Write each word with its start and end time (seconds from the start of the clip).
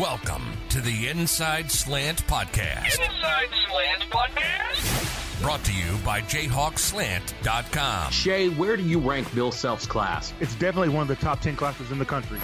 Welcome 0.00 0.42
to 0.70 0.80
the 0.80 1.06
Inside 1.08 1.70
Slant 1.70 2.26
Podcast. 2.26 2.98
Inside 3.00 3.48
Slant 3.68 4.10
Podcast. 4.10 5.40
Brought 5.40 5.62
to 5.62 5.72
you 5.72 5.96
by 6.04 6.20
JayhawkSlant.com. 6.22 8.10
Shay, 8.10 8.48
where 8.48 8.76
do 8.76 8.82
you 8.82 8.98
rank 8.98 9.32
Bill 9.36 9.52
Self's 9.52 9.86
class? 9.86 10.34
It's 10.40 10.56
definitely 10.56 10.88
one 10.88 11.02
of 11.02 11.08
the 11.08 11.14
top 11.14 11.40
10 11.40 11.54
classes 11.54 11.92
in 11.92 12.00
the 12.00 12.04
country. 12.04 12.40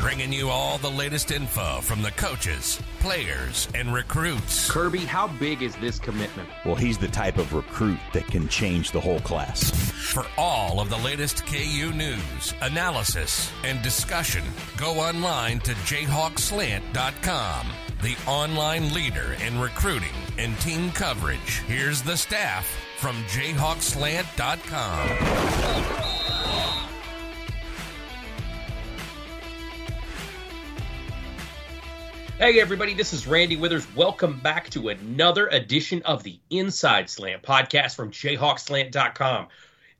Bringing 0.00 0.32
you 0.32 0.48
all 0.48 0.78
the 0.78 0.90
latest 0.90 1.30
info 1.30 1.82
from 1.82 2.00
the 2.00 2.10
coaches, 2.12 2.80
players, 3.00 3.68
and 3.74 3.92
recruits. 3.92 4.70
Kirby, 4.70 5.00
how 5.00 5.28
big 5.28 5.60
is 5.60 5.76
this 5.76 5.98
commitment? 5.98 6.48
Well, 6.64 6.74
he's 6.74 6.96
the 6.96 7.08
type 7.08 7.36
of 7.36 7.52
recruit 7.52 7.98
that 8.14 8.26
can 8.26 8.48
change 8.48 8.92
the 8.92 9.00
whole 9.00 9.20
class. 9.20 9.70
For 9.90 10.24
all 10.38 10.80
of 10.80 10.88
the 10.88 10.96
latest 10.96 11.44
KU 11.44 11.92
news, 11.92 12.54
analysis, 12.62 13.52
and 13.62 13.82
discussion, 13.82 14.42
go 14.78 15.00
online 15.00 15.60
to 15.60 15.72
JayhawkSlant.com, 15.72 17.66
the 18.00 18.16
online 18.26 18.94
leader 18.94 19.36
in 19.46 19.60
recruiting 19.60 20.08
and 20.38 20.58
team 20.60 20.92
coverage. 20.92 21.58
Here's 21.66 22.00
the 22.00 22.16
staff 22.16 22.74
from 22.96 23.16
JayhawkSlant.com. 23.24 25.99
Hey 32.40 32.58
everybody, 32.58 32.94
this 32.94 33.12
is 33.12 33.26
Randy 33.26 33.56
Withers. 33.56 33.86
Welcome 33.94 34.40
back 34.40 34.70
to 34.70 34.88
another 34.88 35.48
edition 35.48 36.00
of 36.06 36.22
the 36.22 36.40
Inside 36.48 37.10
Slant 37.10 37.42
podcast 37.42 37.94
from 37.94 38.10
jayhawkslant.com. 38.12 39.48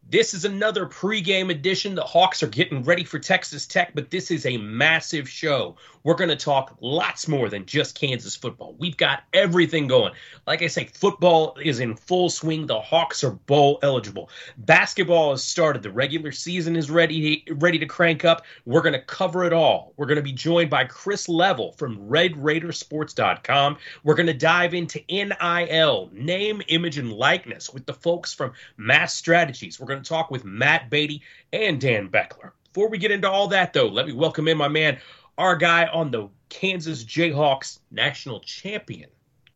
This 0.08 0.32
is 0.32 0.46
another 0.46 0.86
pregame 0.86 1.50
edition. 1.50 1.94
The 1.94 2.02
Hawks 2.02 2.42
are 2.42 2.46
getting 2.46 2.82
ready 2.82 3.04
for 3.04 3.18
Texas 3.18 3.66
Tech, 3.66 3.92
but 3.94 4.10
this 4.10 4.30
is 4.30 4.46
a 4.46 4.56
massive 4.56 5.28
show. 5.28 5.76
We're 6.02 6.14
going 6.14 6.30
to 6.30 6.36
talk 6.36 6.76
lots 6.80 7.28
more 7.28 7.48
than 7.48 7.66
just 7.66 7.98
Kansas 7.98 8.34
football. 8.34 8.74
We've 8.78 8.96
got 8.96 9.22
everything 9.32 9.86
going. 9.86 10.12
Like 10.46 10.62
I 10.62 10.66
say, 10.66 10.86
football 10.86 11.56
is 11.62 11.80
in 11.80 11.94
full 11.94 12.30
swing. 12.30 12.66
The 12.66 12.80
Hawks 12.80 13.22
are 13.22 13.32
bowl 13.32 13.78
eligible. 13.82 14.30
Basketball 14.56 15.32
has 15.32 15.44
started. 15.44 15.82
The 15.82 15.90
regular 15.90 16.32
season 16.32 16.76
is 16.76 16.90
ready 16.90 17.44
ready 17.50 17.78
to 17.78 17.86
crank 17.86 18.24
up. 18.24 18.44
We're 18.64 18.80
going 18.80 18.94
to 18.94 19.02
cover 19.02 19.44
it 19.44 19.52
all. 19.52 19.92
We're 19.96 20.06
going 20.06 20.16
to 20.16 20.22
be 20.22 20.32
joined 20.32 20.70
by 20.70 20.84
Chris 20.84 21.28
Level 21.28 21.72
from 21.72 22.08
RedRaidersports.com. 22.08 23.76
We're 24.02 24.14
going 24.14 24.26
to 24.26 24.34
dive 24.34 24.74
into 24.74 25.00
NIL, 25.10 26.10
name, 26.12 26.62
image, 26.68 26.98
and 26.98 27.12
likeness 27.12 27.72
with 27.72 27.86
the 27.86 27.94
folks 27.94 28.32
from 28.32 28.52
Mass 28.76 29.14
Strategies. 29.14 29.78
We're 29.78 29.86
going 29.86 30.02
to 30.02 30.08
talk 30.08 30.30
with 30.30 30.44
Matt 30.44 30.88
Beatty 30.90 31.22
and 31.52 31.80
Dan 31.80 32.08
Beckler. 32.08 32.52
Before 32.72 32.88
we 32.88 32.98
get 32.98 33.10
into 33.10 33.28
all 33.28 33.48
that, 33.48 33.72
though, 33.72 33.88
let 33.88 34.06
me 34.06 34.12
welcome 34.12 34.46
in 34.46 34.56
my 34.56 34.68
man, 34.68 35.00
our 35.40 35.56
guy 35.56 35.86
on 35.86 36.10
the 36.10 36.28
Kansas 36.50 37.02
Jayhawks 37.02 37.78
national 37.90 38.40
champion, 38.40 39.08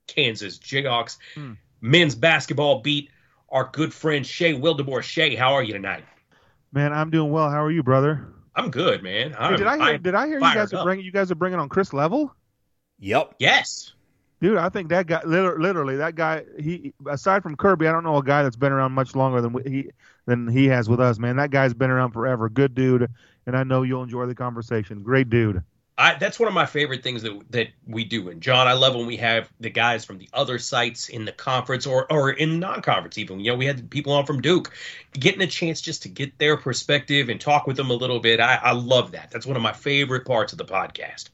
Kansas 0.07 0.59
Jayhawks 0.59 1.19
hmm. 1.35 1.53
men's 1.83 2.15
basketball 2.15 2.81
beat, 2.81 3.11
our 3.51 3.69
good 3.71 3.93
friend 3.93 4.27
Shay 4.27 4.55
Wildeboer. 4.55 5.03
Shay, 5.03 5.35
how 5.35 5.53
are 5.53 5.63
you 5.63 5.75
tonight? 5.75 6.05
Man, 6.73 6.95
I'm 6.95 7.11
doing 7.11 7.31
well. 7.31 7.51
How 7.51 7.63
are 7.63 7.71
you, 7.71 7.83
brother? 7.83 8.33
I'm 8.57 8.71
good, 8.71 9.03
man. 9.03 9.33
Hey, 9.33 9.37
I'm, 9.37 9.57
did 9.57 9.67
I 9.67 9.77
hear? 9.77 9.95
I'm 9.95 10.03
did 10.03 10.15
I 10.15 10.27
hear 10.27 10.37
you 10.37 10.41
fired 10.41 10.55
guys 10.55 10.73
are 10.73 10.85
bringing 10.85 11.05
you 11.05 11.13
guys 11.13 11.31
are 11.31 11.35
bringing 11.35 11.59
on 11.59 11.69
Chris 11.69 11.93
Level? 11.93 12.35
Yep. 13.01 13.35
Yes. 13.39 13.93
Dude, 14.41 14.57
I 14.57 14.71
think 14.71 14.89
that 14.89 15.07
guy, 15.07 15.23
liter- 15.25 15.61
literally, 15.61 15.97
that 15.97 16.15
guy. 16.15 16.45
He 16.59 16.95
aside 17.07 17.43
from 17.43 17.57
Kirby, 17.57 17.89
I 17.89 17.93
don't 17.93 18.05
know 18.05 18.17
a 18.17 18.25
guy 18.25 18.43
that's 18.43 18.57
been 18.57 18.73
around 18.73 18.93
much 18.93 19.15
longer 19.15 19.43
than 19.43 19.55
he 19.71 19.91
than 20.25 20.49
he 20.49 20.67
has 20.67 20.89
with 20.89 21.01
us. 21.01 21.19
Man, 21.19 21.37
that 21.37 21.51
guy's 21.51 21.75
been 21.75 21.91
around 21.91 22.13
forever. 22.13 22.49
Good 22.49 22.75
dude, 22.75 23.11
and 23.47 23.57
I 23.57 23.65
know 23.65 23.83
you'll 23.83 24.03
enjoy 24.03 24.25
the 24.27 24.35
conversation. 24.35 25.03
Great 25.03 25.29
dude. 25.29 25.63
I, 25.97 26.17
that's 26.17 26.41
one 26.41 26.49
of 26.49 26.55
my 26.55 26.67
favorite 26.67 27.05
things 27.05 27.23
that 27.23 27.41
that 27.51 27.69
we 27.87 28.05
do. 28.05 28.29
And 28.29 28.41
John, 28.41 28.67
I 28.67 28.73
love 28.73 28.97
when 28.97 29.07
we 29.07 29.17
have 29.19 29.49
the 29.61 29.71
guys 29.71 30.05
from 30.05 30.19
the 30.19 30.29
other 30.33 30.59
sites 30.59 31.09
in 31.09 31.25
the 31.25 31.33
conference 31.33 31.87
or 31.87 32.11
or 32.13 32.31
in 32.31 32.59
non-conference 32.59 33.17
even. 33.19 33.39
You 33.39 33.53
know, 33.53 33.57
we 33.57 33.67
had 33.67 33.89
people 33.91 34.13
on 34.13 34.27
from 34.27 34.41
Duke, 34.41 34.73
getting 35.13 35.41
a 35.43 35.47
chance 35.47 35.81
just 35.81 36.03
to 36.03 36.09
get 36.09 36.37
their 36.39 36.57
perspective 36.57 37.29
and 37.29 37.41
talk 37.41 37.69
with 37.69 37.77
them 37.77 37.91
a 37.91 37.95
little 37.95 38.19
bit. 38.19 38.41
I, 38.41 38.57
I 38.57 38.73
love 38.73 39.13
that. 39.13 39.31
That's 39.31 39.47
one 39.47 39.57
of 39.57 39.63
my 39.63 39.73
favorite 39.73 40.27
parts 40.27 40.53
of 40.53 40.59
the 40.59 40.65
podcast. 40.65 41.29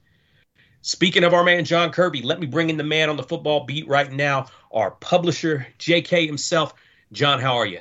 Speaking 0.83 1.25
of 1.25 1.33
our 1.33 1.45
man 1.45 1.65
John 1.65 1.91
Kirby, 1.91 2.23
let 2.23 2.39
me 2.39 2.47
bring 2.47 2.69
in 2.69 2.77
the 2.77 2.85
man 2.85 3.09
on 3.09 3.17
the 3.17 3.23
football 3.23 3.65
beat 3.65 3.89
right 3.89 4.13
now, 4.13 4.47
our 4.73 4.91
publisher, 4.91 5.67
JK 5.79 6.27
himself. 6.27 6.75
John, 7.13 7.41
how 7.41 7.57
are 7.57 7.67
you? 7.67 7.81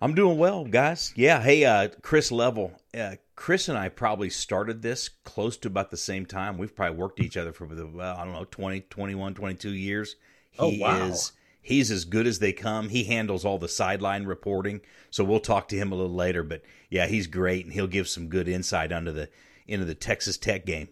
I'm 0.00 0.14
doing 0.14 0.38
well, 0.38 0.64
guys. 0.64 1.12
Yeah. 1.16 1.42
Hey, 1.42 1.64
uh, 1.64 1.88
Chris 2.02 2.32
Level. 2.32 2.72
Uh, 2.96 3.16
Chris 3.40 3.70
and 3.70 3.78
I 3.78 3.88
probably 3.88 4.28
started 4.28 4.82
this 4.82 5.08
close 5.08 5.56
to 5.56 5.68
about 5.68 5.90
the 5.90 5.96
same 5.96 6.26
time. 6.26 6.58
We've 6.58 6.76
probably 6.76 6.98
worked 6.98 7.20
each 7.20 7.38
other 7.38 7.54
for, 7.54 7.66
the 7.66 7.86
well, 7.86 8.14
I 8.14 8.22
don't 8.24 8.34
know, 8.34 8.44
20, 8.44 8.82
21, 8.82 9.32
22 9.34 9.70
years. 9.70 10.16
Oh, 10.58 10.68
he 10.68 10.76
Oh, 10.82 10.86
wow. 10.86 11.06
is 11.06 11.32
he's 11.62 11.90
as 11.90 12.04
good 12.04 12.26
as 12.26 12.38
they 12.38 12.52
come. 12.52 12.90
He 12.90 13.04
handles 13.04 13.46
all 13.46 13.56
the 13.56 13.66
sideline 13.66 14.26
reporting. 14.26 14.82
So 15.08 15.24
we'll 15.24 15.40
talk 15.40 15.68
to 15.68 15.76
him 15.76 15.90
a 15.90 15.94
little 15.94 16.14
later. 16.14 16.42
But 16.42 16.60
yeah, 16.90 17.06
he's 17.06 17.26
great 17.26 17.64
and 17.64 17.72
he'll 17.72 17.86
give 17.86 18.08
some 18.08 18.28
good 18.28 18.46
insight 18.46 18.92
under 18.92 19.10
the 19.10 19.30
into 19.66 19.86
the 19.86 19.94
Texas 19.94 20.36
Tech 20.36 20.66
game. 20.66 20.88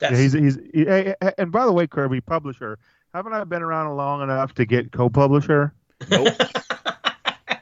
That's 0.00 0.14
Yeah, 0.14 0.18
he's 0.18 0.32
he's. 0.32 0.58
he- 0.74 0.84
hey, 0.84 1.14
hey, 1.22 1.32
and 1.38 1.52
by 1.52 1.64
the 1.64 1.72
way, 1.72 1.86
Kirby, 1.86 2.22
publisher. 2.22 2.80
Haven't 3.14 3.34
I 3.34 3.44
been 3.44 3.62
around 3.62 3.94
long 3.96 4.20
enough 4.22 4.52
to 4.54 4.64
get 4.64 4.90
co-publisher? 4.90 5.74
Nope. 6.10 6.34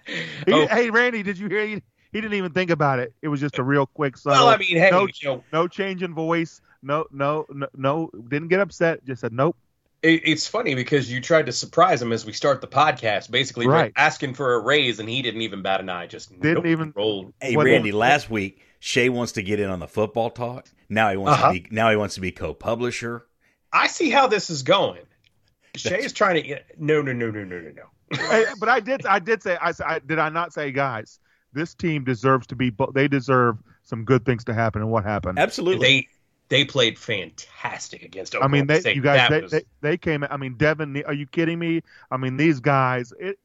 He- 0.06 0.52
Oh. 0.54 0.66
Hey, 0.68 0.88
Randy, 0.88 1.22
did 1.22 1.38
you 1.38 1.48
hear? 1.48 1.66
He, 1.66 1.82
he 2.12 2.20
didn't 2.20 2.34
even 2.34 2.52
think 2.52 2.70
about 2.70 2.98
it. 2.98 3.12
It 3.22 3.28
was 3.28 3.40
just 3.40 3.58
a 3.58 3.62
real 3.62 3.86
quick. 3.86 4.16
So 4.16 4.30
well, 4.30 4.48
I 4.48 4.56
mean, 4.56 4.76
hey, 4.76 4.90
no, 4.90 5.06
you 5.06 5.12
know, 5.28 5.44
no 5.52 5.68
change 5.68 6.02
in 6.02 6.14
voice. 6.14 6.60
No, 6.82 7.06
no, 7.12 7.46
no, 7.50 7.66
no. 7.76 8.10
Didn't 8.28 8.48
get 8.48 8.60
upset. 8.60 9.04
Just 9.04 9.20
said 9.20 9.32
nope. 9.32 9.56
It, 10.02 10.22
it's 10.24 10.46
funny 10.46 10.74
because 10.74 11.12
you 11.12 11.20
tried 11.20 11.46
to 11.46 11.52
surprise 11.52 12.00
him 12.00 12.10
as 12.12 12.24
we 12.24 12.32
start 12.32 12.62
the 12.62 12.66
podcast, 12.66 13.30
basically 13.30 13.66
Right. 13.66 13.92
asking 13.94 14.32
for 14.32 14.54
a 14.54 14.58
raise, 14.60 14.98
and 14.98 15.06
he 15.08 15.20
didn't 15.20 15.42
even 15.42 15.60
bat 15.60 15.80
an 15.80 15.90
eye. 15.90 16.06
Just 16.06 16.30
Didn't 16.40 16.54
nope, 16.64 16.66
even- 16.66 16.92
roll. 16.96 17.34
Hey 17.40 17.54
What- 17.54 17.66
Randy, 17.66 17.92
last 17.92 18.30
week 18.30 18.62
Shay 18.78 19.10
wants 19.10 19.32
to 19.32 19.42
get 19.42 19.60
in 19.60 19.68
on 19.68 19.78
the 19.78 19.86
football 19.88 20.30
talk. 20.30 20.66
Now 20.88 21.10
he 21.10 21.18
wants 21.18 21.40
Uh-huh. 21.42 21.52
to 21.52 21.60
be 21.60 21.66
now 21.70 21.90
he 21.90 21.96
wants 21.96 22.14
to 22.14 22.22
be 22.22 22.32
co-publisher. 22.32 23.26
I 23.72 23.86
see 23.88 24.08
how 24.10 24.26
this 24.26 24.48
is 24.48 24.62
going. 24.62 25.02
Shay's 25.76 26.12
trying 26.14 26.42
to 26.42 26.60
no, 26.78 27.02
no, 27.02 27.12
no, 27.12 27.30
no, 27.30 27.44
no, 27.44 27.60
no, 27.60 27.70
no. 27.70 28.16
Hey, 28.16 28.44
but 28.58 28.68
I 28.68 28.80
did. 28.80 29.06
I 29.06 29.18
did 29.20 29.42
say. 29.42 29.56
I 29.60 30.00
did. 30.00 30.18
I 30.18 30.30
not 30.30 30.52
say, 30.52 30.72
guys? 30.72 31.20
This 31.52 31.74
team 31.74 32.04
deserves 32.04 32.46
to 32.48 32.56
be. 32.56 32.70
bo- 32.70 32.92
They 32.92 33.08
deserve 33.08 33.58
some 33.82 34.04
good 34.04 34.24
things 34.24 34.44
to 34.44 34.54
happen. 34.54 34.82
And 34.82 34.90
what 34.90 35.04
happened? 35.04 35.38
Absolutely. 35.38 35.86
They 35.86 36.08
they 36.48 36.64
played 36.64 36.98
fantastic 36.98 38.02
against 38.02 38.34
I 38.34 38.48
mean, 38.48 38.66
they, 38.66 38.80
State. 38.80 38.96
you 38.96 39.02
guys, 39.02 39.30
they, 39.30 39.40
was- 39.42 39.52
they, 39.52 39.62
they 39.80 39.96
came. 39.96 40.24
I 40.28 40.36
mean, 40.36 40.54
Devin, 40.54 41.02
are 41.06 41.14
you 41.14 41.26
kidding 41.26 41.58
me? 41.58 41.82
I 42.10 42.16
mean, 42.16 42.36
these 42.36 42.60
guys. 42.60 43.12
It. 43.18 43.38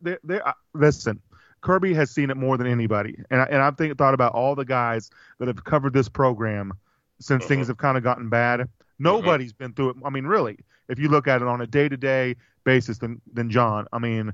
They. 0.00 0.16
They. 0.24 0.40
uh, 0.40 0.52
Listen, 0.74 1.20
Kirby 1.60 1.94
has 1.94 2.10
seen 2.10 2.30
it 2.30 2.36
more 2.36 2.56
than 2.56 2.66
anybody, 2.66 3.16
and 3.30 3.40
I, 3.40 3.44
and 3.44 3.62
I've 3.62 3.76
think, 3.76 3.96
thought 3.98 4.14
about 4.14 4.32
all 4.32 4.54
the 4.54 4.64
guys 4.64 5.10
that 5.38 5.48
have 5.48 5.64
covered 5.64 5.92
this 5.92 6.08
program 6.08 6.72
since 7.20 7.44
things 7.46 7.68
have 7.68 7.76
kind 7.78 7.96
of 7.96 8.02
gotten 8.02 8.28
bad. 8.28 8.68
Nobody's 8.98 9.52
been 9.52 9.72
through 9.72 9.90
it. 9.90 9.96
I 10.04 10.10
mean, 10.10 10.26
really, 10.26 10.58
if 10.88 10.98
you 10.98 11.08
look 11.08 11.26
at 11.28 11.42
it 11.42 11.48
on 11.48 11.60
a 11.60 11.66
day 11.66 11.88
to 11.88 11.96
day 11.96 12.36
basis, 12.64 12.98
than 12.98 13.20
than 13.32 13.50
John. 13.50 13.86
I 13.92 13.98
mean, 13.98 14.32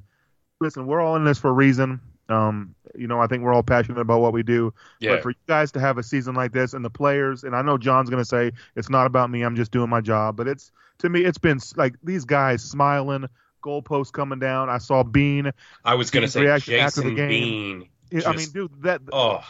listen, 0.60 0.86
we're 0.86 1.00
all 1.00 1.16
in 1.16 1.24
this 1.24 1.38
for 1.38 1.48
a 1.48 1.52
reason. 1.52 2.00
Um, 2.28 2.74
you 2.94 3.06
know, 3.06 3.20
I 3.20 3.26
think 3.26 3.42
we're 3.42 3.54
all 3.54 3.62
passionate 3.62 3.98
about 4.00 4.20
what 4.20 4.32
we 4.32 4.42
do. 4.42 4.74
yeah. 5.00 5.12
But 5.12 5.22
for 5.22 5.30
you 5.30 5.36
guys 5.46 5.72
to 5.72 5.80
have 5.80 5.98
a 5.98 6.02
season 6.02 6.34
like 6.34 6.52
this 6.52 6.74
and 6.74 6.84
the 6.84 6.90
players, 6.90 7.44
and 7.44 7.56
I 7.56 7.62
know 7.62 7.78
John's 7.78 8.10
going 8.10 8.20
to 8.20 8.28
say 8.28 8.52
it's 8.76 8.90
not 8.90 9.06
about 9.06 9.30
me, 9.30 9.42
I'm 9.42 9.56
just 9.56 9.70
doing 9.70 9.88
my 9.88 10.00
job, 10.00 10.36
but 10.36 10.46
it's 10.46 10.70
to 10.98 11.08
me, 11.08 11.24
it's 11.24 11.38
been 11.38 11.58
like 11.76 11.94
these 12.02 12.24
guys 12.24 12.62
smiling, 12.62 13.26
goalposts 13.62 14.12
coming 14.12 14.38
down. 14.38 14.68
I 14.68 14.78
saw 14.78 15.02
Bean. 15.02 15.52
I 15.84 15.94
was 15.94 16.10
going 16.10 16.22
to 16.22 16.28
say 16.28 16.42
reaction 16.42 16.74
after 16.74 17.02
Jason 17.02 17.14
the 17.14 17.14
game. 17.14 17.88
Bean. 18.10 18.22
I 18.26 18.34
mean, 18.34 18.48
dude, 18.50 18.82
that 18.82 19.00
Oh, 19.12 19.42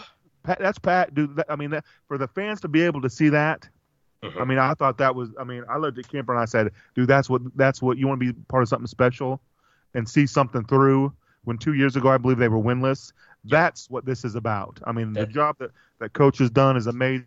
Pat, 0.42 0.58
that's 0.58 0.78
Pat, 0.78 1.14
dude. 1.14 1.36
That, 1.36 1.46
I 1.48 1.56
mean, 1.56 1.70
that, 1.70 1.84
for 2.06 2.18
the 2.18 2.28
fans 2.28 2.60
to 2.62 2.68
be 2.68 2.82
able 2.82 3.02
to 3.02 3.10
see 3.10 3.30
that, 3.30 3.68
mhm. 4.22 4.40
I 4.40 4.44
mean, 4.44 4.58
I 4.58 4.74
thought 4.74 4.98
that 4.98 5.14
was. 5.14 5.30
I 5.38 5.44
mean, 5.44 5.64
I 5.68 5.78
looked 5.78 5.98
at 5.98 6.08
Kemper 6.08 6.32
and 6.32 6.40
I 6.40 6.44
said, 6.46 6.70
dude, 6.94 7.08
that's 7.08 7.28
what 7.30 7.42
that's 7.56 7.80
what 7.80 7.98
you 7.98 8.06
want 8.08 8.20
to 8.20 8.32
be 8.32 8.38
part 8.48 8.62
of 8.62 8.68
something 8.68 8.86
special, 8.86 9.40
and 9.94 10.08
see 10.08 10.26
something 10.26 10.64
through. 10.64 11.12
When 11.48 11.56
two 11.56 11.72
years 11.72 11.96
ago, 11.96 12.10
I 12.10 12.18
believe 12.18 12.36
they 12.36 12.48
were 12.48 12.58
winless. 12.58 13.14
That's 13.42 13.88
what 13.88 14.04
this 14.04 14.22
is 14.22 14.34
about. 14.34 14.80
I 14.84 14.92
mean, 14.92 15.14
the 15.14 15.24
job 15.24 15.56
that 15.60 15.70
that 15.98 16.12
coach 16.12 16.36
has 16.40 16.50
done 16.50 16.76
is 16.76 16.86
amazing. 16.86 17.24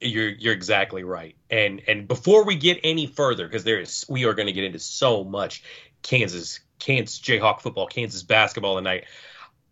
You're 0.00 0.28
you're 0.28 0.54
exactly 0.54 1.02
right. 1.02 1.34
And 1.50 1.82
and 1.88 2.06
before 2.06 2.44
we 2.44 2.54
get 2.54 2.78
any 2.84 3.08
further, 3.08 3.48
because 3.48 3.64
there 3.64 3.80
is 3.80 4.06
we 4.08 4.24
are 4.24 4.34
going 4.34 4.46
to 4.46 4.52
get 4.52 4.62
into 4.62 4.78
so 4.78 5.24
much 5.24 5.64
Kansas 6.02 6.60
Kansas 6.78 7.18
Jayhawk 7.18 7.60
football, 7.60 7.88
Kansas 7.88 8.22
basketball 8.22 8.76
tonight. 8.76 9.06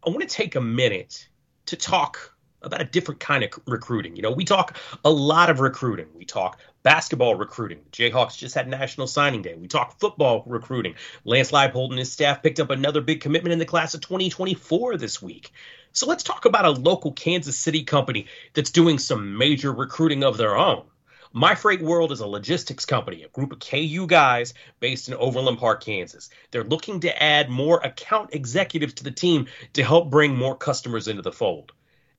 I 0.04 0.10
want 0.10 0.22
to 0.22 0.26
take 0.26 0.56
a 0.56 0.60
minute 0.60 1.28
to 1.66 1.76
talk 1.76 2.34
about 2.62 2.80
a 2.80 2.84
different 2.84 3.20
kind 3.20 3.44
of 3.44 3.50
recruiting. 3.66 4.16
You 4.16 4.22
know, 4.22 4.32
we 4.32 4.44
talk 4.44 4.76
a 5.04 5.10
lot 5.10 5.50
of 5.50 5.60
recruiting. 5.60 6.06
We 6.14 6.24
talk 6.24 6.58
basketball 6.82 7.34
recruiting. 7.34 7.80
The 7.84 8.10
Jayhawks 8.10 8.36
just 8.36 8.54
had 8.54 8.68
National 8.68 9.06
Signing 9.06 9.42
Day. 9.42 9.54
We 9.54 9.68
talk 9.68 9.98
football 9.98 10.42
recruiting. 10.46 10.94
Lance 11.24 11.52
Leipold 11.52 11.90
and 11.90 11.98
his 11.98 12.12
staff 12.12 12.42
picked 12.42 12.60
up 12.60 12.70
another 12.70 13.00
big 13.00 13.20
commitment 13.20 13.52
in 13.52 13.58
the 13.58 13.64
class 13.64 13.94
of 13.94 14.00
2024 14.00 14.96
this 14.96 15.22
week. 15.22 15.52
So 15.92 16.06
let's 16.06 16.22
talk 16.22 16.44
about 16.44 16.64
a 16.64 16.70
local 16.70 17.12
Kansas 17.12 17.58
City 17.58 17.84
company 17.84 18.26
that's 18.54 18.70
doing 18.70 18.98
some 18.98 19.36
major 19.36 19.72
recruiting 19.72 20.24
of 20.24 20.36
their 20.36 20.56
own. 20.56 20.84
My 21.32 21.54
Freight 21.54 21.82
World 21.82 22.10
is 22.10 22.20
a 22.20 22.26
logistics 22.26 22.86
company, 22.86 23.22
a 23.22 23.28
group 23.28 23.52
of 23.52 23.60
KU 23.60 24.06
guys 24.06 24.54
based 24.80 25.08
in 25.08 25.14
Overland 25.14 25.58
Park, 25.58 25.84
Kansas. 25.84 26.30
They're 26.50 26.64
looking 26.64 27.00
to 27.00 27.22
add 27.22 27.50
more 27.50 27.80
account 27.80 28.30
executives 28.32 28.94
to 28.94 29.04
the 29.04 29.10
team 29.10 29.46
to 29.74 29.84
help 29.84 30.10
bring 30.10 30.34
more 30.34 30.56
customers 30.56 31.06
into 31.06 31.20
the 31.20 31.32
fold. 31.32 31.72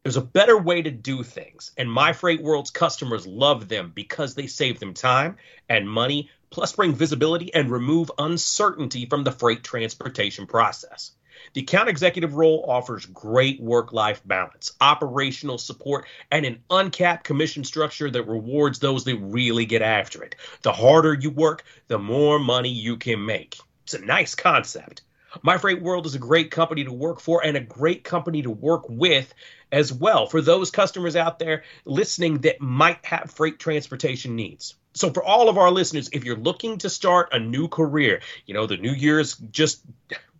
There's 0.03 0.15
a 0.15 0.21
better 0.21 0.57
way 0.57 0.81
to 0.81 0.91
do 0.91 1.23
things, 1.23 1.71
and 1.77 1.91
My 1.91 2.13
Freight 2.13 2.41
World's 2.41 2.71
customers 2.71 3.27
love 3.27 3.67
them 3.67 3.91
because 3.93 4.33
they 4.33 4.47
save 4.47 4.79
them 4.79 4.93
time 4.93 5.35
and 5.67 5.89
money, 5.89 6.29
plus 6.51 6.71
bring 6.71 6.95
visibility 6.95 7.53
and 7.53 7.69
remove 7.69 8.09
uncertainty 8.17 9.07
from 9.07 9.25
the 9.25 9.31
freight 9.33 9.61
transportation 9.61 10.47
process. 10.47 11.11
The 11.53 11.61
account 11.61 11.89
executive 11.89 12.35
role 12.35 12.63
offers 12.65 13.05
great 13.07 13.59
work 13.59 13.91
life 13.91 14.21
balance, 14.25 14.71
operational 14.79 15.57
support, 15.57 16.05
and 16.31 16.45
an 16.45 16.63
uncapped 16.69 17.25
commission 17.25 17.65
structure 17.65 18.09
that 18.09 18.23
rewards 18.23 18.79
those 18.79 19.03
that 19.03 19.17
really 19.17 19.65
get 19.65 19.81
after 19.81 20.23
it. 20.23 20.35
The 20.61 20.71
harder 20.71 21.13
you 21.13 21.29
work, 21.29 21.65
the 21.89 21.99
more 21.99 22.39
money 22.39 22.69
you 22.69 22.95
can 22.95 23.25
make. 23.25 23.57
It's 23.83 23.95
a 23.95 23.99
nice 23.99 24.33
concept. 24.33 25.01
My 25.41 25.57
Freight 25.57 25.81
World 25.81 26.05
is 26.05 26.15
a 26.15 26.19
great 26.19 26.51
company 26.51 26.83
to 26.83 26.91
work 26.91 27.19
for 27.19 27.43
and 27.43 27.55
a 27.55 27.61
great 27.61 28.03
company 28.03 28.41
to 28.41 28.49
work 28.49 28.89
with 28.89 29.33
as 29.71 29.93
well 29.93 30.25
for 30.27 30.41
those 30.41 30.71
customers 30.71 31.15
out 31.15 31.39
there 31.39 31.63
listening 31.85 32.39
that 32.39 32.61
might 32.61 33.05
have 33.05 33.31
freight 33.31 33.59
transportation 33.59 34.35
needs. 34.35 34.75
So, 34.93 35.11
for 35.11 35.23
all 35.23 35.49
of 35.49 35.57
our 35.57 35.69
listeners, 35.69 36.09
if 36.11 36.25
you're 36.25 36.35
looking 36.35 36.79
to 36.79 36.89
start 36.89 37.29
a 37.31 37.39
new 37.39 37.67
career, 37.67 38.21
you 38.45 38.53
know, 38.53 38.65
the 38.65 38.77
new 38.77 38.91
year 38.91 39.19
is 39.19 39.35
just 39.35 39.81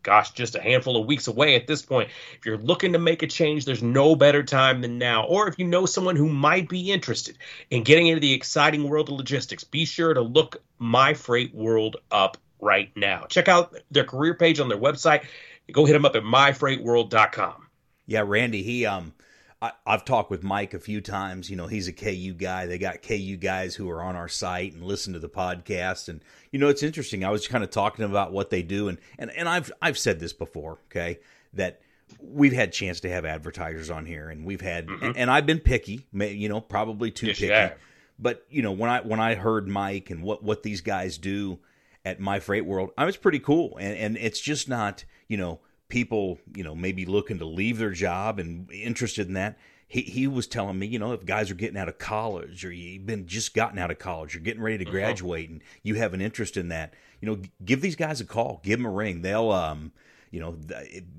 gosh, 0.02 0.32
just 0.32 0.56
a 0.56 0.62
handful 0.62 0.98
of 0.98 1.06
weeks 1.06 1.28
away 1.28 1.56
at 1.56 1.68
this 1.68 1.82
point. 1.82 2.10
If 2.38 2.46
you're 2.46 2.58
looking 2.58 2.94
to 2.94 3.00
make 3.00 3.22
a 3.22 3.28
change, 3.28 3.66
there's 3.66 3.84
no 3.84 4.16
better 4.16 4.44
time 4.44 4.82
than 4.82 4.98
now. 4.98 5.26
Or 5.26 5.48
if 5.48 5.60
you 5.60 5.66
know 5.66 5.86
someone 5.86 6.16
who 6.16 6.30
might 6.30 6.70
be 6.70 6.92
interested 6.92 7.38
in 7.70 7.84
getting 7.84 8.08
into 8.08 8.22
the 8.22 8.34
exciting 8.34 8.88
world 8.88 9.10
of 9.10 9.16
logistics, 9.16 9.64
be 9.64 9.86
sure 9.86 10.14
to 10.14 10.22
look 10.22 10.64
My 10.78 11.14
Freight 11.14 11.54
World 11.54 11.98
up 12.12 12.38
right 12.60 12.92
now. 12.96 13.26
Check 13.30 13.48
out 13.48 13.76
their 13.92 14.04
career 14.04 14.34
page 14.34 14.60
on 14.60 14.70
their 14.70 14.78
website. 14.78 15.26
Go 15.72 15.86
hit 15.86 15.94
them 15.94 16.06
up 16.06 16.16
at 16.16 16.24
myfreightworld.com. 16.24 17.68
Yeah, 18.06 18.24
Randy, 18.26 18.64
he 18.64 18.86
um 18.86 19.14
I, 19.62 19.72
have 19.86 20.06
talked 20.06 20.32
with 20.32 20.42
Mike 20.42 20.74
a 20.74 20.80
few 20.80 21.02
times. 21.02 21.50
You 21.50 21.58
know, 21.58 21.68
he's 21.68 21.88
a 21.88 21.94
KU 21.94 22.34
guy. 22.34 22.66
They 22.66 22.78
got 22.78 23.02
KU 23.02 23.36
guys 23.36 23.76
who 23.76 23.90
are 23.90 24.02
on 24.02 24.16
our 24.16 24.30
site 24.30 24.74
and 24.74 24.84
listen 24.84 25.14
to 25.14 25.20
the 25.20 25.30
podcast. 25.30 26.08
And 26.08 26.22
you 26.52 26.60
know, 26.60 26.70
it's 26.70 26.84
interesting. 26.84 27.26
I 27.26 27.30
was 27.30 27.48
kind 27.48 27.64
of 27.64 27.70
talking 27.70 28.06
about 28.06 28.32
what 28.32 28.50
they 28.50 28.64
do, 28.64 28.88
and 28.88 28.98
and 29.18 29.32
and 29.32 29.50
I've 29.50 29.72
I've 29.82 29.98
said 29.98 30.20
this 30.20 30.34
before. 30.34 30.80
Okay, 30.90 31.20
that 31.54 31.82
we've 32.22 32.54
had 32.54 32.72
chance 32.72 33.02
to 33.02 33.10
have 33.10 33.26
advertisers 33.26 33.90
on 33.90 34.06
here, 34.06 34.30
and 34.30 34.46
we've 34.46 34.62
had, 34.62 34.88
mm-hmm. 34.88 35.06
and, 35.06 35.18
and, 35.18 35.32
I've 35.32 35.46
been 35.46 35.60
picky. 35.60 36.08
You 36.14 36.50
know, 36.50 36.62
probably 36.62 37.12
too 37.12 37.28
yes, 37.28 37.40
picky. 37.40 37.74
But 38.18 38.46
you 38.50 38.62
know, 38.62 38.72
when 38.72 38.90
I 38.90 39.02
when 39.02 39.20
I 39.20 39.36
heard 39.36 39.68
Mike 39.68 40.10
and 40.10 40.24
what 40.24 40.42
what 40.42 40.64
these 40.64 40.82
guys 40.82 41.18
do 41.18 41.60
at 42.06 42.20
My 42.20 42.40
Freight 42.40 42.66
World, 42.66 42.92
I 42.98 43.06
was 43.06 43.18
pretty 43.18 43.40
cool. 43.40 43.78
And 43.80 43.98
and 43.98 44.18
it's 44.18 44.40
just 44.40 44.68
not 44.70 45.06
you 45.28 45.38
know 45.38 45.60
people, 45.90 46.38
you 46.56 46.64
know, 46.64 46.76
maybe 46.76 47.06
looking 47.06 47.40
to 47.40 47.46
leave 47.46 47.80
their 47.80 47.92
job 47.92 48.40
and 48.40 48.72
interested 48.72 49.28
in 49.28 49.34
that. 49.34 49.58
He, 49.88 50.02
he 50.02 50.28
was 50.28 50.46
telling 50.46 50.78
me, 50.78 50.86
you 50.86 51.00
know, 51.00 51.14
if 51.14 51.26
guys 51.26 51.50
are 51.50 51.56
getting 51.56 51.78
out 51.78 51.90
of 51.90 51.98
college 51.98 52.64
or 52.64 52.72
you've 52.72 53.08
been 53.08 53.26
just 53.26 53.56
gotten 53.56 53.80
out 53.80 53.90
of 53.90 53.98
college, 53.98 54.36
you're 54.36 54.44
getting 54.44 54.62
ready 54.62 54.78
to 54.78 54.84
uh-huh. 54.86 54.92
graduate 54.92 55.50
and 55.50 55.62
you 55.82 55.96
have 55.96 56.14
an 56.14 56.22
interest 56.22 56.58
in 56.58 56.70
that, 56.70 56.94
you 57.20 57.28
know, 57.28 57.42
give 57.66 57.82
these 57.82 57.96
guys 57.96 58.22
a 58.22 58.26
call, 58.26 58.62
give 58.64 58.78
them 58.78 58.86
a 58.86 58.92
ring. 58.92 59.24
They'll, 59.24 59.52
um, 59.52 59.92
you 60.30 60.40
know, 60.40 60.58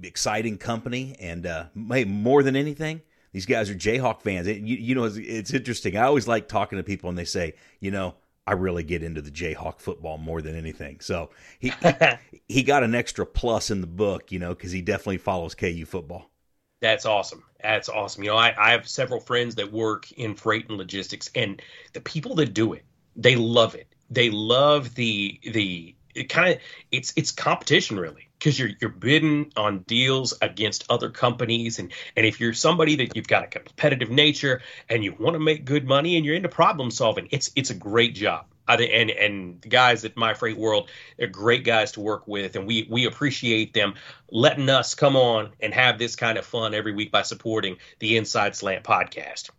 exciting 0.04 0.56
company. 0.56 1.16
And, 1.18 1.46
uh, 1.46 1.64
hey, 1.88 2.04
more 2.04 2.44
than 2.44 2.54
anything, 2.54 3.02
these 3.32 3.46
guys 3.46 3.70
are 3.70 3.74
Jayhawk 3.74 4.22
fans. 4.22 4.46
It, 4.46 4.58
you, 4.58 4.76
you 4.76 4.94
know, 4.94 5.02
it's, 5.02 5.16
it's 5.16 5.52
interesting. 5.52 5.96
I 5.96 6.04
always 6.04 6.28
like 6.28 6.46
talking 6.46 6.78
to 6.78 6.84
people 6.84 7.10
and 7.10 7.18
they 7.18 7.24
say, 7.24 7.54
you 7.80 7.90
know, 7.90 8.14
I 8.50 8.54
really 8.54 8.82
get 8.82 9.04
into 9.04 9.22
the 9.22 9.30
Jayhawk 9.30 9.78
football 9.78 10.18
more 10.18 10.42
than 10.42 10.56
anything. 10.56 10.98
So 10.98 11.30
he 11.60 11.72
he 12.48 12.64
got 12.64 12.82
an 12.82 12.96
extra 12.96 13.24
plus 13.24 13.70
in 13.70 13.80
the 13.80 13.86
book, 13.86 14.32
you 14.32 14.40
know, 14.40 14.48
because 14.48 14.72
he 14.72 14.82
definitely 14.82 15.18
follows 15.18 15.54
KU 15.54 15.84
football. 15.86 16.32
That's 16.80 17.06
awesome. 17.06 17.44
That's 17.62 17.88
awesome. 17.88 18.24
You 18.24 18.30
know, 18.30 18.36
I, 18.36 18.52
I 18.58 18.72
have 18.72 18.88
several 18.88 19.20
friends 19.20 19.54
that 19.54 19.70
work 19.72 20.10
in 20.12 20.34
freight 20.34 20.68
and 20.68 20.78
logistics, 20.78 21.30
and 21.36 21.62
the 21.92 22.00
people 22.00 22.34
that 22.36 22.52
do 22.52 22.72
it, 22.72 22.84
they 23.14 23.36
love 23.36 23.76
it. 23.76 23.86
They 24.10 24.30
love 24.30 24.96
the 24.96 25.38
the 25.44 25.94
it 26.16 26.24
kind 26.24 26.54
of 26.54 26.60
it's 26.90 27.12
it's 27.14 27.30
competition 27.30 28.00
really 28.00 28.29
because 28.40 28.58
you're 28.58 28.70
you're 28.80 28.90
bidding 28.90 29.52
on 29.56 29.80
deals 29.80 30.34
against 30.42 30.84
other 30.90 31.10
companies 31.10 31.78
and 31.78 31.92
and 32.16 32.26
if 32.26 32.40
you're 32.40 32.54
somebody 32.54 32.96
that 32.96 33.14
you've 33.14 33.28
got 33.28 33.44
a 33.44 33.46
competitive 33.46 34.10
nature 34.10 34.62
and 34.88 35.04
you 35.04 35.14
want 35.20 35.34
to 35.34 35.40
make 35.40 35.64
good 35.64 35.86
money 35.86 36.16
and 36.16 36.24
you're 36.24 36.34
into 36.34 36.48
problem 36.48 36.90
solving 36.90 37.28
it's 37.30 37.50
it's 37.54 37.70
a 37.70 37.74
great 37.74 38.14
job 38.14 38.46
I 38.66 38.76
and 38.76 39.10
and 39.10 39.60
the 39.60 39.68
guys 39.68 40.04
at 40.04 40.16
My 40.16 40.34
Freight 40.34 40.56
World 40.56 40.88
they're 41.18 41.28
great 41.28 41.64
guys 41.64 41.92
to 41.92 42.00
work 42.00 42.26
with 42.26 42.56
and 42.56 42.66
we 42.66 42.86
we 42.90 43.04
appreciate 43.04 43.74
them 43.74 43.94
letting 44.30 44.68
us 44.70 44.94
come 44.94 45.16
on 45.16 45.50
and 45.60 45.74
have 45.74 45.98
this 45.98 46.16
kind 46.16 46.38
of 46.38 46.46
fun 46.46 46.72
every 46.74 46.94
week 46.94 47.12
by 47.12 47.22
supporting 47.22 47.76
the 47.98 48.16
Inside 48.16 48.56
Slant 48.56 48.84
podcast. 48.84 49.50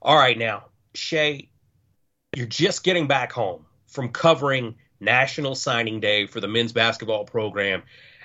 All 0.00 0.16
right 0.16 0.38
now, 0.38 0.66
Shay, 0.94 1.48
you're 2.36 2.46
just 2.46 2.84
getting 2.84 3.08
back 3.08 3.32
home 3.32 3.66
from 3.88 4.10
covering 4.10 4.76
National 5.04 5.54
Signing 5.54 6.00
Day 6.00 6.26
for 6.26 6.40
the 6.40 6.48
men's 6.48 6.72
basketball 6.72 7.24
program. 7.24 7.82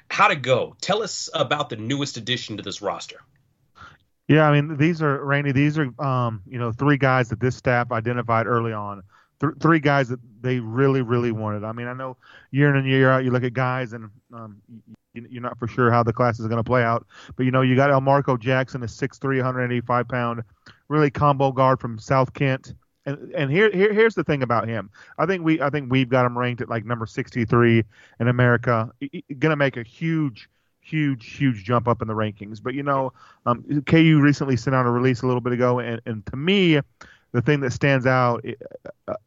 How'd 0.10 0.32
it 0.32 0.42
go? 0.42 0.76
Tell 0.82 1.04
us 1.04 1.30
about 1.34 1.70
the 1.70 1.76
newest 1.76 2.18
addition 2.18 2.58
to 2.58 2.64
this 2.64 2.82
roster. 2.82 3.22
Yeah, 4.28 4.48
I 4.48 4.62
mean, 4.62 4.78
these 4.78 5.02
are 5.02 5.24
Randy. 5.24 5.52
These 5.52 5.78
are 5.78 6.02
um, 6.02 6.42
you 6.48 6.60
know 6.60 6.72
three 6.72 6.98
guys 6.98 7.30
that 7.30 7.40
this 7.40 7.56
staff 7.56 7.92
identified 7.92 8.46
early 8.46 8.74
on. 8.74 9.04
Th- 9.42 9.54
three 9.60 9.80
guys 9.80 10.10
that 10.10 10.20
they 10.42 10.60
really, 10.60 11.02
really 11.02 11.32
wanted. 11.32 11.64
I 11.64 11.72
mean, 11.72 11.88
I 11.88 11.94
know 11.94 12.18
year 12.52 12.70
in 12.70 12.76
and 12.76 12.88
year 12.88 13.10
out, 13.10 13.24
you 13.24 13.32
look 13.32 13.44
at 13.44 13.54
guys 13.54 13.94
and 13.94 14.10
um, 14.34 14.62
you're 15.14 15.42
not 15.42 15.58
for 15.58 15.68
sure 15.68 15.92
how 15.92 16.04
the 16.04 16.14
class 16.14 16.40
is 16.40 16.48
going 16.48 16.58
to 16.58 16.64
play 16.64 16.84
out. 16.84 17.08
But 17.36 17.44
you 17.44 17.52
know, 17.52 17.62
you 17.62 17.76
got 17.76 17.90
Elmarko 17.90 18.40
Jackson, 18.40 18.84
a 18.84 18.86
6'3", 18.86 19.38
185 19.38 20.08
pound, 20.08 20.44
really 20.88 21.10
combo 21.10 21.52
guard 21.52 21.80
from 21.80 21.98
South 21.98 22.34
Kent. 22.34 22.74
And, 23.10 23.34
and 23.34 23.52
here, 23.52 23.72
here 23.72 23.94
here's 23.94 24.16
the 24.16 24.24
thing 24.24 24.44
about 24.44 24.68
him. 24.68 24.90
I 25.18 25.26
think 25.26 25.44
we 25.44 25.62
I 25.62 25.70
think 25.70 25.92
we've 25.92 26.10
got 26.10 26.26
him 26.26 26.38
ranked 26.38 26.62
at 26.62 26.70
like 26.70 26.86
number 26.86 27.06
63 27.06 27.84
in 28.20 28.28
America. 28.28 28.92
Going 29.02 29.50
to 29.50 29.56
make 29.56 29.78
a 29.78 29.84
huge 29.84 30.50
huge 30.82 31.38
huge 31.38 31.64
jump 31.64 31.88
up 31.88 32.02
in 32.02 32.08
the 32.08 32.14
rankings. 32.14 32.62
But 32.62 32.74
you 32.74 32.84
know, 32.84 33.14
um, 33.46 33.84
KU 33.86 34.20
recently 34.22 34.58
sent 34.58 34.76
out 34.76 34.86
a 34.86 34.92
release 34.92 35.22
a 35.22 35.28
little 35.28 35.42
bit 35.42 35.54
ago, 35.54 35.80
and, 35.80 36.02
and 36.06 36.26
to 36.28 36.36
me, 36.36 36.80
the 37.32 37.42
thing 37.42 37.60
that 37.62 37.72
stands 37.72 38.06
out 38.06 38.44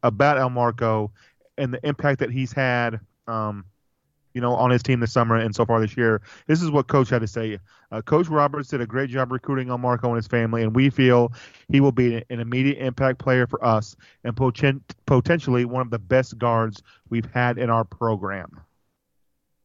about 0.01 0.37
Elmarko 0.37 1.09
and 1.57 1.73
the 1.73 1.85
impact 1.85 2.19
that 2.19 2.31
he's 2.31 2.51
had 2.51 2.99
um, 3.27 3.65
you 4.33 4.41
know, 4.41 4.53
on 4.53 4.71
his 4.71 4.83
team 4.83 4.99
this 4.99 5.11
summer 5.11 5.35
and 5.35 5.55
so 5.55 5.65
far 5.65 5.79
this 5.79 5.95
year. 5.95 6.21
This 6.47 6.61
is 6.61 6.71
what 6.71 6.87
Coach 6.87 7.09
had 7.09 7.21
to 7.21 7.27
say. 7.27 7.59
Uh, 7.91 8.01
Coach 8.01 8.27
Roberts 8.27 8.69
did 8.69 8.81
a 8.81 8.85
great 8.85 9.09
job 9.09 9.31
recruiting 9.31 9.69
on 9.69 9.81
Marco 9.81 10.07
and 10.07 10.15
his 10.15 10.27
family, 10.27 10.63
and 10.63 10.75
we 10.75 10.89
feel 10.89 11.31
he 11.69 11.79
will 11.79 11.91
be 11.91 12.23
an 12.29 12.39
immediate 12.39 12.79
impact 12.79 13.19
player 13.19 13.45
for 13.45 13.63
us 13.63 13.95
and 14.23 14.35
poten- 14.35 14.81
potentially 15.05 15.65
one 15.65 15.81
of 15.81 15.91
the 15.91 15.99
best 15.99 16.37
guards 16.37 16.81
we've 17.09 17.29
had 17.31 17.57
in 17.57 17.69
our 17.69 17.83
program. 17.83 18.61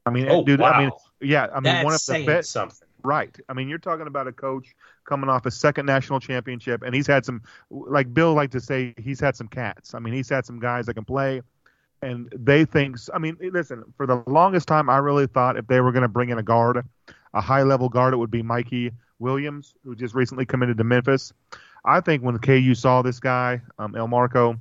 I 0.05 0.11
mean, 0.11 0.29
oh, 0.29 0.45
dude, 0.45 0.61
wow. 0.61 0.73
I 0.73 0.83
mean, 0.83 0.91
yeah, 1.21 1.47
I 1.53 1.57
mean, 1.57 1.65
That's 1.65 1.85
one 1.85 1.95
of 1.95 2.07
the 2.07 2.27
best. 2.27 2.51
Something. 2.51 2.89
Right. 3.05 3.35
I 3.49 3.53
mean, 3.53 3.69
you're 3.69 3.79
talking 3.79 4.07
about 4.07 4.27
a 4.27 4.33
coach 4.33 4.75
coming 5.07 5.31
off 5.31 5.47
a 5.47 5.51
second 5.51 5.87
national 5.87 6.21
championship, 6.21 6.83
and 6.83 6.95
he's 6.95 7.07
had 7.07 7.25
some, 7.25 7.43
like 7.71 8.13
Bill 8.13 8.35
liked 8.35 8.53
to 8.53 8.61
say, 8.61 8.95
he's 8.99 9.21
had 9.21 9.37
some 9.37 9.49
cats. 9.49 9.95
I 9.95 10.01
mean, 10.01 10.15
he's 10.15 10.29
had 10.29 10.45
some 10.45 10.59
guys 10.59 10.87
that 10.87 10.95
can 10.95 11.05
play 11.05 11.43
and 12.03 12.33
they 12.35 12.65
think. 12.65 12.97
I 13.13 13.19
mean, 13.19 13.37
listen. 13.41 13.85
For 13.97 14.07
the 14.07 14.23
longest 14.27 14.69
time, 14.69 14.89
I 14.89 14.99
really 14.99 15.27
thought 15.27 15.57
if 15.57 15.67
they 15.67 15.81
were 15.81 15.93
going 15.93 16.03
to 16.03 16.09
bring 16.09 16.31
in 16.31 16.39
a 16.39 16.43
guard, 16.43 16.85
a 17.35 17.41
high 17.41 17.63
level 17.63 17.89
guard, 17.89 18.15
it 18.15 18.19
would 18.19 18.31
be 18.31 18.43
Mikey 18.43 18.93
Williams, 19.19 19.75
who 19.85 19.95
just 19.95 20.15
recently 20.15 20.47
committed 20.47 20.79
to 20.79 20.85
Memphis. 20.85 21.33
I 21.85 22.01
think 22.01 22.23
when 22.23 22.39
KU 22.39 22.75
saw 22.75 23.03
this 23.03 23.21
guy, 23.21 23.61
um, 23.79 23.93
Elmarko, 23.95 24.59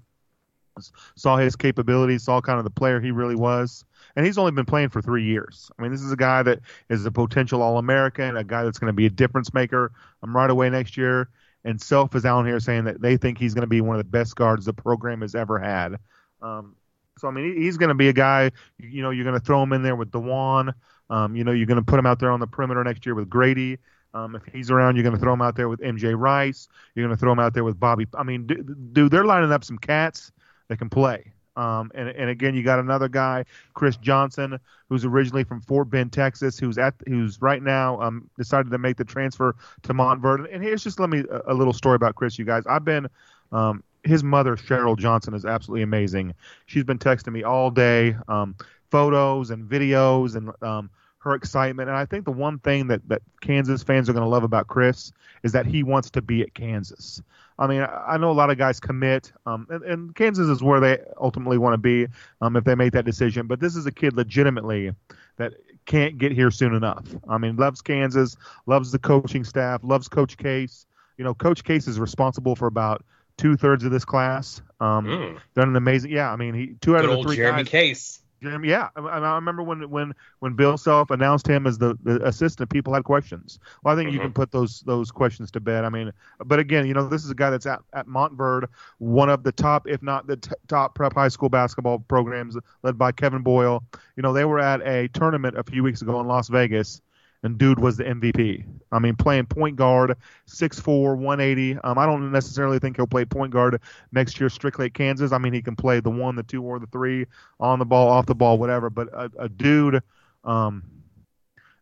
saw 1.16 1.38
his 1.38 1.56
capabilities, 1.56 2.24
saw 2.24 2.42
kind 2.42 2.58
of 2.58 2.64
the 2.64 2.70
player 2.70 3.00
he 3.00 3.12
really 3.12 3.36
was, 3.36 3.84
and 4.16 4.26
he's 4.26 4.38
only 4.38 4.52
been 4.52 4.66
playing 4.66 4.90
for 4.90 5.02
three 5.02 5.24
years. 5.24 5.72
I 5.78 5.82
mean, 5.82 5.92
this 5.92 6.02
is 6.02 6.12
a 6.12 6.18
guy 6.18 6.44
that 6.44 6.60
is 6.90 7.06
a 7.06 7.12
potential 7.12 7.62
All 7.62 7.78
American, 7.78 8.38
a 8.38 8.44
guy 8.44 8.64
that's 8.64 8.80
going 8.80 8.90
to 8.90 8.96
be 8.96 9.06
a 9.06 9.10
difference 9.10 9.54
maker 9.54 9.92
um, 10.24 10.36
right 10.36 10.50
away 10.50 10.70
next 10.70 10.98
year. 10.98 11.30
And 11.64 11.82
Self 11.82 12.16
is 12.16 12.26
out 12.26 12.46
here 12.46 12.60
saying 12.60 12.86
that 12.86 13.02
they 13.02 13.18
think 13.18 13.38
he's 13.38 13.54
going 13.54 13.64
to 13.64 13.68
be 13.68 13.82
one 13.82 13.98
of 13.98 14.00
the 14.00 14.10
best 14.10 14.36
guards 14.36 14.66
the 14.66 14.74
program 14.74 15.22
has 15.22 15.36
ever 15.36 15.60
had. 15.60 15.98
Um, 16.42 16.77
so 17.18 17.28
I 17.28 17.32
mean, 17.32 17.56
he's 17.62 17.78
going 17.78 17.90
to 17.90 17.96
be 17.96 18.10
a 18.10 18.14
guy. 18.14 18.52
You 18.80 19.02
know, 19.02 19.10
you're 19.10 19.26
going 19.26 19.40
to 19.40 19.46
throw 19.46 19.62
him 19.64 19.74
in 19.74 19.84
there 19.84 19.96
with 19.96 20.12
Dajuan. 20.12 20.74
Um, 21.10 21.36
you 21.36 21.44
know, 21.44 21.52
you're 21.52 21.66
going 21.66 21.80
to 21.80 21.86
put 21.86 22.00
him 22.00 22.06
out 22.06 22.20
there 22.20 22.32
on 22.32 22.40
the 22.40 22.48
perimeter 22.48 22.84
next 22.84 23.06
year 23.06 23.16
with 23.16 23.30
Grady. 23.30 23.78
Um, 24.14 24.36
if 24.36 24.44
he's 24.46 24.72
around, 24.72 24.96
you're 24.96 25.04
going 25.04 25.16
to 25.16 25.22
throw 25.22 25.34
him 25.34 25.42
out 25.42 25.56
there 25.56 25.70
with 25.70 25.80
MJ 25.80 26.18
Rice. 26.18 26.68
You're 26.96 27.06
going 27.06 27.16
to 27.16 27.20
throw 27.20 27.32
him 27.32 27.40
out 27.40 27.54
there 27.54 27.64
with 27.64 27.80
Bobby. 27.80 28.08
I 28.14 28.24
mean, 28.24 28.48
dude, 28.94 29.12
they're 29.12 29.26
lining 29.26 29.52
up 29.52 29.64
some 29.64 29.78
cats 29.78 30.32
that 30.70 30.78
can 30.78 30.90
play. 30.90 31.32
Um, 31.58 31.92
and, 31.96 32.10
and 32.10 32.30
again, 32.30 32.54
you 32.54 32.62
got 32.64 32.80
another 32.80 33.10
guy, 33.10 33.44
Chris 33.74 33.98
Johnson, 33.98 34.60
who's 34.90 35.04
originally 35.06 35.44
from 35.44 35.60
Fort 35.60 35.90
Bend, 35.90 36.14
Texas, 36.14 36.60
who's 36.60 36.78
at 36.78 36.94
who's 37.08 37.42
right 37.42 37.64
now 37.64 38.00
um, 38.00 38.30
decided 38.38 38.72
to 38.72 38.78
make 38.78 38.96
the 38.98 39.04
transfer 39.04 39.56
to 39.82 39.94
Montverde. 39.94 40.54
And 40.54 40.64
here's 40.64 40.84
just 40.84 41.00
let 41.00 41.10
me 41.10 41.24
a, 41.32 41.52
a 41.52 41.56
little 41.56 41.74
story 41.74 41.96
about 41.96 42.14
Chris, 42.14 42.38
you 42.38 42.46
guys. 42.46 42.64
I've 42.68 42.86
been 42.86 43.08
um, 43.52 43.84
his 44.04 44.24
mother 44.24 44.56
Cheryl 44.56 44.98
Johnson 44.98 45.34
is 45.34 45.46
absolutely 45.46 45.84
amazing. 45.84 46.34
She's 46.66 46.84
been 46.84 47.00
texting 47.00 47.34
me 47.34 47.44
all 47.44 47.72
day, 47.72 48.16
um, 48.28 48.56
photos 48.90 49.50
and 49.50 49.70
videos 49.70 50.36
and 50.36 50.52
um, 50.62 50.90
her 51.20 51.36
excitement. 51.36 51.90
And 51.90 51.98
I 51.98 52.06
think 52.06 52.26
the 52.26 52.32
one 52.32 52.60
thing 52.60 52.88
that 52.88 53.08
that 53.10 53.22
Kansas 53.42 53.84
fans 53.84 54.10
are 54.10 54.14
going 54.14 54.24
to 54.24 54.30
love 54.30 54.44
about 54.44 54.68
Chris 54.68 55.12
is 55.44 55.52
that 55.52 55.66
he 55.66 55.84
wants 55.84 56.10
to 56.12 56.22
be 56.22 56.42
at 56.42 56.54
Kansas. 56.54 57.22
I 57.60 57.68
mean, 57.68 57.82
I, 57.82 58.18
know 58.18 58.30
a 58.30 58.34
lot 58.34 58.52
of 58.52 58.60
guys 58.60 58.80
commit, 58.80 59.32
um, 59.48 59.66
and, 59.72 59.84
and 59.84 60.16
Kansas 60.16 60.48
is 60.48 60.62
where 60.62 60.80
they 60.80 61.00
ultimately 61.20 61.58
want 61.58 61.74
to 61.74 61.80
be 61.80 62.08
um, 62.40 62.56
if 62.56 62.64
they 62.64 62.76
make 62.76 62.94
that 62.94 63.04
decision. 63.04 63.48
But 63.48 63.60
this 63.60 63.76
is 63.76 63.88
a 63.88 63.92
kid 63.92 64.16
legitimately 64.16 64.94
that 65.38 65.54
can't 65.86 66.20
get 66.20 66.32
here 66.32 66.52
soon 66.52 66.76
enough. 66.76 67.04
I 67.28 67.40
mean, 67.40 67.56
loves 67.56 67.82
Kansas, 67.82 68.38
loves 68.68 68.92
the 68.92 69.00
coaching 69.00 69.44
staff, 69.44 69.82
loves 69.84 70.08
Coach 70.08 70.38
Case. 70.38 70.86
You 71.18 71.24
know, 71.24 71.34
Coach 71.34 71.64
Case 71.64 71.88
is 71.88 72.00
responsible 72.00 72.56
for 72.56 72.68
about 72.68 73.04
two 73.38 73.56
thirds 73.58 73.84
of 73.84 73.92
this 73.92 74.06
class. 74.06 74.62
Um, 74.80 75.06
Mm. 75.06 75.40
Done 75.56 75.70
an 75.70 75.76
amazing. 75.76 76.12
Yeah, 76.12 76.32
I 76.32 76.36
mean, 76.36 76.54
he 76.54 76.76
two 76.82 76.96
out 76.96 77.02
Good 77.02 77.10
of 77.12 77.18
the 77.18 77.24
three 77.24 77.36
Jeremy 77.38 77.64
guys. 77.64 77.70
Case. 77.72 78.22
Jeremy, 78.44 78.70
yeah, 78.70 78.90
I, 78.96 79.00
I 79.02 79.36
remember 79.36 79.64
when 79.64 79.90
when 79.90 80.14
when 80.40 80.54
Bill 80.54 80.78
Self 80.78 81.10
announced 81.10 81.48
him 81.48 81.66
as 81.66 81.80
the, 81.80 81.98
the 82.04 82.24
assistant, 82.24 82.70
people 82.70 82.94
had 82.94 83.04
questions. 83.04 83.58
Well, 83.84 83.96
I 83.96 83.98
think 83.98 84.12
you 84.14 84.20
Mhm. 84.20 84.24
can 84.26 84.34
put 84.34 84.52
those 84.52 84.82
those 84.82 85.10
questions 85.10 85.50
to 85.52 85.60
bed. 85.60 85.86
I 85.86 85.90
mean, 85.90 86.12
but 86.46 86.60
again, 86.60 86.86
you 86.86 86.94
know, 86.94 87.08
this 87.08 87.26
is 87.26 87.32
a 87.32 87.36
guy 87.36 87.50
that's 87.50 87.66
at, 87.66 87.80
at 87.94 88.06
Montverde, 88.08 88.68
one 89.00 89.30
of 89.32 89.42
the 89.42 89.52
top, 89.52 89.88
if 89.88 90.04
not 90.04 90.28
the 90.28 90.38
t- 90.38 90.52
top 90.68 90.94
prep 90.94 91.14
high 91.16 91.30
school 91.30 91.50
basketball 91.50 91.98
programs, 91.98 92.56
led 92.84 92.96
by 92.96 93.12
Kevin 93.12 93.42
Boyle. 93.42 93.84
You 94.16 94.22
know, 94.22 94.34
they 94.34 94.46
were 94.46 94.60
at 94.60 94.82
a 94.86 95.08
tournament 95.08 95.58
a 95.58 95.64
few 95.64 95.82
weeks 95.82 96.04
ago 96.04 96.20
in 96.22 96.28
Las 96.28 96.48
Vegas, 96.48 97.02
and 97.48 97.58
dude 97.58 97.80
was 97.80 97.96
the 97.96 98.04
MVP. 98.04 98.66
I 98.92 99.00
mean, 99.00 99.16
playing 99.16 99.46
point 99.46 99.78
guard, 99.78 100.16
6'4", 100.48 101.18
180. 101.18 101.78
Um, 101.80 101.98
I 101.98 102.06
don't 102.06 102.30
necessarily 102.32 102.78
think 102.78 102.98
he'll 102.98 103.08
play 103.08 103.24
point 103.24 103.52
guard 103.52 103.82
next 104.12 104.40
year 104.40 104.50
strictly 104.50 104.88
at 104.88 104.94
Kansas. 104.94 105.32
I 105.32 105.38
mean, 105.38 105.54
he 105.54 105.62
can 105.62 105.76
play 105.76 106.02
the 106.02 106.10
one, 106.10 106.36
the 106.36 106.44
two, 106.44 106.62
or 106.62 106.78
the 106.78 106.88
three 106.88 107.26
on 107.60 107.80
the 107.80 107.86
ball, 107.86 108.10
off 108.10 108.26
the 108.26 108.36
ball, 108.36 108.58
whatever. 108.58 108.90
But 108.90 109.08
a, 109.14 109.32
a 109.40 109.50
dude 109.50 110.02
um, 110.44 110.84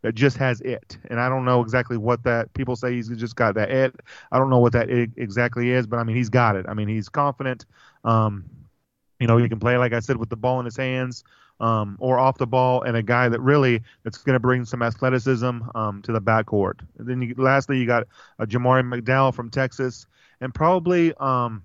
that 0.03 0.13
just 0.13 0.37
has 0.37 0.61
it, 0.61 0.99
and 1.09 1.19
I 1.19 1.29
don't 1.29 1.45
know 1.45 1.61
exactly 1.61 1.97
what 1.97 2.23
that. 2.23 2.53
People 2.53 2.75
say 2.75 2.93
he's 2.93 3.09
just 3.09 3.35
got 3.35 3.55
that 3.55 3.71
it. 3.71 3.99
I 4.31 4.37
don't 4.37 4.51
know 4.51 4.59
what 4.59 4.73
that 4.73 4.89
it 4.89 5.09
exactly 5.17 5.71
is, 5.71 5.87
but 5.87 5.97
I 5.97 6.03
mean, 6.03 6.15
he's 6.15 6.29
got 6.29 6.55
it. 6.55 6.67
I 6.69 6.75
mean, 6.75 6.87
he's 6.87 7.09
confident. 7.09 7.65
Um, 8.03 8.45
you 9.19 9.25
know, 9.25 9.37
he 9.37 9.49
can 9.49 9.59
play 9.59 9.77
like 9.77 9.93
I 9.93 9.99
said 9.99 10.17
with 10.17 10.29
the 10.29 10.37
ball 10.37 10.59
in 10.59 10.65
his 10.65 10.77
hands. 10.77 11.23
Um, 11.61 11.95
or 12.01 12.19
off 12.19 12.37
the 12.37 12.45
ball, 12.47 12.81
and 12.81 12.97
a 12.97 13.01
guy 13.01 13.29
that 13.29 13.39
really 13.39 13.81
that's 14.03 14.17
going 14.17 14.33
to 14.33 14.41
bring 14.41 14.65
some 14.65 14.81
athleticism 14.81 15.61
um, 15.73 16.01
to 16.01 16.11
the 16.11 16.19
backcourt. 16.19 16.81
And 16.97 17.07
then 17.07 17.21
you, 17.21 17.33
lastly, 17.37 17.79
you 17.79 17.87
got 17.87 18.07
uh, 18.39 18.45
Jamari 18.45 18.83
McDowell 18.83 19.33
from 19.33 19.49
Texas, 19.49 20.05
and 20.41 20.53
probably 20.53 21.13
um, 21.17 21.63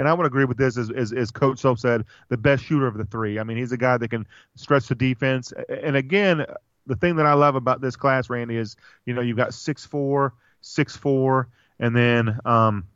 and 0.00 0.08
I 0.08 0.14
would 0.14 0.24
agree 0.24 0.46
with 0.46 0.56
this 0.56 0.78
as, 0.78 0.90
as, 0.90 1.12
as 1.12 1.30
Coach 1.30 1.58
Self 1.58 1.78
said, 1.78 2.06
the 2.30 2.38
best 2.38 2.64
shooter 2.64 2.86
of 2.86 2.96
the 2.96 3.04
three. 3.04 3.38
I 3.38 3.44
mean, 3.44 3.58
he's 3.58 3.70
a 3.70 3.76
guy 3.76 3.98
that 3.98 4.08
can 4.08 4.26
stretch 4.56 4.88
the 4.88 4.94
defense. 4.94 5.52
And 5.68 5.94
again, 5.94 6.46
the 6.86 6.96
thing 6.96 7.16
that 7.16 7.26
I 7.26 7.34
love 7.34 7.54
about 7.54 7.82
this 7.82 7.96
class, 7.96 8.30
Randy, 8.30 8.56
is 8.56 8.76
you 9.04 9.12
know 9.12 9.20
you've 9.20 9.36
got 9.36 9.52
six 9.52 9.84
four, 9.84 10.32
six 10.62 10.96
four, 10.96 11.48
and 11.78 11.94
then 11.94 12.38
um, 12.46 12.86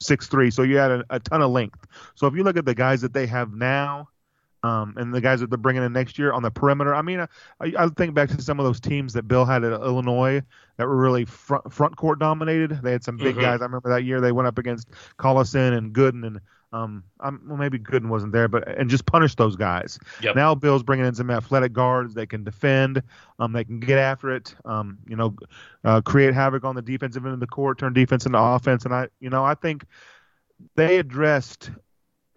six 0.00 0.28
three. 0.28 0.50
So 0.50 0.62
you 0.62 0.78
had 0.78 0.92
a, 0.92 1.04
a 1.10 1.20
ton 1.20 1.42
of 1.42 1.50
length. 1.50 1.86
So 2.14 2.26
if 2.26 2.34
you 2.34 2.42
look 2.42 2.56
at 2.56 2.64
the 2.64 2.74
guys 2.74 3.02
that 3.02 3.12
they 3.12 3.26
have 3.26 3.52
now. 3.52 4.08
Um, 4.66 4.94
and 4.96 5.14
the 5.14 5.20
guys 5.20 5.40
that 5.40 5.50
they're 5.50 5.58
bringing 5.58 5.84
in 5.84 5.92
next 5.92 6.18
year 6.18 6.32
on 6.32 6.42
the 6.42 6.50
perimeter. 6.50 6.94
I 6.94 7.02
mean, 7.02 7.20
I, 7.20 7.26
I 7.78 7.88
think 7.88 8.14
back 8.14 8.28
to 8.30 8.42
some 8.42 8.58
of 8.58 8.66
those 8.66 8.80
teams 8.80 9.12
that 9.12 9.28
Bill 9.28 9.44
had 9.44 9.62
at 9.64 9.72
Illinois 9.72 10.42
that 10.76 10.86
were 10.88 10.96
really 10.96 11.24
front 11.24 11.72
front 11.72 11.96
court 11.96 12.18
dominated. 12.18 12.80
They 12.82 12.92
had 12.92 13.04
some 13.04 13.16
big 13.16 13.36
Mhm. 13.36 13.40
guys. 13.42 13.60
I 13.60 13.64
remember 13.64 13.90
that 13.90 14.04
year 14.04 14.20
they 14.20 14.32
went 14.32 14.48
up 14.48 14.58
against 14.58 14.88
Collison 15.18 15.76
and 15.76 15.94
Gooden 15.94 16.26
and 16.26 16.40
um, 16.72 17.04
um, 17.20 17.40
well 17.46 17.56
maybe 17.56 17.78
Gooden 17.78 18.08
wasn't 18.08 18.32
there, 18.32 18.48
but 18.48 18.66
and 18.68 18.90
just 18.90 19.06
punished 19.06 19.38
those 19.38 19.56
guys. 19.56 19.98
Yep. 20.22 20.34
Now 20.36 20.54
Bill's 20.54 20.82
bringing 20.82 21.06
in 21.06 21.14
some 21.14 21.30
athletic 21.30 21.72
guards. 21.72 22.12
They 22.14 22.26
can 22.26 22.42
defend. 22.42 23.02
Um, 23.38 23.52
they 23.52 23.64
can 23.64 23.78
get 23.78 23.98
after 23.98 24.34
it. 24.34 24.54
Um, 24.64 24.98
you 25.06 25.16
know, 25.16 25.36
uh, 25.84 26.00
create 26.00 26.34
havoc 26.34 26.64
on 26.64 26.74
the 26.74 26.82
defensive 26.82 27.24
end 27.24 27.34
of 27.34 27.40
the 27.40 27.46
court, 27.46 27.78
turn 27.78 27.92
defense 27.92 28.26
into 28.26 28.38
offense. 28.38 28.84
And 28.84 28.92
I, 28.92 29.08
you 29.20 29.30
know, 29.30 29.44
I 29.44 29.54
think 29.54 29.84
they 30.74 30.98
addressed 30.98 31.70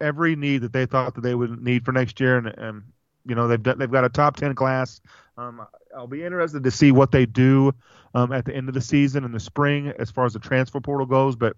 every 0.00 0.36
need 0.36 0.62
that 0.62 0.72
they 0.72 0.86
thought 0.86 1.14
that 1.14 1.20
they 1.22 1.34
would 1.34 1.62
need 1.62 1.84
for 1.84 1.92
next 1.92 2.20
year, 2.20 2.38
and, 2.38 2.46
and 2.46 2.82
you 3.26 3.34
know 3.34 3.48
they've 3.48 3.62
they've 3.62 3.90
got 3.90 4.04
a 4.04 4.08
top 4.08 4.36
ten 4.36 4.54
class. 4.54 5.00
Um, 5.36 5.66
I'll 5.96 6.06
be 6.06 6.24
interested 6.24 6.64
to 6.64 6.70
see 6.70 6.92
what 6.92 7.12
they 7.12 7.26
do 7.26 7.72
um, 8.14 8.32
at 8.32 8.44
the 8.44 8.54
end 8.54 8.68
of 8.68 8.74
the 8.74 8.80
season 8.80 9.24
in 9.24 9.32
the 9.32 9.40
spring 9.40 9.92
as 9.98 10.10
far 10.10 10.26
as 10.26 10.34
the 10.34 10.38
transfer 10.38 10.80
portal 10.80 11.06
goes. 11.06 11.36
But 11.36 11.56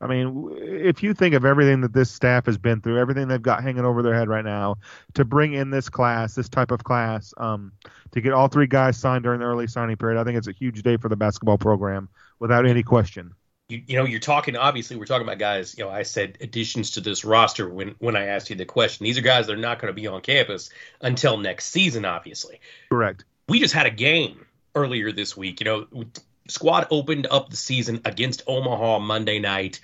I 0.00 0.06
mean, 0.06 0.50
if 0.60 1.02
you 1.02 1.14
think 1.14 1.34
of 1.34 1.44
everything 1.44 1.80
that 1.82 1.92
this 1.92 2.10
staff 2.10 2.46
has 2.46 2.58
been 2.58 2.80
through, 2.80 2.98
everything 2.98 3.28
they've 3.28 3.40
got 3.40 3.62
hanging 3.62 3.84
over 3.84 4.02
their 4.02 4.14
head 4.14 4.28
right 4.28 4.44
now, 4.44 4.76
to 5.14 5.24
bring 5.24 5.54
in 5.54 5.70
this 5.70 5.88
class, 5.88 6.34
this 6.34 6.48
type 6.48 6.70
of 6.72 6.84
class, 6.84 7.32
um, 7.38 7.72
to 8.10 8.20
get 8.20 8.32
all 8.32 8.48
three 8.48 8.66
guys 8.66 8.98
signed 8.98 9.24
during 9.24 9.40
the 9.40 9.46
early 9.46 9.66
signing 9.66 9.96
period, 9.96 10.20
I 10.20 10.24
think 10.24 10.36
it's 10.36 10.48
a 10.48 10.52
huge 10.52 10.82
day 10.82 10.96
for 10.96 11.08
the 11.08 11.16
basketball 11.16 11.58
program, 11.58 12.08
without 12.38 12.66
any 12.66 12.82
question. 12.82 13.32
You, 13.68 13.82
you 13.86 13.96
know, 13.96 14.04
you're 14.04 14.20
talking. 14.20 14.56
Obviously, 14.56 14.96
we're 14.96 15.06
talking 15.06 15.26
about 15.26 15.38
guys. 15.38 15.76
You 15.76 15.84
know, 15.84 15.90
I 15.90 16.02
said 16.02 16.38
additions 16.40 16.90
to 16.92 17.00
this 17.00 17.24
roster 17.24 17.68
when 17.68 17.94
when 17.98 18.16
I 18.16 18.26
asked 18.26 18.50
you 18.50 18.56
the 18.56 18.64
question. 18.64 19.04
These 19.04 19.18
are 19.18 19.22
guys 19.22 19.46
that 19.46 19.54
are 19.54 19.56
not 19.56 19.80
going 19.80 19.92
to 19.92 19.98
be 19.98 20.06
on 20.06 20.20
campus 20.20 20.70
until 21.00 21.38
next 21.38 21.66
season. 21.66 22.04
Obviously, 22.04 22.60
Correct. 22.90 23.24
we 23.48 23.60
just 23.60 23.74
had 23.74 23.86
a 23.86 23.90
game 23.90 24.44
earlier 24.74 25.12
this 25.12 25.36
week. 25.36 25.60
You 25.60 25.64
know, 25.64 26.04
squad 26.48 26.86
opened 26.90 27.26
up 27.30 27.50
the 27.50 27.56
season 27.56 28.00
against 28.04 28.42
Omaha 28.46 28.98
Monday 28.98 29.38
night. 29.38 29.80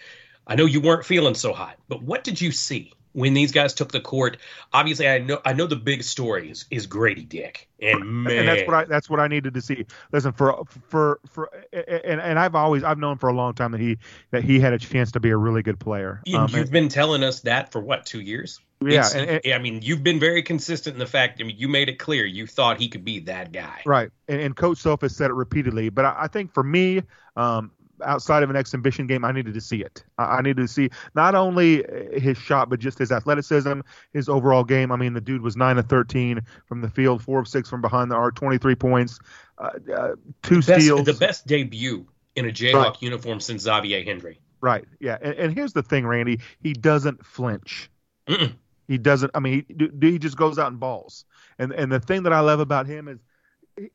I 0.47 0.57
know 0.57 0.67
you 0.67 0.81
weren't 0.81 1.05
feeling 1.05 1.35
so 1.35 1.53
hot, 1.53 1.77
but 1.89 2.03
what 2.03 2.25
did 2.25 2.41
you 2.41 2.53
see 2.53 2.93
when 3.12 3.35
these 3.35 3.52
guys 3.52 3.75
took 3.75 3.93
the 3.93 4.00
court? 4.00 4.38
Obviously, 4.73 5.09
I 5.09 5.19
know 5.19 5.40
I 5.45 5.52
know 5.52 5.67
the 5.67 5.76
big 5.76 6.02
story 6.02 6.50
is, 6.50 6.64
is 6.71 6.87
Grady 6.87 7.25
Dick, 7.25 7.69
and 7.81 8.25
man, 8.25 8.38
and 8.38 8.49
that's 8.49 8.67
what 8.67 8.75
I 8.75 8.85
that's 8.85 9.11
what 9.11 9.21
I 9.21 9.29
needed 9.29 9.55
to 9.55 9.61
see. 9.61 9.87
Listen 10.12 10.33
for 10.33 10.64
for 10.88 11.21
for 11.29 11.50
and 11.73 12.21
and 12.21 12.38
I've 12.38 12.55
always 12.55 12.85
I've 12.85 12.99
known 12.99 13.19
for 13.19 13.29
a 13.29 13.35
long 13.35 13.55
time 13.55 13.73
that 13.73 13.81
he 13.81 13.99
that 14.31 14.45
he 14.45 14.61
had 14.61 14.73
a 14.73 14.79
chance 14.79 15.12
to 15.12 15.21
be 15.21 15.31
a 15.31 15.37
really 15.37 15.62
good 15.62 15.81
player. 15.81 16.23
Um, 16.35 16.49
you've 16.49 16.55
and- 16.55 16.71
been 16.71 16.88
telling 16.88 17.23
us 17.23 17.40
that 17.40 17.73
for 17.73 17.81
what 17.81 18.07
two 18.07 18.21
years? 18.21 18.61
yeah, 18.83 19.09
and, 19.14 19.40
and- 19.45 19.55
I 19.55 19.59
mean, 19.59 19.83
you've 19.83 20.02
been 20.02 20.19
very 20.19 20.43
consistent 20.43 20.95
in 20.95 21.00
the 21.00 21.07
fact. 21.07 21.40
I 21.40 21.45
mean, 21.45 21.57
you 21.59 21.69
made 21.69 21.88
it 21.88 21.99
clear 21.99 22.25
you 22.25 22.47
thought 22.47 22.79
he 22.79 22.88
could 22.88 23.05
be 23.05 23.21
that 23.21 23.52
guy. 23.52 23.83
right. 23.85 24.11
And, 24.29 24.40
and 24.40 24.57
Coach 24.57 24.79
Self 24.79 25.02
has 25.02 25.14
said 25.14 25.31
it 25.31 25.35
repeatedly, 25.35 25.90
but 25.90 26.05
I, 26.05 26.17
I 26.21 26.29
think 26.29 26.55
for 26.55 26.62
me, 26.62 27.02
um, 27.37 27.73
outside 28.04 28.42
of 28.42 28.50
an 28.50 28.57
exhibition 28.57 29.07
game, 29.07 29.25
I 29.25 29.33
needed 29.33 29.54
to 29.54 29.61
see 29.61 29.83
it. 29.83 30.04
I, 30.19 30.25
I 30.38 30.42
needed 30.42 30.62
to 30.62 30.69
see 30.69 30.90
not 31.14 31.35
only 31.35 31.85
his 32.12 32.37
shot, 32.38 32.69
but 32.69 32.80
just 32.80 32.99
his 32.99 33.12
athleticism, 33.12 33.80
his 34.12 34.28
overall 34.28 34.64
game. 34.64 34.92
I 34.92 34.97
mean, 34.97 35.12
the 35.12 35.21
dude 35.21 35.42
was 35.42 35.57
nine 35.57 35.78
of 35.78 35.87
thirteen 35.87 36.40
from 36.66 36.80
the 36.80 36.88
field, 36.88 37.23
four 37.23 37.40
of 37.40 37.49
six 37.49 37.69
from 37.69 37.80
behind 37.80 38.11
the 38.11 38.14
arc, 38.16 38.35
twenty 38.35 38.59
three 38.59 38.75
points, 38.75 39.19
uh, 39.59 39.71
uh, 39.97 40.14
two 40.42 40.57
Best, 40.62 40.83
steals. 40.83 41.04
the 41.07 41.14
best 41.14 41.47
debut 41.47 42.07
in 42.37 42.47
a 42.49 42.52
Jayhawk 42.52 42.75
Right. 42.75 43.02
uniform 43.02 43.40
since 43.40 43.62
Xavier 43.62 44.02
Henry. 44.02 44.38
Right. 44.61 44.85
Yeah. 45.00 45.19
And, 45.21 45.35
and 45.35 45.54
here's 45.54 45.73
the 45.73 45.83
thing, 45.83 46.07
Randy. 46.07 46.40
He 46.62 46.73
doesn't 46.75 47.25
flinch. 47.25 47.90
Mm-mm. 48.28 48.52
He 48.88 48.99
doesn't. 48.99 49.30
I 49.35 49.40
mean, 49.40 49.64
he, 49.69 49.90
he 50.11 50.19
just 50.19 50.37
goes 50.37 50.59
out 50.59 50.69
and 50.69 50.78
balls. 50.80 51.25
And 51.59 51.73
and 51.73 51.90
the 51.90 52.00
thing 52.00 52.25
that 52.25 52.33
I 52.33 52.40
love 52.40 52.61
about 52.61 52.87
him 52.87 53.09
is, 53.09 53.19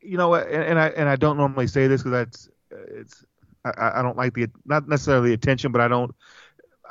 you 0.00 0.16
know, 0.16 0.34
and, 0.34 0.62
and 0.62 0.78
I 0.78 0.88
and 0.88 1.08
I 1.08 1.16
don't 1.16 1.36
normally 1.36 1.66
say 1.66 1.86
this 1.86 2.02
because 2.02 2.12
that's 2.12 2.48
it's 2.70 3.24
I, 3.76 4.00
I 4.00 4.02
don't 4.02 4.16
like 4.16 4.34
the 4.34 4.48
not 4.64 4.88
necessarily 4.88 5.30
the 5.30 5.34
attention, 5.34 5.72
but 5.72 5.80
I 5.80 5.88
don't. 5.88 6.14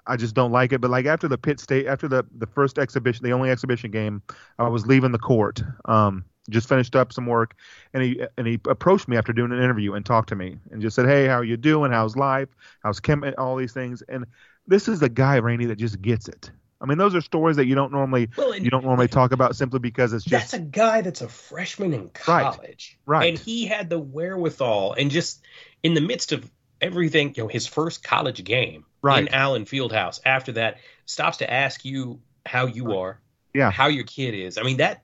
I 0.08 0.18
just 0.18 0.36
don't 0.36 0.52
like 0.52 0.72
it. 0.72 0.82
But 0.82 0.92
like 0.92 1.06
after 1.06 1.28
the 1.28 1.38
Pitt 1.38 1.60
State, 1.60 1.88
after 1.88 2.08
the 2.08 2.26
the 2.38 2.48
first 2.48 2.78
exhibition, 2.78 3.24
the 3.24 3.32
only 3.32 3.50
exhibition 3.50 3.92
game, 3.92 4.22
I 4.60 4.68
was 4.68 4.86
leaving 4.86 5.12
the 5.12 5.20
court. 5.20 5.64
Um, 5.86 6.26
just 6.50 6.70
finished 6.70 6.96
up 6.96 7.12
some 7.12 7.26
work, 7.26 7.56
and 7.94 8.04
he 8.04 8.22
and 8.38 8.46
he 8.46 8.60
approached 8.68 9.08
me 9.08 9.18
after 9.18 9.34
doing 9.34 9.52
an 9.52 9.58
interview 9.58 9.94
and 9.94 10.06
talked 10.06 10.30
to 10.30 10.36
me 10.36 10.58
and 10.72 10.82
just 10.82 10.96
said, 10.96 11.08
"Hey, 11.08 11.26
how 11.26 11.36
are 11.40 11.44
you 11.44 11.58
doing? 11.58 11.92
How's 11.92 12.16
life? 12.16 12.50
How's 12.84 13.00
Kim? 13.00 13.24
All 13.38 13.56
these 13.56 13.74
things." 13.74 14.04
And 14.04 14.26
this 14.68 14.88
is 14.88 15.02
a 15.02 15.10
guy, 15.10 15.40
Randy, 15.40 15.66
that 15.66 15.78
just 15.78 16.02
gets 16.02 16.28
it. 16.28 16.52
I 16.82 16.86
mean, 16.86 16.98
those 16.98 17.16
are 17.16 17.22
stories 17.22 17.56
that 17.56 17.66
you 17.66 17.74
don't 17.74 17.92
normally 17.92 18.30
Well, 18.38 18.52
and 18.52 18.64
you 18.64 18.70
don't 18.70 18.84
normally 18.84 19.08
talk 19.08 19.32
about 19.32 19.56
simply 19.56 19.80
because 19.80 20.14
it's 20.14 20.26
just 20.26 20.52
that's 20.52 20.54
a 20.54 20.60
guy 20.60 21.02
that's 21.02 21.22
a 21.22 21.30
freshman 21.30 21.94
in 21.94 22.10
college, 22.10 22.28
Right. 22.28 22.56
college, 22.56 23.00
Right. 23.06 23.30
And 23.30 23.38
he 23.40 23.66
had 23.66 23.90
the 23.90 24.00
wherewithal, 24.00 24.94
and 24.94 25.10
just 25.10 25.44
in 25.84 25.94
the 25.94 26.02
midst 26.02 26.32
of 26.32 26.50
everything, 26.86 27.34
you 27.36 27.44
know, 27.44 27.48
his 27.50 27.68
first 27.68 28.04
college 28.04 28.44
game 28.44 28.86
Right. 29.02 29.22
in 29.28 29.34
Allen 29.34 29.66
Fieldhouse. 29.66 30.20
After 30.26 30.54
that, 30.54 30.78
stops 31.06 31.38
to 31.38 31.52
ask 31.52 31.86
you 31.86 32.20
how 32.46 32.66
you 32.66 32.98
are, 32.98 33.20
Yeah. 33.54 33.72
how 33.72 33.88
your 33.88 34.04
kid 34.06 34.34
is. 34.34 34.58
I 34.58 34.64
mean 34.64 34.78
that 34.78 35.04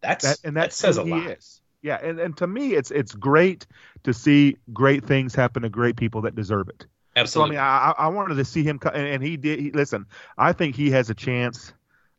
that's 0.00 0.24
that, 0.24 0.38
and 0.44 0.56
that 0.56 0.72
says 0.72 0.96
a 0.96 1.02
lot. 1.02 1.30
is. 1.30 1.60
Yeah, 1.82 1.98
and, 2.02 2.18
and 2.18 2.36
to 2.38 2.46
me, 2.46 2.74
it's 2.74 2.90
it's 2.90 3.14
great 3.14 3.66
to 4.04 4.12
see 4.12 4.56
great 4.72 5.04
things 5.06 5.34
happen 5.34 5.62
to 5.62 5.68
great 5.68 5.96
people 5.96 6.22
that 6.22 6.34
deserve 6.34 6.68
it. 6.68 6.86
So 7.28 7.42
I 7.42 7.48
mean, 7.48 7.58
I, 7.58 7.94
I 7.98 8.08
wanted 8.08 8.36
to 8.36 8.44
see 8.44 8.62
him, 8.62 8.78
and, 8.94 9.06
and 9.06 9.22
he 9.22 9.36
did. 9.36 9.58
He, 9.58 9.70
listen, 9.72 10.06
I 10.36 10.52
think 10.52 10.76
he 10.76 10.90
has 10.92 11.10
a 11.10 11.14
chance. 11.14 11.72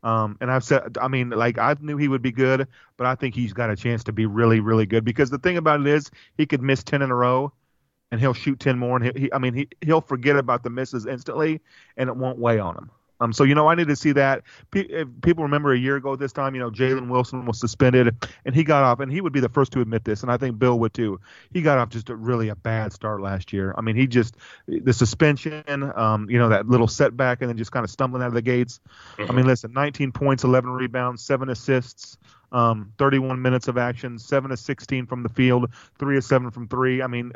Um, 0.04 0.38
and 0.42 0.50
I've 0.52 0.64
said, 0.64 0.98
I 1.00 1.08
mean, 1.10 1.30
like 1.30 1.58
I 1.58 1.76
knew 1.80 1.96
he 1.98 2.08
would 2.08 2.22
be 2.22 2.32
good, 2.32 2.68
but 2.98 3.06
I 3.08 3.16
think 3.16 3.36
he's 3.36 3.54
got 3.54 3.70
a 3.70 3.76
chance 3.76 4.06
to 4.06 4.14
be 4.14 4.26
really, 4.26 4.60
really 4.62 4.86
good 4.86 5.04
because 5.06 5.30
the 5.30 5.38
thing 5.40 5.58
about 5.58 5.82
it 5.82 5.88
is 5.88 6.10
he 6.38 6.46
could 6.46 6.62
miss 6.62 6.84
ten 6.84 7.02
in 7.02 7.12
a 7.12 7.16
row, 7.16 7.52
and 8.12 8.20
he'll 8.20 8.34
shoot 8.34 8.60
ten 8.60 8.78
more, 8.78 8.98
and 8.98 9.06
he, 9.06 9.24
he 9.24 9.34
I 9.34 9.38
mean, 9.38 9.54
he 9.54 9.68
he'll 9.82 10.02
forget 10.02 10.36
about 10.36 10.64
the 10.64 10.70
misses 10.70 11.06
instantly, 11.06 11.62
and 11.98 12.10
it 12.10 12.16
won't 12.16 12.40
weigh 12.40 12.60
on 12.60 12.76
him. 12.78 12.92
Um, 13.22 13.34
so 13.34 13.44
you 13.44 13.54
know, 13.54 13.68
I 13.68 13.76
need 13.76 13.88
to 13.88 13.96
see 13.96 14.14
that. 14.14 14.44
Pe- 14.72 15.06
people 15.22 15.44
remember 15.44 15.74
a 15.74 15.78
year 15.78 15.98
ago 15.98 16.16
this 16.16 16.32
time, 16.32 16.56
you 16.56 16.62
know, 16.62 16.72
Jalen 16.72 17.10
Wilson 17.10 17.46
was 17.46 17.60
suspended, 17.60 18.16
and 18.46 18.56
he 18.56 18.64
got 18.64 18.84
off, 18.84 19.00
and 19.00 19.12
he 19.12 19.22
would 19.22 19.34
be 19.34 19.40
the 19.40 19.50
first 19.50 19.74
to 19.74 19.82
admit 19.82 20.06
this, 20.06 20.24
and 20.24 20.32
I 20.32 20.38
think 20.38 20.58
Bill 20.58 20.80
would 20.80 20.94
too. 20.94 21.20
He 21.52 21.62
got 21.62 21.78
off 21.78 21.90
just 21.90 22.10
a 22.10 22.16
really 22.16 22.50
a 22.50 22.56
bad 22.56 22.94
start 22.94 23.22
last 23.22 23.52
year. 23.52 23.74
I 23.78 23.82
mean, 23.82 23.96
he 23.96 24.08
just 24.08 24.38
the 24.68 24.94
suspension, 24.94 25.92
um, 25.96 26.30
you 26.30 26.40
know, 26.40 26.50
that 26.50 26.68
little 26.68 26.88
setback, 26.88 27.42
and 27.42 27.50
then 27.50 27.58
just 27.58 27.72
kind 27.72 27.84
of 27.84 27.90
stumbling 27.90 28.24
out 28.24 28.28
of 28.28 28.34
the 28.34 28.42
gates. 28.42 28.80
Mm-hmm. 29.18 29.32
I 29.32 29.36
mean, 29.36 29.46
listen, 29.46 29.74
19 29.74 30.12
points, 30.12 30.44
11 30.44 30.70
rebounds, 30.70 31.24
seven 31.24 31.50
assists. 31.50 32.18
Um, 32.52 32.94
31 32.98 33.40
minutes 33.44 33.68
of 33.68 33.78
action, 33.78 34.18
seven 34.18 34.50
of 34.50 34.58
16 34.58 35.06
from 35.06 35.22
the 35.22 35.30
field, 35.30 35.70
three 36.00 36.18
of 36.18 36.24
seven 36.24 36.50
from 36.50 36.68
three. 36.68 37.00
I 37.00 37.06
mean, 37.06 37.32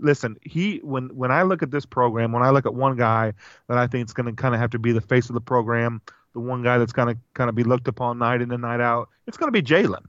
listen, 0.00 0.36
he 0.42 0.78
when 0.78 1.08
when 1.16 1.30
I 1.30 1.42
look 1.42 1.62
at 1.62 1.70
this 1.70 1.86
program, 1.86 2.32
when 2.32 2.42
I 2.42 2.50
look 2.50 2.66
at 2.66 2.74
one 2.74 2.96
guy 2.96 3.32
that 3.68 3.78
I 3.78 3.86
think 3.86 4.08
is 4.08 4.12
going 4.12 4.26
to 4.26 4.40
kind 4.40 4.54
of 4.54 4.60
have 4.60 4.70
to 4.70 4.78
be 4.78 4.92
the 4.92 5.00
face 5.00 5.28
of 5.28 5.34
the 5.34 5.40
program, 5.40 6.00
the 6.32 6.40
one 6.40 6.62
guy 6.62 6.78
that's 6.78 6.92
going 6.92 7.14
to 7.14 7.20
kind 7.34 7.48
of 7.48 7.54
be 7.54 7.64
looked 7.64 7.88
upon 7.88 8.18
night 8.18 8.42
in 8.42 8.50
and 8.50 8.62
night 8.62 8.80
out, 8.80 9.08
it's 9.26 9.36
going 9.36 9.52
to 9.52 9.62
be 9.62 9.66
Jalen. 9.66 10.04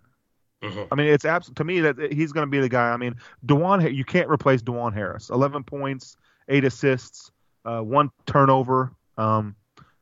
Mm-hmm. 0.64 0.84
I 0.92 0.96
mean, 0.96 1.08
it's 1.08 1.26
absolute 1.26 1.56
to 1.56 1.64
me 1.64 1.80
that 1.82 2.14
he's 2.14 2.32
going 2.32 2.46
to 2.46 2.52
be 2.52 2.60
the 2.60 2.70
guy. 2.70 2.92
I 2.92 2.98
mean, 2.98 3.16
Dajuan, 3.46 3.94
you 3.94 4.06
can't 4.06 4.30
replace 4.30 4.62
Dajuan 4.62 4.94
Harris. 4.94 5.30
11 5.30 5.64
points, 5.64 6.18
eight 6.50 6.64
assists, 6.64 7.32
uh, 7.66 7.82
one 7.82 8.12
turnover. 8.28 8.92
Um, 9.18 9.56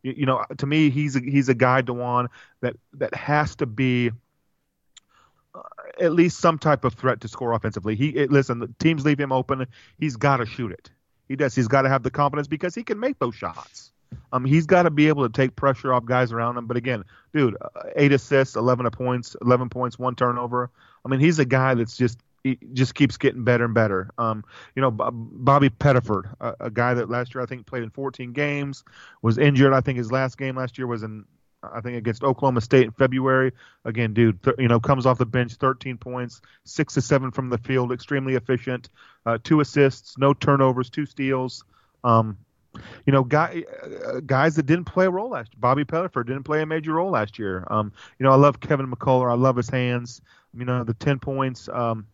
you, 0.03 0.13
you, 0.17 0.25
know, 0.25 0.43
to 0.58 0.65
me, 0.65 0.89
he's 0.89 1.15
a, 1.15 1.22
he's 1.22 1.48
a 1.48 1.53
guy, 1.53 1.81
Dajuan, 1.81 2.27
that 2.62 2.75
that 2.93 3.13
has 3.15 3.55
to 3.58 3.65
be 3.65 4.12
at 6.00 6.13
least 6.13 6.39
some 6.39 6.58
type 6.58 6.86
of 6.86 6.94
threat 6.94 7.22
to 7.22 7.27
score 7.27 7.53
offensively. 7.53 7.96
He 7.96 8.10
it, 8.10 8.32
listen, 8.32 8.60
the 8.60 8.70
teams 8.79 9.06
leave 9.06 9.20
him 9.20 9.32
open. 9.32 9.68
He's 9.98 10.15
got 10.15 10.38
to 10.38 10.46
shoot 10.46 10.72
it. 10.72 10.89
He 11.27 11.36
does. 11.36 11.56
He's 11.56 11.68
got 11.68 11.84
to 11.84 11.89
have 11.89 12.03
the 12.03 12.12
confidence 12.12 12.48
because 12.48 12.74
he 12.74 12.84
can 12.84 13.00
make 13.00 13.20
those 13.20 13.36
shots. 13.36 13.91
Um, 14.32 14.46
he's 14.46 14.65
got 14.65 14.84
to 14.84 14.89
be 14.89 15.08
able 15.08 15.27
to 15.27 15.32
take 15.32 15.56
pressure 15.56 15.94
off 15.94 16.06
guys 16.06 16.32
around 16.32 16.58
him. 16.58 16.65
But 16.65 16.77
again, 16.77 17.03
dude, 17.34 17.56
uh, 17.62 17.82
eight 17.96 18.12
assists, 18.12 18.56
eleven 18.56 18.89
points, 18.89 19.36
eleven 19.41 19.70
points, 19.70 20.00
one 20.00 20.15
turnover. 20.15 20.72
I 21.06 21.10
mean, 21.10 21.20
he's 21.20 21.39
a 21.39 21.46
guy 21.46 21.75
that's 21.75 21.96
just 21.96 22.20
he 22.44 22.58
just 22.74 22.96
keeps 22.96 23.18
getting 23.18 23.44
better 23.44 23.65
and 23.65 23.74
better. 23.74 24.10
Um, 24.18 24.44
you 24.75 24.82
know, 24.82 24.91
Bobby 24.91 25.70
Pettiford, 25.70 26.34
a, 26.39 26.56
a, 26.62 26.70
guy 26.70 26.94
that 26.94 27.10
last 27.10 27.36
year 27.36 27.44
I 27.44 27.46
think 27.46 27.65
played 27.65 27.84
in 27.84 27.89
14 27.89 28.32
games, 28.32 28.84
was 29.22 29.38
injured. 29.38 29.74
I 29.74 29.82
think 29.82 29.98
his 29.98 30.12
last 30.12 30.38
game 30.38 30.56
last 30.56 30.77
year 30.77 30.88
was 30.88 31.03
in 31.03 31.25
I 31.62 31.82
think 31.82 31.98
against 31.98 32.24
Oklahoma 32.24 32.62
State 32.62 32.86
in 32.86 32.92
February. 32.92 33.51
Again, 33.86 34.13
dude, 34.13 34.42
th- 34.44 34.56
you 34.60 34.68
know, 34.68 34.80
comes 34.80 35.06
off 35.06 35.18
the 35.18 35.25
bench, 35.25 35.56
13 35.56 35.98
points, 35.98 36.42
six 36.63 36.94
to 36.94 37.01
seven 37.01 37.32
from 37.32 37.50
the 37.50 37.58
field, 37.58 37.92
extremely 37.92 38.36
efficient, 38.36 38.89
uh, 39.25 39.38
two 39.44 39.60
assists, 39.60 40.18
no 40.18 40.34
turnovers, 40.34 40.89
two 40.89 41.06
steals. 41.06 41.63
Um, 42.04 42.38
you 43.06 43.12
know, 43.12 43.24
guy, 43.24 43.63
uh, 44.06 44.20
guys 44.25 44.56
that 44.56 44.66
didn't 44.66 44.86
play 44.86 45.06
a 45.06 45.10
role 45.10 45.30
last 45.30 45.54
year. 45.54 45.60
Bobby 45.60 45.84
Pettiford 45.84 46.28
didn't 46.28 46.44
play 46.44 46.62
a 46.62 46.66
major 46.66 46.94
role 46.94 47.10
last 47.10 47.39
year. 47.39 47.66
Um, 47.70 47.92
you 48.20 48.24
know, 48.24 48.32
I 48.32 48.36
love 48.36 48.60
Kevin 48.60 48.89
McCullar. 48.89 49.32
I 49.32 49.36
love 49.36 49.56
his 49.56 49.70
hands. 49.70 50.22
You 50.58 50.66
know, 50.66 50.84
the 50.84 50.94
10 50.94 51.20
points. 51.20 51.68
Um, 51.70 52.08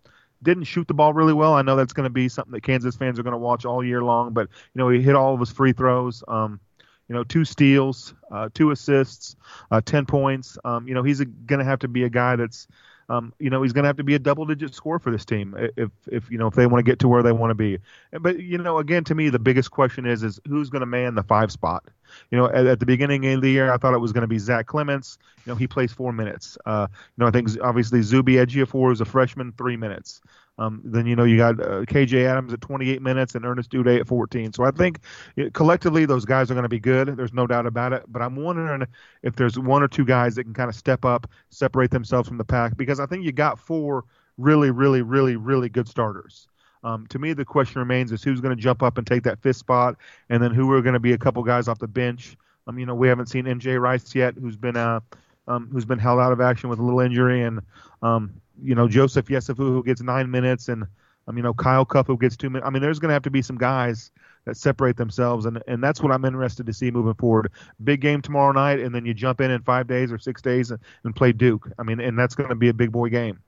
didn't 0.44 0.64
shoot 0.66 0.88
the 0.88 0.94
ball 0.94 1.14
really 1.14 1.34
well. 1.34 1.54
I 1.54 1.62
know 1.62 1.76
that's 1.76 1.94
going 1.94 2.06
to 2.06 2.10
be 2.14 2.30
something 2.30 2.52
that 2.54 2.62
Kansas 2.62 2.96
fans 2.96 3.18
are 3.20 3.24
going 3.24 3.34
to 3.34 3.38
watch 3.38 3.66
all 3.66 3.84
year 3.84 4.04
long, 4.04 4.34
but, 4.34 4.48
you 4.74 4.80
know, 4.80 4.90
he 4.90 5.02
hit 5.02 5.16
all 5.16 5.34
of 5.34 5.40
his 5.40 5.52
free 5.52 5.74
throws. 5.74 6.24
Um, 6.28 6.60
you 7.08 7.16
know, 7.16 7.24
two 7.24 7.46
steals, 7.46 8.14
uh, 8.32 8.50
two 8.54 8.72
assists, 8.72 9.36
uh, 9.72 9.82
ten 9.82 10.06
points. 10.06 10.58
Um, 10.64 10.88
you 10.88 10.94
know, 10.94 11.04
he's 11.04 11.20
going 11.20 11.60
to 11.60 11.66
have 11.66 11.80
to 11.80 11.88
be 11.88 12.04
a 12.04 12.10
guy 12.10 12.36
that's, 12.36 12.68
um, 13.10 13.34
you 13.40 13.50
know, 13.50 13.62
he's 13.62 13.74
going 13.74 13.84
to 13.84 13.88
have 13.88 13.98
to 13.98 14.04
be 14.04 14.16
a 14.16 14.20
double-digit 14.20 14.74
score 14.74 14.98
for 14.98 15.12
this 15.12 15.26
team 15.26 15.56
if, 15.78 15.92
if 16.08 16.32
you 16.32 16.38
know, 16.38 16.48
if 16.48 16.56
they 16.56 16.66
want 16.66 16.84
to 16.84 16.92
get 16.92 17.00
to 17.00 17.08
where 17.08 17.22
they 17.22 17.32
want 17.32 17.52
to 17.52 17.56
be. 17.56 17.80
But 18.12 18.40
you 18.40 18.58
know, 18.58 18.80
again, 18.80 19.04
to 19.06 19.16
me, 19.16 19.30
the 19.30 19.40
biggest 19.40 19.70
question 19.72 20.06
is, 20.06 20.24
is 20.24 20.40
who's 20.48 20.70
going 20.70 20.82
to 20.82 20.88
man 20.88 21.16
the 21.16 21.24
five 21.24 21.52
spot? 21.52 21.84
You 22.32 22.38
know, 22.38 22.48
at, 22.48 22.66
at, 22.66 22.80
the 22.80 22.86
beginning 22.86 23.26
of 23.34 23.42
the 23.42 23.50
year, 23.50 23.72
I 23.72 23.78
thought 23.78 23.94
it 23.94 24.00
was 24.00 24.12
going 24.12 24.22
to 24.22 24.28
be 24.28 24.40
Zach 24.40 24.68
Clemence. 24.68 25.18
You 25.46 25.52
know, 25.52 25.56
he 25.56 25.68
plays 25.68 25.92
four 25.92 26.12
minutes. 26.12 26.58
Uh, 26.66 26.88
you 26.92 26.98
know, 27.18 27.28
I 27.28 27.32
think 27.32 27.50
obviously 27.62 28.02
Zuby 28.02 28.34
Ejiofor 28.34 28.92
is 28.92 29.02
a 29.02 29.06
freshman, 29.06 29.52
three 29.54 29.78
minutes. 29.78 30.22
Um, 30.58 30.82
then 30.86 31.06
you 31.06 31.18
know 31.18 31.26
you 31.26 31.36
got 31.38 31.60
uh, 31.60 31.82
KJ 31.82 32.26
Adams 32.26 32.54
at 32.54 32.62
28 32.62 33.02
minutes 33.02 33.36
and 33.36 33.46
Ernest 33.46 33.72
Udeh 33.72 34.00
at 34.00 34.08
14. 34.08 34.54
So 34.54 34.64
I 34.64 34.72
think 34.72 35.00
you 35.36 35.46
know, 35.46 35.50
collectively 35.52 36.06
those 36.06 36.24
guys 36.24 36.50
are 36.50 36.54
going 36.54 36.64
to 36.64 36.70
be 36.70 36.80
good. 36.80 37.18
There's 37.18 37.34
no 37.34 37.46
doubt 37.46 37.66
about 37.66 37.92
it. 37.92 38.04
But 38.08 38.22
I'm 38.22 38.36
wondering 38.38 38.88
if 39.22 39.36
there's 39.36 39.60
one 39.60 39.84
or 39.84 39.88
two 39.88 40.06
guys 40.06 40.36
that 40.36 40.46
can 40.46 40.54
kind 40.54 40.70
of 40.70 40.76
step 40.76 41.04
up, 41.04 41.30
separate 41.50 41.92
themselves 41.92 42.30
from 42.30 42.38
the 42.38 42.46
pack 42.46 42.78
because 42.78 43.00
I 43.00 43.06
think 43.06 43.26
you 43.26 43.34
got 43.34 43.60
four 43.60 44.06
really, 44.38 44.72
really, 44.72 45.02
really, 45.02 45.36
really 45.36 45.70
good 45.70 45.88
starters. 45.88 46.48
Um, 46.86 47.08
to 47.08 47.18
me, 47.18 47.34
the 47.34 47.44
question 47.44 47.80
remains 47.80 48.12
is 48.12 48.24
who's 48.24 48.40
going 48.40 48.56
to 48.56 48.62
jump 48.62 48.84
up 48.84 49.00
and 49.00 49.08
take 49.08 49.24
that 49.24 49.42
fifth 49.42 49.58
spot, 49.58 49.98
and 50.30 50.42
then 50.42 50.52
who 50.52 50.72
are 50.72 50.84
going 50.84 50.94
to 50.94 51.00
be 51.00 51.14
a 51.14 51.18
couple 51.18 51.42
guys 51.42 51.68
off 51.68 51.80
the 51.80 51.88
bench. 51.88 52.38
Um, 52.68 52.78
you 52.78 52.86
know, 52.86 52.94
we 52.94 53.08
haven't 53.08 53.26
seen 53.26 53.46
MJ 53.46 53.82
Rice 53.82 54.14
yet, 54.14 54.36
who's 54.36 54.56
been 54.56 54.78
uh, 54.78 55.00
um, 55.48 55.68
who's 55.72 55.86
been 55.86 55.98
held 55.98 56.20
out 56.20 56.32
of 56.32 56.40
action 56.40 56.70
with 56.70 56.78
a 56.78 56.84
little 56.84 57.00
injury, 57.00 57.42
and 57.42 57.62
um, 58.04 58.40
you 58.62 58.76
know 58.76 58.88
Joseph 58.88 59.26
Yesufu 59.26 59.58
who 59.58 59.84
gets 59.84 60.02
nine 60.02 60.30
minutes, 60.30 60.70
and 60.70 60.86
um, 61.28 61.36
you 61.36 61.42
know 61.42 61.56
Kyle 61.56 61.86
Cuffe 61.86 62.06
who 62.06 62.18
gets 62.18 62.38
two 62.38 62.52
minutes. 62.52 62.68
I 62.68 62.70
mean, 62.70 62.84
there's 62.84 63.00
going 63.00 63.10
to 63.10 63.14
have 63.14 63.24
to 63.24 63.32
be 63.32 63.42
some 63.42 63.58
guys 63.58 64.12
that 64.46 64.56
separate 64.56 64.96
themselves, 64.96 65.48
and 65.48 65.64
and 65.68 65.84
that's 65.84 66.02
what 66.02 66.12
I'm 66.12 66.24
interested 66.24 66.68
to 66.68 66.74
see 66.74 66.92
moving 66.92 67.16
forward. 67.16 67.52
Big 67.84 68.00
game 68.00 68.22
tomorrow 68.22 68.52
night, 68.52 68.80
and 68.80 68.94
then 68.94 69.08
you 69.08 69.16
jump 69.16 69.42
in 69.42 69.50
in 69.50 69.64
five 69.64 69.88
days 69.88 70.12
or 70.12 70.20
six 70.20 70.40
days 70.40 70.70
and, 70.70 70.80
and 71.04 71.16
play 71.16 71.32
Duke. 71.32 71.68
I 71.80 71.84
mean, 71.84 72.00
and 72.00 72.18
that's 72.18 72.36
going 72.36 72.50
to 72.50 72.56
be 72.56 72.70
a 72.70 72.74
big 72.74 72.92
boy 72.92 73.10
game. 73.10 73.40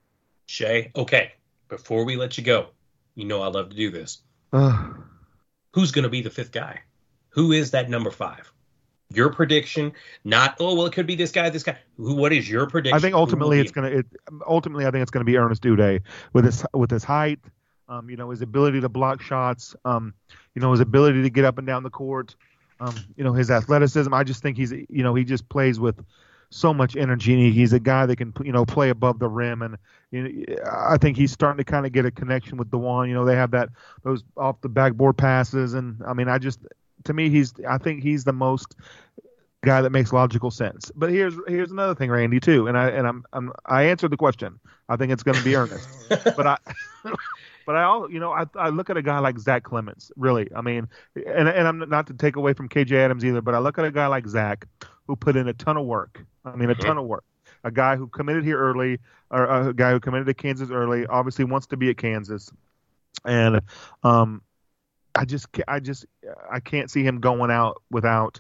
Shay, 0.47 0.91
okay. 0.95 1.34
Before 1.69 2.06
we 2.06 2.15
let 2.15 2.38
you 2.38 2.43
go, 2.45 2.69
you 3.17 3.25
know 3.25 3.41
I 3.41 3.47
love 3.47 3.69
to 3.69 3.75
do 3.75 3.91
this. 3.91 4.21
Who's 5.73 5.91
going 5.91 6.03
to 6.03 6.10
be 6.10 6.21
the 6.21 6.30
fifth 6.30 6.51
guy? 6.51 6.82
Who 7.30 7.51
is 7.51 7.71
that 7.71 7.89
number 7.89 8.12
five? 8.12 8.51
Your 9.13 9.32
prediction, 9.32 9.93
not 10.23 10.58
oh 10.60 10.75
well, 10.75 10.86
it 10.86 10.93
could 10.93 11.08
be 11.08 11.15
this 11.15 11.32
guy, 11.32 11.49
this 11.49 11.63
guy. 11.63 11.77
Who? 11.95 12.15
What 12.15 12.34
is 12.34 12.49
your 12.49 12.67
prediction? 12.67 12.95
I 12.97 12.99
think 12.99 13.15
ultimately 13.15 13.60
it's 13.60 13.71
gonna. 13.71 14.03
Ultimately, 14.45 14.86
I 14.86 14.91
think 14.91 15.01
it's 15.01 15.12
gonna 15.12 15.25
be 15.25 15.38
Ernest 15.38 15.63
Udeh 15.63 16.01
with 16.34 16.43
his 16.43 16.65
with 16.73 16.91
his 16.91 17.06
height, 17.06 17.39
um, 17.88 18.10
you 18.10 18.17
know, 18.17 18.32
his 18.32 18.41
ability 18.41 18.82
to 18.82 18.89
block 18.89 19.21
shots, 19.21 19.75
um, 19.86 20.13
you 20.56 20.62
know, 20.62 20.71
his 20.71 20.82
ability 20.82 21.21
to 21.23 21.30
get 21.30 21.45
up 21.45 21.58
and 21.58 21.65
down 21.65 21.84
the 21.84 21.89
court, 21.89 22.36
um, 22.82 22.95
you 23.15 23.23
know, 23.23 23.32
his 23.32 23.49
athleticism. 23.49 24.13
I 24.13 24.25
just 24.25 24.41
think 24.41 24.58
he's, 24.58 24.71
you 24.71 25.03
know, 25.03 25.15
he 25.15 25.23
just 25.23 25.47
plays 25.47 25.80
with 25.80 26.03
so 26.49 26.73
much 26.73 26.95
energy. 26.95 27.51
He's 27.51 27.73
a 27.73 27.79
guy 27.79 28.05
that 28.05 28.15
can, 28.15 28.33
you 28.43 28.51
know, 28.51 28.65
play 28.65 28.89
above 28.89 29.19
the 29.19 29.27
rim, 29.27 29.62
and 29.62 29.77
you 30.12 30.23
know, 30.23 30.55
I 30.71 30.97
think 30.97 31.17
he's 31.17 31.31
starting 31.31 31.57
to 31.57 31.63
kind 31.63 31.86
of 31.86 31.91
get 31.91 32.05
a 32.05 32.12
connection 32.12 32.57
with 32.57 32.69
Dajuan. 32.71 33.07
You 33.07 33.13
know, 33.13 33.25
they 33.25 33.36
have 33.36 33.51
that 33.51 33.69
those 34.03 34.23
off 34.36 34.62
the 34.62 34.69
backboard 34.69 35.17
passes, 35.17 35.73
and 35.73 36.01
I 36.05 36.13
mean, 36.13 36.27
I 36.27 36.38
just 36.38 36.60
to 37.05 37.13
me, 37.13 37.29
he's 37.29 37.53
I 37.67 37.77
think 37.77 38.03
he's 38.03 38.23
the 38.23 38.33
most 38.33 38.75
guy 39.63 39.81
that 39.81 39.89
makes 39.89 40.13
logical 40.13 40.51
sense. 40.51 40.91
But 40.95 41.10
here's 41.10 41.36
here's 41.47 41.71
another 41.71 41.95
thing, 41.95 42.10
Randy, 42.10 42.39
too, 42.39 42.67
and 42.67 42.77
I 42.77 42.89
and 42.89 43.07
I'm, 43.07 43.25
I'm 43.33 43.51
I 43.65 43.83
answered 43.83 44.12
the 44.12 44.17
question. 44.17 44.60
I 44.89 44.95
think 44.95 45.12
it's 45.12 45.23
going 45.23 45.38
to 45.38 45.43
be 45.43 45.55
Ernest, 45.55 45.89
but 46.10 46.47
I. 46.47 46.57
But 47.67 47.75
I 47.75 47.84
all 47.84 48.10
you 48.10 48.21
know 48.21 48.32
I 48.32 48.45
I 48.56 48.69
look 48.69 48.89
at 48.89 48.95
a 48.95 49.01
guy 49.01 49.19
like 49.19 49.38
Zach 49.38 49.63
Clemence 49.63 50.10
really 50.15 50.47
I 50.56 50.62
mean 50.62 50.88
and 51.15 51.49
and 51.49 51.67
I'm 51.67 51.89
not 51.89 52.08
to 52.08 52.13
take 52.13 52.38
away 52.38 52.53
from 52.53 52.69
KJ 52.69 52.93
Adams 52.93 53.25
either 53.25 53.41
but 53.41 53.53
I 53.53 53.60
look 53.60 53.77
at 53.77 53.84
a 53.84 53.91
guy 53.91 54.08
like 54.08 54.25
Zach 54.25 54.65
who 55.06 55.17
put 55.17 55.36
in 55.36 55.49
a 55.49 55.53
ton 55.53 55.75
of 55.75 55.86
work 55.86 56.25
I 56.45 56.56
mean 56.56 56.69
a 56.69 56.73
mm-hmm. 56.73 56.88
ton 56.88 56.97
of 56.97 57.06
work 57.06 57.25
a 57.65 57.69
guy 57.69 57.97
who 57.97 58.08
committed 58.08 58.45
here 58.45 58.58
early 58.58 58.99
or 59.30 59.43
a 59.43 59.73
guy 59.73 59.91
who 59.91 59.99
committed 59.99 60.27
to 60.27 60.34
Kansas 60.34 60.71
early 60.71 61.06
obviously 61.08 61.43
wants 61.43 61.67
to 61.67 61.77
be 61.77 61.89
at 61.89 61.97
Kansas 61.97 62.49
and 63.25 63.60
um 64.01 64.41
I 65.13 65.25
just 65.25 65.47
I 65.67 65.82
just 65.82 66.06
I 66.49 66.62
can't 66.62 66.89
see 66.89 67.03
him 67.03 67.19
going 67.19 67.51
out 67.51 67.82
without 67.91 68.39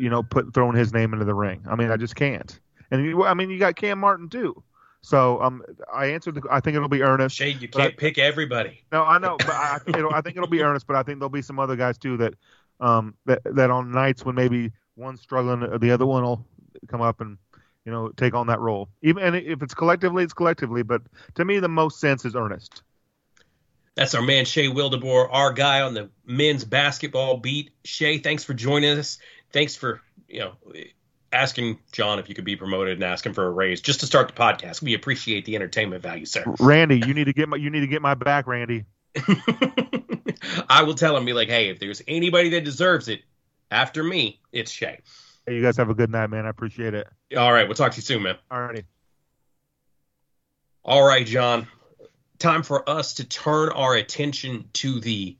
you 0.00 0.10
know 0.10 0.24
put 0.24 0.52
throwing 0.52 0.76
his 0.76 0.92
name 0.92 1.12
into 1.12 1.24
the 1.24 1.34
ring. 1.34 1.64
I 1.70 1.76
mean 1.76 1.92
I 1.92 1.96
just 1.96 2.16
can't. 2.16 2.58
And 2.90 3.04
you, 3.04 3.22
I 3.22 3.34
mean 3.34 3.50
you 3.50 3.58
got 3.60 3.76
Cam 3.76 4.00
Martin 4.00 4.28
too. 4.28 4.64
So 5.00 5.40
um, 5.40 5.62
I 5.92 6.06
answered. 6.06 6.36
The, 6.36 6.42
I 6.50 6.60
think 6.60 6.76
it'll 6.76 6.88
be 6.88 7.02
Ernest. 7.02 7.36
Shade, 7.36 7.62
you 7.62 7.68
can't 7.68 7.92
I, 7.92 7.96
pick 7.96 8.18
everybody. 8.18 8.82
No, 8.90 9.04
I 9.04 9.18
know, 9.18 9.36
but 9.38 9.50
I, 9.50 9.78
I 9.86 10.20
think 10.20 10.36
it'll 10.36 10.48
be 10.48 10.62
Ernest. 10.62 10.86
But 10.86 10.96
I 10.96 11.02
think 11.02 11.18
there'll 11.18 11.30
be 11.30 11.42
some 11.42 11.58
other 11.58 11.76
guys 11.76 11.98
too 11.98 12.16
that 12.18 12.34
um 12.80 13.14
that 13.26 13.40
that 13.44 13.70
on 13.70 13.90
nights 13.92 14.24
when 14.24 14.34
maybe 14.34 14.72
one's 14.96 15.20
struggling, 15.20 15.78
the 15.78 15.90
other 15.90 16.06
one 16.06 16.24
will 16.24 16.44
come 16.88 17.00
up 17.00 17.20
and 17.20 17.38
you 17.84 17.92
know 17.92 18.08
take 18.10 18.34
on 18.34 18.48
that 18.48 18.60
role. 18.60 18.88
Even 19.02 19.22
and 19.22 19.36
if 19.36 19.62
it's 19.62 19.74
collectively, 19.74 20.24
it's 20.24 20.34
collectively. 20.34 20.82
But 20.82 21.02
to 21.36 21.44
me, 21.44 21.60
the 21.60 21.68
most 21.68 22.00
sense 22.00 22.24
is 22.24 22.34
Ernest. 22.34 22.82
That's 23.94 24.14
our 24.14 24.22
man 24.22 24.44
Shay 24.44 24.68
Wildeboer, 24.68 25.28
our 25.30 25.52
guy 25.52 25.80
on 25.80 25.94
the 25.94 26.10
men's 26.24 26.64
basketball 26.64 27.38
beat. 27.38 27.70
Shay, 27.84 28.18
thanks 28.18 28.44
for 28.44 28.54
joining 28.54 28.98
us. 28.98 29.18
Thanks 29.52 29.74
for 29.74 30.02
you 30.28 30.40
know 30.40 30.52
asking 31.32 31.78
John 31.92 32.18
if 32.18 32.28
you 32.28 32.34
could 32.34 32.44
be 32.44 32.56
promoted 32.56 32.94
and 32.94 33.04
asking 33.04 33.34
for 33.34 33.46
a 33.46 33.50
raise 33.50 33.80
just 33.80 34.00
to 34.00 34.06
start 34.06 34.28
the 34.28 34.34
podcast. 34.34 34.82
We 34.82 34.94
appreciate 34.94 35.44
the 35.44 35.56
entertainment 35.56 36.02
value, 36.02 36.26
sir. 36.26 36.44
Randy, 36.58 37.00
you 37.06 37.14
need 37.14 37.24
to 37.24 37.32
get 37.32 37.48
my 37.48 37.56
you 37.56 37.70
need 37.70 37.80
to 37.80 37.86
get 37.86 38.02
my 38.02 38.14
back, 38.14 38.46
Randy. 38.46 38.84
I 40.68 40.82
will 40.84 40.94
tell 40.94 41.16
him, 41.16 41.24
be 41.24 41.32
like, 41.32 41.48
hey, 41.48 41.68
if 41.68 41.80
there's 41.80 42.02
anybody 42.06 42.50
that 42.50 42.64
deserves 42.64 43.08
it 43.08 43.22
after 43.70 44.02
me, 44.02 44.40
it's 44.52 44.70
Shay. 44.70 45.00
Hey, 45.46 45.56
you 45.56 45.62
guys 45.62 45.76
have 45.76 45.90
a 45.90 45.94
good 45.94 46.10
night, 46.10 46.28
man. 46.28 46.46
I 46.46 46.50
appreciate 46.50 46.94
it. 46.94 47.08
All 47.36 47.52
right, 47.52 47.66
we'll 47.66 47.74
talk 47.74 47.92
to 47.92 47.96
you 47.96 48.02
soon, 48.02 48.22
man. 48.22 48.36
All 48.50 48.60
righty. 48.60 48.84
All 50.84 51.06
right, 51.06 51.26
John 51.26 51.66
time 52.38 52.62
for 52.62 52.88
us 52.88 53.14
to 53.14 53.24
turn 53.24 53.70
our 53.70 53.94
attention 53.94 54.68
to 54.72 55.00
the 55.00 55.36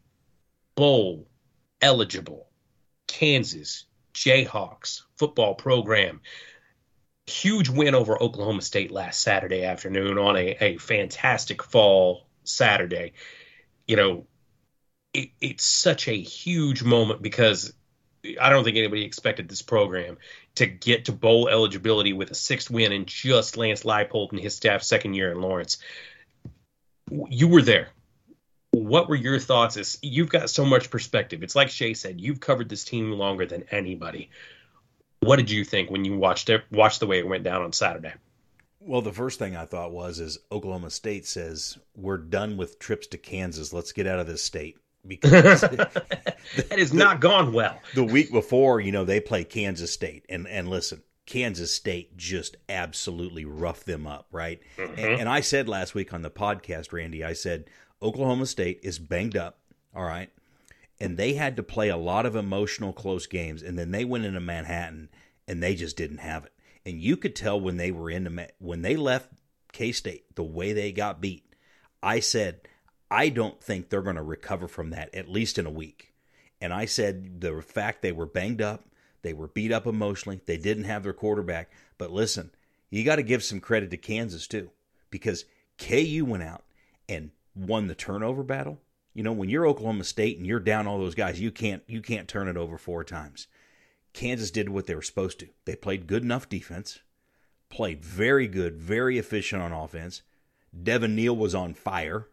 bowl 0.75 1.29
eligible 1.81 2.49
Kansas 3.07 3.85
Jayhawks 4.25 5.03
football 5.17 5.55
program. 5.55 6.21
Huge 7.27 7.69
win 7.69 7.95
over 7.95 8.21
Oklahoma 8.21 8.63
State 8.63 8.91
last 8.91 9.21
Saturday 9.21 9.65
afternoon 9.65 10.19
on 10.19 10.37
a, 10.37 10.57
a 10.61 10.77
fantastic 10.79 11.63
fall 11.63 12.27
Saturday. 12.45 13.13
You 13.87 13.97
know, 13.97 14.27
it, 15.13 15.31
it's 15.41 15.65
such 15.65 16.09
a 16.09 16.19
huge 16.19 16.83
moment 16.83 17.23
because 17.23 17.73
I 18.41 18.51
don't 18.51 18.65
think 18.65 18.77
anybody 18.77 19.05
expected 19.05 19.49
this 19.49 19.63
program 19.63 20.19
to 20.57 20.67
get 20.67 21.05
to 21.07 21.13
bowl 21.13 21.49
eligibility 21.49 22.13
with 22.13 22.31
a 22.31 22.35
sixth 22.35 22.71
win 22.71 22.93
in 22.93 23.05
just 23.05 23.57
Lance 23.57 23.85
Leipold 23.85 24.33
and 24.33 24.41
his 24.41 24.57
staff 24.57 24.83
second 24.83 25.15
year 25.15 25.31
in 25.31 25.41
Lawrence. 25.41 25.79
You 27.11 27.49
were 27.49 27.63
there. 27.63 27.89
What 28.71 29.09
were 29.09 29.17
your 29.17 29.39
thoughts? 29.39 29.77
As 29.77 29.99
you've 30.03 30.29
got 30.29 30.51
so 30.51 30.65
much 30.65 30.91
perspective. 30.91 31.43
It's 31.43 31.57
like 31.57 31.71
Shay 31.71 31.95
said, 31.95 32.21
you've 32.21 32.41
covered 32.41 32.69
this 32.69 32.85
team 32.85 33.13
longer 33.13 33.47
than 33.47 33.65
anybody. 33.71 34.31
What 35.21 35.37
did 35.37 35.51
you 35.51 35.65
think 35.65 35.91
when 35.91 36.05
you 36.05 36.17
watched 36.17 36.49
it, 36.49 36.65
watched 36.71 37.01
the 37.01 37.07
way 37.07 37.19
it 37.19 37.27
went 37.27 37.45
down 37.45 37.63
on 37.63 37.73
Saturday? 37.73 38.13
Well, 38.81 39.03
the 39.03 39.13
first 39.13 39.39
thing 39.39 39.57
I 39.57 39.65
thought 39.65 39.93
was 39.93 40.21
is 40.21 40.39
Oklahoma 40.53 40.91
State 40.91 41.27
says 41.27 41.79
we're 41.97 42.19
done 42.19 42.57
with 42.57 42.79
trips 42.79 43.07
to 43.09 43.19
Kansas. 43.19 43.73
Let's 43.73 43.93
get 43.93 44.07
out 44.07 44.21
of 44.21 44.27
this 44.27 44.43
state 44.43 44.79
because 45.07 45.61
that 45.63 46.39
has 46.71 46.93
not 46.93 47.21
gone 47.21 47.53
well. 47.53 47.81
The 47.95 48.05
week 48.05 48.31
before, 48.31 48.81
you 48.81 48.93
know, 48.93 49.05
they 49.05 49.21
play 49.21 49.45
Kansas 49.45 49.93
State, 49.93 50.25
and 50.29 50.47
and 50.47 50.69
listen, 50.69 51.03
Kansas 51.27 51.75
State 51.75 52.17
just 52.17 52.57
absolutely 52.69 53.45
roughed 53.45 53.85
them 53.85 54.07
up, 54.07 54.29
right? 54.33 54.61
Mm-hmm. 54.77 54.99
And, 54.99 55.21
and 55.21 55.29
I 55.29 55.41
said 55.41 55.69
last 55.69 55.95
week 55.95 56.15
on 56.15 56.23
the 56.23 56.31
podcast, 56.31 56.93
Randy, 56.93 57.23
I 57.23 57.35
said 57.35 57.69
Oklahoma 58.03 58.47
State 58.47 58.81
is 58.83 58.99
banged 58.99 59.37
up, 59.37 59.59
all 59.95 60.05
right, 60.05 60.31
and 61.01 61.17
they 61.17 61.35
had 61.35 61.57
to 61.57 61.63
play 61.63 61.89
a 61.89 61.97
lot 61.97 62.27
of 62.27 62.37
emotional 62.37 62.93
close 62.93 63.27
games, 63.27 63.63
and 63.63 63.79
then 63.79 63.91
they 63.91 64.05
went 64.05 64.25
into 64.25 64.41
Manhattan 64.41 65.09
and 65.47 65.63
they 65.63 65.75
just 65.75 65.97
didn't 65.97 66.19
have 66.19 66.45
it, 66.45 66.53
and 66.85 67.01
you 67.01 67.17
could 67.17 67.35
tell 67.35 67.61
when 67.61 67.77
they 67.77 67.91
were 67.91 68.11
into 68.11 68.49
when 68.59 68.83
they 68.83 68.97
left 68.97 69.31
K 69.73 69.93
State 69.93 70.35
the 70.35 70.43
way 70.43 70.73
they 70.73 70.93
got 70.93 71.21
beat. 71.21 71.45
I 72.03 72.21
said 72.21 72.61
I 73.11 73.29
don't 73.31 73.61
think 73.63 73.89
they're 73.89 74.03
going 74.03 74.17
to 74.17 74.23
recover 74.23 74.69
from 74.69 74.91
that, 74.91 75.15
at 75.15 75.29
least 75.29 75.59
in 75.59 75.67
a 75.67 75.71
week. 75.71 76.13
And 76.61 76.73
I 76.73 76.85
said 76.85 77.41
the 77.41 77.63
fact 77.63 78.03
they 78.03 78.13
were 78.13 78.27
banged 78.27 78.61
up, 78.61 78.87
they 79.23 79.33
were 79.33 79.49
beat 79.49 79.73
up 79.73 79.87
emotionally, 79.87 80.41
they 80.45 80.57
didn't 80.57 80.85
have 80.85 81.05
their 81.05 81.13
quarterback. 81.13 81.71
But 81.97 82.11
listen, 82.11 82.51
you 82.91 83.05
got 83.05 83.17
to 83.17 83.23
give 83.23 83.43
some 83.43 83.61
credit 83.61 83.91
to 83.91 83.97
Kansas 83.97 84.47
too, 84.47 84.71
because 85.11 85.45
KU 85.79 86.25
went 86.27 86.43
out 86.43 86.65
and 87.09 87.31
won 87.59 87.87
the 87.87 87.95
turnover 87.95 88.43
battle. 88.43 88.81
You 89.15 89.23
know, 89.23 89.33
when 89.33 89.49
you're 89.49 89.67
Oklahoma 89.67 90.05
State 90.05 90.37
and 90.37 90.47
you're 90.47 90.61
down 90.61 90.87
all 90.87 90.99
those 90.99 91.15
guys, 91.15 91.41
you 91.41 91.51
can't 91.51 91.83
you 91.87 92.01
can't 92.01 92.29
turn 92.29 92.49
it 92.49 92.57
over 92.57 92.79
four 92.79 93.03
times. 93.05 93.49
Kansas 94.13 94.51
did 94.51 94.69
what 94.69 94.87
they 94.87 94.95
were 94.95 95.03
supposed 95.03 95.41
to. 95.41 95.49
They 95.65 95.77
played 95.77 96.07
good 96.07 96.23
enough 96.23 96.49
defense, 96.49 97.01
played 97.69 98.05
very 98.05 98.47
good, 98.47 98.77
very 98.77 99.19
efficient 99.19 99.63
on 99.63 99.73
offense. 99.73 100.23
Devin 100.83 101.17
Neal 101.17 101.37
was 101.37 101.55
on 101.55 101.75
fire. 101.75 102.29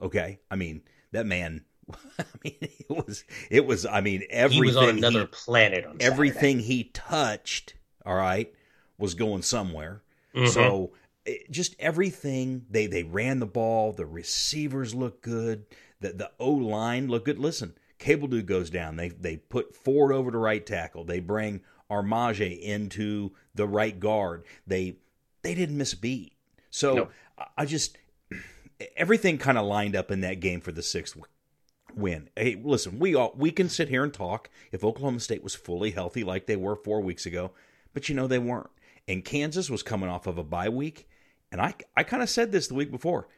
Okay, 0.00 0.40
I 0.50 0.56
mean 0.56 0.82
that 1.12 1.26
man. 1.26 1.64
I 2.18 2.24
mean, 2.44 2.56
it 2.60 2.88
was 2.88 3.24
it 3.50 3.66
was. 3.66 3.84
I 3.84 4.00
mean, 4.00 4.22
everything. 4.30 4.64
He 4.64 4.68
was 4.68 4.76
on 4.76 4.88
another 4.90 5.20
he, 5.20 5.26
planet. 5.26 5.84
On 5.84 5.96
everything 6.00 6.60
he 6.60 6.84
touched, 6.84 7.74
all 8.06 8.14
right, 8.14 8.52
was 8.98 9.14
going 9.14 9.42
somewhere. 9.42 10.02
Mm-hmm. 10.34 10.48
So 10.48 10.92
it, 11.30 11.50
just 11.50 11.76
everything 11.78 12.66
they 12.70 12.86
they 12.86 13.02
ran 13.02 13.40
the 13.40 13.46
ball. 13.46 13.92
The 13.92 14.06
receivers 14.06 14.94
look 14.94 15.22
good. 15.22 15.66
The 16.00 16.12
the 16.12 16.30
O 16.38 16.50
line 16.50 17.08
look 17.08 17.24
good. 17.24 17.38
Listen, 17.38 17.74
Cabeldue 17.98 18.46
goes 18.46 18.70
down. 18.70 18.96
They 18.96 19.08
they 19.08 19.36
put 19.36 19.74
Ford 19.74 20.12
over 20.12 20.30
to 20.30 20.38
right 20.38 20.64
tackle. 20.64 21.04
They 21.04 21.20
bring 21.20 21.62
Armaj 21.90 22.40
into 22.60 23.32
the 23.54 23.66
right 23.66 23.98
guard. 23.98 24.44
They 24.66 24.96
they 25.42 25.54
didn't 25.54 25.78
miss 25.78 25.92
a 25.92 25.98
beat. 25.98 26.34
So. 26.70 27.08
I 27.56 27.64
just 27.64 27.96
everything 28.96 29.38
kind 29.38 29.58
of 29.58 29.66
lined 29.66 29.96
up 29.96 30.10
in 30.10 30.20
that 30.20 30.40
game 30.40 30.60
for 30.60 30.72
the 30.72 30.82
sixth 30.82 31.16
win. 31.94 32.28
Hey, 32.36 32.60
listen, 32.62 32.98
we 32.98 33.14
all 33.14 33.32
we 33.36 33.50
can 33.50 33.68
sit 33.68 33.88
here 33.88 34.04
and 34.04 34.12
talk 34.12 34.50
if 34.72 34.84
Oklahoma 34.84 35.20
State 35.20 35.42
was 35.42 35.54
fully 35.54 35.90
healthy 35.90 36.24
like 36.24 36.46
they 36.46 36.56
were 36.56 36.76
four 36.76 37.00
weeks 37.00 37.26
ago, 37.26 37.52
but 37.92 38.08
you 38.08 38.14
know 38.14 38.26
they 38.26 38.38
weren't. 38.38 38.70
And 39.08 39.24
Kansas 39.24 39.70
was 39.70 39.82
coming 39.82 40.08
off 40.08 40.26
of 40.26 40.38
a 40.38 40.44
bye 40.44 40.68
week, 40.68 41.08
and 41.50 41.60
I 41.60 41.74
I 41.96 42.02
kind 42.02 42.22
of 42.22 42.30
said 42.30 42.52
this 42.52 42.68
the 42.68 42.74
week 42.74 42.90
before. 42.90 43.28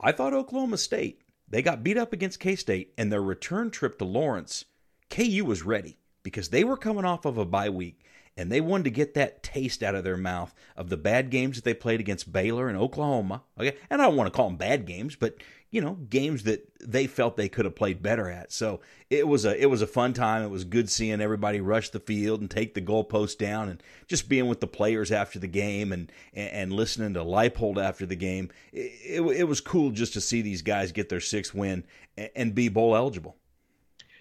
I 0.00 0.12
thought 0.12 0.34
Oklahoma 0.34 0.78
State 0.78 1.22
they 1.48 1.62
got 1.62 1.82
beat 1.82 1.96
up 1.96 2.12
against 2.12 2.40
K 2.40 2.56
State, 2.56 2.92
and 2.98 3.10
their 3.10 3.22
return 3.22 3.70
trip 3.70 3.98
to 3.98 4.04
Lawrence, 4.04 4.66
KU 5.10 5.44
was 5.44 5.62
ready 5.62 5.98
because 6.22 6.50
they 6.50 6.64
were 6.64 6.76
coming 6.76 7.04
off 7.04 7.24
of 7.24 7.38
a 7.38 7.44
bye 7.44 7.70
week 7.70 8.04
and 8.38 8.52
they 8.52 8.60
wanted 8.60 8.84
to 8.84 8.90
get 8.90 9.14
that 9.14 9.42
taste 9.42 9.82
out 9.82 9.96
of 9.96 10.04
their 10.04 10.16
mouth 10.16 10.54
of 10.76 10.90
the 10.90 10.96
bad 10.96 11.28
games 11.28 11.56
that 11.56 11.64
they 11.64 11.74
played 11.74 11.98
against 11.98 12.32
Baylor 12.32 12.68
and 12.68 12.78
Oklahoma. 12.78 13.42
Okay, 13.58 13.76
and 13.90 14.00
I 14.00 14.04
don't 14.04 14.16
want 14.16 14.28
to 14.28 14.36
call 14.36 14.48
them 14.48 14.56
bad 14.56 14.86
games, 14.86 15.16
but 15.16 15.36
you 15.70 15.82
know, 15.82 15.94
games 16.08 16.44
that 16.44 16.66
they 16.80 17.06
felt 17.06 17.36
they 17.36 17.48
could 17.48 17.66
have 17.66 17.76
played 17.76 18.02
better 18.02 18.30
at. 18.30 18.52
So 18.52 18.80
it 19.10 19.28
was 19.28 19.44
a 19.44 19.60
it 19.60 19.66
was 19.66 19.82
a 19.82 19.86
fun 19.86 20.14
time. 20.14 20.42
It 20.42 20.48
was 20.48 20.64
good 20.64 20.88
seeing 20.88 21.20
everybody 21.20 21.60
rush 21.60 21.90
the 21.90 22.00
field 22.00 22.40
and 22.40 22.50
take 22.50 22.74
the 22.74 22.80
goalpost 22.80 23.38
down, 23.38 23.68
and 23.68 23.82
just 24.06 24.28
being 24.28 24.46
with 24.46 24.60
the 24.60 24.66
players 24.66 25.12
after 25.12 25.38
the 25.38 25.48
game 25.48 25.92
and 25.92 26.10
and, 26.32 26.72
listening 26.72 27.14
to 27.14 27.20
Leipold 27.20 27.82
after 27.82 28.06
the 28.06 28.16
game. 28.16 28.50
It, 28.72 29.20
it, 29.20 29.20
it 29.20 29.44
was 29.44 29.60
cool 29.60 29.90
just 29.90 30.14
to 30.14 30.20
see 30.20 30.40
these 30.40 30.62
guys 30.62 30.92
get 30.92 31.08
their 31.08 31.20
sixth 31.20 31.54
win 31.54 31.84
and, 32.16 32.30
and 32.34 32.54
be 32.54 32.68
bowl 32.68 32.96
eligible. 32.96 33.36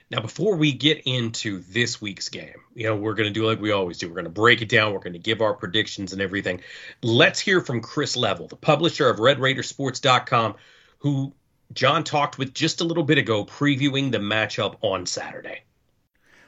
Now, 0.10 0.22
before 0.22 0.56
we 0.56 0.72
get 0.72 1.02
into 1.06 1.60
this 1.60 2.02
week's 2.02 2.30
game, 2.30 2.56
you 2.74 2.86
know, 2.86 2.96
we're 2.96 3.14
going 3.14 3.28
to 3.28 3.34
do 3.34 3.46
like 3.46 3.60
we 3.60 3.72
always 3.72 3.98
do. 3.98 4.08
We're 4.08 4.16
going 4.16 4.24
to 4.26 4.32
break 4.32 4.62
it 4.62 4.70
down. 4.70 4.94
We're 4.94 5.00
going 5.00 5.14
to 5.14 5.20
give 5.20 5.42
our 5.42 5.54
predictions 5.54 6.14
and 6.14 6.22
everything. 6.22 6.62
Let's 7.02 7.42
hear 7.42 7.60
from 7.60 7.82
Chris 7.82 8.16
Level, 8.16 8.48
the 8.48 8.56
publisher 8.56 9.10
of 9.10 9.18
RedRaidersports.com, 9.18 10.56
who 11.00 11.34
John 11.74 12.04
talked 12.04 12.38
with 12.38 12.54
just 12.54 12.82
a 12.82 12.84
little 12.84 13.04
bit 13.04 13.18
ago, 13.18 13.46
previewing 13.46 14.12
the 14.12 14.20
matchup 14.20 14.76
on 14.82 15.06
Saturday. 15.06 15.62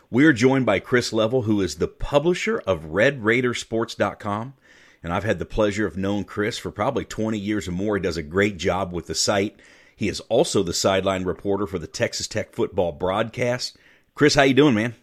We 0.10 0.26
are 0.26 0.34
joined 0.34 0.66
by 0.66 0.80
Chris 0.80 1.14
Level, 1.14 1.44
who 1.44 1.62
is 1.62 1.76
the 1.76 1.88
publisher 1.88 2.60
of 2.60 2.86
RedRaidersports.com. 2.86 4.54
And 5.02 5.14
I've 5.14 5.24
had 5.24 5.40
the 5.40 5.46
pleasure 5.46 5.86
of 5.86 5.98
knowing 5.98 6.26
Chris 6.26 6.58
for 6.58 6.72
probably 6.72 7.06
20 7.06 7.38
years 7.38 7.68
or 7.68 7.72
more. 7.72 7.96
He 7.96 8.02
does 8.02 8.18
a 8.18 8.24
great 8.24 8.58
job 8.58 8.92
with 8.92 9.08
the 9.08 9.16
site 9.16 9.60
he 10.00 10.08
is 10.08 10.22
also 10.30 10.64
the 10.64 10.74
sideline 10.74 11.26
reporter 11.26 11.68
for 11.68 11.78
the 11.78 11.86
Texas 11.86 12.26
Tech 12.26 12.54
football 12.54 12.94
broadcast. 12.94 13.76
Chris, 14.16 14.34
how 14.34 14.44
you 14.44 14.54
doing, 14.54 14.74
man? 14.74 14.96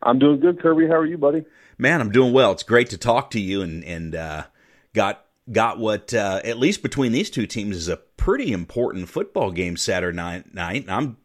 I'm 0.00 0.20
doing 0.20 0.38
good, 0.38 0.60
Kirby. 0.60 0.86
How 0.86 0.94
are 0.94 1.04
you, 1.04 1.18
buddy? 1.18 1.44
Man, 1.76 2.00
I'm 2.00 2.12
doing 2.12 2.32
well. 2.32 2.52
It's 2.52 2.62
great 2.62 2.90
to 2.90 2.98
talk 2.98 3.32
to 3.32 3.40
you, 3.40 3.62
and 3.62 3.82
and 3.82 4.14
uh, 4.14 4.44
got 4.92 5.23
got 5.50 5.78
what 5.78 6.14
uh, 6.14 6.40
at 6.44 6.58
least 6.58 6.82
between 6.82 7.12
these 7.12 7.30
two 7.30 7.46
teams 7.46 7.76
is 7.76 7.88
a 7.88 7.96
pretty 7.96 8.52
important 8.52 9.08
football 9.08 9.50
game 9.50 9.76
Saturday 9.76 10.16
night. 10.52 10.84
I'm 10.88 11.16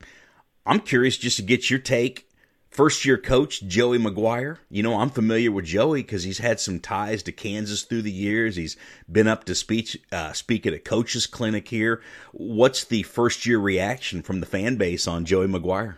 I'm 0.66 0.80
curious 0.80 1.18
just 1.18 1.38
to 1.38 1.44
get 1.44 1.70
your 1.70 1.80
take 1.80 2.30
First 2.70 3.04
year 3.04 3.18
coach, 3.18 3.64
Joey 3.64 3.98
McGuire. 3.98 4.58
You 4.70 4.84
know, 4.84 5.00
I'm 5.00 5.10
familiar 5.10 5.52
with 5.52 5.66
Joey 5.66 6.04
because 6.04 6.24
he's 6.24 6.38
had 6.38 6.60
some 6.60 6.80
ties 6.80 7.24
to 7.24 7.32
Kansas 7.32 7.82
through 7.82 8.04
the 8.04 8.12
years. 8.12 8.56
He's 8.56 8.78
been 9.12 9.28
up 9.28 9.44
to 9.46 9.56
speech, 9.56 9.98
uh, 10.12 10.34
speak 10.34 10.68
at 10.68 10.74
a 10.74 10.80
coach's 10.80 11.26
clinic 11.26 11.68
here. 11.68 12.02
What's 12.32 12.84
the 12.84 13.04
first 13.04 13.46
year 13.46 13.58
reaction 13.58 14.22
from 14.22 14.40
the 14.40 14.46
fan 14.46 14.76
base 14.76 15.08
on 15.08 15.26
Joey 15.26 15.48
McGuire? 15.48 15.98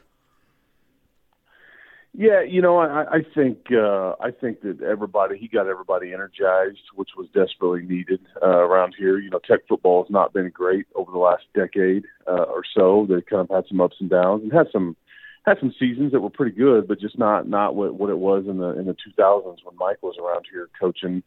Yeah, 2.13 2.41
you 2.41 2.61
know, 2.61 2.77
I, 2.77 3.05
I 3.09 3.19
think 3.33 3.67
uh, 3.71 4.15
I 4.19 4.31
think 4.31 4.61
that 4.61 4.81
everybody 4.81 5.37
he 5.37 5.47
got 5.47 5.67
everybody 5.67 6.13
energized, 6.13 6.81
which 6.95 7.11
was 7.15 7.27
desperately 7.33 7.83
needed 7.83 8.19
uh, 8.43 8.47
around 8.47 8.95
here. 8.97 9.17
You 9.17 9.29
know, 9.29 9.39
Tech 9.39 9.61
football 9.69 10.03
has 10.03 10.11
not 10.11 10.33
been 10.33 10.49
great 10.49 10.87
over 10.93 11.09
the 11.09 11.17
last 11.17 11.43
decade 11.55 12.03
uh, 12.27 12.43
or 12.43 12.63
so. 12.75 13.07
They 13.07 13.21
kind 13.21 13.47
of 13.49 13.49
had 13.49 13.65
some 13.69 13.79
ups 13.79 13.95
and 14.01 14.09
downs 14.09 14.43
and 14.43 14.51
had 14.51 14.67
some 14.73 14.97
had 15.45 15.57
some 15.59 15.73
seasons 15.79 16.11
that 16.11 16.19
were 16.19 16.29
pretty 16.29 16.55
good, 16.55 16.85
but 16.85 16.99
just 16.99 17.17
not 17.17 17.47
not 17.47 17.75
what 17.75 17.95
what 17.95 18.09
it 18.09 18.17
was 18.17 18.45
in 18.45 18.57
the 18.57 18.77
in 18.77 18.87
the 18.87 18.95
2000s 18.95 19.59
when 19.63 19.77
Mike 19.77 20.03
was 20.03 20.17
around 20.21 20.45
here 20.51 20.69
coaching. 20.77 21.23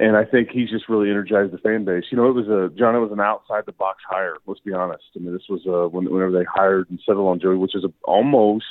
And 0.00 0.16
I 0.16 0.24
think 0.24 0.48
he's 0.50 0.70
just 0.70 0.88
really 0.88 1.10
energized 1.10 1.52
the 1.52 1.58
fan 1.58 1.84
base. 1.84 2.04
You 2.10 2.16
know, 2.16 2.28
it 2.28 2.34
was 2.34 2.48
a 2.48 2.76
John. 2.76 2.96
It 2.96 3.00
was 3.00 3.12
an 3.12 3.20
outside 3.20 3.66
the 3.66 3.72
box 3.72 4.02
hire. 4.08 4.34
Let's 4.46 4.58
be 4.60 4.72
honest. 4.72 5.04
I 5.14 5.20
mean, 5.20 5.32
this 5.32 5.48
was 5.48 5.64
a 5.66 5.86
when, 5.88 6.10
whenever 6.10 6.32
they 6.32 6.46
hired 6.52 6.90
and 6.90 6.98
settled 7.06 7.28
on 7.28 7.38
Joey, 7.38 7.56
which 7.56 7.76
is 7.76 7.84
a, 7.84 7.92
almost 8.02 8.64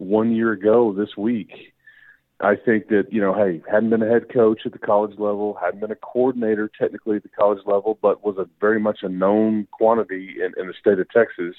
one 0.00 0.34
year 0.34 0.52
ago 0.52 0.92
this 0.92 1.16
week. 1.16 1.52
I 2.40 2.56
think 2.56 2.88
that 2.88 3.12
you 3.12 3.20
know, 3.20 3.34
hey, 3.34 3.62
hadn't 3.70 3.90
been 3.90 4.02
a 4.02 4.08
head 4.08 4.32
coach 4.32 4.62
at 4.64 4.72
the 4.72 4.78
college 4.78 5.18
level, 5.18 5.58
hadn't 5.60 5.80
been 5.80 5.90
a 5.90 5.96
coordinator 5.96 6.70
technically 6.80 7.16
at 7.16 7.22
the 7.22 7.28
college 7.28 7.60
level, 7.66 7.98
but 8.00 8.24
was 8.24 8.36
a 8.38 8.48
very 8.60 8.80
much 8.80 9.00
a 9.02 9.08
known 9.08 9.66
quantity 9.70 10.36
in, 10.42 10.52
in 10.58 10.66
the 10.66 10.74
state 10.80 10.98
of 10.98 11.08
Texas 11.10 11.54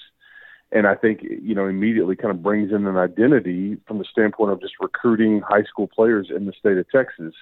and 0.71 0.87
I 0.87 0.95
think 0.95 1.21
you 1.23 1.53
know 1.53 1.67
immediately 1.67 2.15
kind 2.15 2.31
of 2.31 2.41
brings 2.41 2.71
in 2.71 2.87
an 2.87 2.97
identity 2.97 3.77
from 3.87 3.97
the 3.97 4.05
standpoint 4.09 4.51
of 4.51 4.61
just 4.61 4.73
recruiting 4.79 5.41
high 5.41 5.63
school 5.63 5.87
players 5.87 6.31
in 6.35 6.45
the 6.45 6.53
state 6.57 6.77
of 6.77 6.89
Texas. 6.89 7.33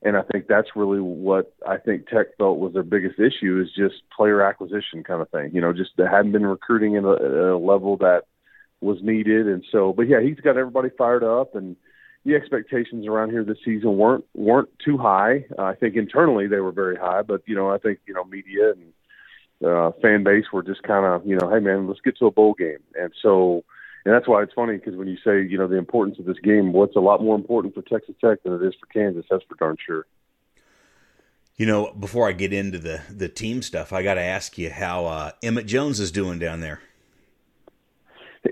And 0.00 0.16
I 0.16 0.22
think 0.22 0.46
that's 0.46 0.76
really 0.76 1.00
what 1.00 1.52
I 1.66 1.76
think 1.76 2.06
Tech 2.06 2.26
felt 2.36 2.58
was 2.58 2.72
their 2.72 2.84
biggest 2.84 3.18
issue 3.18 3.60
is 3.60 3.72
just 3.74 4.02
player 4.14 4.42
acquisition 4.42 5.02
kind 5.02 5.20
of 5.20 5.30
thing. 5.30 5.50
You 5.52 5.60
know, 5.60 5.72
just 5.72 5.90
they 5.96 6.04
hadn't 6.04 6.32
been 6.32 6.46
recruiting 6.46 6.96
a, 6.96 7.12
at 7.12 7.20
a 7.20 7.56
level 7.56 7.96
that 7.96 8.24
was 8.80 8.98
needed, 9.02 9.46
and 9.48 9.64
so. 9.70 9.92
But 9.92 10.08
yeah, 10.08 10.20
he's 10.20 10.40
got 10.40 10.56
everybody 10.56 10.90
fired 10.96 11.24
up, 11.24 11.54
and 11.54 11.76
the 12.24 12.34
expectations 12.34 13.06
around 13.06 13.30
here 13.30 13.44
this 13.44 13.58
season 13.64 13.96
weren't 13.96 14.24
weren't 14.34 14.68
too 14.84 14.98
high. 14.98 15.46
Uh, 15.58 15.62
I 15.62 15.74
think 15.74 15.96
internally 15.96 16.46
they 16.46 16.60
were 16.60 16.72
very 16.72 16.96
high, 16.96 17.22
but 17.22 17.42
you 17.46 17.54
know 17.54 17.70
I 17.70 17.78
think 17.78 18.00
you 18.06 18.14
know 18.14 18.24
media 18.24 18.72
and 18.72 18.92
uh, 19.64 19.92
fan 20.02 20.24
base 20.24 20.44
were 20.52 20.62
just 20.62 20.82
kind 20.82 21.04
of 21.04 21.26
you 21.26 21.36
know 21.36 21.50
hey 21.50 21.60
man 21.60 21.86
let's 21.86 22.00
get 22.00 22.18
to 22.18 22.26
a 22.26 22.30
bowl 22.30 22.54
game, 22.54 22.78
and 22.94 23.12
so 23.22 23.64
and 24.04 24.14
that's 24.14 24.28
why 24.28 24.42
it's 24.42 24.52
funny 24.52 24.76
because 24.76 24.96
when 24.96 25.08
you 25.08 25.16
say 25.24 25.42
you 25.42 25.58
know 25.58 25.68
the 25.68 25.78
importance 25.78 26.18
of 26.18 26.24
this 26.24 26.38
game, 26.42 26.72
what's 26.72 26.96
a 26.96 27.00
lot 27.00 27.22
more 27.22 27.36
important 27.36 27.74
for 27.74 27.82
Texas 27.82 28.14
Tech 28.20 28.42
than 28.42 28.52
it 28.52 28.62
is 28.62 28.74
for 28.78 28.86
Kansas? 28.86 29.24
That's 29.30 29.44
for 29.44 29.56
darn 29.56 29.76
sure. 29.84 30.06
You 31.56 31.66
know, 31.66 31.92
before 31.92 32.28
I 32.28 32.32
get 32.32 32.52
into 32.52 32.78
the 32.78 33.02
the 33.10 33.28
team 33.28 33.62
stuff, 33.62 33.92
I 33.92 34.02
got 34.02 34.14
to 34.14 34.22
ask 34.22 34.58
you 34.58 34.70
how 34.70 35.06
uh, 35.06 35.30
Emmett 35.42 35.66
Jones 35.66 35.98
is 35.98 36.12
doing 36.12 36.38
down 36.38 36.60
there 36.60 36.80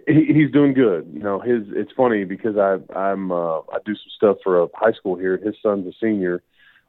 he, 0.06 0.26
he's 0.32 0.50
doing 0.50 0.74
good. 0.74 1.08
You 1.12 1.20
know, 1.20 1.40
his 1.40 1.64
it's 1.70 1.92
funny 1.96 2.24
because 2.24 2.56
I 2.56 2.78
I'm 2.94 3.30
uh, 3.32 3.58
I 3.60 3.78
do 3.84 3.94
some 3.94 4.10
stuff 4.16 4.36
for 4.42 4.62
a 4.62 4.68
high 4.74 4.92
school 4.92 5.16
here. 5.16 5.36
His 5.36 5.54
son's 5.62 5.86
a 5.86 5.92
senior 6.00 6.42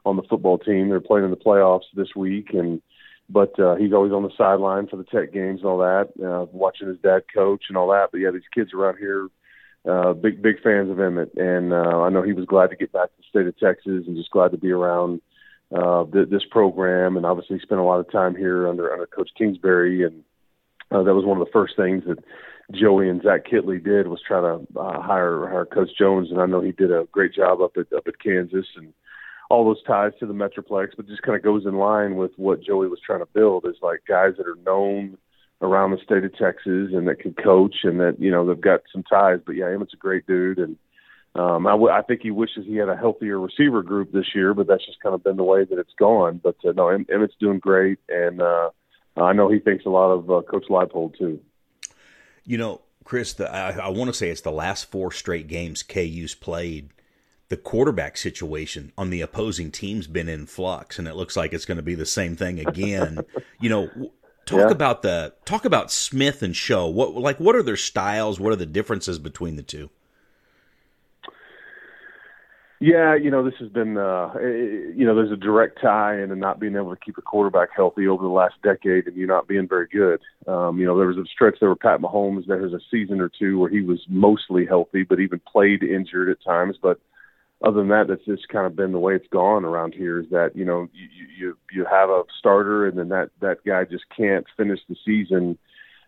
on 0.06 0.16
the 0.16 0.24
football 0.24 0.58
team. 0.58 0.90
They're 0.90 1.00
playing 1.00 1.26
in 1.26 1.32
the 1.32 1.38
playoffs 1.38 1.86
this 1.96 2.16
week, 2.16 2.50
and 2.54 2.82
but 3.30 3.60
uh, 3.60 3.76
he's 3.76 3.94
always 3.94 4.14
on 4.14 4.24
the 4.24 4.32
sideline 4.38 4.88
for 4.88 4.96
the 4.96 5.04
Tech 5.04 5.34
games 5.34 5.60
and 5.60 5.70
all 5.70 5.80
that, 5.80 6.10
uh, 6.24 6.46
watching 6.52 6.88
his 6.88 7.00
dad 7.00 7.24
coach 7.34 7.66
and 7.68 7.78
all 7.78 7.90
that. 7.90 8.10
But 8.12 8.20
yeah, 8.20 8.32
these 8.32 8.42
kids 8.54 8.74
around 8.74 8.98
here, 8.98 9.28
uh, 9.88 10.14
big 10.14 10.42
big 10.42 10.62
fans 10.64 10.90
of 10.90 11.00
Emmett, 11.00 11.34
and 11.36 11.74
uh, 11.74 12.02
I 12.02 12.10
know 12.10 12.22
he 12.22 12.34
was 12.34 12.46
glad 12.46 12.70
to 12.70 12.76
get 12.76 12.92
back 12.92 13.10
to 13.10 13.18
the 13.18 13.28
state 13.30 13.48
of 13.48 13.58
Texas 13.58 14.06
and 14.08 14.16
just 14.16 14.32
glad 14.32 14.52
to 14.52 14.58
be 14.58 14.72
around 14.72 15.22
uh, 15.76 16.06
th- 16.06 16.30
this 16.30 16.46
program, 16.50 17.18
and 17.18 17.26
obviously 17.26 17.60
spent 17.60 17.82
a 17.82 17.84
lot 17.84 18.00
of 18.00 18.12
time 18.12 18.36
here 18.36 18.68
under 18.68 18.92
under 18.92 19.06
Coach 19.06 19.30
Kingsbury, 19.38 20.04
and 20.04 20.24
uh, 20.92 21.04
that 21.04 21.14
was 21.14 21.26
one 21.26 21.40
of 21.40 21.46
the 21.46 21.52
first 21.52 21.76
things 21.76 22.04
that 22.08 22.24
Joey 22.72 23.10
and 23.10 23.22
Zach 23.22 23.46
Kittley 23.46 23.82
did 23.84 24.08
was 24.08 24.22
try 24.28 24.42
to 24.42 24.68
uh, 24.78 25.02
hire 25.02 25.48
hire 25.48 25.66
Coach 25.66 25.90
Jones, 25.98 26.30
and 26.32 26.42
I 26.42 26.46
know 26.46 26.60
he 26.62 26.74
did 26.74 26.92
a 26.92 27.08
great 27.12 27.34
job 27.34 27.62
up 27.62 27.78
at 27.78 27.92
up 27.96 28.08
at 28.08 28.20
Kansas 28.20 28.66
and 28.76 28.94
all 29.50 29.64
those 29.64 29.82
ties 29.84 30.12
to 30.20 30.26
the 30.26 30.34
Metroplex, 30.34 30.90
but 30.98 31.08
just 31.08 31.22
kind 31.22 31.38
of 31.38 31.44
goes 31.44 31.66
in 31.66 31.76
line 31.76 32.18
with 32.18 32.32
what 32.36 32.62
Joey 32.62 32.88
was 32.88 33.00
trying 33.06 33.22
to 33.22 33.28
build 33.34 33.66
is 33.66 33.78
like 33.82 34.02
guys 34.08 34.34
that 34.38 34.48
are 34.48 34.58
known 34.66 35.18
around 35.62 35.92
the 35.92 35.98
state 36.04 36.24
of 36.24 36.36
Texas 36.38 36.92
and 36.94 37.08
that 37.08 37.20
can 37.20 37.34
coach 37.34 37.78
and 37.84 38.00
that 38.00 38.18
you 38.20 38.30
know 38.30 38.46
they've 38.46 38.60
got 38.60 38.82
some 38.92 39.04
ties. 39.04 39.40
But 39.46 39.56
yeah, 39.56 39.70
Emmett's 39.70 39.94
a 39.94 39.98
great 39.98 40.28
dude, 40.28 40.60
and 40.60 40.76
um, 41.36 41.68
I, 41.68 41.72
w- 41.72 41.92
I 41.92 42.02
think 42.02 42.22
he 42.22 42.32
wishes 42.32 42.66
he 42.66 42.76
had 42.76 42.90
a 42.90 42.98
healthier 42.98 43.40
receiver 43.40 43.82
group 43.82 44.12
this 44.12 44.36
year, 44.36 44.54
but 44.54 44.68
that's 44.68 44.86
just 44.86 45.00
kind 45.02 45.16
of 45.16 45.24
been 45.24 45.38
the 45.38 45.44
way 45.44 45.64
that 45.64 45.80
it's 45.80 45.94
gone. 45.98 46.42
But 46.44 46.58
uh, 46.68 46.74
no, 46.76 46.90
Emmett's 46.90 47.36
doing 47.40 47.60
great, 47.60 48.00
and 48.10 48.42
uh, 48.42 48.72
I 49.16 49.32
know 49.32 49.50
he 49.50 49.60
thinks 49.60 49.86
a 49.86 49.90
lot 49.90 50.12
of 50.12 50.30
uh, 50.30 50.42
Coach 50.42 50.66
Leipold 50.70 51.18
too. 51.18 51.40
You 52.48 52.58
know, 52.58 52.82
Chris, 53.04 53.34
the, 53.34 53.54
I, 53.54 53.74
I 53.74 53.90
want 53.90 54.10
to 54.10 54.14
say 54.14 54.30
it's 54.30 54.42
the 54.42 54.52
last 54.52 54.90
four 54.90 55.12
straight 55.12 55.48
games 55.48 55.84
KU's 55.84 56.34
played. 56.34 56.90
The 57.50 57.58
quarterback 57.58 58.18
situation 58.18 58.92
on 58.98 59.10
the 59.10 59.22
opposing 59.22 59.72
team's 59.72 60.08
been 60.08 60.28
in 60.28 60.48
flux, 60.48 60.98
and 60.98 61.08
it 61.08 61.16
looks 61.16 61.38
like 61.38 61.54
it's 61.54 61.66
going 61.66 61.78
to 61.78 61.84
be 61.84 61.96
the 61.96 62.06
same 62.06 62.36
thing 62.36 62.60
again. 62.60 63.20
you 63.62 63.70
know, 63.70 63.90
talk 64.46 64.60
yeah. 64.60 64.72
about 64.72 65.04
the 65.04 65.34
talk 65.46 65.64
about 65.64 65.92
Smith 65.92 66.42
and 66.42 66.54
Shough. 66.54 66.92
What 66.92 67.14
like 67.14 67.40
what 67.40 67.56
are 67.56 67.64
their 67.64 67.78
styles? 67.78 68.40
What 68.40 68.52
are 68.52 68.58
the 68.58 68.66
differences 68.66 69.20
between 69.20 69.56
the 69.56 69.64
two? 69.64 69.90
Yeah, 72.80 73.16
you 73.16 73.32
know, 73.32 73.44
this 73.44 73.56
has 73.60 73.70
been, 73.70 73.98
uh, 73.98 74.34
you 74.40 75.04
know, 75.04 75.16
there's 75.16 75.32
a 75.32 75.36
direct 75.36 75.82
tie 75.82 76.22
into 76.22 76.36
not 76.36 76.60
being 76.60 76.76
able 76.76 76.96
to 76.96 77.02
keep 77.04 77.18
a 77.18 77.24
quarterback 77.24 77.70
healthy 77.76 78.08
over 78.08 78.22
the 78.22 78.30
last 78.30 78.54
decade 78.62 79.08
and 79.08 79.18
you 79.18 79.26
not 79.26 79.48
being 79.48 79.68
very 79.68 79.88
good. 79.88 80.22
Um, 80.48 80.78
you 80.78 80.86
know, 80.86 80.96
there 80.96 81.08
was 81.08 81.18
a 81.18 81.26
stretch 81.26 81.58
there 81.60 81.70
with 81.72 81.80
Pat 81.80 82.02
Mahomes. 82.02 82.46
There 82.46 82.58
was 82.58 82.74
a 82.74 82.80
season 82.92 83.20
or 83.20 83.30
two 83.30 83.58
where 83.58 83.70
he 83.70 83.82
was 83.82 84.06
mostly 84.08 84.64
healthy, 84.68 85.02
but 85.02 85.20
even 85.20 85.42
played 85.52 85.82
injured 85.82 86.30
at 86.30 86.44
times. 86.44 86.78
But 86.80 87.00
other 87.66 87.80
than 87.80 87.88
that, 87.88 88.06
that's 88.10 88.26
just 88.26 88.48
kind 88.50 88.68
of 88.68 88.76
been 88.76 88.92
the 88.92 89.00
way 89.00 89.16
it's 89.16 89.28
gone 89.30 89.66
around 89.66 89.96
here. 89.96 90.20
Is 90.20 90.30
that 90.30 90.52
you 90.56 90.64
know 90.64 90.88
you 90.94 91.08
you 91.36 91.58
you 91.72 91.86
have 91.90 92.10
a 92.10 92.24
starter 92.38 92.86
and 92.86 92.96
then 92.96 93.10
that 93.10 93.32
that 93.42 93.58
guy 93.66 93.86
just 93.86 94.06
can't 94.16 94.46
finish 94.56 94.80
the 94.88 94.96
season 95.04 95.58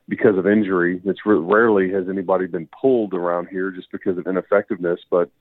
because 0.08 0.38
of 0.38 0.45
injury. 0.45 1.01
It's 1.03 1.21
rarely 1.25 1.91
has 1.93 2.08
anybody 2.08 2.45
been 2.45 2.69
pulled 2.79 3.15
around 3.15 3.47
here 3.47 3.71
just 3.71 3.91
because 3.91 4.19
of 4.19 4.27
ineffectiveness, 4.27 4.99
but 5.10 5.32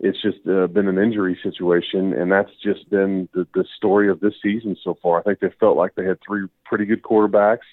it's 0.00 0.20
just 0.20 0.38
uh, 0.48 0.66
been 0.66 0.88
an 0.88 0.98
injury 0.98 1.38
situation, 1.42 2.12
and 2.12 2.30
that's 2.30 2.50
just 2.62 2.90
been 2.90 3.28
the, 3.32 3.46
the 3.54 3.64
story 3.76 4.10
of 4.10 4.20
this 4.20 4.34
season 4.42 4.76
so 4.82 4.98
far. 5.00 5.20
I 5.20 5.22
think 5.22 5.40
they 5.40 5.50
felt 5.60 5.76
like 5.76 5.94
they 5.94 6.04
had 6.04 6.18
three 6.26 6.46
pretty 6.64 6.84
good 6.84 7.02
quarterbacks. 7.02 7.66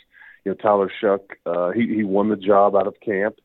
You 0.46 0.52
know, 0.52 0.56
Tyler 0.56 0.92
Shough, 1.02 1.20
uh, 1.46 1.72
he 1.72 1.88
he 1.96 2.04
won 2.04 2.30
the 2.30 2.36
job 2.36 2.76
out 2.76 2.88
of 2.88 2.96
camp, 3.00 3.36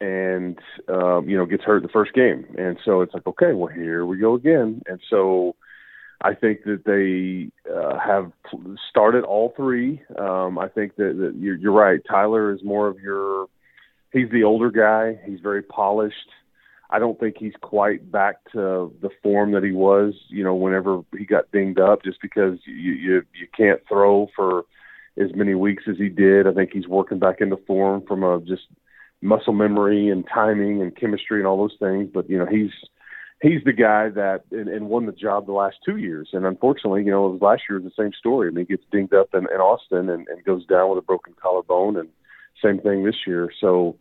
and 0.00 0.58
um, 0.88 1.28
you 1.28 1.36
know 1.36 1.46
gets 1.46 1.64
hurt 1.64 1.82
the 1.82 1.88
first 1.88 2.12
game, 2.14 2.46
and 2.58 2.78
so 2.84 3.00
it's 3.00 3.14
like, 3.14 3.26
okay, 3.26 3.52
well 3.52 3.72
here 3.72 4.04
we 4.04 4.18
go 4.18 4.34
again, 4.34 4.82
and 4.86 5.00
so. 5.10 5.56
I 6.22 6.32
think 6.32 6.64
that 6.64 6.84
they 6.86 7.50
uh, 7.70 7.98
have 7.98 8.32
started 8.88 9.24
all 9.24 9.52
three. 9.54 10.00
Um, 10.18 10.58
I 10.58 10.68
think 10.68 10.96
that, 10.96 11.18
that 11.18 11.34
you're, 11.38 11.56
you're 11.56 11.72
right. 11.72 12.00
Tyler 12.08 12.54
is 12.54 12.62
more 12.64 12.86
of 12.86 12.98
your. 12.98 13.48
He's 14.10 14.30
the 14.30 14.44
older 14.44 14.70
guy. 14.70 15.20
He's 15.26 15.40
very 15.40 15.60
polished. 15.60 16.30
I 16.90 16.98
don't 16.98 17.18
think 17.18 17.36
he's 17.38 17.54
quite 17.60 18.10
back 18.10 18.36
to 18.52 18.92
the 19.00 19.10
form 19.22 19.52
that 19.52 19.64
he 19.64 19.72
was, 19.72 20.14
you 20.28 20.44
know, 20.44 20.54
whenever 20.54 21.00
he 21.16 21.24
got 21.24 21.50
dinged 21.50 21.80
up, 21.80 22.04
just 22.04 22.20
because 22.20 22.58
you 22.66 22.92
you, 22.92 23.22
you 23.34 23.48
can't 23.56 23.80
throw 23.88 24.28
for 24.36 24.64
as 25.18 25.34
many 25.34 25.54
weeks 25.54 25.84
as 25.88 25.96
he 25.96 26.08
did. 26.08 26.46
I 26.46 26.52
think 26.52 26.70
he's 26.72 26.88
working 26.88 27.18
back 27.18 27.40
into 27.40 27.56
form 27.66 28.02
from 28.06 28.22
a 28.22 28.40
just 28.40 28.64
muscle 29.22 29.52
memory 29.52 30.08
and 30.08 30.24
timing 30.32 30.82
and 30.82 30.94
chemistry 30.94 31.38
and 31.38 31.46
all 31.46 31.56
those 31.56 31.76
things. 31.78 32.10
But 32.12 32.28
you 32.28 32.38
know, 32.38 32.46
he's 32.46 32.70
he's 33.40 33.64
the 33.64 33.72
guy 33.72 34.10
that 34.10 34.42
and, 34.50 34.68
and 34.68 34.88
won 34.88 35.06
the 35.06 35.12
job 35.12 35.46
the 35.46 35.52
last 35.52 35.76
two 35.84 35.96
years. 35.96 36.30
And 36.32 36.44
unfortunately, 36.44 37.04
you 37.04 37.10
know, 37.10 37.38
last 37.40 37.62
year 37.68 37.80
was 37.80 37.90
the 37.90 38.02
same 38.02 38.12
story. 38.12 38.48
I 38.48 38.50
mean, 38.50 38.66
he 38.66 38.76
gets 38.76 38.88
dinged 38.90 39.14
up 39.14 39.30
in, 39.34 39.46
in 39.52 39.60
Austin 39.60 40.10
and, 40.10 40.26
and 40.28 40.44
goes 40.44 40.66
down 40.66 40.90
with 40.90 40.98
a 40.98 41.06
broken 41.06 41.34
collarbone, 41.40 41.96
and 41.96 42.08
same 42.62 42.80
thing 42.80 43.04
this 43.04 43.26
year. 43.26 43.50
So 43.60 43.96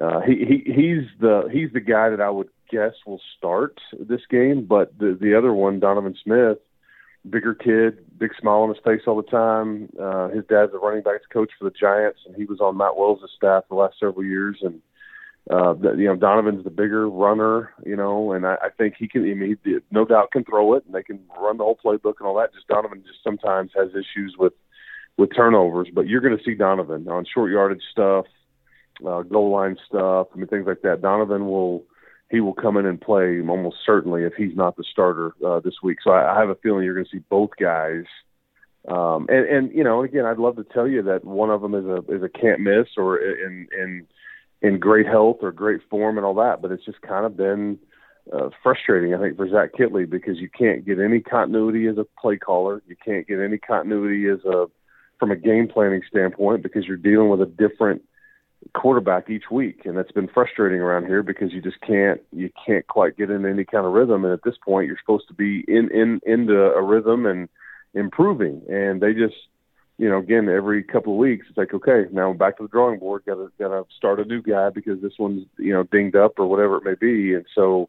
uh, 0.00 0.20
he, 0.20 0.44
he 0.44 0.72
he's 0.72 1.08
the 1.20 1.48
he's 1.50 1.72
the 1.72 1.80
guy 1.80 2.10
that 2.10 2.20
I 2.20 2.30
would 2.30 2.48
guess 2.70 2.92
will 3.06 3.20
start 3.36 3.80
this 3.98 4.20
game. 4.30 4.66
But 4.66 4.98
the 4.98 5.16
the 5.18 5.36
other 5.36 5.52
one, 5.52 5.80
Donovan 5.80 6.16
Smith, 6.22 6.58
bigger 7.28 7.54
kid, 7.54 8.18
big 8.18 8.32
smile 8.38 8.60
on 8.60 8.68
his 8.68 8.82
face 8.84 9.02
all 9.06 9.16
the 9.16 9.30
time. 9.30 9.88
Uh, 10.00 10.28
his 10.28 10.44
dad's 10.46 10.74
a 10.74 10.78
running 10.78 11.02
backs 11.02 11.24
coach 11.32 11.50
for 11.58 11.64
the 11.64 11.74
Giants, 11.78 12.20
and 12.26 12.36
he 12.36 12.44
was 12.44 12.60
on 12.60 12.76
Matt 12.76 12.96
Wells' 12.96 13.20
staff 13.36 13.64
the 13.68 13.74
last 13.74 13.98
several 13.98 14.24
years. 14.24 14.58
And 14.62 14.82
uh, 15.50 15.72
the, 15.74 15.92
you 15.96 16.06
know, 16.06 16.16
Donovan's 16.16 16.64
the 16.64 16.70
bigger 16.70 17.08
runner, 17.08 17.72
you 17.84 17.96
know, 17.96 18.32
and 18.32 18.46
I, 18.46 18.56
I 18.62 18.68
think 18.76 18.94
he 18.98 19.08
can. 19.08 19.22
I 19.22 19.34
mean, 19.34 19.56
he 19.64 19.78
no 19.90 20.04
doubt 20.04 20.32
can 20.32 20.44
throw 20.44 20.74
it, 20.74 20.84
and 20.84 20.94
they 20.94 21.02
can 21.02 21.20
run 21.38 21.56
the 21.56 21.64
whole 21.64 21.78
playbook 21.82 22.14
and 22.18 22.26
all 22.26 22.36
that. 22.36 22.52
Just 22.52 22.68
Donovan 22.68 23.02
just 23.06 23.24
sometimes 23.24 23.70
has 23.74 23.90
issues 23.90 24.36
with 24.38 24.52
with 25.16 25.34
turnovers, 25.34 25.88
but 25.94 26.06
you're 26.06 26.20
going 26.20 26.36
to 26.36 26.44
see 26.44 26.54
Donovan 26.54 27.08
on 27.08 27.24
short 27.32 27.50
yardage 27.50 27.82
stuff 27.90 28.26
uh, 29.06 29.22
goal 29.22 29.50
line 29.50 29.76
stuff. 29.86 30.28
I 30.32 30.36
mean, 30.36 30.46
things 30.46 30.66
like 30.66 30.82
that. 30.82 31.02
Donovan 31.02 31.46
will 31.46 31.84
he 32.30 32.40
will 32.40 32.54
come 32.54 32.76
in 32.76 32.86
and 32.86 33.00
play 33.00 33.40
almost 33.40 33.76
certainly 33.84 34.24
if 34.24 34.34
he's 34.34 34.56
not 34.56 34.76
the 34.76 34.84
starter 34.90 35.32
uh, 35.46 35.60
this 35.60 35.74
week. 35.82 35.98
So 36.02 36.10
I, 36.10 36.36
I 36.36 36.40
have 36.40 36.48
a 36.48 36.56
feeling 36.56 36.84
you're 36.84 36.94
going 36.94 37.06
to 37.06 37.10
see 37.10 37.22
both 37.28 37.50
guys. 37.60 38.04
Um, 38.88 39.26
and, 39.28 39.46
and 39.46 39.72
you 39.72 39.84
know, 39.84 40.02
again, 40.02 40.24
I'd 40.24 40.38
love 40.38 40.56
to 40.56 40.64
tell 40.64 40.88
you 40.88 41.02
that 41.02 41.24
one 41.24 41.50
of 41.50 41.60
them 41.60 41.74
is 41.74 41.84
a 41.84 41.98
is 42.12 42.22
a 42.22 42.28
can't 42.28 42.60
miss 42.60 42.88
or 42.96 43.18
in 43.18 43.68
in 43.76 44.06
in 44.62 44.78
great 44.78 45.06
health 45.06 45.38
or 45.42 45.52
great 45.52 45.80
form 45.90 46.16
and 46.16 46.26
all 46.26 46.34
that, 46.34 46.62
but 46.62 46.72
it's 46.72 46.84
just 46.84 47.00
kind 47.02 47.26
of 47.26 47.36
been 47.36 47.78
uh, 48.32 48.50
frustrating, 48.62 49.14
I 49.14 49.18
think, 49.18 49.36
for 49.36 49.48
Zach 49.48 49.70
Kittley 49.78 50.08
because 50.08 50.38
you 50.38 50.48
can't 50.48 50.84
get 50.84 50.98
any 50.98 51.20
continuity 51.20 51.86
as 51.86 51.98
a 51.98 52.06
play 52.20 52.36
caller. 52.36 52.82
You 52.86 52.96
can't 53.04 53.26
get 53.26 53.40
any 53.40 53.58
continuity 53.58 54.28
as 54.28 54.44
a 54.44 54.66
from 55.18 55.30
a 55.30 55.36
game 55.36 55.68
planning 55.68 56.02
standpoint 56.08 56.62
because 56.62 56.86
you're 56.86 56.96
dealing 56.96 57.30
with 57.30 57.40
a 57.40 57.46
different 57.46 58.02
quarterback 58.74 59.30
each 59.30 59.50
week, 59.50 59.82
and 59.84 59.96
that's 59.96 60.12
been 60.12 60.28
frustrating 60.28 60.80
around 60.80 61.06
here 61.06 61.22
because 61.22 61.52
you 61.52 61.60
just 61.62 61.80
can't 61.80 62.20
you 62.32 62.50
can't 62.64 62.86
quite 62.86 63.16
get 63.16 63.30
in 63.30 63.46
any 63.46 63.64
kind 63.64 63.86
of 63.86 63.92
rhythm. 63.92 64.24
And 64.24 64.32
at 64.32 64.42
this 64.44 64.56
point, 64.64 64.86
you're 64.86 64.98
supposed 64.98 65.28
to 65.28 65.34
be 65.34 65.64
in 65.66 65.90
in 65.92 66.20
into 66.24 66.54
a 66.54 66.82
rhythm 66.82 67.26
and 67.26 67.48
improving, 67.94 68.62
and 68.68 69.00
they 69.00 69.12
just 69.12 69.36
you 69.98 70.08
know 70.08 70.18
again 70.18 70.48
every 70.48 70.82
couple 70.82 71.14
of 71.14 71.18
weeks 71.18 71.46
it's 71.48 71.56
like 71.56 71.72
okay 71.72 72.04
now 72.12 72.30
I'm 72.30 72.36
back 72.36 72.58
to 72.58 72.64
the 72.64 72.68
drawing 72.68 72.98
board 72.98 73.22
got 73.24 73.36
to 73.36 73.50
got 73.58 73.68
to 73.68 73.84
start 73.96 74.20
a 74.20 74.24
new 74.24 74.42
guy 74.42 74.68
because 74.68 75.00
this 75.00 75.14
one's 75.18 75.46
you 75.58 75.72
know 75.72 75.84
dinged 75.84 76.16
up 76.16 76.38
or 76.38 76.46
whatever 76.46 76.76
it 76.76 76.84
may 76.84 76.94
be, 76.94 77.34
and 77.34 77.46
so. 77.54 77.88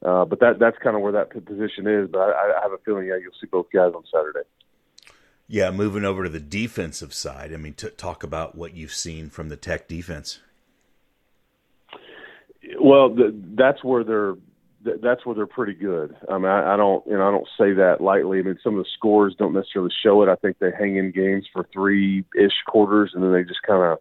Uh, 0.00 0.24
but 0.24 0.38
that 0.38 0.60
that's 0.60 0.78
kind 0.78 0.94
of 0.94 1.02
where 1.02 1.10
that 1.10 1.28
position 1.28 1.88
is. 1.88 2.08
But 2.08 2.20
I, 2.20 2.30
I 2.30 2.62
have 2.62 2.70
a 2.70 2.78
feeling, 2.84 3.08
yeah, 3.08 3.16
you'll 3.16 3.32
see 3.40 3.48
both 3.50 3.66
guys 3.72 3.90
on 3.96 4.04
Saturday. 4.14 4.46
Yeah, 5.50 5.70
moving 5.70 6.04
over 6.04 6.24
to 6.24 6.28
the 6.28 6.40
defensive 6.40 7.14
side. 7.14 7.54
I 7.54 7.56
mean, 7.56 7.72
t- 7.72 7.88
talk 7.90 8.22
about 8.22 8.54
what 8.54 8.74
you've 8.74 8.92
seen 8.92 9.30
from 9.30 9.48
the 9.48 9.56
Tech 9.56 9.88
defense. 9.88 10.40
Well, 12.78 13.08
the, 13.14 13.34
that's 13.56 13.82
where 13.82 14.04
they're 14.04 14.34
that's 15.02 15.24
where 15.24 15.34
they're 15.34 15.46
pretty 15.46 15.74
good. 15.74 16.14
I 16.30 16.36
mean, 16.38 16.46
I, 16.46 16.74
I 16.74 16.76
don't 16.76 17.04
you 17.06 17.16
know 17.16 17.26
I 17.26 17.30
don't 17.30 17.48
say 17.58 17.72
that 17.72 18.02
lightly. 18.02 18.40
I 18.40 18.42
mean, 18.42 18.58
some 18.62 18.76
of 18.78 18.84
the 18.84 18.90
scores 18.94 19.34
don't 19.38 19.54
necessarily 19.54 19.90
show 20.02 20.22
it. 20.22 20.28
I 20.28 20.36
think 20.36 20.58
they 20.58 20.70
hang 20.78 20.96
in 20.96 21.12
games 21.12 21.46
for 21.52 21.66
three 21.72 22.24
ish 22.38 22.52
quarters, 22.66 23.12
and 23.14 23.22
then 23.22 23.32
they 23.32 23.42
just 23.42 23.62
kind 23.66 23.82
of 23.82 23.98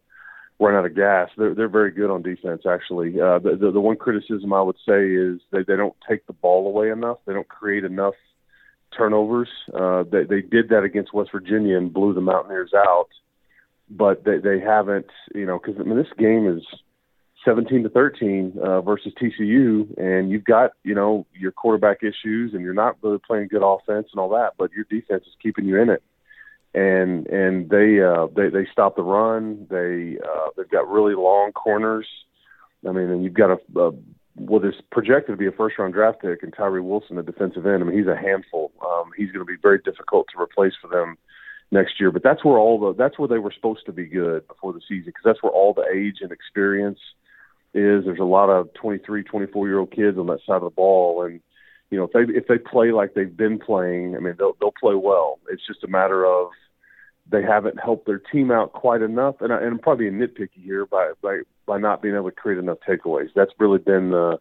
run 0.60 0.76
out 0.76 0.86
of 0.86 0.96
gas. 0.96 1.30
They're 1.38 1.56
they're 1.56 1.70
very 1.70 1.92
good 1.92 2.12
on 2.12 2.24
defense. 2.24 2.64
Actually, 2.70 3.20
uh, 3.22 3.40
the, 3.40 3.58
the 3.60 3.72
the 3.72 3.80
one 3.82 3.96
criticism 3.96 4.52
I 4.52 4.62
would 4.62 4.78
say 4.88 5.08
is 5.08 5.40
they 5.52 5.64
they 5.64 5.78
don't 5.78 5.96
take 6.08 6.28
the 6.28 6.34
ball 6.34 6.68
away 6.68 6.92
enough. 6.92 7.18
They 7.26 7.34
don't 7.34 7.48
create 7.48 7.86
enough 7.86 8.16
turnovers. 8.98 9.50
Uh, 9.74 10.04
they 10.04 10.24
they 10.24 10.42
did 10.42 10.70
that 10.70 10.84
against 10.84 11.14
West 11.14 11.32
Virginia 11.32 11.78
and 11.78 11.94
blew 11.94 12.14
the 12.14 12.22
Mountaineers 12.22 12.72
out, 12.76 13.08
but 13.90 14.24
they 14.24 14.38
they 14.38 14.60
haven't. 14.60 15.08
You 15.34 15.46
know, 15.46 15.60
because 15.60 15.80
I 15.80 15.84
mean 15.84 15.98
this 15.98 16.08
game 16.18 16.48
is 16.48 16.64
17 17.46 17.84
to 17.84 17.90
13 17.90 18.54
uh, 18.62 18.82
versus 18.82 19.14
TCU, 19.22 19.98
and 19.98 20.30
you've 20.30 20.44
got 20.44 20.72
you 20.84 20.96
know 20.96 21.26
your 21.34 21.52
quarterback 21.52 22.04
issues, 22.04 22.54
and 22.54 22.62
you're 22.62 22.74
not 22.74 22.98
really 23.02 23.20
playing 23.26 23.48
good 23.48 23.64
offense 23.64 24.08
and 24.12 24.20
all 24.20 24.30
that, 24.30 24.54
but 24.58 24.72
your 24.72 24.86
defense 24.90 25.24
is 25.26 25.34
keeping 25.42 25.66
you 25.66 25.80
in 25.82 25.90
it. 25.90 26.04
And 26.74 27.28
and 27.28 27.70
they 27.70 28.02
uh, 28.02 28.28
they 28.36 28.50
they 28.50 28.68
stop 28.72 28.96
the 28.96 29.04
run. 29.04 29.68
They 29.70 30.18
uh, 30.22 30.50
they've 30.58 30.70
got 30.70 30.90
really 30.90 31.16
long 31.16 31.52
corners. 31.54 32.08
I 32.88 32.92
mean, 32.92 33.10
and 33.10 33.24
you've 33.24 33.34
got 33.34 33.52
a, 33.52 33.80
a 33.80 33.92
what 34.38 34.64
is 34.64 34.76
projected 34.92 35.34
to 35.34 35.38
be 35.38 35.48
a 35.48 35.52
first 35.52 35.78
round 35.78 35.94
draft 35.94 36.22
pick, 36.22 36.44
and 36.44 36.54
Tyree 36.56 36.82
Wilson, 36.82 37.18
a 37.18 37.24
defensive 37.24 37.66
end. 37.66 37.84
I 37.84 37.86
mean, 37.86 37.98
he's 37.98 38.08
a 38.08 38.16
handful. 38.16 38.72
Um, 38.82 39.12
he's 39.18 39.32
going 39.32 39.46
to 39.46 39.52
be 39.52 39.60
very 39.62 39.80
difficult 39.80 40.28
to 40.34 40.42
replace 40.42 40.74
for 40.82 40.88
them 40.88 41.18
next 41.72 42.00
year. 42.00 42.12
But 42.12 42.24
that's 42.24 42.46
where 42.46 42.58
all 42.58 42.80
the 42.80 42.94
that's 42.94 43.18
where 43.18 43.28
they 43.28 43.40
were 43.40 43.52
supposed 43.52 43.86
to 43.88 43.92
be 43.92 44.06
good 44.06 44.48
before 44.48 44.74
the 44.74 44.82
season 44.88 45.08
because 45.08 45.24
that's 45.26 45.44
where 45.44 45.52
all 45.52 45.74
the 45.74 45.88
age 45.94 46.18
and 46.22 46.32
experience 46.32 47.00
is 47.74 48.06
there's 48.06 48.20
a 48.20 48.24
lot 48.24 48.50
of 48.50 48.74
23, 48.76 49.24
24 49.24 49.68
year 49.68 49.80
old 49.80 49.92
kids 49.92 50.18
on 50.18 50.28
that 50.28 50.40
side 50.46 50.58
of 50.58 50.62
the 50.64 50.70
ball, 50.70 51.24
and 51.24 51.42
you 51.90 51.98
know 51.98 52.06
if 52.06 52.12
they 52.12 52.34
if 52.34 52.48
they 52.48 52.58
play 52.58 52.92
like 52.92 53.14
they've 53.14 53.36
been 53.36 53.60
playing, 53.60 54.16
I 54.16 54.20
mean 54.20 54.36
they'll 54.38 54.56
they'll 54.60 54.74
play 54.80 54.96
well. 54.96 55.40
It's 55.50 55.66
just 55.66 55.84
a 55.84 55.88
matter 55.88 56.26
of 56.26 56.50
they 57.30 57.44
haven't 57.44 57.80
helped 57.80 58.06
their 58.06 58.20
team 58.20 58.52
out 58.52 58.74
quite 58.74 59.02
enough, 59.02 59.36
and, 59.42 59.52
I, 59.52 59.58
and 59.58 59.68
I'm 59.68 59.80
probably 59.80 60.10
nitpicky 60.10 60.64
here 60.64 60.86
by 60.86 61.12
by 61.22 61.42
by 61.66 61.78
not 61.78 62.02
being 62.02 62.16
able 62.16 62.30
to 62.30 62.36
create 62.36 62.60
enough 62.60 62.80
takeaways. 62.88 63.30
That's 63.36 63.52
really 63.60 63.80
been 63.80 64.12
the 64.12 64.40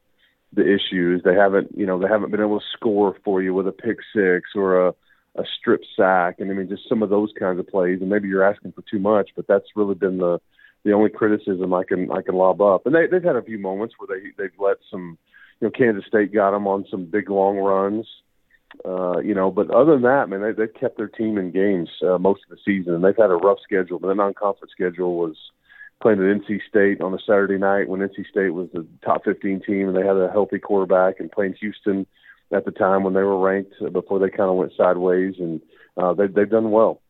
the 0.53 0.63
issues. 0.63 1.23
They 1.25 1.35
haven't 1.35 1.77
you 1.77 1.87
know 1.87 1.99
they 1.99 2.09
haven't 2.09 2.31
been 2.31 2.41
able 2.41 2.61
to 2.61 2.67
score 2.73 3.17
for 3.25 3.43
you 3.43 3.55
with 3.55 3.67
a 3.67 3.73
pick 3.73 3.99
six 4.15 4.51
or 4.55 4.89
a 4.89 4.95
a 5.37 5.45
strip 5.59 5.83
sack, 5.97 6.37
and 6.39 6.51
I 6.51 6.55
mean 6.55 6.69
just 6.69 6.89
some 6.89 7.03
of 7.03 7.11
those 7.11 7.33
kinds 7.39 7.59
of 7.59 7.69
plays. 7.69 8.01
And 8.01 8.11
maybe 8.11 8.29
you're 8.29 8.49
asking 8.49 8.73
for 8.73 8.83
too 8.83 8.99
much, 8.99 9.31
but 9.37 9.47
that's 9.47 9.77
really 9.77 9.95
been 9.95 10.19
the 10.19 10.41
the 10.85 10.93
only 10.93 11.11
criticism 11.11 11.75
I 11.75 11.83
can 11.85 12.11
I 12.13 12.23
can 12.23 12.37
lob 12.37 12.63
up. 12.63 12.87
And 12.87 12.95
they 12.95 13.07
they've 13.07 13.23
had 13.23 13.37
a 13.37 13.43
few 13.43 13.59
moments 13.59 13.97
where 13.99 14.19
they 14.19 14.29
they've 14.39 14.59
let 14.59 14.77
some, 14.91 15.19
you 15.61 15.67
know, 15.67 15.71
Kansas 15.71 16.07
State 16.07 16.33
got 16.33 16.53
them 16.53 16.67
on 16.67 16.87
some 16.91 17.05
big 17.07 17.29
long 17.29 17.59
runs, 17.59 18.07
uh, 18.85 19.19
you 19.19 19.35
know. 19.35 19.51
But 19.51 19.71
other 19.71 19.93
than 19.93 20.03
that, 20.03 20.29
man, 20.29 20.43
they 20.43 20.53
they've 20.53 20.75
kept 20.75 20.97
their 20.97 21.09
team 21.09 21.39
in 21.39 21.51
games 21.51 21.89
uh, 22.03 22.19
most 22.19 22.43
of 22.45 22.51
the 22.51 22.63
season. 22.65 22.95
And 22.95 23.05
they've 23.05 23.17
had 23.17 23.31
a 23.31 23.37
rough 23.37 23.59
schedule, 23.63 23.99
but 23.99 24.09
the 24.09 24.15
non-conference 24.15 24.73
schedule 24.73 25.17
was 25.17 25.37
playing 26.03 26.19
at 26.19 26.43
NC 26.43 26.61
State 26.69 27.01
on 27.01 27.15
a 27.15 27.19
Saturday 27.19 27.59
night 27.59 27.89
when 27.89 28.01
NC 28.01 28.27
State 28.31 28.51
was 28.51 28.69
the 28.73 28.87
top 29.05 29.25
15 29.25 29.63
team 29.67 29.89
and 29.89 29.97
they 29.97 30.07
had 30.07 30.17
a 30.17 30.31
healthy 30.31 30.59
quarterback, 30.59 31.21
and 31.21 31.33
playing 31.33 31.55
Houston 31.61 32.07
at 32.53 32.65
the 32.65 32.71
time 32.71 33.03
when 33.03 33.15
they 33.15 33.23
were 33.23 33.39
ranked 33.39 33.73
before 33.93 34.19
they 34.19 34.31
kind 34.31 34.51
of 34.51 34.57
went 34.57 34.73
sideways, 34.77 35.35
and 35.39 35.61
uh, 35.97 36.13
they 36.15 36.27
they've 36.27 36.51
done 36.51 36.71
well 36.71 37.01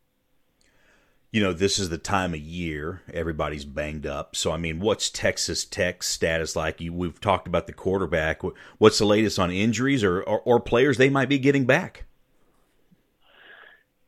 you 1.31 1.43
know, 1.43 1.53
this 1.53 1.77
is 1.77 1.89
the 1.89 1.97
time 1.97 2.33
of 2.33 2.39
year 2.39 3.01
everybody's 3.13 3.65
banged 3.65 4.05
up. 4.05 4.35
So, 4.35 4.51
I 4.51 4.57
mean, 4.57 4.79
what's 4.79 5.09
Texas 5.09 5.65
Tech's 5.65 6.07
status 6.07 6.55
like? 6.55 6.79
You, 6.79 6.93
we've 6.93 7.19
talked 7.19 7.47
about 7.47 7.67
the 7.67 7.73
quarterback. 7.73 8.41
What's 8.77 8.99
the 8.99 9.05
latest 9.05 9.37
on 9.37 9.51
injuries 9.51 10.03
or, 10.03 10.21
or, 10.21 10.39
or 10.41 10.59
players 10.59 10.97
they 10.97 11.09
might 11.09 11.29
be 11.29 11.37
getting 11.37 11.65
back? 11.65 12.05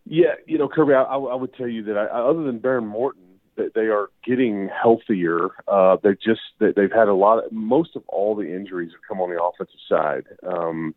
Yeah, 0.05 0.35
you 0.47 0.57
know, 0.57 0.67
Kirby, 0.67 0.93
I, 0.93 1.03
I 1.03 1.35
would 1.35 1.53
tell 1.53 1.67
you 1.67 1.83
that 1.83 1.97
I, 1.97 2.05
other 2.05 2.43
than 2.43 2.59
Behren 2.59 2.87
Morton, 2.87 3.23
that 3.57 3.73
they 3.75 3.87
are 3.87 4.09
getting 4.25 4.69
healthier. 4.69 5.49
Uh, 5.67 5.97
they 6.01 6.11
just 6.13 6.41
they, 6.59 6.71
they've 6.75 6.91
had 6.91 7.09
a 7.09 7.13
lot. 7.13 7.45
Of, 7.45 7.51
most 7.51 7.95
of 7.95 8.03
all 8.07 8.33
the 8.35 8.55
injuries 8.55 8.91
have 8.93 9.01
come 9.07 9.21
on 9.21 9.29
the 9.29 9.43
offensive 9.43 9.79
side. 9.87 10.25
Um, 10.47 10.95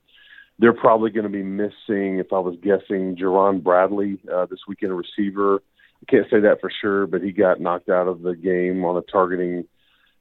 they're 0.58 0.72
probably 0.72 1.11
going 1.11 1.24
to 1.24 1.28
be 1.28 1.42
missing, 1.42 2.18
if 2.18 2.32
I 2.32 2.38
was 2.38 2.56
guessing, 2.62 3.16
Jerand 3.16 3.64
Bradley 3.64 4.20
uh, 4.32 4.46
this 4.46 4.61
weekend, 4.68 4.92
a 4.92 4.94
receiver. 4.94 5.61
Can't 6.08 6.26
say 6.30 6.40
that 6.40 6.60
for 6.60 6.70
sure, 6.80 7.06
but 7.06 7.22
he 7.22 7.32
got 7.32 7.60
knocked 7.60 7.88
out 7.88 8.08
of 8.08 8.22
the 8.22 8.34
game 8.34 8.84
on 8.84 8.96
a 8.96 9.02
targeting 9.02 9.64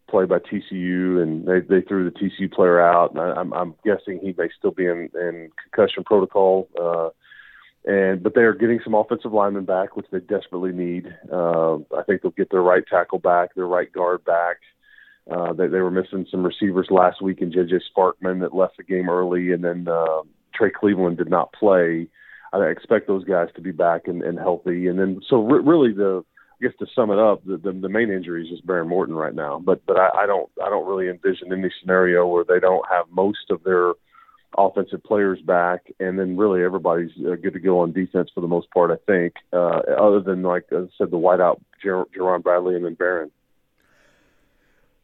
play 0.09 0.25
by 0.25 0.37
TCU, 0.39 1.21
and 1.21 1.47
they 1.47 1.61
they 1.61 1.81
threw 1.81 2.09
the 2.09 2.17
TCU 2.17 2.51
player 2.51 2.79
out. 2.79 3.11
And 3.11 3.19
I, 3.19 3.31
I'm 3.31 3.53
I'm 3.53 3.75
guessing 3.83 4.19
he 4.21 4.35
may 4.37 4.49
still 4.57 4.71
be 4.71 4.85
in, 4.85 5.09
in 5.15 5.49
concussion 5.63 6.03
protocol. 6.03 6.69
Uh, 6.79 7.09
and 7.83 8.21
but 8.21 8.35
they 8.35 8.41
are 8.41 8.53
getting 8.53 8.79
some 8.83 8.93
offensive 8.93 9.33
linemen 9.33 9.65
back, 9.65 9.95
which 9.95 10.05
they 10.11 10.19
desperately 10.19 10.71
need. 10.71 11.07
Uh, 11.31 11.77
I 11.97 12.03
think 12.05 12.21
they'll 12.21 12.31
get 12.31 12.51
their 12.51 12.61
right 12.61 12.83
tackle 12.87 13.19
back, 13.19 13.55
their 13.55 13.65
right 13.65 13.91
guard 13.91 14.23
back. 14.23 14.57
Uh, 15.29 15.53
they, 15.53 15.67
they 15.67 15.79
were 15.79 15.91
missing 15.91 16.27
some 16.29 16.45
receivers 16.45 16.87
last 16.91 17.21
week, 17.21 17.41
and 17.41 17.53
JJ 17.53 17.81
Sparkman 17.95 18.41
that 18.41 18.55
left 18.55 18.77
the 18.77 18.83
game 18.83 19.09
early, 19.09 19.51
and 19.51 19.63
then 19.63 19.87
uh, 19.87 20.21
Trey 20.53 20.71
Cleveland 20.71 21.17
did 21.17 21.29
not 21.29 21.53
play. 21.53 22.07
I 22.53 22.65
expect 22.65 23.07
those 23.07 23.23
guys 23.23 23.47
to 23.55 23.61
be 23.61 23.71
back 23.71 24.07
and, 24.07 24.21
and 24.21 24.37
healthy. 24.37 24.87
And 24.87 24.99
then, 24.99 25.21
so 25.29 25.43
re- 25.43 25.63
really, 25.63 25.93
the 25.93 26.23
I 26.61 26.67
guess 26.67 26.77
to 26.79 26.85
sum 26.93 27.09
it 27.09 27.17
up, 27.17 27.43
the, 27.43 27.57
the, 27.57 27.71
the 27.71 27.89
main 27.89 28.11
injury 28.11 28.43
is 28.43 28.49
just 28.49 28.67
Behren 28.67 28.87
Morton 28.87 29.15
right 29.15 29.33
now. 29.33 29.59
But 29.63 29.85
but 29.85 29.97
I, 29.97 30.23
I 30.23 30.25
don't 30.27 30.49
I 30.63 30.69
don't 30.69 30.87
really 30.87 31.09
envision 31.09 31.51
any 31.51 31.71
scenario 31.79 32.27
where 32.27 32.43
they 32.43 32.59
don't 32.59 32.85
have 32.89 33.05
most 33.09 33.49
of 33.49 33.63
their 33.63 33.93
offensive 34.57 35.03
players 35.03 35.39
back, 35.41 35.91
and 35.99 36.19
then 36.19 36.37
really 36.37 36.63
everybody's 36.63 37.11
uh, 37.19 37.35
good 37.35 37.53
to 37.53 37.59
go 37.59 37.79
on 37.79 37.93
defense 37.93 38.29
for 38.33 38.41
the 38.41 38.47
most 38.47 38.69
part. 38.71 38.91
I 38.91 38.97
think, 39.07 39.35
uh, 39.53 39.81
other 39.97 40.19
than 40.19 40.43
like 40.43 40.65
I 40.71 40.87
said, 40.97 41.09
the 41.09 41.17
whiteout 41.17 41.61
Jer- 41.81 42.05
Jerand 42.13 42.43
Bradley 42.43 42.75
and 42.75 42.85
then 42.85 42.95
Behren. 42.95 43.31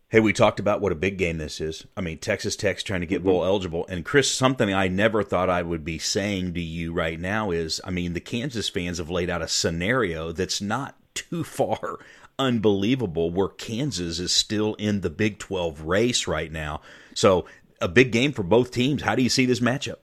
Hey, 0.09 0.21
we 0.21 0.31
talked 0.31 0.61
about 0.61 0.79
what 0.79 0.93
a 0.93 0.95
big 0.95 1.17
game 1.17 1.37
this 1.37 1.59
is. 1.59 1.85
I 1.97 2.01
mean, 2.01 2.19
Texas 2.19 2.55
Tech's 2.55 2.81
trying 2.81 3.01
to 3.01 3.07
get 3.07 3.25
bowl 3.25 3.41
mm-hmm. 3.41 3.49
eligible. 3.49 3.85
And 3.89 4.05
Chris, 4.05 4.31
something 4.31 4.73
I 4.73 4.87
never 4.87 5.21
thought 5.21 5.49
I 5.49 5.61
would 5.61 5.83
be 5.83 5.99
saying 5.99 6.53
to 6.53 6.61
you 6.61 6.93
right 6.93 7.19
now 7.19 7.51
is 7.51 7.81
I 7.83 7.91
mean, 7.91 8.13
the 8.13 8.21
Kansas 8.21 8.69
fans 8.69 8.99
have 8.99 9.09
laid 9.09 9.29
out 9.29 9.41
a 9.41 9.49
scenario 9.49 10.31
that's 10.31 10.61
not 10.61 10.95
too 11.13 11.43
far 11.43 11.99
unbelievable 12.39 13.31
where 13.31 13.49
Kansas 13.49 14.19
is 14.19 14.31
still 14.31 14.75
in 14.75 15.01
the 15.01 15.09
Big 15.09 15.39
12 15.39 15.81
race 15.81 16.25
right 16.25 16.51
now. 16.51 16.81
So, 17.13 17.45
a 17.81 17.87
big 17.87 18.11
game 18.11 18.31
for 18.31 18.43
both 18.43 18.71
teams. 18.71 19.01
How 19.01 19.13
do 19.13 19.21
you 19.21 19.29
see 19.29 19.45
this 19.45 19.59
matchup? 19.59 19.97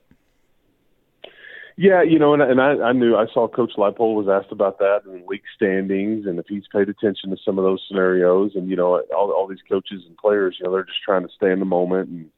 Yeah, 1.76 2.02
you 2.02 2.20
know, 2.20 2.34
and, 2.34 2.42
and 2.42 2.60
I, 2.60 2.74
I 2.88 2.92
knew 2.92 3.16
I 3.16 3.26
saw 3.32 3.48
Coach 3.48 3.72
Leipold 3.76 4.14
was 4.14 4.28
asked 4.28 4.52
about 4.52 4.78
that 4.78 5.00
in 5.06 5.26
league 5.26 5.42
standings, 5.56 6.24
and 6.24 6.38
if 6.38 6.46
he's 6.48 6.68
paid 6.72 6.88
attention 6.88 7.30
to 7.30 7.36
some 7.44 7.58
of 7.58 7.64
those 7.64 7.82
scenarios, 7.88 8.52
and 8.54 8.70
you 8.70 8.76
know, 8.76 9.02
all, 9.14 9.32
all 9.32 9.48
these 9.48 9.58
coaches 9.68 10.02
and 10.06 10.16
players, 10.16 10.56
you 10.58 10.66
know, 10.66 10.72
they're 10.72 10.84
just 10.84 11.02
trying 11.04 11.22
to 11.26 11.34
stay 11.34 11.50
in 11.50 11.58
the 11.58 11.64
moment 11.64 12.08
and 12.10 12.30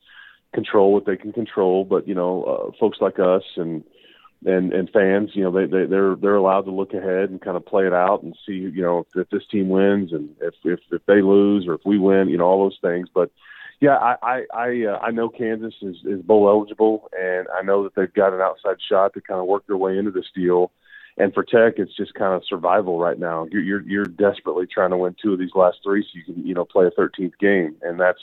control 0.54 0.94
what 0.94 1.04
they 1.04 1.16
can 1.16 1.34
control. 1.34 1.84
But 1.84 2.08
you 2.08 2.14
know, 2.14 2.44
uh, 2.44 2.70
folks 2.80 2.96
like 3.02 3.18
us 3.18 3.42
and 3.56 3.84
and 4.46 4.72
and 4.72 4.88
fans, 4.90 5.30
you 5.34 5.44
know, 5.44 5.50
they, 5.50 5.66
they 5.66 5.84
they're 5.84 6.16
they're 6.16 6.36
allowed 6.36 6.62
to 6.62 6.70
look 6.70 6.94
ahead 6.94 7.28
and 7.28 7.40
kind 7.40 7.58
of 7.58 7.66
play 7.66 7.86
it 7.86 7.92
out 7.92 8.22
and 8.22 8.34
see, 8.46 8.54
you 8.54 8.82
know, 8.82 9.00
if, 9.00 9.20
if 9.20 9.28
this 9.28 9.46
team 9.50 9.68
wins 9.68 10.12
and 10.14 10.30
if 10.40 10.54
if 10.64 10.80
if 10.90 11.04
they 11.06 11.20
lose 11.20 11.66
or 11.68 11.74
if 11.74 11.82
we 11.84 11.98
win, 11.98 12.30
you 12.30 12.38
know, 12.38 12.46
all 12.46 12.64
those 12.64 12.78
things. 12.80 13.08
But 13.14 13.30
yeah, 13.80 13.96
I 13.96 14.16
I 14.22 14.44
I, 14.54 14.84
uh, 14.86 14.98
I 14.98 15.10
know 15.10 15.28
Kansas 15.28 15.74
is 15.82 15.96
is 16.04 16.22
bowl 16.22 16.48
eligible, 16.48 17.10
and 17.18 17.46
I 17.56 17.62
know 17.62 17.84
that 17.84 17.94
they've 17.94 18.12
got 18.12 18.32
an 18.32 18.40
outside 18.40 18.76
shot 18.88 19.14
to 19.14 19.20
kind 19.20 19.40
of 19.40 19.46
work 19.46 19.66
their 19.66 19.76
way 19.76 19.98
into 19.98 20.10
this 20.10 20.30
deal. 20.34 20.72
And 21.18 21.32
for 21.32 21.42
Tech, 21.42 21.74
it's 21.78 21.96
just 21.96 22.14
kind 22.14 22.34
of 22.34 22.42
survival 22.46 22.98
right 22.98 23.18
now. 23.18 23.46
You're 23.50 23.62
you're, 23.62 23.82
you're 23.82 24.04
desperately 24.04 24.66
trying 24.66 24.90
to 24.90 24.96
win 24.96 25.16
two 25.20 25.32
of 25.32 25.38
these 25.38 25.54
last 25.54 25.78
three, 25.82 26.02
so 26.02 26.08
you 26.14 26.24
can 26.24 26.46
you 26.46 26.54
know 26.54 26.64
play 26.64 26.86
a 26.86 26.90
13th 26.90 27.38
game, 27.38 27.76
and 27.82 28.00
that's 28.00 28.20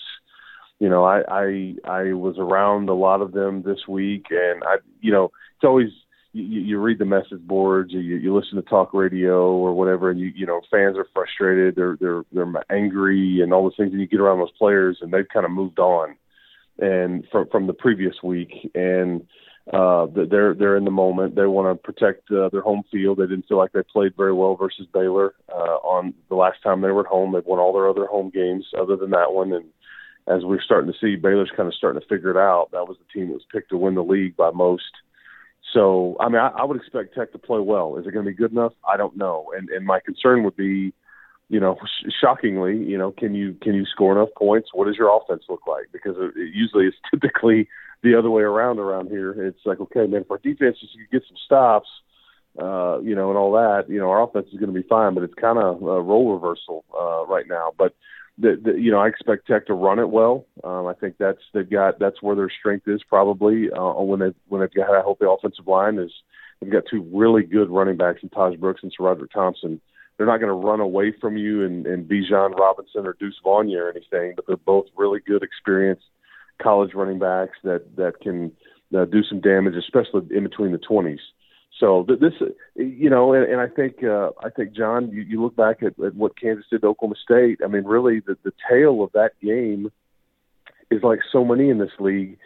you 0.80 0.89
know 0.89 1.04
I 1.04 1.22
I 1.28 1.76
I 1.86 2.13
was 2.13 2.38
around 2.38 2.89
a 2.89 2.94
lot 2.94 3.22
of 3.22 3.32
them 3.32 3.63
this 3.63 3.88
week, 3.88 4.28
and 4.32 4.63
I 4.63 4.78
you 5.02 5.12
know 5.12 5.26
it's 5.56 5.63
always 5.63 5.89
you, 6.34 6.62
you 6.62 6.80
read 6.80 6.98
the 7.00 7.06
message 7.06 7.39
boards, 7.41 7.93
you, 7.93 8.00
you 8.00 8.36
listen 8.36 8.56
to 8.56 8.63
talk 8.63 8.93
radio 8.93 9.52
or 9.52 9.74
whatever, 9.74 10.10
and 10.10 10.19
you 10.19 10.32
you 10.36 10.46
know 10.46 10.62
fans 10.69 10.98
are 10.98 11.08
frustrated, 11.13 11.75
they're 11.75 11.98
they're 12.00 12.23
they're 12.31 12.52
angry, 12.69 13.42
and 13.42 13.54
all 13.54 13.63
those 13.63 13.77
things, 13.77 13.92
and 13.92 14.02
you 14.02 14.08
get 14.08 14.19
around 14.19 14.40
those 14.40 14.52
players, 14.58 14.98
and 15.02 15.13
they've 15.13 15.29
kind 15.31 15.46
of 15.46 15.52
moved 15.52 15.79
on, 15.79 16.15
and 16.79 17.25
from 17.31 17.48
from 17.50 17.67
the 17.67 17.73
previous 17.73 18.15
week, 18.23 18.71
and 18.73 19.25
uh, 19.71 20.08
they're 20.08 20.56
they're 20.56 20.75
in 20.75 20.86
the 20.86 20.92
moment. 20.92 21.36
They 21.36 21.46
want 21.46 21.77
to 21.77 21.81
protect 21.81 22.29
uh, 22.31 22.50
their 22.50 22.62
home 22.62 22.84
field. 22.92 23.19
They 23.19 23.27
didn't 23.27 23.48
feel 23.48 23.58
like 23.58 23.71
they 23.71 23.84
played 23.84 24.17
very 24.17 24.34
well 24.34 24.56
versus 24.56 24.88
Baylor 24.92 25.36
uh, 25.50 25.77
on 25.84 26.15
the 26.29 26.36
last 26.36 26.58
time 26.63 26.81
they 26.81 26.92
were 26.92 27.02
at 27.02 27.08
home. 27.08 27.31
They've 27.31 27.46
won 27.46 27.60
all 27.60 27.73
their 27.73 27.90
other 27.90 28.08
home 28.08 28.31
games 28.34 28.65
other 28.77 28.96
than 28.96 29.12
that 29.12 29.34
one, 29.34 29.54
and 29.54 29.65
as 30.27 30.44
we're 30.44 30.62
starting 30.62 30.92
to 30.92 30.98
see, 31.00 31.15
Baylor's 31.15 31.52
kind 31.56 31.67
of 31.67 31.75
starting 31.75 32.02
to 32.02 32.08
figure 32.08 32.31
it 32.31 32.38
out. 32.38 32.69
That 32.71 32.88
was 32.88 32.98
the 32.98 33.13
team 33.13 33.27
that 33.27 33.34
was 33.34 33.46
picked 33.52 33.69
to 33.69 33.77
win 33.77 33.96
the 33.96 34.04
league 34.04 34.36
by 34.36 34.52
most 34.52 34.84
so, 35.74 36.15
I 36.19 36.30
mean, 36.30 36.40
I, 36.40 36.50
I 36.50 36.63
would 36.63 36.78
expect 36.78 37.15
Tech 37.15 37.32
to 37.32 37.40
play 37.40 37.60
well. 37.60 37.98
Is 37.98 38.06
it 38.06 38.12
going 38.13 38.26
to 38.26 38.32
be 38.32 38.36
good 38.36 38.52
enough? 38.52 38.74
I 38.88 38.98
don't 38.98 39.17
know. 39.17 39.52
And 39.56 39.69
and 39.69 39.86
my 39.86 40.00
concern 40.00 40.44
would 40.44 40.56
be, 40.56 40.94
you 41.50 41.60
know, 41.60 41.78
sh- 41.84 42.12
shockingly, 42.21 42.78
you 42.78 42.98
know, 42.98 43.12
can 43.12 43.34
you 43.34 43.56
can 43.62 43.74
you 43.74 43.86
score 43.86 44.13
enough 44.13 44.30
points? 44.38 44.69
What 44.74 44.86
does 44.86 44.96
your 44.98 45.15
offense 45.15 45.44
look 45.50 45.65
like? 45.67 45.86
Because 45.92 46.15
it, 46.17 46.40
it 46.40 46.54
usually 46.54 46.86
it's 46.86 46.98
typically 47.12 47.67
the 48.04 48.17
other 48.17 48.30
way 48.30 48.44
around 48.44 48.80
around 48.80 49.10
here. 49.10 49.32
It's 49.32 49.65
like, 49.65 49.80
okay, 49.80 50.06
man, 50.06 50.21
if 50.21 50.32
our 50.32 50.38
defense 50.38 50.78
just 50.80 50.94
get 51.12 51.24
some 51.28 51.38
stops, 51.46 51.90
uh, 52.60 53.00
you 53.00 53.15
know, 53.15 53.30
and 53.30 53.38
all 53.38 53.54
that, 53.54 53.90
you 53.90 54.00
know, 54.00 54.10
our 54.10 54.24
offense 54.24 54.48
is 54.54 54.60
going 54.60 54.74
to 54.74 54.80
be 54.80 54.88
fine. 54.88 55.15
But 55.15 55.24
it's 55.24 55.34
kind 55.34 55.58
of 55.58 55.82
a 55.82 56.02
role 56.02 56.34
reversal 56.34 56.86
uh, 56.94 57.26
right 57.26 57.48
now. 57.48 57.71
But 57.78 57.96
the, 58.38 58.60
the, 58.63 58.71
you 58.79 58.92
know, 58.92 59.00
I 59.00 59.08
expect 59.08 59.48
Tech 59.48 59.67
to 59.67 59.73
run 59.73 60.00
it 60.00 60.10
well. 60.10 60.46
Um, 60.63 60.88
I 60.88 60.94
think 60.94 61.15
that's 61.19 61.40
they've 61.54 61.69
got 61.69 62.00
that's 62.00 62.21
where 62.21 62.36
their 62.36 62.50
strength 62.50 62.88
is 62.88 63.02
probably 63.08 63.69
uh, 63.71 63.94
when 63.94 64.19
they 64.19 64.34
when 64.48 64.62
they've 64.62 64.73
got. 64.73 65.04
Hope 65.04 65.19
the 65.19 65.29
offensive 65.29 65.67
line 65.67 66.00
is 66.00 66.12
they've 66.60 66.71
got 66.71 66.84
two 66.90 67.08
really 67.13 67.44
good 67.44 67.69
running 67.69 67.98
backs 67.98 68.19
in 68.23 68.29
Tahj 68.29 68.60
Brooks 68.60 68.81
and 68.84 68.92
SaRodorick 68.98 69.31
Thompson. 69.31 69.79
They're 70.17 70.27
not 70.27 70.38
going 70.38 70.50
to 70.50 70.67
run 70.67 70.79
away 70.79 71.13
from 71.19 71.38
you 71.38 71.63
and, 71.63 71.88
and 71.88 72.08
Bijan 72.08 72.58
Robinson 72.58 73.06
or 73.06 73.15
Deuce 73.19 73.40
Vaughn 73.44 73.73
or 73.75 73.90
anything, 73.90 74.34
but 74.36 74.46
they're 74.48 74.58
both 74.58 74.86
really 74.96 75.19
good, 75.19 75.42
experienced 75.44 76.06
college 76.62 76.94
running 76.94 77.19
backs 77.19 77.58
that 77.63 77.96
that 77.98 78.19
can 78.21 78.52
uh, 78.96 79.06
do 79.06 79.23
some 79.23 79.42
damage, 79.42 79.75
especially 79.75 80.21
in 80.36 80.44
between 80.44 80.71
the 80.71 80.77
twenties. 80.79 81.19
So 81.80 82.06
this, 82.08 82.34
you 82.76 83.10
know, 83.10 83.34
and, 83.34 83.52
and 83.52 83.60
I 83.60 83.67
think 83.67 84.04
uh, 84.04 84.30
I 84.44 84.50
think 84.50 84.74
John, 84.74 85.10
you, 85.10 85.21
you 85.21 85.42
look 85.42 85.56
back 85.56 85.82
at, 85.82 86.00
at 86.04 86.15
what 86.15 86.40
Kansas 86.40 86.65
did 86.69 86.82
to 86.82 86.88
Oklahoma 86.88 87.15
State. 87.24 87.60
I 87.63 87.67
mean, 87.67 87.84
really, 87.84 88.19
the 88.19 88.38
the 88.44 88.54
tale 88.69 89.04
of 89.04 89.12
that 89.13 89.32
game 89.42 89.92
is 90.92 91.02
like 91.04 91.19
so 91.32 91.44
many 91.44 91.69
in 91.69 91.80
this 91.80 91.92
league. 92.00 92.38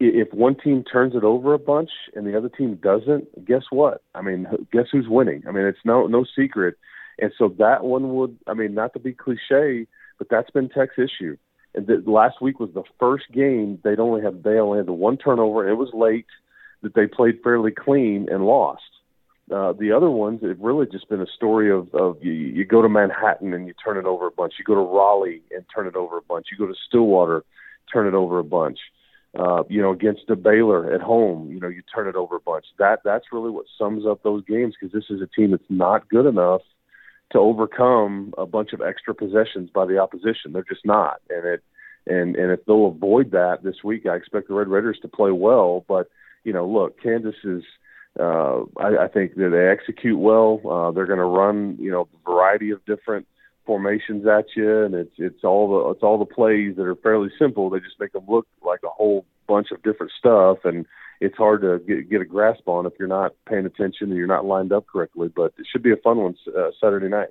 If 0.00 0.32
one 0.32 0.54
team 0.54 0.84
turns 0.84 1.16
it 1.16 1.24
over 1.24 1.54
a 1.54 1.58
bunch 1.58 1.90
and 2.14 2.24
the 2.24 2.38
other 2.38 2.48
team 2.48 2.76
doesn't, 2.76 3.44
guess 3.44 3.64
what? 3.70 4.02
I 4.14 4.22
mean, 4.22 4.46
guess 4.72 4.86
who's 4.92 5.08
winning? 5.08 5.42
I 5.48 5.50
mean, 5.50 5.64
it's 5.64 5.84
no 5.84 6.06
no 6.06 6.24
secret. 6.36 6.76
And 7.18 7.32
so 7.36 7.48
that 7.58 7.82
one 7.82 8.14
would, 8.14 8.38
I 8.46 8.54
mean, 8.54 8.74
not 8.74 8.92
to 8.92 9.00
be 9.00 9.12
cliche, 9.12 9.88
but 10.18 10.28
that's 10.30 10.50
been 10.50 10.68
Tech's 10.68 10.98
issue. 10.98 11.36
And 11.74 11.88
the, 11.88 12.02
last 12.06 12.40
week 12.40 12.60
was 12.60 12.70
the 12.74 12.84
first 13.00 13.24
game 13.32 13.80
they'd 13.82 13.98
only 13.98 14.22
had 14.22 14.44
they 14.44 14.58
only 14.58 14.78
had 14.78 14.88
one 14.88 15.16
turnover. 15.16 15.68
It 15.68 15.74
was 15.74 15.90
late 15.92 16.26
that 16.82 16.94
they 16.94 17.06
played 17.06 17.40
fairly 17.42 17.70
clean 17.70 18.28
and 18.30 18.44
lost. 18.44 18.82
Uh, 19.52 19.72
the 19.72 19.92
other 19.92 20.10
ones, 20.10 20.40
it's 20.42 20.60
really 20.60 20.86
just 20.86 21.08
been 21.08 21.22
a 21.22 21.26
story 21.26 21.70
of, 21.70 21.92
of 21.94 22.22
you, 22.22 22.32
you 22.32 22.64
go 22.66 22.82
to 22.82 22.88
Manhattan 22.88 23.54
and 23.54 23.66
you 23.66 23.72
turn 23.82 23.96
it 23.96 24.04
over 24.04 24.26
a 24.26 24.30
bunch. 24.30 24.54
You 24.58 24.64
go 24.64 24.74
to 24.74 24.80
Raleigh 24.80 25.42
and 25.50 25.64
turn 25.74 25.86
it 25.86 25.96
over 25.96 26.18
a 26.18 26.22
bunch. 26.22 26.48
You 26.52 26.58
go 26.58 26.70
to 26.70 26.78
Stillwater, 26.86 27.44
turn 27.90 28.06
it 28.06 28.14
over 28.14 28.38
a 28.38 28.44
bunch. 28.44 28.78
Uh, 29.38 29.62
you 29.68 29.80
know, 29.80 29.92
against 29.92 30.22
the 30.28 30.36
Baylor 30.36 30.92
at 30.92 31.00
home, 31.00 31.50
you 31.50 31.60
know, 31.60 31.68
you 31.68 31.82
turn 31.94 32.08
it 32.08 32.16
over 32.16 32.36
a 32.36 32.40
bunch. 32.40 32.64
That 32.78 33.00
that's 33.04 33.26
really 33.30 33.50
what 33.50 33.66
sums 33.78 34.04
up 34.06 34.22
those 34.22 34.44
games 34.44 34.74
because 34.78 34.92
this 34.92 35.10
is 35.10 35.22
a 35.22 35.26
team 35.26 35.50
that's 35.50 35.62
not 35.68 36.08
good 36.08 36.26
enough 36.26 36.62
to 37.32 37.38
overcome 37.38 38.32
a 38.38 38.46
bunch 38.46 38.72
of 38.72 38.80
extra 38.80 39.14
possessions 39.14 39.70
by 39.72 39.84
the 39.84 39.98
opposition. 39.98 40.52
They're 40.52 40.64
just 40.64 40.84
not, 40.84 41.20
and 41.28 41.46
it 41.46 41.62
and 42.06 42.36
and 42.36 42.50
if 42.50 42.64
they'll 42.64 42.86
avoid 42.86 43.32
that 43.32 43.62
this 43.62 43.84
week, 43.84 44.06
I 44.06 44.16
expect 44.16 44.48
the 44.48 44.54
Red 44.54 44.68
Raiders 44.68 44.98
to 45.02 45.08
play 45.08 45.30
well. 45.30 45.84
But 45.86 46.08
you 46.44 46.52
know, 46.52 46.66
look, 46.66 47.00
Kansas 47.02 47.36
is. 47.44 47.62
Uh, 48.18 48.62
I, 48.76 49.04
I 49.04 49.08
think 49.08 49.36
that 49.36 49.50
they 49.50 49.68
execute 49.68 50.18
well. 50.18 50.60
Uh, 50.68 50.90
they're 50.90 51.06
going 51.06 51.20
to 51.20 51.24
run, 51.24 51.76
you 51.78 51.88
know, 51.88 52.08
a 52.12 52.28
variety 52.28 52.70
of 52.70 52.84
different 52.84 53.28
formations 53.64 54.26
at 54.26 54.46
you, 54.56 54.82
and 54.84 54.94
it's 54.94 55.14
it's 55.18 55.44
all 55.44 55.68
the 55.68 55.90
it's 55.90 56.02
all 56.02 56.18
the 56.18 56.24
plays 56.24 56.74
that 56.76 56.86
are 56.86 56.96
fairly 56.96 57.28
simple. 57.38 57.70
They 57.70 57.78
just 57.78 58.00
make 58.00 58.12
them 58.12 58.24
look 58.26 58.46
like 58.64 58.80
a 58.84 58.88
whole 58.88 59.24
bunch 59.46 59.68
of 59.70 59.82
different 59.82 60.10
stuff, 60.18 60.58
and 60.64 60.86
it's 61.20 61.36
hard 61.36 61.60
to 61.60 61.78
get, 61.86 62.10
get 62.10 62.20
a 62.20 62.24
grasp 62.24 62.66
on 62.66 62.86
if 62.86 62.94
you're 62.98 63.08
not 63.08 63.34
paying 63.48 63.66
attention 63.66 64.08
and 64.08 64.16
you're 64.16 64.26
not 64.26 64.46
lined 64.46 64.72
up 64.72 64.86
correctly. 64.86 65.28
But 65.28 65.52
it 65.58 65.66
should 65.70 65.82
be 65.82 65.92
a 65.92 65.96
fun 65.96 66.16
one 66.16 66.34
uh, 66.56 66.70
Saturday 66.80 67.08
night. 67.08 67.28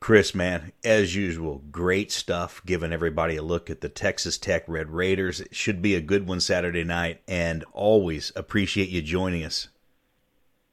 Chris, 0.00 0.34
man, 0.34 0.72
as 0.82 1.14
usual, 1.14 1.62
great 1.70 2.10
stuff. 2.10 2.62
Giving 2.64 2.92
everybody 2.92 3.36
a 3.36 3.42
look 3.42 3.68
at 3.68 3.82
the 3.82 3.90
Texas 3.90 4.38
Tech 4.38 4.64
Red 4.66 4.88
Raiders. 4.88 5.40
It 5.40 5.54
should 5.54 5.82
be 5.82 5.94
a 5.94 6.00
good 6.00 6.26
one 6.26 6.40
Saturday 6.40 6.84
night, 6.84 7.20
and 7.28 7.64
always 7.72 8.32
appreciate 8.34 8.88
you 8.88 9.02
joining 9.02 9.44
us. 9.44 9.68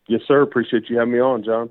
Yes, 0.07 0.21
sir. 0.25 0.41
Appreciate 0.41 0.89
you 0.89 0.97
having 0.97 1.13
me 1.13 1.19
on, 1.19 1.43
John. 1.43 1.69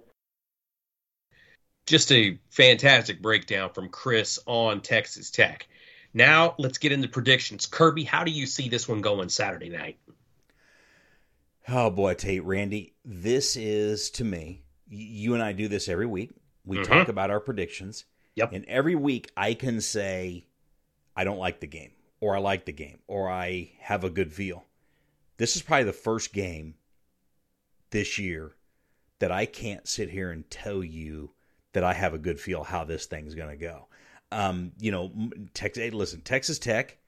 Just 1.86 2.12
a 2.12 2.38
fantastic 2.50 3.22
breakdown 3.22 3.70
from 3.72 3.88
Chris 3.88 4.38
on 4.44 4.82
Texas 4.82 5.30
Tech. 5.30 5.66
Now 6.12 6.54
let's 6.58 6.78
get 6.78 6.92
into 6.92 7.08
predictions. 7.08 7.64
Kirby, 7.64 8.04
how 8.04 8.24
do 8.24 8.32
you 8.32 8.46
see 8.46 8.68
this 8.68 8.86
one 8.86 9.00
going 9.00 9.30
Saturday 9.30 9.70
night? 9.70 9.96
Oh 11.68 11.90
boy, 11.90 12.14
Tate, 12.14 12.44
Randy, 12.44 12.94
this 13.04 13.56
is 13.56 14.10
to 14.10 14.24
me. 14.24 14.62
You 14.88 15.34
and 15.34 15.42
I 15.42 15.52
do 15.52 15.68
this 15.68 15.88
every 15.88 16.06
week 16.06 16.32
we 16.66 16.78
mm-hmm. 16.78 16.92
talk 16.92 17.08
about 17.08 17.30
our 17.30 17.40
predictions. 17.40 18.04
Yep. 18.34 18.52
And 18.52 18.64
every 18.66 18.94
week 18.94 19.30
I 19.36 19.54
can 19.54 19.80
say, 19.80 20.46
I 21.16 21.24
don't 21.24 21.38
like 21.38 21.60
the 21.60 21.66
game, 21.66 21.92
or 22.20 22.36
I 22.36 22.40
like 22.40 22.66
the 22.66 22.72
game, 22.72 22.98
or 23.06 23.30
I 23.30 23.70
have 23.80 24.04
a 24.04 24.10
good 24.10 24.32
feel. 24.32 24.64
This 25.38 25.56
is 25.56 25.62
probably 25.62 25.84
the 25.84 25.92
first 25.92 26.32
game 26.32 26.74
this 27.90 28.18
year 28.18 28.52
that 29.18 29.32
I 29.32 29.46
can't 29.46 29.88
sit 29.88 30.10
here 30.10 30.30
and 30.30 30.48
tell 30.50 30.84
you 30.84 31.30
that 31.72 31.84
I 31.84 31.94
have 31.94 32.14
a 32.14 32.18
good 32.18 32.40
feel 32.40 32.64
how 32.64 32.84
this 32.84 33.06
thing's 33.06 33.34
going 33.34 33.50
to 33.50 33.56
go. 33.56 33.86
Um, 34.32 34.72
you 34.78 34.90
know, 34.90 35.12
Texas. 35.54 35.82
Hey, 35.82 35.90
listen, 35.90 36.20
Texas 36.20 36.58
Tech. 36.58 36.98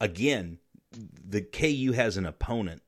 Again, 0.00 0.58
the 0.92 1.40
KU 1.40 1.92
has 1.92 2.16
an 2.16 2.26
opponent 2.26 2.82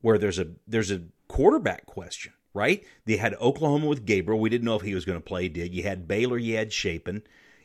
where 0.00 0.16
there's 0.16 0.38
a 0.38 0.48
there's 0.66 0.90
a 0.90 1.02
quarterback 1.28 1.86
question 1.86 2.32
right? 2.56 2.84
They 3.04 3.18
had 3.18 3.34
Oklahoma 3.34 3.86
with 3.86 4.06
Gabriel. 4.06 4.40
We 4.40 4.50
didn't 4.50 4.64
know 4.64 4.76
if 4.76 4.82
he 4.82 4.94
was 4.94 5.04
going 5.04 5.18
to 5.18 5.24
play. 5.24 5.48
Did 5.48 5.74
you 5.74 5.84
had 5.84 6.08
Baylor? 6.08 6.38
You 6.38 6.56
had 6.56 6.72
Shapen. 6.72 7.22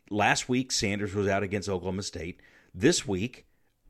Last 0.09 0.49
week 0.49 0.71
Sanders 0.71 1.15
was 1.15 1.27
out 1.27 1.41
against 1.41 1.69
Oklahoma 1.69 2.03
State. 2.03 2.41
This 2.75 3.07
week 3.07 3.45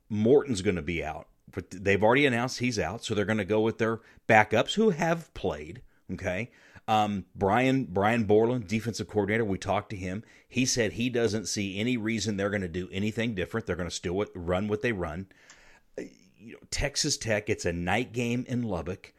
Morton's 0.09 0.61
going 0.61 0.75
to 0.75 0.81
be 0.81 1.03
out. 1.03 1.27
But 1.51 1.71
they've 1.71 2.01
already 2.01 2.25
announced 2.25 2.59
he's 2.59 2.79
out, 2.79 3.03
so 3.03 3.13
they're 3.13 3.25
going 3.25 3.37
to 3.37 3.45
go 3.45 3.59
with 3.59 3.77
their 3.77 3.99
backups 4.27 4.75
who 4.75 4.91
have 4.91 5.33
played. 5.33 5.81
Okay. 6.13 6.51
Um, 6.87 7.25
Brian 7.35 7.85
Brian 7.85 8.23
Borland, 8.23 8.67
defensive 8.67 9.07
coordinator, 9.07 9.45
we 9.45 9.57
talked 9.57 9.89
to 9.91 9.95
him. 9.95 10.23
He 10.47 10.65
said 10.65 10.93
he 10.93 11.09
doesn't 11.09 11.47
see 11.47 11.79
any 11.79 11.97
reason 11.97 12.37
they're 12.37 12.49
going 12.49 12.61
to 12.61 12.67
do 12.67 12.89
anything 12.91 13.35
different. 13.35 13.65
They're 13.65 13.75
going 13.75 13.89
to 13.89 13.95
still 13.95 14.25
run 14.35 14.67
what 14.67 14.81
they 14.81 14.91
run. 14.91 15.27
You 15.97 16.53
know, 16.53 16.59
Texas 16.69 17.17
Tech, 17.17 17.49
it's 17.49 17.65
a 17.65 17.73
night 17.73 18.13
game 18.13 18.45
in 18.47 18.63
Lubbock. 18.63 19.13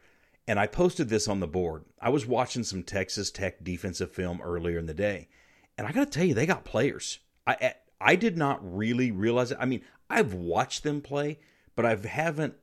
And 0.47 0.59
I 0.59 0.67
posted 0.67 1.09
this 1.09 1.27
on 1.27 1.39
the 1.39 1.47
board. 1.47 1.85
I 2.01 2.09
was 2.09 2.25
watching 2.25 2.63
some 2.63 2.83
Texas 2.83 3.31
Tech 3.31 3.63
defensive 3.63 4.11
film 4.11 4.41
earlier 4.41 4.77
in 4.77 4.87
the 4.87 4.93
day, 4.93 5.29
and 5.77 5.87
I 5.87 5.91
got 5.91 6.11
to 6.11 6.17
tell 6.17 6.27
you, 6.27 6.33
they 6.33 6.45
got 6.45 6.65
players. 6.65 7.19
I 7.47 7.75
I 8.01 8.15
did 8.17 8.37
not 8.37 8.59
really 8.61 9.11
realize 9.11 9.51
it. 9.51 9.57
I 9.59 9.65
mean, 9.65 9.81
I've 10.09 10.33
watched 10.33 10.83
them 10.83 11.01
play, 11.01 11.39
but 11.75 11.85
I 11.85 11.95
haven't 11.95 12.55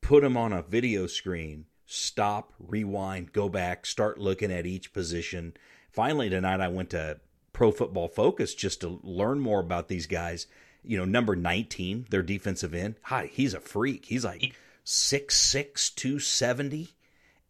put 0.00 0.22
them 0.22 0.36
on 0.36 0.52
a 0.52 0.62
video 0.62 1.06
screen. 1.06 1.66
Stop, 1.86 2.52
rewind, 2.58 3.32
go 3.32 3.48
back, 3.48 3.86
start 3.86 4.18
looking 4.18 4.50
at 4.50 4.66
each 4.66 4.92
position. 4.92 5.54
Finally, 5.90 6.30
tonight 6.30 6.60
I 6.60 6.68
went 6.68 6.90
to 6.90 7.20
Pro 7.52 7.70
Football 7.70 8.08
Focus 8.08 8.54
just 8.54 8.80
to 8.80 8.98
learn 9.02 9.38
more 9.38 9.60
about 9.60 9.88
these 9.88 10.06
guys. 10.06 10.46
You 10.82 10.98
know, 10.98 11.04
number 11.04 11.36
19, 11.36 12.06
their 12.10 12.22
defensive 12.22 12.74
end. 12.74 12.96
Hi, 13.02 13.30
he's 13.32 13.54
a 13.54 13.60
freak. 13.60 14.06
He's 14.06 14.24
like 14.24 14.54
6'6, 14.84 15.94
270 15.94 16.88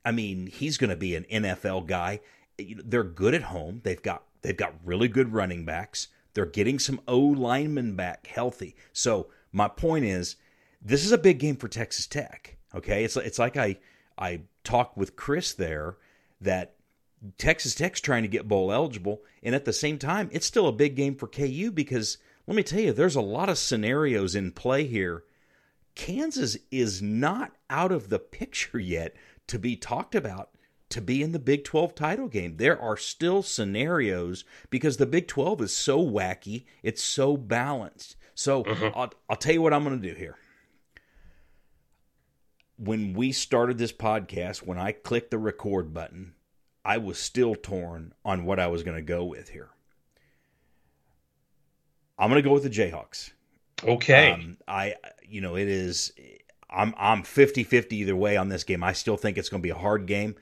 I 0.05 0.13
mean, 0.13 0.47
he's 0.47 0.79
going 0.79 0.91
to 0.91 0.97
be 0.97 1.15
an 1.15 1.25
NFL 1.31 1.87
guy. 1.87 2.21
They're 2.59 3.05
good 3.05 3.35
at 3.35 3.43
home. 3.43 3.81
They've 3.85 4.03
got 4.03 4.25
they've 4.43 4.57
got 4.57 4.75
really 4.85 5.09
good 5.09 5.33
running 5.33 5.65
backs. 5.65 6.09
They're 6.35 6.47
getting 6.47 6.79
some 6.79 7.01
O 7.07 7.19
linemen 7.19 7.95
back 7.95 8.27
healthy. 8.27 8.75
So 8.93 9.29
my 9.53 9.69
point 9.69 10.05
is, 10.05 10.37
this 10.81 11.05
is 11.05 11.13
a 11.13 11.19
big 11.19 11.39
game 11.39 11.57
for 11.57 11.69
Texas 11.69 12.07
Tech. 12.07 12.57
Okay, 12.75 13.05
it's 13.05 13.17
it's 13.17 13.39
like 13.39 13.57
I 13.57 13.79
I 14.19 14.43
talked 14.65 14.97
with 14.97 15.17
Chris 15.17 15.53
there 15.53 15.97
that 16.41 16.75
Texas 17.39 17.75
Tech's 17.75 18.01
trying 18.01 18.23
to 18.23 18.29
get 18.29 18.49
bowl 18.49 18.73
eligible, 18.73 19.23
and 19.43 19.55
at 19.55 19.65
the 19.65 19.73
same 19.73 19.99
time, 19.99 20.29
it's 20.33 20.47
still 20.47 20.67
a 20.67 20.73
big 20.73 20.97
game 20.97 21.15
for 21.15 21.29
KU 21.29 21.71
because 21.71 22.19
let 22.47 22.57
me 22.57 22.63
tell 22.63 22.81
you, 22.81 22.93
there's 22.93 23.17
a 23.17 23.21
lot 23.21 23.49
of 23.49 23.59
scenarios 23.59 24.35
in 24.35 24.51
play 24.51 24.85
here. 24.85 25.25
Kansas 25.95 26.57
is 26.71 27.03
not 27.03 27.53
out 27.69 27.93
of 27.93 28.09
the 28.09 28.19
picture 28.19 28.79
yet 28.79 29.15
to 29.49 29.59
be 29.59 29.77
talked 29.77 30.15
about 30.15 30.51
to 30.93 31.01
be 31.01 31.23
in 31.23 31.33
the 31.33 31.39
Big 31.39 31.65
12 31.65 31.95
title 31.95 32.29
game. 32.29 32.57
There 32.59 32.81
are 32.81 32.97
still 32.97 33.43
scenarios 33.43 34.45
because 34.69 34.99
the 34.99 35.07
Big 35.07 35.27
12 35.27 35.63
is 35.63 35.75
so 35.75 35.99
wacky, 35.99 36.65
it's 36.83 37.03
so 37.03 37.37
balanced. 37.37 38.17
So 38.35 38.65
mm-hmm. 38.65 38.97
I'll, 38.97 39.13
I'll 39.29 39.37
tell 39.37 39.55
you 39.55 39.63
what 39.63 39.73
I'm 39.73 39.85
going 39.85 40.01
to 40.01 40.09
do 40.09 40.15
here. 40.15 40.37
When 42.77 43.15
we 43.15 43.33
started 43.33 43.79
this 43.79 43.93
podcast, 43.93 44.67
when 44.67 44.79
I 44.79 44.93
clicked 44.93 45.31
the 45.31 45.39
record 45.39 45.95
button, 45.95 46.35
I 46.85 46.99
was 46.99 47.19
still 47.19 47.55
torn 47.55 48.13
on 48.25 48.45
what 48.45 48.59
I 48.59 48.67
was 48.67 48.83
going 48.83 48.97
to 48.97 49.03
go 49.03 49.25
with 49.25 49.49
here. 49.49 49.71
I'm 52.19 52.29
going 52.29 52.43
to 52.43 52.47
go 52.47 52.55
with 52.55 52.65
the 52.65 52.71
Jayhawks. 52.71 53.33
Okay. 53.83 54.33
Um, 54.33 54.59
I, 54.69 54.95
you 55.27 55.41
know, 55.41 55.57
it 55.57 55.69
is 55.69 56.13
I'm 56.75 56.95
I'm 56.99 57.23
50-50 57.23 57.93
either 57.93 58.17
way 58.17 58.37
on 58.37 58.49
this 58.49 58.65
game. 58.65 58.83
I 58.83 58.93
still 58.93 59.17
think 59.17 59.39
it's 59.39 59.49
going 59.49 59.61
to 59.63 59.67
be 59.67 59.71
a 59.71 59.75
hard 59.75 60.07
game. 60.07 60.35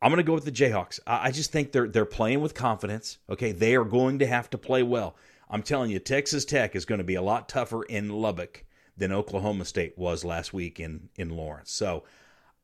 I'm 0.00 0.10
going 0.10 0.18
to 0.18 0.22
go 0.26 0.34
with 0.34 0.44
the 0.44 0.52
Jayhawks. 0.52 1.00
I, 1.06 1.28
I 1.28 1.30
just 1.30 1.50
think 1.52 1.72
they're 1.72 1.88
they're 1.88 2.04
playing 2.04 2.40
with 2.40 2.54
confidence. 2.54 3.18
Okay, 3.28 3.52
they 3.52 3.74
are 3.74 3.84
going 3.84 4.18
to 4.20 4.26
have 4.26 4.48
to 4.50 4.58
play 4.58 4.82
well. 4.82 5.16
I'm 5.50 5.62
telling 5.62 5.90
you, 5.90 5.98
Texas 5.98 6.44
Tech 6.44 6.76
is 6.76 6.84
going 6.84 6.98
to 6.98 7.04
be 7.04 7.14
a 7.14 7.22
lot 7.22 7.48
tougher 7.48 7.82
in 7.84 8.10
Lubbock 8.10 8.64
than 8.96 9.12
Oklahoma 9.12 9.64
State 9.64 9.96
was 9.96 10.24
last 10.24 10.52
week 10.52 10.78
in 10.78 11.08
in 11.16 11.30
Lawrence. 11.30 11.72
So 11.72 12.04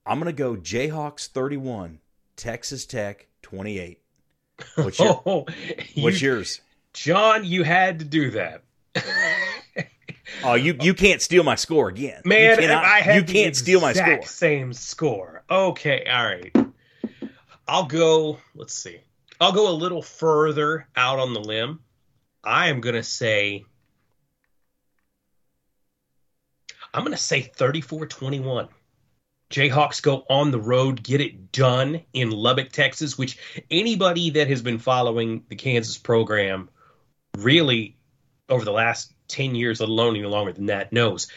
I'm 0.06 0.20
going 0.20 0.34
to 0.34 0.38
go 0.38 0.54
Jayhawks 0.54 1.26
31, 1.28 2.00
Texas 2.36 2.84
Tech 2.84 3.26
28. 3.42 4.00
What's, 4.76 4.98
your, 4.98 5.22
Oh, 5.26 5.46
what's 5.96 6.20
you- 6.20 6.28
yours? 6.30 6.60
John? 6.92 7.44
You 7.44 7.64
had 7.64 7.98
to 7.98 8.04
do 8.04 8.30
that. 8.32 8.62
Oh, 10.42 10.54
you 10.54 10.76
you 10.80 10.94
can't 10.94 11.22
steal 11.22 11.42
my 11.42 11.54
score 11.54 11.88
again. 11.88 12.20
Man, 12.24 12.50
you, 12.50 12.66
cannot- 12.66 12.84
I 12.84 13.00
had 13.00 13.16
you 13.16 13.22
the 13.22 13.32
can't 13.32 13.56
steal 13.56 13.80
my 13.80 13.92
score. 13.92 14.22
Same 14.26 14.72
score. 14.72 15.42
Okay, 15.50 16.04
all 16.10 16.24
right. 16.24 16.54
I'll 17.66 17.86
go. 17.86 18.38
Let's 18.54 18.74
see. 18.74 18.98
I'll 19.40 19.52
go 19.52 19.70
a 19.70 19.72
little 19.72 20.02
further 20.02 20.86
out 20.96 21.18
on 21.18 21.32
the 21.32 21.40
limb. 21.40 21.80
I 22.42 22.68
am 22.68 22.80
gonna 22.80 23.02
say. 23.02 23.64
I'm 26.92 27.04
gonna 27.04 27.16
say 27.16 27.42
34-21. 27.56 28.68
Jayhawks 29.50 30.02
go 30.02 30.24
on 30.28 30.50
the 30.50 30.60
road, 30.60 31.02
get 31.02 31.20
it 31.20 31.52
done 31.52 32.02
in 32.12 32.30
Lubbock, 32.30 32.70
Texas, 32.70 33.18
which 33.18 33.38
anybody 33.70 34.30
that 34.30 34.48
has 34.48 34.62
been 34.62 34.78
following 34.78 35.44
the 35.48 35.56
Kansas 35.56 35.98
program 35.98 36.68
really 37.38 37.96
over 38.48 38.64
the 38.64 38.72
last 38.72 39.12
10 39.28 39.54
years, 39.54 39.80
let 39.80 39.88
alone 39.88 40.16
even 40.16 40.30
longer 40.30 40.52
than 40.52 40.66
that, 40.66 40.92
knows 40.92 41.28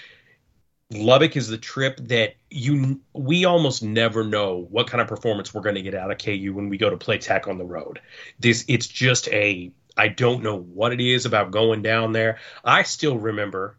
Lubbock 0.90 1.36
is 1.36 1.50
the 1.50 1.58
trip 1.58 1.98
that 2.08 2.36
you 2.50 3.02
we 3.14 3.44
almost 3.44 3.84
never 3.84 4.24
know 4.24 4.68
what 4.70 4.88
kind 4.88 5.02
of 5.02 5.08
performance 5.08 5.54
we're 5.54 5.62
going 5.62 5.76
to 5.76 5.82
get 5.82 5.96
out 5.96 6.12
of 6.12 6.18
KU 6.18 6.54
when 6.54 6.70
we 6.70 6.78
go 6.78 6.90
to 6.90 6.98
play 6.98 7.18
Tech 7.18 7.48
on 7.48 7.58
the 7.58 7.66
road. 7.66 8.00
This 8.40 8.64
it's 8.70 8.88
just 8.88 9.28
a 9.30 9.72
I 9.98 10.08
don't 10.08 10.44
know 10.44 10.58
what 10.58 10.94
it 10.94 11.02
is 11.02 11.26
about 11.26 11.52
going 11.52 11.82
down 11.82 12.14
there. 12.14 12.40
I 12.64 12.84
still 12.84 13.18
remember 13.18 13.78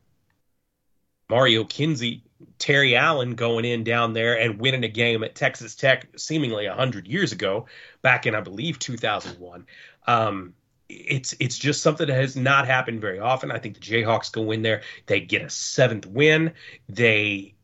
Mario 1.31 1.64
Kinsey, 1.64 2.24
Terry 2.59 2.95
Allen 2.95 3.35
going 3.35 3.64
in 3.64 3.85
down 3.85 4.12
there 4.12 4.39
and 4.39 4.61
winning 4.61 4.85
a 4.85 4.89
game 4.89 5.24
at 5.24 5.35
Texas 5.35 5.74
Tech 5.74 6.09
seemingly 6.16 6.68
100 6.68 7.07
years 7.07 7.33
ago, 7.33 7.66
back 8.03 8.26
in 8.26 8.35
I 8.35 8.43
believe 8.43 8.79
2001. 8.79 9.66
Um, 10.07 10.55
it's 10.89 11.34
it's 11.39 11.59
just 11.59 11.82
something 11.82 12.07
that 12.07 12.14
has 12.14 12.36
not 12.36 12.66
happened 12.66 13.01
very 13.01 13.18
often. 13.18 13.51
I 13.51 13.59
think 13.59 13.74
the 13.74 13.80
Jayhawks 13.80 14.32
go 14.32 14.51
in 14.51 14.62
there, 14.62 14.82
they 15.07 15.20
get 15.20 15.43
a 15.43 15.51
seventh 15.51 16.07
win, 16.07 16.53
they 16.89 17.55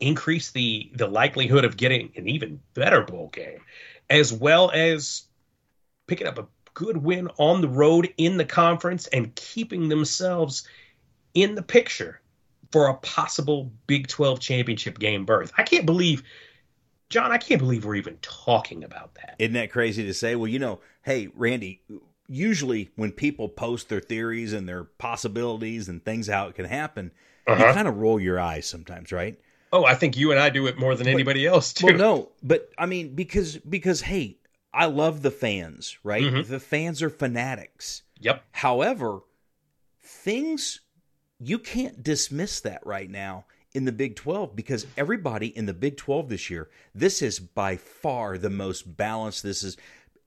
increase 0.00 0.50
the 0.50 0.90
the 0.94 1.06
likelihood 1.06 1.64
of 1.64 1.76
getting 1.76 2.12
an 2.16 2.28
even 2.28 2.60
better 2.74 3.02
bowl 3.02 3.28
game, 3.32 3.60
as 4.10 4.32
well 4.32 4.70
as 4.72 5.24
picking 6.06 6.26
up 6.26 6.38
a 6.38 6.46
good 6.74 6.96
win 6.96 7.28
on 7.38 7.60
the 7.60 7.68
road 7.68 8.12
in 8.16 8.36
the 8.36 8.44
conference 8.44 9.06
and 9.08 9.34
keeping 9.34 9.88
themselves 9.88 10.66
in 11.34 11.54
the 11.54 11.62
picture 11.62 12.20
for 12.72 12.88
a 12.88 12.94
possible 12.94 13.70
Big 13.86 14.08
12 14.08 14.40
championship 14.40 14.98
game 14.98 15.24
berth. 15.24 15.52
I 15.56 15.62
can't 15.62 15.86
believe 15.86 16.22
John, 17.10 17.30
I 17.30 17.38
can't 17.38 17.60
believe 17.60 17.84
we're 17.84 17.94
even 17.94 18.18
talking 18.22 18.82
about 18.82 19.14
that. 19.16 19.36
Isn't 19.38 19.52
that 19.54 19.70
crazy 19.70 20.04
to 20.04 20.14
say? 20.14 20.34
Well, 20.34 20.48
you 20.48 20.58
know, 20.58 20.80
hey, 21.02 21.28
Randy, 21.34 21.82
usually 22.28 22.90
when 22.96 23.12
people 23.12 23.48
post 23.48 23.88
their 23.88 24.00
theories 24.00 24.52
and 24.52 24.68
their 24.68 24.84
possibilities 24.84 25.88
and 25.88 26.04
things 26.04 26.26
how 26.26 26.48
it 26.48 26.54
can 26.54 26.64
happen, 26.64 27.12
you 27.46 27.54
kind 27.54 27.88
of 27.88 27.98
roll 27.98 28.18
your 28.20 28.40
eyes 28.40 28.66
sometimes, 28.66 29.12
right? 29.12 29.38
Oh, 29.72 29.84
I 29.84 29.94
think 29.94 30.16
you 30.16 30.30
and 30.30 30.38
I 30.38 30.50
do 30.50 30.66
it 30.66 30.78
more 30.78 30.94
than 30.94 31.08
anybody 31.08 31.46
else 31.46 31.72
too. 31.72 31.86
Well, 31.86 31.96
no, 31.96 32.28
but 32.42 32.70
I 32.78 32.86
mean 32.86 33.14
because 33.14 33.56
because 33.58 34.02
hey, 34.02 34.38
I 34.72 34.86
love 34.86 35.22
the 35.22 35.30
fans, 35.30 35.98
right? 36.04 36.22
Mhm. 36.22 36.46
The 36.46 36.60
fans 36.60 37.02
are 37.02 37.10
fanatics. 37.10 38.02
Yep. 38.20 38.42
However, 38.52 39.20
things 40.00 40.80
you 41.40 41.58
can't 41.58 42.02
dismiss 42.02 42.60
that 42.60 42.86
right 42.86 43.10
now 43.10 43.44
in 43.74 43.84
the 43.84 43.92
Big 43.92 44.14
12 44.14 44.54
because 44.54 44.86
everybody 44.96 45.48
in 45.48 45.66
the 45.66 45.74
Big 45.74 45.96
12 45.96 46.28
this 46.28 46.48
year, 46.48 46.70
this 46.94 47.20
is 47.20 47.40
by 47.40 47.76
far 47.76 48.38
the 48.38 48.50
most 48.50 48.96
balanced 48.96 49.42
this 49.42 49.62
is 49.62 49.76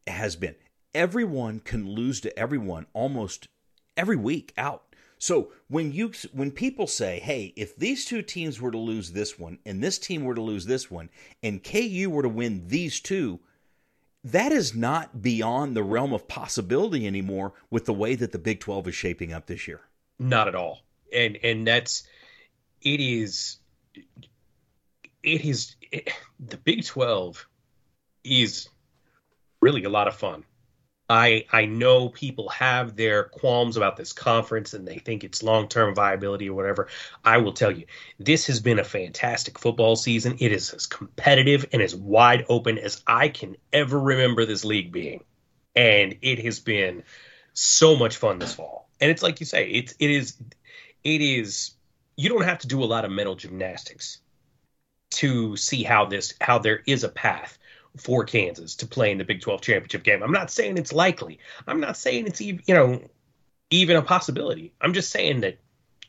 has 0.06 0.36
been. 0.36 0.56
Everyone 0.94 1.60
can 1.60 1.90
lose 1.90 2.22
to 2.22 2.40
everyone 2.40 2.88
almost 2.94 3.48
every 3.96 4.16
week 4.16 4.54
out. 4.58 4.84
So 5.20 5.52
when 5.68 5.92
you 5.92 6.12
when 6.32 6.52
people 6.52 6.88
say, 6.88 7.20
"Hey, 7.20 7.54
if 7.56 7.76
these 7.76 8.06
two 8.06 8.22
teams 8.22 8.62
were 8.62 8.72
to 8.72 8.78
lose 8.78 9.12
this 9.12 9.40
one 9.40 9.60
and 9.66 9.84
this 9.84 9.98
team 9.98 10.24
were 10.24 10.36
to 10.36 10.42
lose 10.42 10.66
this 10.66 10.92
one 10.92 11.10
and 11.42 11.64
KU 11.64 12.10
were 12.10 12.22
to 12.22 12.30
win 12.30 12.68
these 12.68 13.00
two, 13.00 13.40
that 14.24 14.52
is 14.52 14.76
not 14.76 15.22
beyond 15.22 15.76
the 15.76 15.84
realm 15.84 16.14
of 16.14 16.28
possibility 16.28 17.08
anymore 17.08 17.54
with 17.70 17.86
the 17.86 17.94
way 17.94 18.16
that 18.16 18.32
the 18.32 18.40
Big 18.40 18.60
12 18.60 18.90
is 18.90 18.96
shaping 18.96 19.34
up 19.34 19.48
this 19.48 19.68
year. 19.68 19.82
Not 20.20 20.48
at 20.48 20.56
all. 20.56 20.82
And 21.14 21.38
and 21.44 21.66
that's 21.66 22.04
it 22.82 23.00
is 23.00 23.58
it 25.24 25.46
is 25.46 25.76
it, 25.92 26.12
the 26.40 26.58
Big 26.58 26.86
12 26.86 27.48
is 28.24 28.70
really 29.62 29.84
a 29.84 29.90
lot 29.90 30.08
of 30.08 30.16
fun. 30.16 30.44
I 31.10 31.45
I 31.51 31.66
know 31.66 32.10
people 32.10 32.49
have 32.49 32.95
their 32.95 33.24
qualms 33.24 33.78
about 33.78 33.95
this 33.95 34.12
conference 34.12 34.74
and 34.74 34.88
they 34.88 34.97
think 34.97 35.24
it's 35.24 35.41
long-term 35.41 35.95
viability 35.95 36.49
or 36.49 36.53
whatever. 36.53 36.89
I 37.24 37.38
will 37.38 37.53
tell 37.53 37.72
you, 37.72 37.86
this 38.20 38.47
has 38.47 38.60
been 38.60 38.80
a 38.80 38.84
fantastic 38.84 39.58
football 39.58 39.95
season. 39.95 40.38
It 40.39 40.51
is 40.51 40.74
as 40.74 40.86
competitive 40.86 41.66
and 41.72 41.82
as 41.82 41.95
wide 41.95 42.45
open 42.49 42.78
as 42.78 43.01
I 43.08 43.30
can 43.30 43.55
ever 43.72 43.99
remember 43.99 44.45
this 44.45 44.66
league 44.66 44.91
being. 44.91 45.24
And 45.76 46.18
it 46.22 46.43
has 46.43 46.60
been 46.60 47.03
so 47.53 47.95
much 47.95 48.18
fun 48.18 48.39
this 48.39 48.53
fall. 48.53 48.89
And 48.99 49.10
it's 49.10 49.24
like 49.24 49.39
you 49.39 49.45
say, 49.45 49.70
it's 49.70 49.93
it 49.99 50.10
is 50.10 50.36
it 51.03 51.22
is 51.22 51.72
you 52.18 52.30
don't 52.30 52.43
have 52.43 52.60
to 52.60 52.68
do 52.68 52.84
a 52.84 52.86
lot 52.86 53.05
of 53.05 53.12
mental 53.12 53.36
gymnastics 53.36 54.20
to 55.10 55.55
see 55.55 55.84
how 55.84 56.05
this 56.05 56.34
how 56.41 56.60
there 56.60 56.82
is 56.86 57.05
a 57.05 57.10
path 57.10 57.58
for 57.98 58.24
Kansas 58.24 58.76
to 58.78 58.88
play 58.88 59.12
in 59.12 59.18
the 59.18 59.24
Big 59.24 59.41
12 59.41 59.62
championship 59.62 60.04
game. 60.04 60.24
I'm 60.24 60.32
not 60.32 60.52
saying 60.52 60.78
it's 60.78 60.93
likely. 60.93 61.39
I'm 61.68 61.80
not 61.80 61.98
saying 61.98 62.28
it's 62.28 62.41
even, 62.41 62.62
you 62.66 62.74
know, 62.74 63.02
even 63.70 63.98
a 63.98 64.02
possibility. 64.02 64.74
I'm 64.80 64.93
just 64.93 65.12
saying 65.12 65.41
that 65.41 65.58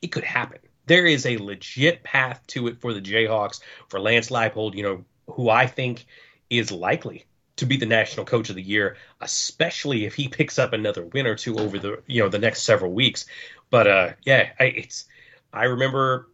it 0.01 0.09
could 0.09 0.25
happen. 0.25 0.59
There 0.87 1.07
is 1.07 1.27
a 1.27 1.39
legit 1.39 2.03
path 2.03 2.43
to 2.49 2.69
it 2.69 2.81
for 2.81 2.95
the 2.95 3.01
Jayhawks, 3.01 3.61
for 3.89 4.01
Lance 4.01 4.31
Leipold, 4.31 4.75
you 4.75 4.83
know, 4.83 5.05
who 5.27 5.51
I 5.51 5.67
think 5.67 6.07
is 6.49 6.73
likely 6.73 7.27
to 7.57 7.67
be 7.67 7.77
the 7.77 7.87
national 7.87 8.25
coach 8.25 8.49
of 8.51 8.57
the 8.57 8.63
year, 8.63 8.97
especially 9.21 10.07
if 10.07 10.15
he 10.15 10.29
picks 10.29 10.59
up 10.59 10.73
another 10.73 11.05
win 11.05 11.27
or 11.27 11.35
two 11.35 11.59
over 11.59 11.79
the, 11.79 12.03
you 12.07 12.23
know, 12.23 12.29
the 12.29 12.39
next 12.39 12.63
several 12.63 12.93
weeks. 12.93 13.27
But 13.71 13.87
uh 13.87 14.13
yeah, 14.25 14.51
I, 14.59 14.65
it's 14.65 15.07
I 15.53 15.65
remember 15.65 16.29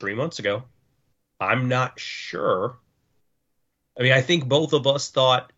3 0.00 0.14
months 0.14 0.38
ago. 0.38 0.64
I'm 1.40 1.68
not 1.68 2.00
sure 2.00 2.78
I 3.98 4.02
mean, 4.02 4.12
I 4.12 4.20
think 4.20 4.46
both 4.46 4.72
of 4.72 4.86
us 4.86 5.10
thought. 5.10 5.52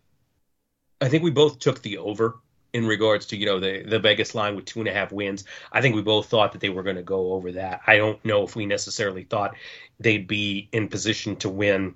I 1.01 1.09
think 1.09 1.23
we 1.23 1.31
both 1.31 1.59
took 1.59 1.83
the 1.83 1.99
over 1.99 2.39
in 2.73 2.87
regards 2.87 3.27
to 3.27 3.37
you 3.37 3.47
know 3.47 3.61
the 3.61 3.83
the 3.83 3.99
Vegas 3.99 4.35
line 4.35 4.57
with 4.57 4.65
two 4.65 4.81
and 4.81 4.89
a 4.89 4.93
half 4.93 5.13
wins. 5.13 5.45
I 5.73 5.81
think 5.81 5.95
we 5.95 6.03
both 6.03 6.27
thought 6.27 6.53
that 6.53 6.61
they 6.61 6.69
were 6.69 6.83
going 6.83 6.97
to 6.97 7.03
go 7.03 7.33
over 7.33 7.53
that. 7.53 7.83
I 7.87 7.97
don't 7.97 8.23
know 8.25 8.45
if 8.45 8.57
we 8.57 8.67
necessarily 8.67 9.25
thought 9.25 9.57
they'd 9.99 10.27
be 10.27 10.69
in 10.73 10.89
position 10.89 11.37
to 11.37 11.49
win. 11.49 11.95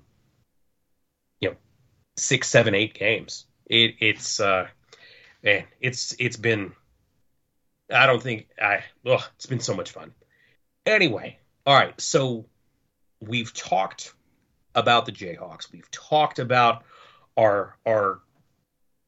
You 1.39 1.49
know, 1.49 1.55
six, 2.17 2.49
seven, 2.49 2.75
eight 2.75 2.93
games. 2.93 3.45
It 3.65 3.95
it's 3.99 4.39
uh, 4.39 4.67
man, 5.43 5.65
it's 5.79 6.15
it's 6.19 6.37
been. 6.37 6.73
I 7.91 8.05
don't 8.07 8.21
think 8.21 8.47
I. 8.61 8.83
Ugh, 9.05 9.21
it's 9.35 9.45
been 9.45 9.59
so 9.59 9.75
much 9.75 9.91
fun. 9.91 10.13
Anyway, 10.85 11.39
all 11.65 11.75
right. 11.75 11.99
So 11.99 12.45
we've 13.19 13.53
talked 13.53 14.13
about 14.75 15.05
the 15.05 15.11
Jayhawks. 15.11 15.71
We've 15.71 15.89
talked 15.91 16.39
about 16.39 16.83
our 17.37 17.77
our 17.85 18.19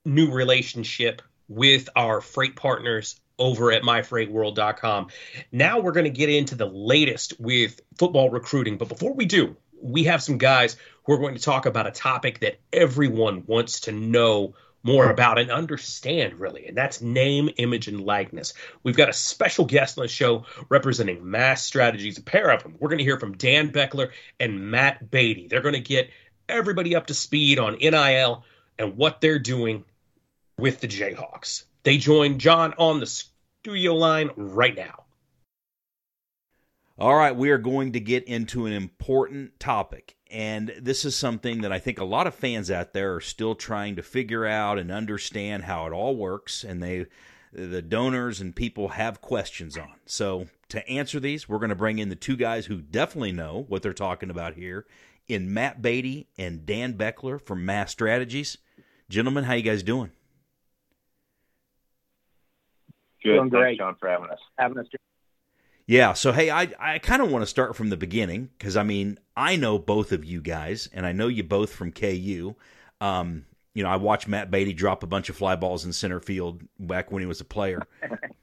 new 0.05 0.31
relationship 0.31 1.21
with 1.47 1.89
our 1.95 2.21
freight 2.21 2.55
partners 2.55 3.19
over 3.39 3.71
at 3.71 3.83
myfreightworld.com. 3.83 5.07
Now 5.51 5.79
we're 5.79 5.91
going 5.91 6.05
to 6.05 6.09
get 6.09 6.29
into 6.29 6.55
the 6.55 6.65
latest 6.65 7.39
with 7.39 7.79
football 7.97 8.29
recruiting, 8.29 8.77
but 8.77 8.89
before 8.89 9.13
we 9.13 9.25
do, 9.25 9.55
we 9.81 10.05
have 10.05 10.23
some 10.23 10.37
guys 10.37 10.75
who 11.03 11.13
are 11.13 11.19
going 11.19 11.35
to 11.35 11.41
talk 11.41 11.65
about 11.65 11.87
a 11.87 11.91
topic 11.91 12.39
that 12.39 12.59
everyone 12.73 13.43
wants 13.45 13.81
to 13.81 13.91
know 13.91 14.55
more 14.87 15.09
about 15.09 15.37
and 15.37 15.51
understand 15.51 16.39
really 16.39 16.65
and 16.65 16.77
that's 16.77 17.01
name 17.01 17.49
image 17.57 17.89
and 17.89 17.99
likeness. 17.99 18.53
We've 18.83 18.95
got 18.95 19.09
a 19.09 19.13
special 19.13 19.65
guest 19.65 19.97
on 19.97 20.03
the 20.03 20.07
show 20.07 20.45
representing 20.69 21.29
mass 21.29 21.63
strategies 21.65 22.17
a 22.17 22.21
pair 22.21 22.49
of 22.49 22.63
them 22.63 22.77
we're 22.79 22.87
going 22.87 22.99
to 22.99 23.03
hear 23.03 23.19
from 23.19 23.35
dan 23.35 23.71
beckler 23.71 24.11
and 24.39 24.71
matt 24.71 25.11
baty. 25.11 25.49
They're 25.49 25.61
going 25.61 25.73
to 25.73 25.81
get 25.81 26.09
everybody 26.47 26.95
up 26.95 27.07
to 27.07 27.13
speed 27.13 27.59
on 27.59 27.77
nil 27.79 28.45
and 28.79 28.95
what 28.95 29.19
they're 29.19 29.39
doing 29.39 29.83
with 30.57 30.79
the 30.79 30.87
jayhawks. 30.87 31.65
They 31.83 31.97
join 31.97 32.39
john 32.39 32.73
on 32.77 33.01
the 33.01 33.07
studio 33.07 33.93
line 33.93 34.31
right 34.37 34.75
now. 34.75 35.03
All 36.99 37.15
right, 37.15 37.35
we 37.35 37.51
are 37.51 37.59
going 37.59 37.91
to 37.91 37.99
get 37.99 38.23
into 38.23 38.65
an 38.65 38.73
important 38.73 39.59
topic. 39.59 40.16
And 40.31 40.73
this 40.79 41.05
is 41.05 41.15
something 41.15 41.61
that 41.61 41.71
I 41.71 41.79
think 41.79 41.99
a 41.99 42.05
lot 42.05 42.27
of 42.27 42.35
fans 42.35 42.69
out 42.69 42.93
there 42.93 43.15
are 43.15 43.21
still 43.21 43.55
trying 43.55 43.95
to 43.95 44.03
figure 44.03 44.45
out 44.45 44.77
and 44.77 44.91
understand 44.91 45.63
how 45.63 45.87
it 45.87 45.93
all 45.93 46.15
works. 46.15 46.63
And 46.63 46.83
they 46.83 47.05
the 47.53 47.81
donors 47.81 48.41
and 48.41 48.55
people 48.55 48.89
have 48.89 49.21
questions 49.21 49.77
on. 49.77 49.93
So 50.05 50.47
to 50.69 50.87
answer 50.87 51.19
these, 51.19 51.47
we're 51.47 51.59
going 51.59 51.69
to 51.69 51.75
bring 51.75 51.97
in 51.99 52.09
the 52.09 52.15
two 52.15 52.35
guys 52.35 52.65
who 52.65 52.81
definitely 52.81 53.31
know 53.31 53.65
what 53.67 53.81
they're 53.81 53.93
talking 53.93 54.29
about 54.29 54.55
here 54.55 54.85
in 55.27 55.53
Matt 55.53 55.81
Baty 55.81 56.27
and 56.37 56.65
Dan 56.65 56.93
Beckler 56.93 57.41
from 57.41 57.65
Mass 57.65 57.91
Strategies. 57.91 58.57
Gentlemen, 59.09 59.45
how 59.45 59.53
you 59.53 59.63
guys 59.63 59.83
doing? 59.83 60.11
Good. 63.23 63.35
Doing 63.35 63.49
great. 63.49 63.61
Thanks, 63.61 63.79
John, 63.79 63.95
for 63.99 64.09
having 64.09 64.29
us. 64.29 64.39
Having 64.57 64.79
us. 64.79 64.87
Yeah, 65.87 66.13
so 66.13 66.33
hey, 66.33 66.49
I 66.49 66.69
I 66.77 66.99
kind 66.99 67.21
of 67.21 67.31
want 67.31 67.43
to 67.43 67.47
start 67.47 67.75
from 67.75 67.89
the 67.89 67.97
beginning 67.97 68.49
because 68.57 68.75
I 68.75 68.83
mean 68.83 69.19
I 69.37 69.55
know 69.55 69.79
both 69.79 70.11
of 70.11 70.25
you 70.25 70.41
guys, 70.41 70.89
and 70.91 71.05
I 71.05 71.13
know 71.13 71.29
you 71.29 71.43
both 71.43 71.71
from 71.71 71.93
KU. 71.93 72.55
Um, 72.99 73.45
you 73.73 73.83
know, 73.83 73.89
I 73.89 73.95
watched 73.95 74.27
Matt 74.27 74.51
Baty 74.51 74.73
drop 74.73 75.03
a 75.03 75.07
bunch 75.07 75.29
of 75.29 75.37
fly 75.37 75.55
balls 75.55 75.85
in 75.85 75.93
center 75.93 76.19
field 76.19 76.61
back 76.77 77.09
when 77.09 77.21
he 77.21 77.25
was 77.25 77.39
a 77.39 77.45
player. 77.45 77.87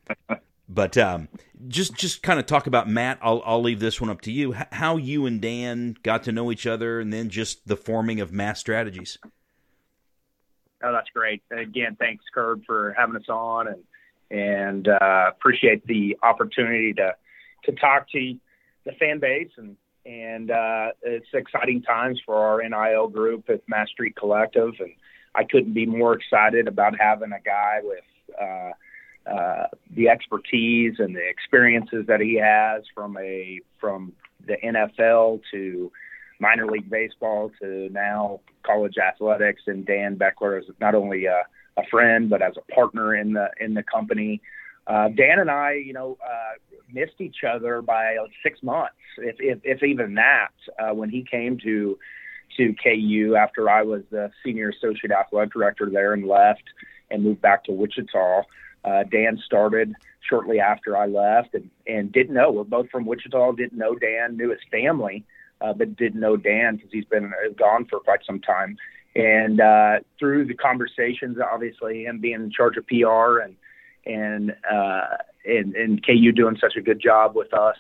but 0.71 0.97
um, 0.97 1.29
just 1.69 1.95
just 1.95 2.23
kind 2.23 2.41
of 2.41 2.47
talk 2.47 2.67
about 2.67 2.89
Matt. 2.89 3.19
I'll 3.21 3.43
I'll 3.45 3.63
leave 3.63 3.81
this 3.81 4.01
one 4.01 4.09
up 4.09 4.23
to 4.23 4.33
you. 4.33 4.55
H- 4.55 4.69
how 4.73 4.97
you 4.97 5.27
and 5.27 5.39
Dan 5.39 5.97
got 6.03 6.23
to 6.23 6.33
know 6.33 6.51
each 6.51 6.67
other, 6.67 6.99
and 6.99 7.13
then 7.13 7.29
just 7.29 7.69
the 7.69 7.77
forming 7.77 8.21
of 8.21 8.33
Mass 8.33 8.59
Strategies. 8.59 9.19
Oh, 10.83 10.93
that's 10.93 11.11
great. 11.11 11.43
Again, 11.51 11.97
thanks, 11.99 12.25
Curb, 12.33 12.63
for 12.65 12.95
having 12.97 13.17
us 13.17 13.29
on, 13.29 13.69
and 13.69 13.83
and 14.31 14.89
uh, 14.89 15.27
appreciate 15.29 15.87
the 15.87 16.17
opportunity 16.23 16.95
to 16.95 17.15
to 17.67 17.73
talk 17.73 18.11
to 18.11 18.35
the 18.85 18.93
fan 18.93 19.19
base 19.19 19.51
and 19.57 19.77
and 20.07 20.51
uh, 20.51 20.89
it's 21.03 21.27
exciting 21.33 21.83
times 21.83 22.21
for 22.27 22.37
our 22.37 22.63
NIL 22.63 23.09
group 23.09 23.49
at 23.49 23.63
Mass 23.67 23.89
Street 23.89 24.15
Collective, 24.17 24.75
and 24.79 24.93
I 25.35 25.45
couldn't 25.45 25.73
be 25.73 25.87
more 25.87 26.13
excited 26.13 26.69
about 26.69 26.95
having 26.99 27.33
a 27.33 27.41
guy 27.41 27.81
with 27.83 28.05
uh, 28.41 29.31
uh, 29.31 29.67
the 29.95 30.09
expertise 30.09 30.97
and 30.99 31.17
the 31.17 31.27
experiences 31.27 32.05
that 32.09 32.21
he 32.21 32.35
has 32.35 32.83
from 32.95 33.17
a 33.17 33.61
from 33.81 34.13
the 34.47 34.57
NFL 34.63 35.41
to 35.53 35.91
minor 36.39 36.67
league 36.67 36.91
baseball 36.91 37.51
to 37.63 37.89
now 37.91 38.41
college 38.63 38.99
athletics, 38.99 39.63
and 39.67 39.87
Dan 39.87 40.17
Beckler 40.17 40.59
is 40.59 40.67
not 40.81 40.95
only 40.95 41.25
a, 41.25 41.45
a 41.79 41.83
friend 41.91 42.29
but 42.29 42.43
as 42.43 42.55
a 42.59 42.73
partner 42.73 43.15
in 43.17 43.33
the 43.33 43.49
in 43.59 43.73
the 43.73 43.83
company. 43.83 44.43
Uh, 44.87 45.09
Dan 45.09 45.39
and 45.39 45.51
I, 45.51 45.75
you 45.75 45.93
know, 45.93 46.19
uh, 46.25 46.77
missed 46.93 47.21
each 47.21 47.39
other 47.49 47.83
by 47.83 48.17
like 48.21 48.33
six 48.43 48.63
months, 48.63 48.95
if 49.19 49.37
if, 49.39 49.59
if 49.65 49.83
even 49.83 50.15
that, 50.15 50.53
uh, 50.79 50.95
when 50.95 51.11
he 51.11 51.25
came 51.25 51.59
to 51.65 51.99
to 52.57 52.75
KU 52.83 53.37
after 53.37 53.69
I 53.69 53.83
was 53.83 54.03
the 54.11 54.31
senior 54.45 54.71
associate 54.71 55.11
athletic 55.11 55.53
director 55.53 55.89
there 55.91 56.13
and 56.13 56.27
left 56.27 56.63
and 57.11 57.25
moved 57.25 57.41
back 57.41 57.65
to 57.65 57.73
Wichita. 57.73 58.43
Uh, 58.85 59.03
Dan 59.05 59.41
started 59.45 59.95
shortly 60.29 60.61
after 60.61 60.97
I 60.97 61.07
left 61.07 61.55
and, 61.55 61.71
and 61.87 62.13
didn't 62.13 62.35
know. 62.35 62.53
We're 62.53 62.65
both 62.65 62.91
from 62.91 63.07
Wichita, 63.07 63.53
didn't 63.53 63.79
know 63.79 63.95
Dan, 63.95 64.37
knew 64.37 64.51
his 64.51 64.61
family, 64.71 65.25
uh, 65.61 65.73
but 65.73 65.97
didn't 65.97 66.21
know 66.21 66.37
Dan 66.37 66.77
because 66.77 66.91
he's 66.93 67.07
been 67.07 67.27
uh, 67.27 67.53
gone 67.57 67.87
for 67.87 68.01
quite 68.01 68.21
some 68.27 68.41
time. 68.41 68.77
And 69.17 69.61
uh, 69.61 70.01
through 70.19 70.47
the 70.47 70.55
conversations, 70.55 71.39
obviously, 71.41 72.05
him 72.05 72.19
being 72.21 72.35
in 72.35 72.51
charge 72.51 72.77
of 72.77 72.87
PR 72.87 73.39
and 73.39 73.57
and 74.07 74.55
uh, 74.71 75.17
and, 75.45 75.75
and 75.75 76.05
KU 76.05 76.33
doing 76.33 76.57
such 76.61 76.77
a 76.77 76.81
good 76.81 77.01
job 77.01 77.35
with 77.35 77.53
us 77.53 77.77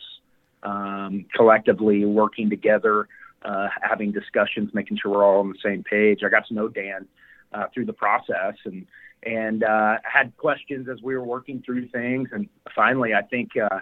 um, 0.62 1.26
collectively 1.34 2.04
working 2.04 2.50
together, 2.50 3.08
uh, 3.44 3.68
having 3.82 4.12
discussions, 4.12 4.70
making 4.74 4.98
sure 5.00 5.12
we're 5.12 5.24
all 5.24 5.40
on 5.40 5.50
the 5.50 5.58
same 5.62 5.82
page. 5.82 6.20
I 6.24 6.28
got 6.28 6.46
to 6.48 6.54
know 6.54 6.68
Dan 6.68 7.06
uh, 7.52 7.66
through 7.72 7.86
the 7.86 7.92
process 7.92 8.54
and 8.64 8.86
and 9.26 9.64
uh, 9.64 9.96
had 10.04 10.36
questions 10.36 10.86
as 10.88 11.00
we 11.02 11.14
were 11.14 11.24
working 11.24 11.62
through 11.64 11.88
things. 11.88 12.28
And 12.32 12.46
finally, 12.74 13.14
I 13.14 13.22
think 13.22 13.52
uh, 13.56 13.78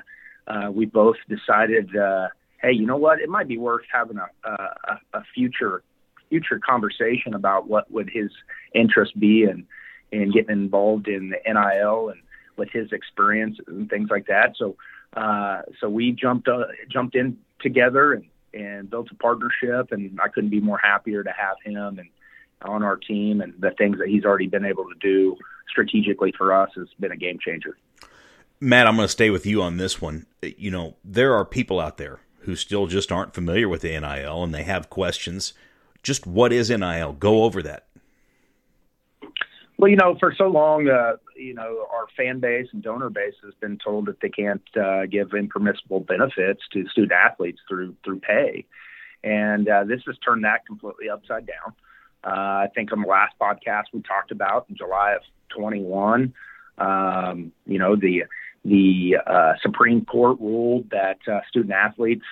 uh, 0.46 0.70
we 0.70 0.86
both 0.86 1.16
decided, 1.28 1.96
uh, 1.96 2.28
hey, 2.60 2.70
you 2.70 2.86
know 2.86 2.96
what? 2.96 3.18
It 3.20 3.28
might 3.28 3.48
be 3.48 3.58
worth 3.58 3.82
having 3.92 4.18
a, 4.18 4.48
a, 4.48 5.00
a 5.14 5.22
future 5.34 5.82
future 6.28 6.58
conversation 6.58 7.34
about 7.34 7.68
what 7.68 7.90
would 7.90 8.08
his 8.08 8.30
interest 8.74 9.18
be 9.20 9.44
and 9.44 9.66
in, 10.12 10.22
in 10.22 10.30
getting 10.32 10.50
involved 10.50 11.06
in 11.06 11.30
the 11.30 11.36
NIL 11.44 12.08
and 12.08 12.22
with 12.56 12.70
his 12.70 12.92
experience 12.92 13.58
and 13.66 13.88
things 13.88 14.10
like 14.10 14.26
that. 14.26 14.54
So, 14.56 14.76
uh, 15.16 15.62
so 15.80 15.88
we 15.88 16.12
jumped 16.12 16.48
uh, 16.48 16.64
jumped 16.88 17.14
in 17.14 17.38
together 17.60 18.12
and, 18.12 18.24
and 18.54 18.90
built 18.90 19.08
a 19.10 19.14
partnership, 19.14 19.92
and 19.92 20.18
I 20.20 20.28
couldn't 20.28 20.50
be 20.50 20.60
more 20.60 20.78
happier 20.78 21.22
to 21.22 21.30
have 21.30 21.56
him 21.64 21.98
and 21.98 22.08
on 22.64 22.82
our 22.82 22.96
team 22.96 23.40
and 23.40 23.54
the 23.58 23.70
things 23.72 23.98
that 23.98 24.08
he's 24.08 24.24
already 24.24 24.46
been 24.46 24.64
able 24.64 24.84
to 24.84 24.94
do 25.00 25.36
strategically 25.68 26.32
for 26.36 26.52
us 26.52 26.70
has 26.76 26.88
been 27.00 27.12
a 27.12 27.16
game 27.16 27.38
changer. 27.44 27.76
Matt, 28.60 28.86
I'm 28.86 28.96
going 28.96 29.06
to 29.06 29.12
stay 29.12 29.30
with 29.30 29.44
you 29.44 29.62
on 29.62 29.76
this 29.76 30.00
one. 30.00 30.26
You 30.42 30.70
know, 30.70 30.96
there 31.04 31.34
are 31.34 31.44
people 31.44 31.80
out 31.80 31.96
there 31.96 32.20
who 32.40 32.54
still 32.54 32.86
just 32.86 33.10
aren't 33.10 33.34
familiar 33.34 33.68
with 33.68 33.82
the 33.82 33.98
NIL 33.98 34.42
and 34.44 34.54
they 34.54 34.62
have 34.62 34.90
questions. 34.90 35.54
Just 36.02 36.26
what 36.26 36.52
is 36.52 36.70
NIL? 36.70 37.12
Go 37.14 37.44
over 37.44 37.62
that. 37.62 37.86
Well, 39.82 39.90
you 39.90 39.96
know, 39.96 40.14
for 40.20 40.32
so 40.38 40.44
long, 40.44 40.88
uh, 40.88 41.16
you 41.36 41.54
know, 41.54 41.88
our 41.92 42.06
fan 42.16 42.38
base 42.38 42.68
and 42.72 42.84
donor 42.84 43.10
base 43.10 43.34
has 43.42 43.52
been 43.60 43.78
told 43.84 44.06
that 44.06 44.20
they 44.20 44.28
can't 44.28 44.62
uh, 44.80 45.06
give 45.06 45.34
impermissible 45.34 45.98
benefits 45.98 46.60
to 46.72 46.86
student 46.86 47.10
athletes 47.10 47.58
through 47.68 47.96
through 48.04 48.20
pay, 48.20 48.64
and 49.24 49.68
uh, 49.68 49.82
this 49.82 50.00
has 50.06 50.16
turned 50.18 50.44
that 50.44 50.64
completely 50.66 51.10
upside 51.10 51.48
down. 51.48 51.74
Uh, 52.22 52.62
I 52.62 52.68
think 52.76 52.92
on 52.92 53.00
the 53.02 53.08
last 53.08 53.34
podcast 53.40 53.86
we 53.92 54.02
talked 54.02 54.30
about 54.30 54.66
in 54.70 54.76
July 54.76 55.14
of 55.14 55.22
21, 55.48 56.32
um, 56.78 57.50
you 57.66 57.80
know, 57.80 57.96
the 57.96 58.22
the 58.64 59.16
uh, 59.26 59.54
Supreme 59.62 60.04
Court 60.04 60.38
ruled 60.38 60.90
that 60.90 61.18
uh, 61.26 61.40
student 61.48 61.72
athletes 61.72 62.24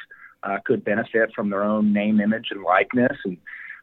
could 0.65 0.85
benefit 0.85 1.33
from 1.35 1.51
their 1.51 1.65
own 1.65 1.93
name, 1.93 2.21
image, 2.21 2.47
and 2.53 2.63
likeness, 2.63 3.19
and 3.25 3.39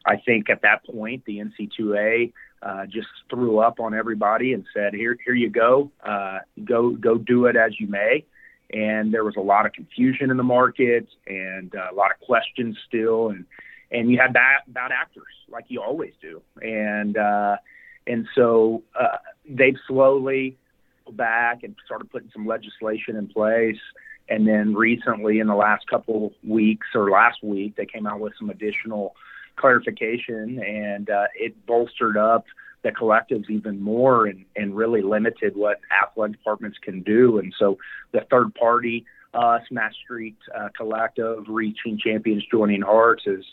I 0.06 0.16
think 0.16 0.48
at 0.48 0.62
that 0.62 0.86
point 0.86 1.26
the 1.26 1.40
NC2A 1.40 2.32
uh, 2.62 2.86
just 2.86 3.08
threw 3.30 3.58
up 3.58 3.80
on 3.80 3.94
everybody 3.94 4.52
and 4.52 4.64
said, 4.74 4.94
"Here, 4.94 5.16
here 5.24 5.34
you 5.34 5.50
go. 5.50 5.90
Uh, 6.04 6.38
go, 6.64 6.90
go, 6.90 7.16
do 7.16 7.46
it 7.46 7.56
as 7.56 7.78
you 7.78 7.86
may." 7.86 8.24
And 8.72 9.14
there 9.14 9.24
was 9.24 9.36
a 9.36 9.40
lot 9.40 9.64
of 9.66 9.72
confusion 9.72 10.30
in 10.30 10.36
the 10.36 10.42
market 10.42 11.06
and 11.26 11.74
uh, 11.74 11.88
a 11.90 11.94
lot 11.94 12.10
of 12.10 12.20
questions 12.20 12.76
still, 12.86 13.28
and 13.30 13.44
and 13.90 14.10
you 14.10 14.18
had 14.18 14.32
bad 14.32 14.60
bad 14.68 14.90
actors 14.92 15.24
like 15.48 15.64
you 15.68 15.80
always 15.80 16.12
do, 16.20 16.42
and 16.60 17.16
uh, 17.16 17.56
and 18.06 18.26
so 18.34 18.82
uh, 18.98 19.18
they've 19.48 19.78
slowly 19.86 20.56
back 21.12 21.62
and 21.62 21.74
started 21.84 22.10
putting 22.10 22.30
some 22.32 22.46
legislation 22.46 23.16
in 23.16 23.28
place. 23.28 23.78
And 24.30 24.46
then 24.46 24.74
recently, 24.74 25.38
in 25.38 25.46
the 25.46 25.54
last 25.54 25.86
couple 25.88 26.34
weeks 26.46 26.88
or 26.94 27.10
last 27.10 27.42
week, 27.42 27.76
they 27.76 27.86
came 27.86 28.06
out 28.06 28.20
with 28.20 28.34
some 28.38 28.50
additional 28.50 29.14
clarification, 29.58 30.62
and 30.62 31.10
uh, 31.10 31.26
it 31.34 31.54
bolstered 31.66 32.16
up 32.16 32.44
the 32.82 32.90
collectives 32.90 33.50
even 33.50 33.80
more 33.80 34.26
and, 34.26 34.44
and 34.56 34.76
really 34.76 35.02
limited 35.02 35.56
what 35.56 35.80
athletic 36.02 36.36
departments 36.36 36.78
can 36.80 37.02
do. 37.02 37.38
And 37.38 37.52
so 37.58 37.78
the 38.12 38.20
third 38.30 38.54
party, 38.54 39.04
us, 39.34 39.62
Mass 39.70 39.94
Street 40.04 40.36
uh, 40.56 40.68
Collective, 40.76 41.44
Reaching 41.48 41.98
Champions, 41.98 42.44
Joining 42.50 42.82
Hearts, 42.82 43.24
is 43.26 43.44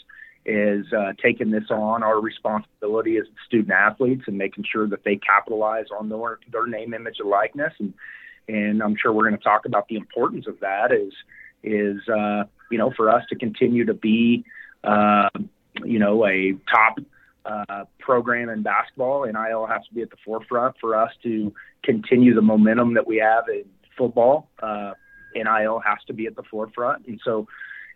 is 0.47 0.85
uh, 0.93 1.13
taking 1.19 1.49
this 1.49 1.71
on 1.71 2.03
our 2.03 2.21
responsibility 2.21 3.17
as 3.17 3.25
student 3.47 3.71
athletes 3.71 4.25
and 4.27 4.37
making 4.37 4.63
sure 4.71 4.87
that 4.87 5.03
they 5.03 5.15
capitalize 5.15 5.87
on 5.97 6.07
their 6.07 6.39
their 6.51 6.67
name, 6.67 6.93
image, 6.93 7.15
and 7.19 7.29
likeness. 7.29 7.73
And 7.79 7.93
and 8.47 8.83
I'm 8.83 8.95
sure 8.95 9.11
we're 9.11 9.27
going 9.27 9.37
to 9.37 9.43
talk 9.43 9.65
about 9.65 9.87
the 9.87 9.95
importance 9.95 10.45
of 10.47 10.59
that. 10.59 10.91
Is 10.91 11.13
is 11.63 12.07
uh, 12.07 12.43
you 12.69 12.77
know 12.77 12.91
for 12.95 13.09
us 13.09 13.23
to 13.29 13.35
continue 13.35 13.85
to 13.85 13.93
be 13.95 14.45
uh, 14.83 15.29
you 15.83 15.99
know, 15.99 16.25
a 16.25 16.53
top 16.69 16.97
uh, 17.45 17.85
program 17.99 18.49
in 18.49 18.63
basketball. 18.63 19.25
NIL 19.25 19.65
has 19.65 19.81
to 19.87 19.93
be 19.93 20.01
at 20.01 20.09
the 20.09 20.17
forefront 20.23 20.75
for 20.79 20.95
us 20.95 21.11
to 21.23 21.53
continue 21.83 22.33
the 22.33 22.41
momentum 22.41 22.93
that 22.95 23.05
we 23.05 23.17
have 23.17 23.45
in 23.49 23.65
football. 23.97 24.49
Uh, 24.61 24.93
NIL 25.35 25.79
has 25.79 25.99
to 26.07 26.13
be 26.13 26.25
at 26.27 26.35
the 26.35 26.43
forefront. 26.43 27.05
And 27.07 27.19
so 27.23 27.47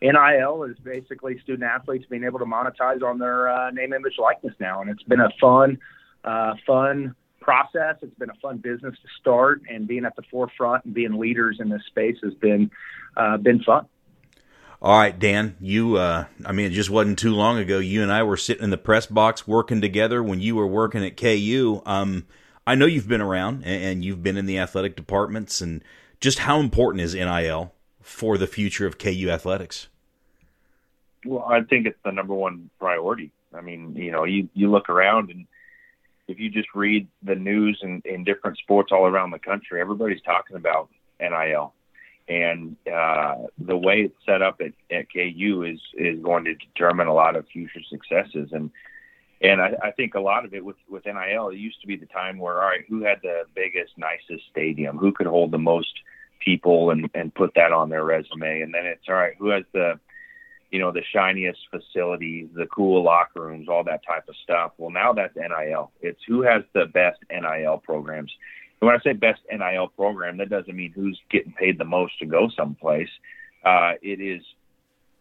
NIL 0.02 0.64
is 0.64 0.78
basically 0.84 1.40
student 1.40 1.64
athletes 1.64 2.06
being 2.10 2.24
able 2.24 2.40
to 2.40 2.46
monetize 2.46 3.04
on 3.04 3.20
their 3.20 3.50
uh, 3.50 3.72
name, 3.72 3.94
image, 3.94 4.16
likeness 4.18 4.54
now. 4.60 4.82
And 4.82 4.90
it's 4.90 5.04
been 5.04 5.20
a 5.20 5.30
fun, 5.42 5.80
uh, 6.24 6.54
fun 6.66 7.16
process. 7.42 7.96
It's 8.02 8.18
been 8.18 8.30
a 8.30 8.40
fun 8.42 8.58
business 8.58 8.96
to 9.02 9.08
start, 9.20 9.62
and 9.70 9.88
being 9.88 10.06
at 10.06 10.16
the 10.16 10.22
forefront 10.30 10.86
and 10.86 10.94
being 10.94 11.14
leaders 11.14 11.58
in 11.60 11.70
this 11.70 11.82
space 11.88 12.18
has 12.24 12.34
been 12.36 12.70
uh, 13.18 13.38
been 13.38 13.62
fun. 13.64 13.88
All 14.82 14.98
right, 14.98 15.18
Dan, 15.18 15.58
you, 15.60 15.98
uh, 15.98 16.26
I 16.46 16.54
mean, 16.54 16.68
it 16.68 16.74
just 16.74 16.90
wasn't 16.90 17.20
too 17.20 17.36
long 17.36 17.58
ago. 17.58 17.80
You 17.80 18.02
and 18.02 18.12
I 18.12 18.24
were 18.24 18.38
sitting 18.38 18.64
in 18.64 18.70
the 18.70 18.78
press 18.78 19.06
box 19.06 19.46
working 19.46 19.82
together 19.82 20.24
when 20.24 20.40
you 20.40 20.56
were 20.56 20.68
working 20.68 21.04
at 21.04 21.18
KU. 21.18 21.82
Um, 21.86 22.26
I 22.66 22.76
know 22.76 22.86
you've 22.86 23.08
been 23.08 23.20
around 23.20 23.64
and, 23.66 24.06
you've 24.06 24.24
been 24.24 24.38
in 24.38 24.46
the 24.46 24.58
athletic 24.58 24.96
departments 24.96 25.60
and 25.60 25.84
just 26.22 26.40
how 26.40 26.62
important 26.62 27.02
is 27.02 27.14
NIL 27.14 27.74
for 28.00 28.38
the 28.38 28.48
future 28.48 28.88
of 28.88 28.98
KU 28.98 29.30
athletics? 29.30 29.88
Well, 31.26 31.44
I 31.44 31.62
think 31.62 31.86
it's 31.86 32.00
the 32.04 32.12
number 32.12 32.34
one 32.34 32.70
priority. 32.80 33.32
I 33.54 33.62
mean, 33.62 33.96
you 33.96 34.12
know, 34.12 34.24
you, 34.24 34.50
you 34.54 34.72
look 34.72 34.90
around 34.90 35.30
and 35.30 35.46
if 36.28 36.40
you 36.40 36.50
just 36.50 36.70
read 36.74 37.08
the 37.24 37.36
news 37.36 37.80
in, 37.82 38.02
in 38.06 38.24
different 38.24 38.58
sports 38.58 38.92
all 38.92 39.06
around 39.06 39.32
the 39.32 39.40
country, 39.40 39.82
everybody's 39.82 40.22
talking 40.22 40.56
about 40.56 40.90
NIL. 41.20 41.74
And 42.30 42.76
uh, 42.92 43.36
the 43.58 43.76
way 43.76 44.02
it's 44.02 44.26
set 44.26 44.44
up 44.44 44.62
at, 44.62 44.74
at 44.96 45.12
KU 45.12 45.64
is 45.64 45.80
is 45.96 46.22
going 46.22 46.46
to 46.46 46.54
determine 46.54 47.08
a 47.08 47.14
lot 47.14 47.36
of 47.36 47.48
future 47.48 47.82
successes. 47.90 48.50
And 48.52 48.70
and 49.42 49.62
I, 49.62 49.74
I 49.84 49.92
think 49.92 50.14
a 50.14 50.20
lot 50.20 50.46
of 50.46 50.54
it 50.54 50.64
with 50.64 50.76
with 50.88 51.06
NIL, 51.06 51.50
it 51.50 51.58
used 51.58 51.82
to 51.82 51.88
be 51.88 51.96
the 51.96 52.06
time 52.06 52.38
where 52.38 52.62
all 52.62 52.70
right, 52.70 52.86
who 52.88 53.04
had 53.04 53.20
the 53.24 53.44
biggest, 53.56 53.94
nicest 53.98 54.48
stadium, 54.52 54.98
who 54.98 55.12
could 55.12 55.28
hold 55.28 55.52
the 55.52 55.58
most 55.58 55.94
people, 56.40 56.92
and 56.92 57.10
and 57.16 57.34
put 57.34 57.54
that 57.56 57.72
on 57.72 57.90
their 57.90 58.04
resume. 58.04 58.62
And 58.62 58.74
then 58.74 58.86
it's 58.86 59.08
all 59.08 59.16
right, 59.16 59.34
who 59.40 59.50
has 59.50 59.64
the 59.74 60.00
you 60.72 60.80
know 60.80 60.92
the 60.92 61.04
shiniest 61.12 61.60
facilities, 61.72 62.50
the 62.54 62.68
cool 62.68 63.04
locker 63.04 63.42
rooms, 63.42 63.68
all 63.70 63.84
that 63.86 64.06
type 64.06 64.28
of 64.28 64.36
stuff. 64.44 64.74
Well, 64.78 64.92
now 64.92 65.14
that's 65.14 65.36
NIL. 65.36 65.92
It's 66.02 66.22
who 66.28 66.44
has 66.44 66.64
the 66.74 66.86
best 66.86 67.20
NIL 67.32 67.80
programs. 67.80 68.32
And 68.82 68.88
when 68.88 68.96
I 68.96 69.00
say 69.02 69.14
best 69.14 69.42
NIL 69.52 69.90
program, 69.90 70.38
that 70.38 70.50
doesn't 70.50 70.76
mean 70.76 70.92
who's 70.92 71.20
getting 71.30 71.52
paid 71.54 71.78
the 71.78 71.86
most 71.86 72.18
to 72.20 72.26
go 72.26 72.50
someplace. 72.56 73.10
Uh, 73.64 73.94
it 74.02 74.22
is 74.22 74.42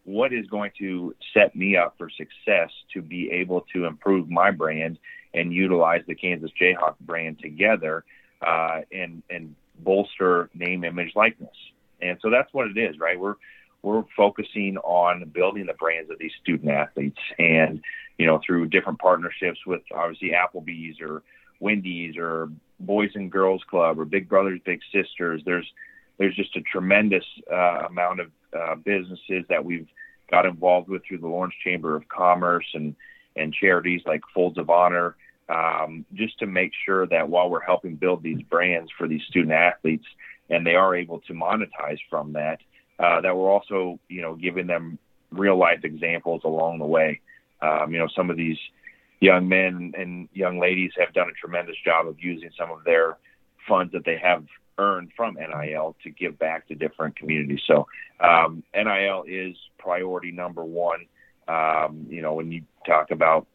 what 0.05 0.33
is 0.33 0.47
going 0.47 0.71
to 0.79 1.13
set 1.33 1.55
me 1.55 1.75
up 1.75 1.95
for 1.97 2.09
success 2.09 2.71
to 2.93 3.01
be 3.01 3.29
able 3.31 3.65
to 3.73 3.85
improve 3.85 4.29
my 4.29 4.49
brand 4.51 4.97
and 5.33 5.53
utilize 5.53 6.01
the 6.07 6.15
Kansas 6.15 6.51
Jayhawk 6.59 6.95
brand 7.01 7.39
together 7.39 8.03
uh, 8.41 8.81
and 8.91 9.21
and 9.29 9.55
bolster 9.77 10.49
name, 10.53 10.83
image, 10.83 11.11
likeness. 11.15 11.55
And 12.01 12.17
so 12.21 12.29
that's 12.29 12.51
what 12.53 12.67
it 12.67 12.77
is, 12.77 12.97
right? 12.97 13.19
We're 13.19 13.35
we're 13.81 14.03
focusing 14.15 14.77
on 14.77 15.29
building 15.33 15.65
the 15.65 15.73
brands 15.73 16.09
of 16.09 16.17
these 16.19 16.31
student 16.41 16.71
athletes, 16.71 17.19
and 17.37 17.81
you 18.17 18.25
know 18.25 18.39
through 18.45 18.67
different 18.67 18.99
partnerships 18.99 19.59
with 19.65 19.81
obviously 19.93 20.31
Applebee's 20.31 20.99
or 21.01 21.23
Wendy's 21.59 22.15
or 22.17 22.49
Boys 22.79 23.11
and 23.15 23.31
Girls 23.31 23.63
Club 23.69 23.99
or 23.99 24.05
Big 24.05 24.29
Brothers 24.29 24.59
Big 24.65 24.79
Sisters. 24.93 25.41
There's 25.45 25.67
there's 26.17 26.35
just 26.35 26.55
a 26.55 26.61
tremendous 26.61 27.23
uh, 27.51 27.85
amount 27.87 28.19
of 28.19 28.31
uh, 28.57 28.75
businesses 28.75 29.45
that 29.49 29.63
we've 29.63 29.87
got 30.29 30.45
involved 30.45 30.89
with 30.89 31.01
through 31.07 31.19
the 31.19 31.27
Lawrence 31.27 31.55
Chamber 31.63 31.95
of 31.95 32.07
Commerce 32.07 32.65
and 32.73 32.95
and 33.35 33.53
charities 33.53 34.01
like 34.05 34.21
Folds 34.33 34.57
of 34.57 34.69
Honor, 34.69 35.15
um, 35.49 36.05
just 36.13 36.37
to 36.39 36.45
make 36.45 36.71
sure 36.85 37.07
that 37.07 37.29
while 37.29 37.49
we're 37.49 37.61
helping 37.61 37.95
build 37.95 38.21
these 38.21 38.41
brands 38.43 38.91
for 38.97 39.07
these 39.07 39.21
student 39.29 39.53
athletes 39.53 40.05
and 40.49 40.65
they 40.65 40.75
are 40.75 40.95
able 40.95 41.19
to 41.21 41.33
monetize 41.33 41.99
from 42.09 42.33
that, 42.33 42.59
uh, 42.99 43.21
that 43.21 43.35
we're 43.35 43.49
also 43.49 43.99
you 44.09 44.21
know 44.21 44.35
giving 44.35 44.67
them 44.67 44.97
real 45.31 45.57
life 45.57 45.83
examples 45.83 46.41
along 46.43 46.79
the 46.79 46.85
way. 46.85 47.21
Um, 47.61 47.91
you 47.91 47.99
know, 47.99 48.07
some 48.15 48.29
of 48.29 48.37
these 48.37 48.57
young 49.19 49.47
men 49.49 49.93
and 49.97 50.29
young 50.33 50.59
ladies 50.59 50.91
have 50.97 51.13
done 51.13 51.29
a 51.29 51.33
tremendous 51.33 51.75
job 51.83 52.07
of 52.07 52.17
using 52.19 52.49
some 52.57 52.71
of 52.71 52.83
their 52.83 53.17
funds 53.67 53.91
that 53.93 54.05
they 54.05 54.17
have 54.17 54.45
earned 54.77 55.11
from 55.15 55.35
NIL 55.35 55.95
to 56.03 56.09
give 56.09 56.39
back 56.39 56.67
to 56.67 56.75
different 56.75 57.15
communities. 57.15 57.59
So 57.67 57.85
um, 58.21 58.63
NIL 58.73 59.25
is 59.27 59.55
priority 59.77 60.31
number 60.31 60.63
one. 60.63 61.05
Um, 61.47 62.05
you 62.09 62.21
know, 62.21 62.33
when 62.33 62.51
you 62.51 62.61
talk 62.85 63.11
about 63.11 63.47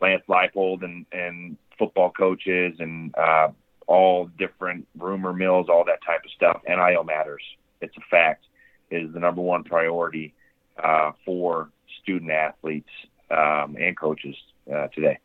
Lance 0.00 0.22
Leipold 0.28 0.84
and, 0.84 1.06
and 1.12 1.56
football 1.78 2.10
coaches 2.10 2.76
and 2.78 3.14
uh, 3.16 3.48
all 3.86 4.28
different 4.38 4.86
rumor 4.98 5.32
mills, 5.32 5.66
all 5.70 5.84
that 5.86 6.04
type 6.04 6.20
of 6.24 6.30
stuff, 6.32 6.60
NIL 6.68 7.04
matters. 7.04 7.42
It's 7.80 7.96
a 7.96 8.02
fact. 8.10 8.44
It 8.90 9.04
is 9.04 9.12
the 9.14 9.20
number 9.20 9.40
one 9.40 9.64
priority 9.64 10.34
uh, 10.82 11.12
for 11.24 11.70
student 12.02 12.30
athletes 12.30 12.90
um, 13.30 13.76
and 13.76 13.96
coaches 13.98 14.36
uh, 14.72 14.88
today. 14.88 15.18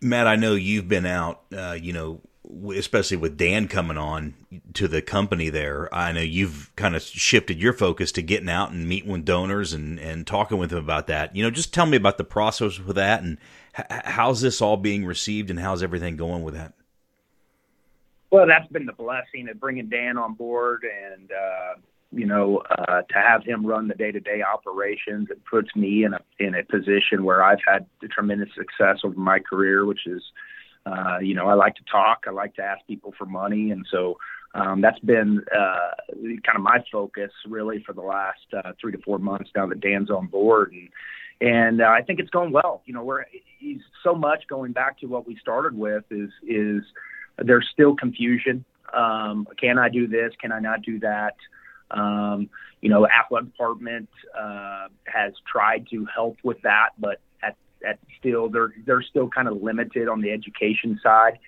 Matt, 0.00 0.26
I 0.26 0.36
know 0.36 0.54
you've 0.54 0.88
been 0.88 1.06
out, 1.06 1.42
uh, 1.54 1.76
you 1.80 1.92
know, 1.92 2.20
especially 2.74 3.18
with 3.18 3.36
Dan 3.36 3.68
coming 3.68 3.98
on 3.98 4.34
to 4.74 4.88
the 4.88 5.02
company 5.02 5.50
there. 5.50 5.94
I 5.94 6.12
know 6.12 6.22
you've 6.22 6.72
kind 6.74 6.96
of 6.96 7.02
shifted 7.02 7.60
your 7.60 7.72
focus 7.72 8.10
to 8.12 8.22
getting 8.22 8.48
out 8.48 8.72
and 8.72 8.88
meeting 8.88 9.12
with 9.12 9.24
donors 9.24 9.72
and, 9.72 9.98
and 9.98 10.26
talking 10.26 10.58
with 10.58 10.70
them 10.70 10.78
about 10.78 11.06
that. 11.08 11.36
You 11.36 11.42
know, 11.42 11.50
just 11.50 11.74
tell 11.74 11.86
me 11.86 11.96
about 11.96 12.18
the 12.18 12.24
process 12.24 12.78
with 12.78 12.96
that 12.96 13.22
and 13.22 13.38
h- 13.78 13.86
how's 14.04 14.40
this 14.40 14.62
all 14.62 14.76
being 14.76 15.04
received 15.04 15.50
and 15.50 15.60
how's 15.60 15.82
everything 15.82 16.16
going 16.16 16.42
with 16.42 16.54
that? 16.54 16.72
Well, 18.30 18.46
that's 18.46 18.68
been 18.68 18.86
the 18.86 18.92
blessing 18.92 19.48
of 19.48 19.60
bringing 19.60 19.88
Dan 19.88 20.16
on 20.16 20.34
board 20.34 20.84
and, 20.84 21.30
uh, 21.30 21.74
you 22.12 22.26
know, 22.26 22.62
uh, 22.70 23.02
to 23.02 23.14
have 23.14 23.44
him 23.44 23.64
run 23.64 23.88
the 23.88 23.94
day-to-day 23.94 24.42
operations, 24.42 25.28
it 25.30 25.40
puts 25.48 25.68
me 25.76 26.04
in 26.04 26.14
a 26.14 26.20
in 26.38 26.54
a 26.54 26.64
position 26.64 27.24
where 27.24 27.42
I've 27.42 27.60
had 27.66 27.86
tremendous 28.10 28.48
success 28.56 28.98
over 29.04 29.18
my 29.18 29.38
career, 29.38 29.86
which 29.86 30.06
is, 30.06 30.22
uh, 30.86 31.18
you 31.20 31.34
know, 31.34 31.46
I 31.46 31.54
like 31.54 31.76
to 31.76 31.84
talk, 31.90 32.24
I 32.26 32.30
like 32.30 32.54
to 32.56 32.62
ask 32.62 32.84
people 32.86 33.14
for 33.16 33.26
money, 33.26 33.70
and 33.70 33.86
so 33.90 34.18
um, 34.54 34.80
that's 34.80 34.98
been 35.00 35.44
uh, 35.56 35.90
kind 36.44 36.56
of 36.56 36.62
my 36.62 36.84
focus 36.90 37.30
really 37.46 37.82
for 37.86 37.92
the 37.92 38.00
last 38.00 38.40
uh, 38.56 38.72
three 38.80 38.92
to 38.92 38.98
four 38.98 39.18
months 39.18 39.50
now 39.54 39.66
that 39.66 39.80
Dan's 39.80 40.10
on 40.10 40.26
board, 40.26 40.72
and 40.72 40.88
and 41.40 41.80
uh, 41.80 41.86
I 41.86 42.02
think 42.02 42.18
it's 42.18 42.30
going 42.30 42.52
well. 42.52 42.82
You 42.86 42.94
know, 42.94 43.04
we're 43.04 43.24
he's 43.58 43.80
so 44.02 44.14
much 44.14 44.44
going 44.48 44.72
back 44.72 44.98
to 45.00 45.06
what 45.06 45.28
we 45.28 45.36
started 45.36 45.76
with 45.78 46.04
is 46.10 46.30
is 46.46 46.82
there's 47.38 47.68
still 47.72 47.94
confusion. 47.94 48.64
Um, 48.92 49.46
can 49.60 49.78
I 49.78 49.88
do 49.88 50.08
this? 50.08 50.32
Can 50.40 50.50
I 50.50 50.58
not 50.58 50.82
do 50.82 50.98
that? 50.98 51.36
Um, 51.90 52.50
you 52.80 52.88
know, 52.88 53.06
athletic 53.06 53.52
department 53.52 54.08
uh, 54.38 54.88
has 55.04 55.32
tried 55.50 55.86
to 55.90 56.06
help 56.14 56.36
with 56.42 56.60
that, 56.62 56.90
but 56.98 57.20
at, 57.42 57.56
at 57.86 57.98
still 58.18 58.48
they're 58.48 58.72
they're 58.86 59.02
still 59.02 59.28
kind 59.28 59.48
of 59.48 59.62
limited 59.62 60.08
on 60.08 60.20
the 60.20 60.30
education 60.30 60.98
side, 61.02 61.38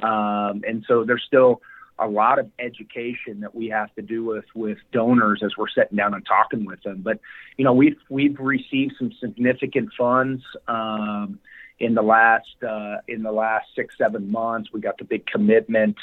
um, 0.00 0.62
and 0.66 0.84
so 0.88 1.04
there's 1.04 1.24
still 1.26 1.60
a 1.98 2.06
lot 2.06 2.38
of 2.38 2.48
education 2.58 3.40
that 3.40 3.54
we 3.54 3.68
have 3.68 3.92
to 3.96 4.02
do 4.02 4.24
with 4.24 4.44
with 4.54 4.78
donors 4.92 5.42
as 5.44 5.52
we're 5.58 5.68
sitting 5.68 5.96
down 5.96 6.14
and 6.14 6.24
talking 6.24 6.64
with 6.64 6.82
them. 6.82 7.00
But 7.02 7.20
you 7.56 7.64
know, 7.64 7.72
we've 7.72 7.98
we've 8.08 8.38
received 8.38 8.94
some 8.98 9.12
significant 9.20 9.90
funds. 9.98 10.42
Um, 10.66 11.38
in 11.80 11.94
the 11.94 12.02
last 12.02 12.62
uh, 12.66 12.96
in 13.06 13.22
the 13.22 13.32
last 13.32 13.66
six 13.76 13.94
seven 13.98 14.30
months, 14.30 14.70
we 14.72 14.80
got 14.80 14.98
the 14.98 15.04
big 15.04 15.26
commitment, 15.26 15.96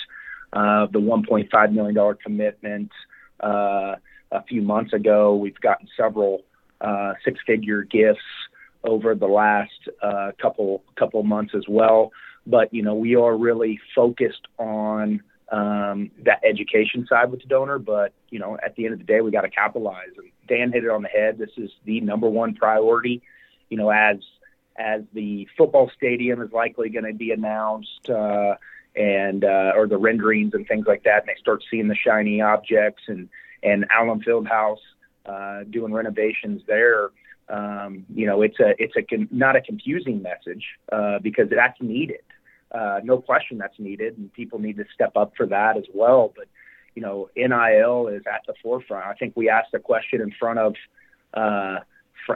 uh, 0.53 0.87
the 0.91 0.99
1.5 0.99 1.73
million 1.73 1.95
dollar 1.95 2.15
commitment 2.15 2.91
uh, 3.39 3.95
a 4.31 4.43
few 4.47 4.61
months 4.61 4.93
ago. 4.93 5.36
We've 5.36 5.59
gotten 5.59 5.88
several 5.97 6.43
uh, 6.81 7.13
six-figure 7.23 7.83
gifts 7.83 8.19
over 8.83 9.15
the 9.15 9.27
last 9.27 9.89
uh, 10.01 10.31
couple 10.41 10.83
couple 10.95 11.23
months 11.23 11.53
as 11.55 11.63
well. 11.67 12.11
But 12.45 12.73
you 12.73 12.83
know, 12.83 12.95
we 12.95 13.15
are 13.15 13.36
really 13.36 13.79
focused 13.95 14.47
on 14.57 15.21
um, 15.51 16.11
that 16.23 16.41
education 16.43 17.05
side 17.09 17.31
with 17.31 17.41
the 17.41 17.47
donor. 17.47 17.79
But 17.79 18.13
you 18.29 18.39
know, 18.39 18.57
at 18.63 18.75
the 18.75 18.86
end 18.86 18.93
of 18.93 18.99
the 18.99 19.05
day, 19.05 19.21
we 19.21 19.31
got 19.31 19.41
to 19.41 19.49
capitalize. 19.49 20.09
And 20.17 20.29
Dan 20.47 20.71
hit 20.71 20.83
it 20.83 20.89
on 20.89 21.01
the 21.01 21.09
head. 21.09 21.38
This 21.38 21.51
is 21.57 21.71
the 21.86 22.01
number 22.01 22.29
one 22.29 22.55
priority. 22.55 23.21
You 23.69 23.77
know, 23.77 23.89
as 23.89 24.17
as 24.77 25.01
the 25.13 25.47
football 25.57 25.89
stadium 25.95 26.41
is 26.41 26.51
likely 26.51 26.89
going 26.89 27.05
to 27.05 27.13
be 27.13 27.31
announced. 27.31 28.09
Uh, 28.09 28.55
and 28.95 29.43
uh, 29.43 29.73
or 29.75 29.87
the 29.87 29.97
renderings 29.97 30.53
and 30.53 30.67
things 30.67 30.85
like 30.87 31.03
that, 31.03 31.21
and 31.21 31.27
they 31.27 31.39
start 31.39 31.63
seeing 31.69 31.87
the 31.87 31.95
shiny 31.95 32.41
objects 32.41 33.03
and 33.07 33.29
and 33.63 33.85
Allen 33.89 34.21
Fieldhouse 34.21 34.77
uh, 35.25 35.63
doing 35.69 35.91
renovations 35.93 36.61
there. 36.67 37.09
Um, 37.49 38.05
you 38.13 38.25
know, 38.25 38.41
it's 38.41 38.59
a 38.59 38.73
it's 38.77 38.95
a 38.95 39.03
con- 39.03 39.29
not 39.31 39.55
a 39.55 39.61
confusing 39.61 40.21
message 40.21 40.63
uh, 40.91 41.19
because 41.19 41.47
that's 41.49 41.79
needed. 41.81 42.21
Uh, 42.71 42.99
no 43.03 43.21
question, 43.21 43.57
that's 43.57 43.79
needed, 43.79 44.17
and 44.17 44.33
people 44.33 44.59
need 44.59 44.77
to 44.77 44.85
step 44.93 45.15
up 45.15 45.33
for 45.37 45.45
that 45.45 45.77
as 45.77 45.85
well. 45.93 46.33
But 46.35 46.47
you 46.95 47.01
know, 47.01 47.29
NIL 47.35 48.07
is 48.07 48.23
at 48.25 48.41
the 48.47 48.53
forefront. 48.63 49.05
I 49.05 49.13
think 49.13 49.33
we 49.35 49.49
asked 49.49 49.73
a 49.73 49.79
question 49.79 50.21
in 50.21 50.31
front 50.39 50.59
of 50.59 50.75
uh, 51.33 51.79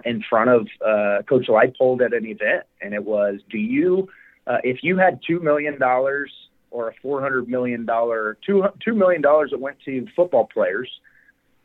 in 0.05 0.23
front 0.29 0.49
of 0.49 0.67
uh, 0.85 1.23
Coach 1.23 1.47
Leipold 1.47 2.05
at 2.05 2.13
an 2.13 2.25
event, 2.25 2.65
and 2.81 2.93
it 2.93 3.03
was, 3.03 3.39
"Do 3.49 3.57
you, 3.57 4.09
uh, 4.45 4.57
if 4.63 4.83
you 4.83 4.97
had 4.97 5.19
two 5.25 5.39
million 5.39 5.79
dollars 5.79 6.31
or 6.71 6.89
a 6.89 6.93
four 7.01 7.21
hundred 7.21 7.47
million 7.47 7.85
dollar 7.85 8.37
two 8.45 8.63
two 8.83 8.93
million 8.93 9.21
dollars 9.21 9.51
that 9.51 9.59
went 9.59 9.77
to 9.85 10.05
football 10.15 10.47
players, 10.51 10.89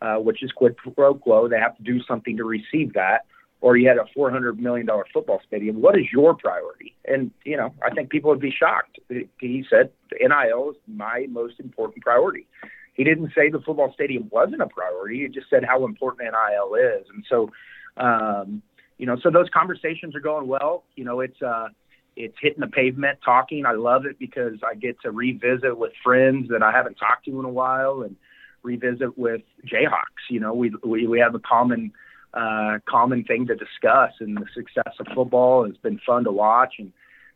uh, 0.03 0.17
which 0.17 0.43
is 0.43 0.53
quid 0.53 0.77
pro 0.77 1.15
quo. 1.15 1.49
They 1.49 1.59
have 1.59 1.77
to 1.77 1.83
do 1.83 2.03
something 2.03 2.37
to 2.37 2.45
receive 2.45 2.95
that. 2.95 3.27
Or 3.61 3.79
you 3.79 3.89
had 3.89 3.97
a 3.97 4.05
four 4.15 4.31
hundred 4.31 4.61
million 4.61 4.87
dollar 4.87 5.07
football 5.13 5.41
stadium. 5.47 5.81
What 5.81 5.99
is 5.99 6.05
your 6.13 6.35
priority? 6.35 6.95
And 7.07 7.31
you 7.45 7.57
know, 7.57 7.75
I 7.83 7.91
think 7.95 8.11
people 8.11 8.31
would 8.31 8.41
be 8.41 8.51
shocked. 8.51 8.99
He 9.09 9.65
said 9.71 9.91
NIL 10.13 10.71
is 10.71 10.77
my 10.87 11.27
most 11.31 11.61
important 11.61 12.03
priority. 12.05 12.47
He 12.95 13.03
didn't 13.03 13.33
say 13.35 13.51
the 13.51 13.61
football 13.61 13.93
stadium 13.93 14.29
wasn't 14.31 14.63
a 14.63 14.67
priority. 14.67 15.23
He 15.23 15.29
just 15.29 15.51
said 15.51 15.65
how 15.65 15.85
important 15.85 16.31
NIL 16.31 16.75
is. 16.75 17.07
And 17.13 17.25
so, 17.29 17.51
um, 17.97 18.63
you 18.99 19.07
know, 19.07 19.17
so 19.21 19.31
those 19.31 19.49
conversations 19.53 20.15
are 20.15 20.21
going 20.21 20.47
well. 20.47 20.85
You 20.95 21.05
know, 21.05 21.21
it's 21.21 21.41
uh, 21.43 21.69
it's 22.17 22.37
hitting 22.41 22.61
the 22.61 22.67
pavement 22.67 23.19
talking. 23.25 23.67
I 23.67 23.73
love 23.73 24.07
it 24.07 24.19
because 24.19 24.59
I 24.67 24.75
get 24.75 25.01
to 25.03 25.11
revisit 25.11 25.77
with 25.77 25.93
friends 26.03 26.49
that 26.51 26.63
I 26.63 26.71
haven't 26.71 26.95
talked 26.97 27.25
to 27.27 27.39
in 27.39 27.45
a 27.45 27.51
while 27.51 28.03
and 28.03 28.17
revisit 28.63 29.19
with 29.19 29.43
Jayhawks. 29.67 30.31
You 30.31 30.41
know, 30.41 30.55
we 30.55 30.73
we, 30.83 31.07
we 31.07 31.19
have 31.21 31.35
a 31.35 31.41
common 31.41 31.93
uh, 32.33 32.79
common 32.89 33.25
thing 33.25 33.47
to 33.47 33.55
discuss, 33.55 34.13
and 34.21 34.37
the 34.37 34.47
success 34.55 34.95
of 34.99 35.07
football 35.15 35.65
has 35.67 35.77
been 35.79 36.01
fun 36.07 36.25
to 36.25 36.33
watch. 36.33 36.75
And 36.79 36.93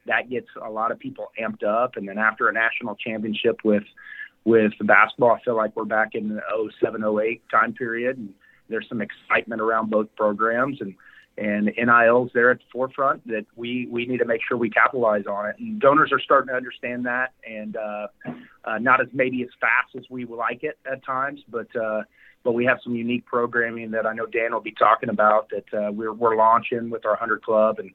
that 0.07 0.31
gets 0.31 0.49
a 0.61 0.71
lot 0.71 0.91
of 0.91 0.99
people 0.99 1.31
amped 1.41 1.65
up. 1.65 1.97
And 1.97 2.09
then 2.09 2.19
after 2.19 2.49
a 2.49 2.53
national 2.53 2.97
championship 2.97 3.61
with 3.65 3.85
with 4.45 4.73
the 4.79 4.85
basketball, 4.85 5.33
I 5.33 5.43
feel 5.45 5.57
like 5.57 5.77
we're 5.77 5.85
back 5.85 6.15
in 6.15 6.29
the 6.29 6.41
07, 6.81 7.05
08 7.05 7.43
time 7.51 7.75
period, 7.75 8.17
and 8.17 8.33
there's 8.69 8.89
some 8.89 9.03
excitement 9.03 9.61
around 9.61 9.91
both 9.91 10.09
programs 10.17 10.81
and 10.81 10.95
and 11.39 11.71
NIL's 11.77 12.31
there 12.35 12.51
at 12.51 12.59
the 12.59 12.65
forefront 12.73 13.27
that 13.29 13.47
we 13.55 13.87
we 13.91 14.07
need 14.07 14.19
to 14.19 14.25
make 14.25 14.41
sure 14.47 14.57
we 14.57 14.71
capitalize 14.71 15.27
on 15.27 15.49
it. 15.49 15.57
And 15.59 15.81
donors 15.81 16.11
are 16.13 16.21
starting 16.21 16.49
to 16.49 16.55
understand 16.55 17.07
that, 17.07 17.33
and 17.49 17.77
uh, 17.77 18.07
uh, 18.65 18.79
not 18.79 19.01
as 19.01 19.07
maybe 19.13 19.43
as 19.43 19.49
fast 19.61 19.95
as 19.97 20.05
we 20.11 20.25
would 20.25 20.37
like 20.37 20.65
it 20.65 20.79
at 20.91 21.05
times, 21.05 21.41
but 21.49 21.75
uh, 21.77 22.03
but 22.43 22.53
we 22.53 22.65
have 22.65 22.79
some 22.83 22.95
unique 22.95 23.25
programming 23.25 23.93
that 23.93 24.07
I 24.07 24.15
know 24.15 24.27
Dan 24.27 24.53
will 24.53 24.61
be 24.61 24.73
talking 24.73 25.11
about 25.11 25.51
that 25.51 25.79
uh, 25.79 25.93
we're 25.93 26.13
we're 26.13 26.37
launching 26.37 26.91
with 26.91 27.07
our 27.07 27.17
hundred 27.17 27.43
club 27.43 27.79
and 27.79 27.93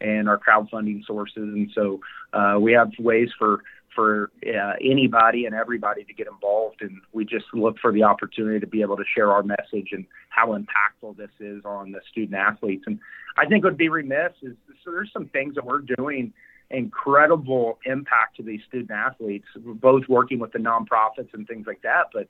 and 0.00 0.28
our 0.28 0.38
crowdfunding 0.38 1.04
sources, 1.04 1.36
and 1.36 1.70
so 1.74 2.00
uh, 2.32 2.56
we 2.58 2.72
have 2.72 2.90
ways 2.98 3.28
for 3.38 3.62
for 3.94 4.30
uh, 4.46 4.72
anybody 4.80 5.46
and 5.46 5.54
everybody 5.54 6.04
to 6.04 6.12
get 6.12 6.26
involved. 6.26 6.82
And 6.82 7.00
we 7.12 7.24
just 7.24 7.46
look 7.52 7.78
for 7.78 7.92
the 7.92 8.02
opportunity 8.02 8.60
to 8.60 8.66
be 8.66 8.82
able 8.82 8.96
to 8.96 9.04
share 9.14 9.32
our 9.32 9.42
message 9.42 9.88
and 9.92 10.06
how 10.28 10.56
impactful 10.56 11.16
this 11.16 11.30
is 11.40 11.64
on 11.64 11.92
the 11.92 12.00
student 12.10 12.34
athletes. 12.34 12.84
And 12.86 12.98
I 13.36 13.46
think 13.46 13.64
it 13.64 13.68
would 13.68 13.76
be 13.76 13.88
remiss 13.88 14.32
is 14.42 14.56
so 14.84 14.90
there's 14.90 15.12
some 15.12 15.26
things 15.26 15.54
that 15.56 15.64
we're 15.64 15.80
doing 15.80 16.32
incredible 16.70 17.78
impact 17.84 18.36
to 18.36 18.42
these 18.42 18.60
student 18.68 18.90
athletes, 18.90 19.46
both 19.56 20.04
working 20.08 20.38
with 20.38 20.52
the 20.52 20.58
nonprofits 20.58 21.34
and 21.34 21.46
things 21.46 21.66
like 21.66 21.82
that. 21.82 22.06
But 22.12 22.28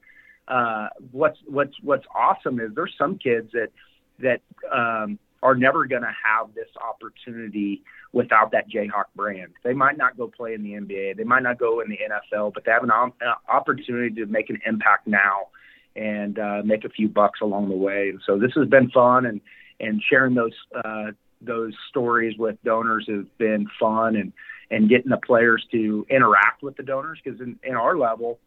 uh, 0.48 0.88
what's 1.12 1.38
what's 1.46 1.74
what's 1.82 2.06
awesome 2.14 2.58
is 2.60 2.70
there's 2.74 2.94
some 2.98 3.18
kids 3.18 3.52
that 3.52 3.70
that 4.18 4.40
um, 4.72 5.18
are 5.42 5.54
never 5.54 5.86
going 5.86 6.02
to 6.02 6.14
have 6.24 6.54
this 6.54 6.68
opportunity 6.82 7.82
without 8.12 8.52
that 8.52 8.68
Jayhawk 8.68 9.04
brand. 9.14 9.52
They 9.62 9.72
might 9.72 9.96
not 9.96 10.16
go 10.16 10.28
play 10.28 10.54
in 10.54 10.62
the 10.62 10.72
NBA, 10.72 11.16
they 11.16 11.24
might 11.24 11.42
not 11.42 11.58
go 11.58 11.80
in 11.80 11.88
the 11.88 11.98
NFL, 11.98 12.52
but 12.54 12.64
they 12.64 12.72
have 12.72 12.84
an 12.84 12.90
uh, 12.90 13.10
opportunity 13.48 14.14
to 14.16 14.26
make 14.26 14.50
an 14.50 14.60
impact 14.66 15.06
now 15.06 15.48
and 15.96 16.38
uh, 16.38 16.62
make 16.64 16.84
a 16.84 16.88
few 16.88 17.08
bucks 17.08 17.40
along 17.40 17.68
the 17.68 17.76
way. 17.76 18.10
And 18.10 18.20
so 18.24 18.38
this 18.38 18.52
has 18.56 18.68
been 18.68 18.90
fun, 18.90 19.26
and 19.26 19.40
and 19.80 20.02
sharing 20.08 20.34
those 20.34 20.54
uh, 20.84 21.12
those 21.40 21.72
stories 21.88 22.36
with 22.38 22.56
donors 22.64 23.06
has 23.08 23.24
been 23.38 23.66
fun, 23.78 24.16
and 24.16 24.32
and 24.70 24.88
getting 24.88 25.10
the 25.10 25.16
players 25.16 25.64
to 25.72 26.06
interact 26.08 26.62
with 26.62 26.76
the 26.76 26.82
donors 26.82 27.18
because 27.22 27.40
in, 27.40 27.58
in 27.64 27.74
our 27.74 27.98
level 27.98 28.38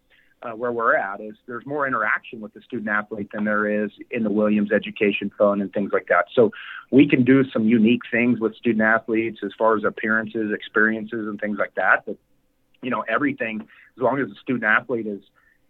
uh, 0.43 0.51
where 0.51 0.71
we're 0.71 0.95
at 0.95 1.21
is 1.21 1.35
there's 1.47 1.65
more 1.65 1.87
interaction 1.87 2.41
with 2.41 2.53
the 2.53 2.61
student 2.61 2.89
athlete 2.89 3.29
than 3.33 3.45
there 3.45 3.85
is 3.85 3.91
in 4.11 4.23
the 4.23 4.29
Williams 4.29 4.71
Education 4.71 5.31
Fund 5.37 5.61
and 5.61 5.71
things 5.71 5.91
like 5.93 6.07
that. 6.09 6.25
So 6.33 6.51
we 6.91 7.07
can 7.07 7.23
do 7.23 7.43
some 7.51 7.67
unique 7.67 8.01
things 8.11 8.39
with 8.39 8.55
student 8.55 8.81
athletes 8.81 9.39
as 9.43 9.51
far 9.57 9.77
as 9.77 9.83
appearances, 9.83 10.51
experiences, 10.53 11.27
and 11.27 11.39
things 11.39 11.57
like 11.57 11.75
that. 11.75 12.05
But 12.05 12.17
you 12.81 12.89
know, 12.89 13.03
everything 13.07 13.61
as 13.61 14.01
long 14.01 14.19
as 14.19 14.27
the 14.27 14.35
student 14.41 14.65
athlete 14.65 15.07
is 15.07 15.21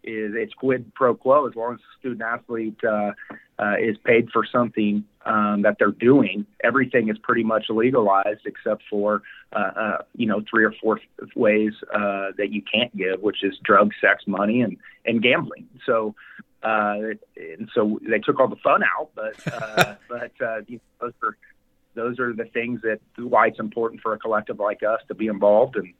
is 0.03 0.33
it's 0.35 0.53
quid 0.53 0.93
pro 0.93 1.15
quo 1.15 1.47
as 1.47 1.55
long 1.55 1.73
as 1.73 1.79
the 1.79 1.99
student 1.99 2.21
athlete 2.21 2.79
uh, 2.83 3.11
uh, 3.59 3.75
is 3.79 3.97
paid 4.03 4.29
for 4.31 4.45
something 4.45 5.05
um, 5.25 5.61
that 5.61 5.77
they're 5.79 5.91
doing. 5.91 6.45
Everything 6.63 7.09
is 7.09 7.17
pretty 7.17 7.43
much 7.43 7.65
legalized 7.69 8.45
except 8.45 8.83
for 8.89 9.21
uh, 9.53 9.71
uh, 9.75 9.97
you 10.15 10.27
know 10.27 10.43
three 10.49 10.65
or 10.65 10.73
four 10.81 10.99
ways 11.35 11.73
uh, 11.93 12.31
that 12.37 12.51
you 12.51 12.61
can't 12.61 12.95
give, 12.95 13.21
which 13.21 13.43
is 13.43 13.57
drugs, 13.63 13.95
sex, 14.01 14.23
money, 14.27 14.61
and 14.61 14.77
and 15.05 15.21
gambling. 15.21 15.67
So. 15.85 16.15
Uh, 16.61 17.15
and 17.35 17.69
so 17.75 17.99
they 18.09 18.19
took 18.19 18.39
all 18.39 18.47
the 18.47 18.55
fun 18.63 18.81
out, 18.97 19.09
but 19.15 19.35
uh, 19.53 19.95
but 20.07 20.31
uh, 20.41 20.61
those 21.01 21.11
are 21.21 21.37
those 21.93 22.19
are 22.19 22.31
the 22.31 22.45
things 22.45 22.81
that 22.83 23.01
why 23.17 23.47
it's 23.47 23.59
important 23.59 24.01
for 24.01 24.13
a 24.13 24.17
collective 24.17 24.59
like 24.59 24.81
us 24.81 25.01
to 25.09 25.13
be 25.13 25.27
involved 25.27 25.75
and 25.75 25.93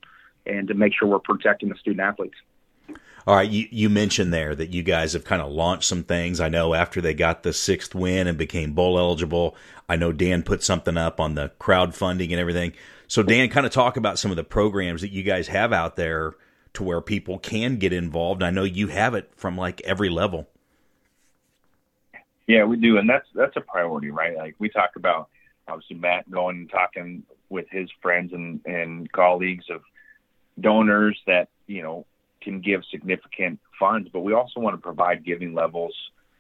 and 0.46 0.68
to 0.68 0.74
make 0.74 0.94
sure 0.98 1.08
we're 1.08 1.20
protecting 1.20 1.68
the 1.68 1.76
student 1.76 2.02
athletes. 2.02 2.38
All 3.26 3.36
right, 3.36 3.50
you, 3.50 3.68
you 3.72 3.90
mentioned 3.90 4.34
there 4.34 4.54
that 4.54 4.72
you 4.72 4.84
guys 4.84 5.14
have 5.14 5.24
kind 5.24 5.42
of 5.42 5.50
launched 5.50 5.86
some 5.86 6.04
things. 6.04 6.42
I 6.42 6.50
know 6.50 6.74
after 6.74 7.00
they 7.00 7.14
got 7.14 7.44
the 7.44 7.54
sixth 7.54 7.96
win 7.96 8.28
and 8.28 8.38
became 8.38 8.74
bowl 8.74 9.00
eligible, 9.00 9.56
I 9.88 9.96
know 9.96 10.12
Dan 10.12 10.44
put 10.44 10.62
something 10.62 10.98
up 10.98 11.22
on 11.22 11.36
the 11.36 11.52
crowdfunding 11.60 12.32
and 12.32 12.40
everything. 12.40 12.74
So, 13.08 13.24
Dan, 13.24 13.50
kind 13.50 13.66
of 13.66 13.72
talk 13.72 13.96
about 13.96 14.20
some 14.20 14.32
of 14.32 14.38
the 14.38 14.44
programs 14.44 15.02
that 15.02 15.12
you 15.12 15.24
guys 15.24 15.48
have 15.48 15.72
out 15.72 15.96
there 15.96 16.34
to 16.74 16.84
where 16.84 17.00
people 17.00 17.40
can 17.40 17.78
get 17.78 17.94
involved. 17.94 18.44
I 18.44 18.50
know 18.50 18.64
you 18.64 18.88
have 18.88 19.14
it 19.14 19.32
from 19.36 19.58
like 19.58 19.82
every 19.82 20.10
level. 20.10 20.50
Yeah, 22.48 22.66
we 22.66 22.78
do, 22.78 22.98
and 22.98 23.10
that's 23.10 23.28
that's 23.34 23.56
a 23.56 23.62
priority, 23.62 24.10
right? 24.10 24.36
Like 24.36 24.56
we 24.60 24.68
talk 24.68 24.98
about, 24.98 25.30
obviously 25.68 25.96
Matt 25.96 26.30
going 26.30 26.58
and 26.58 26.70
talking 26.70 27.24
with 27.50 27.68
his 27.70 27.90
friends 28.02 28.34
and 28.34 28.60
and 28.66 29.10
colleagues 29.12 29.66
of 29.70 29.82
donors 30.60 31.18
that 31.26 31.48
you 31.68 31.84
know 31.84 32.06
can 32.44 32.62
give 32.62 32.82
significant 32.92 33.60
funds, 33.80 34.10
but 34.12 34.22
we 34.22 34.34
also 34.34 34.60
want 34.60 34.76
to 34.76 34.82
provide 34.82 35.24
giving 35.26 35.54
levels 35.54 35.96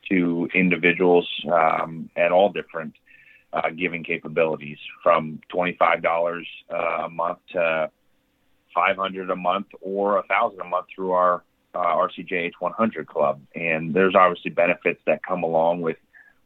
to 0.10 0.49
individuals 0.54 1.28
um, 1.51 2.10
at 2.16 2.32
all 2.32 2.51
different 2.51 2.93
uh, 3.54 3.70
giving 3.70 4.04
capabilities, 4.04 4.80
from 5.01 5.39
$25 5.54 6.43
uh, 6.72 6.76
a 6.76 7.10
month 7.10 7.39
to 7.51 7.89
500 8.74 9.30
a 9.30 9.36
month 9.36 9.68
or 9.82 10.18
a 10.18 10.24
thousand 10.24 10.60
a 10.62 10.64
month 10.64 10.88
through 10.95 11.12
our 11.12 11.43
uh, 11.76 11.80
RCJH 11.80 12.54
100 12.60 13.08
club. 13.08 13.41
And 13.56 13.93
there's 13.93 14.16
obviously 14.16 14.51
benefits 14.51 14.99
that 15.06 15.24
come 15.24 15.43
along 15.43 15.82
with 15.82 15.97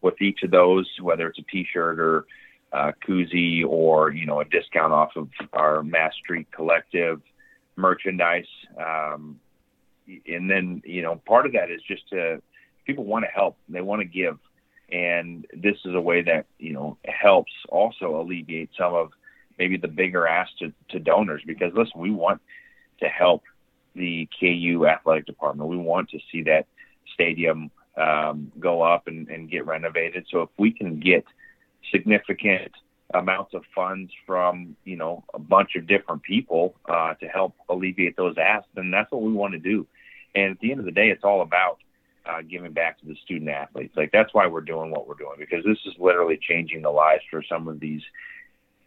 with 0.02 0.22
each 0.22 0.44
of 0.44 0.52
those, 0.52 0.88
whether 1.02 1.28
it's 1.28 1.40
a 1.40 1.44
T-shirt 1.52 2.00
or 2.00 2.26
uh, 2.72 2.92
koozie 3.08 3.66
or 3.66 4.12
you 4.12 4.26
know 4.26 4.42
a 4.42 4.46
discount 4.46 4.94
off 4.94 5.12
of 5.16 5.30
our 5.54 5.84
Mass 5.84 6.14
Street 6.16 6.48
Collective 6.52 7.22
merchandise. 7.76 8.46
Um, 8.78 9.40
and 10.28 10.50
then 10.50 10.82
you 10.86 11.02
know 11.02 11.22
part 11.26 11.46
of 11.46 11.54
that 11.54 11.70
is 11.70 11.82
just 11.88 12.08
to 12.10 12.42
people 12.86 13.04
want 13.04 13.26
to 13.26 13.32
help. 13.32 13.58
They 13.70 13.82
want 13.82 14.02
to 14.02 14.08
give. 14.08 14.38
And 14.90 15.46
this 15.54 15.76
is 15.84 15.94
a 15.94 16.02
way 16.02 16.22
that 16.24 16.46
you 16.58 16.74
know 16.74 16.98
helps 17.06 17.52
also 17.70 18.20
alleviate 18.20 18.70
some 18.78 18.94
of 18.94 19.12
maybe 19.60 19.76
the 19.78 19.88
bigger 19.88 20.28
ask 20.28 20.52
to, 20.60 20.72
to 20.90 21.00
donors. 21.00 21.44
Because 21.46 21.74
listen 21.74 22.00
we 22.00 22.12
want 22.12 22.42
to 23.02 23.08
help 23.08 23.44
the 23.96 24.28
KU 24.40 24.88
athletic 24.88 25.26
department. 25.26 25.70
We 25.70 25.78
want 25.78 26.10
to 26.12 26.20
see 26.32 26.44
that 26.44 26.68
stadium 27.14 27.70
um, 27.98 28.52
go 28.60 28.82
up 28.82 29.08
and, 29.08 29.28
and 29.28 29.50
get 29.50 29.66
renovated. 29.66 30.26
So 30.32 30.44
if 30.44 30.50
we 30.58 30.72
can 30.72 31.00
get 31.00 31.26
significant 31.92 32.72
amounts 33.14 33.54
of 33.54 33.64
funds 33.74 34.12
from 34.26 34.76
you 34.84 34.98
know 34.98 35.24
a 35.34 35.40
bunch 35.40 35.76
of 35.76 35.88
different 35.88 36.22
people 36.24 36.76
uh, 36.90 37.14
to 37.16 37.26
help 37.28 37.56
alleviate 37.70 38.18
those 38.18 38.36
asks 38.38 38.68
then 38.76 38.92
that's 38.92 39.10
what 39.12 39.22
we 39.22 39.32
want 39.32 39.54
to 39.54 39.60
do 39.60 39.88
and 40.38 40.52
at 40.52 40.60
the 40.60 40.72
end 40.72 40.80
of 40.80 40.86
the 40.86 40.92
day, 40.92 41.10
it's 41.10 41.24
all 41.24 41.42
about 41.42 41.80
uh, 42.26 42.42
giving 42.48 42.72
back 42.74 43.00
to 43.00 43.06
the 43.06 43.16
student 43.24 43.50
athletes. 43.50 43.96
Like 43.98 44.12
that's 44.12 44.34
why 44.34 44.46
we're 44.48 44.62
doing 44.62 44.92
what 44.92 45.08
we're 45.08 45.16
doing 45.16 45.38
because 45.40 45.64
this 45.66 45.80
is 45.86 45.94
literally 46.00 46.40
changing 46.42 46.84
the 46.84 46.92
lives 46.92 47.24
for 47.32 47.42
some 47.42 47.68
of 47.68 47.80
these 47.80 48.02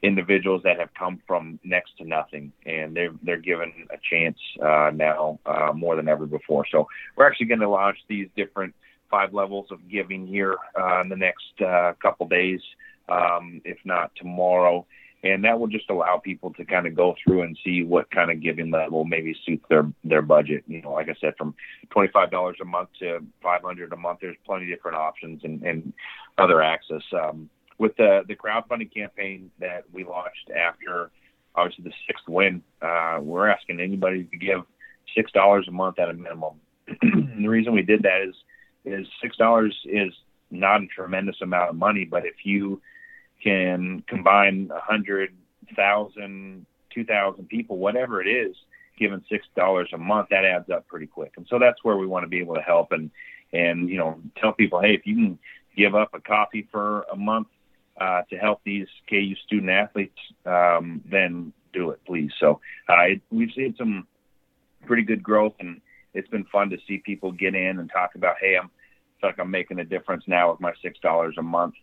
individuals 0.03 0.63
that 0.65 0.79
have 0.79 0.95
come 0.95 1.21
from 1.27 1.59
next 1.65 1.97
to 1.99 2.05
nothing, 2.05 2.53
and 2.65 2.95
they're 2.95 3.13
they're 3.23 3.39
given 3.39 3.73
a 3.91 3.99
chance 4.09 4.39
uh, 4.63 4.91
now 4.95 5.39
uh, 5.45 5.73
more 5.75 5.97
than 5.97 6.09
ever 6.09 6.27
before. 6.27 6.65
So 6.71 6.89
we're 7.17 7.27
actually 7.27 7.47
going 7.47 7.61
to 7.61 7.69
launch 7.69 7.99
these 8.09 8.29
different 8.37 8.75
five 9.11 9.35
levels 9.35 9.67
of 9.73 9.89
giving 9.89 10.27
here 10.27 10.57
uh, 10.81 11.01
in 11.01 11.09
the 11.09 11.17
next 11.17 11.61
uh, 11.67 11.95
couple 12.01 12.29
days, 12.29 12.61
um, 13.09 13.61
if 13.65 13.79
not 13.85 14.13
tomorrow 14.17 14.87
and 15.23 15.45
that 15.45 15.59
will 15.59 15.66
just 15.66 15.91
allow 15.91 16.18
people 16.18 16.53
to 16.55 16.64
kind 16.64 16.87
of 16.87 16.95
go 16.95 17.14
through 17.23 17.43
and 17.43 17.59
see 17.64 17.83
what 17.83 18.11
kind 18.11 18.31
of 18.31 18.43
giving 18.43 18.71
level 18.71 19.05
maybe 19.05 19.37
suits 19.45 19.64
their 19.68 19.91
their 20.03 20.23
budget. 20.23 20.64
You 20.66 20.83
know, 20.83 20.93
like 20.93 21.09
I 21.09 21.14
said, 21.21 21.35
from 21.37 21.55
twenty 21.91 22.11
five 22.12 22.31
dollars 22.31 22.57
a 22.62 22.64
month 22.64 22.89
to 23.01 23.21
five 23.43 23.62
hundred 23.62 23.93
a 23.93 23.97
month, 23.97 24.21
there's 24.23 24.37
plenty 24.47 24.64
of 24.64 24.77
different 24.77 24.97
options 24.97 25.43
and, 25.45 25.62
and 25.62 25.93
other 26.39 26.62
access. 26.62 27.03
Um, 27.12 27.51
with 27.79 27.97
the 27.97 28.23
the 28.27 28.35
crowdfunding 28.35 28.93
campaign 28.95 29.51
that 29.61 29.85
we 29.93 30.05
launched 30.05 30.51
after 30.57 31.11
obviously 31.55 31.85
the 31.85 31.93
sixth 32.07 32.29
win, 32.29 32.62
uh, 32.81 33.18
we're 33.21 33.49
asking 33.49 33.81
anybody 33.81 34.25
to 34.25 34.37
give 34.37 34.62
six 35.14 35.31
dollars 35.33 35.66
a 35.68 35.73
month 35.73 35.99
at 35.99 36.09
a 36.09 36.14
minimum. 36.14 36.55
the 37.03 37.49
reason 37.49 37.75
we 37.75 37.83
did 37.83 38.03
that 38.03 38.23
is 38.23 38.35
is 38.85 39.07
six 39.23 39.37
dollars 39.37 39.77
is 39.85 40.12
not 40.51 40.83
a 40.83 40.87
tremendous 40.87 41.37
amount 41.43 41.71
of 41.71 41.77
money, 41.77 42.05
but 42.05 42.25
if 42.25 42.35
you 42.45 42.81
can 43.43 44.03
combine 44.07 44.68
100,000, 44.68 46.66
2,000 46.95 47.49
people, 47.49 47.78
whatever 47.78 48.20
it 48.20 48.28
is, 48.28 48.57
given 48.99 49.24
six 49.30 49.47
dollars 49.57 49.88
a 49.93 49.99
month, 49.99 50.28
that 50.30 50.45
adds 50.45 50.68
up 50.70 50.86
pretty 50.86 51.07
quick. 51.07 51.32
And 51.36 51.47
so 51.49 51.59
that's 51.59 51.82
where 51.82 51.97
we 51.97 52.07
want 52.07 52.24
to 52.24 52.28
be 52.28 52.38
able 52.38 52.55
to 52.55 52.61
help 52.61 52.93
and 52.93 53.11
and 53.53 53.88
you 53.88 53.99
know 53.99 54.20
tell 54.36 54.53
people, 54.53 54.80
hey, 54.80 54.95
if 54.95 55.07
you 55.07 55.14
can 55.14 55.38
give 55.76 55.95
up 55.95 56.11
a 56.14 56.20
coffee 56.20 56.68
for 56.70 57.03
a 57.12 57.16
month 57.16 57.49
uh, 58.01 58.22
to 58.30 58.36
help 58.36 58.61
these 58.64 58.86
KU 59.09 59.34
student 59.47 59.70
athletes, 59.70 60.18
um, 60.47 61.03
then 61.11 61.53
do 61.72 61.91
it, 61.91 62.01
please. 62.07 62.30
So 62.38 62.61
uh, 62.88 63.05
we've 63.30 63.53
seen 63.55 63.74
some 63.78 64.07
pretty 64.86 65.03
good 65.03 65.22
growth, 65.22 65.55
and 65.61 65.80
it's 66.14 66.28
been 66.28 66.45
fun 66.45 66.70
to 66.70 66.78
see 66.86 66.99
people 66.99 67.32
get 67.32 67.55
in 67.55 67.78
and 67.78 67.91
talk 67.91 68.14
about, 68.14 68.36
hey, 68.41 68.57
I'm 68.57 68.70
like 69.22 69.38
I'm 69.38 69.51
making 69.51 69.78
a 69.78 69.84
difference 69.84 70.24
now 70.26 70.51
with 70.51 70.61
my 70.61 70.72
six 70.82 70.99
dollars 71.01 71.36
a 71.38 71.43
month 71.43 71.74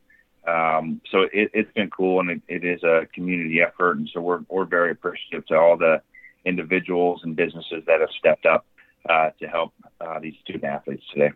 Um, 0.47 1.01
so 1.11 1.23
it, 1.33 1.51
it's 1.53 1.71
been 1.73 1.89
cool, 1.89 2.21
and 2.21 2.29
it, 2.29 2.41
it 2.47 2.63
is 2.63 2.83
a 2.83 3.05
community 3.13 3.61
effort, 3.61 3.97
and 3.97 4.09
so 4.13 4.21
we're 4.21 4.39
we're 4.49 4.65
very 4.65 4.91
appreciative 4.91 5.45
to 5.47 5.55
all 5.57 5.77
the 5.77 6.01
individuals 6.45 7.21
and 7.23 7.35
businesses 7.35 7.83
that 7.87 7.99
have 7.99 8.09
stepped 8.17 8.45
up 8.45 8.65
uh, 9.09 9.31
to 9.39 9.47
help 9.47 9.73
uh, 9.99 10.19
these 10.19 10.35
student 10.43 10.63
athletes 10.63 11.03
today. 11.13 11.31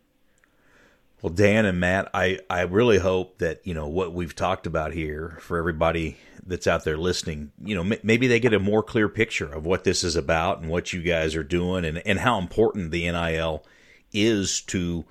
Well, 1.22 1.32
Dan 1.32 1.66
and 1.66 1.80
Matt, 1.80 2.10
I, 2.16 2.40
I 2.50 2.62
really 2.62 2.98
hope 2.98 3.38
that, 3.38 3.62
you 3.64 3.76
know, 3.76 3.88
what 3.88 4.12
we've 4.12 4.36
talked 4.36 4.66
about 4.66 4.92
here 4.92 5.38
for 5.40 5.60
everybody 5.60 6.18
that's 6.44 6.66
out 6.66 6.84
there 6.84 6.98
listening, 6.98 7.52
you 7.64 7.76
know, 7.76 7.82
m- 7.82 8.00
maybe 8.02 8.26
they 8.26 8.40
get 8.40 8.56
a 8.56 8.60
more 8.60 8.82
clear 8.82 9.08
picture 9.08 9.54
of 9.54 9.64
what 9.64 9.84
this 9.84 10.04
is 10.04 10.16
about 10.16 10.62
and 10.62 10.72
what 10.72 10.94
you 10.94 11.04
guys 11.04 11.36
are 11.36 11.44
doing 11.44 11.86
and, 11.86 12.02
and 12.08 12.18
how 12.18 12.40
important 12.40 12.90
the 12.90 13.04
NIL 13.12 13.64
is 14.12 14.62
to, 14.62 15.06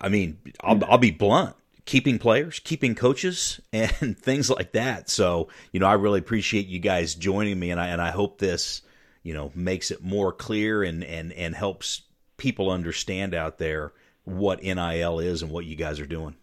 I 0.00 0.08
mean, 0.08 0.38
I'll, 0.60 0.84
I'll 0.84 0.98
be 0.98 1.10
blunt, 1.10 1.56
keeping 1.84 2.18
players, 2.18 2.60
keeping 2.60 2.94
coaches 2.94 3.60
and 3.72 4.18
things 4.18 4.50
like 4.50 4.72
that. 4.72 5.08
So, 5.10 5.48
you 5.72 5.80
know, 5.80 5.86
I 5.86 5.94
really 5.94 6.18
appreciate 6.18 6.66
you 6.66 6.78
guys 6.78 7.14
joining 7.14 7.58
me 7.58 7.70
and 7.70 7.80
I, 7.80 7.88
and 7.88 8.00
I 8.00 8.10
hope 8.10 8.38
this, 8.38 8.82
you 9.22 9.34
know, 9.34 9.52
makes 9.54 9.90
it 9.90 10.02
more 10.02 10.32
clear 10.32 10.82
and, 10.82 11.04
and, 11.04 11.32
and 11.32 11.54
helps 11.54 12.02
people 12.36 12.70
understand 12.70 13.34
out 13.34 13.58
there 13.58 13.92
what 14.24 14.62
NIL 14.62 15.18
is 15.20 15.42
and 15.42 15.50
what 15.50 15.64
you 15.66 15.76
guys 15.76 16.00
are 16.00 16.06
doing. 16.06 16.34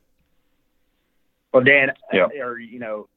Well, 1.54 1.64
Dan, 1.64 1.92
Yeah. 2.14 2.28
or 2.42 2.60
you 2.60 2.80
know, 2.80 3.10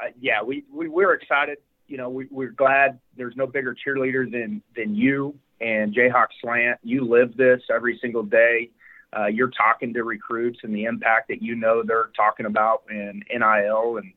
uh, 0.00 0.10
yeah, 0.20 0.42
we, 0.42 0.64
we 0.72 0.88
we're 0.88 1.14
excited. 1.14 1.58
You 1.88 1.96
know, 1.96 2.08
we, 2.08 2.28
we're 2.30 2.50
glad 2.50 3.00
there's 3.16 3.34
no 3.34 3.46
bigger 3.46 3.74
cheerleader 3.74 4.30
than 4.30 4.62
than 4.76 4.94
you 4.94 5.34
and 5.60 5.92
Jayhawk 5.92 6.28
Slant. 6.40 6.78
You 6.84 7.04
live 7.04 7.36
this 7.36 7.62
every 7.74 7.98
single 8.00 8.22
day. 8.22 8.70
Uh, 9.16 9.26
you're 9.26 9.50
talking 9.50 9.94
to 9.94 10.04
recruits 10.04 10.60
and 10.62 10.74
the 10.74 10.84
impact 10.84 11.28
that 11.28 11.42
you 11.42 11.54
know 11.54 11.82
they're 11.82 12.10
talking 12.16 12.46
about 12.46 12.82
in 12.90 13.22
NIL 13.30 13.96
and 13.96 14.12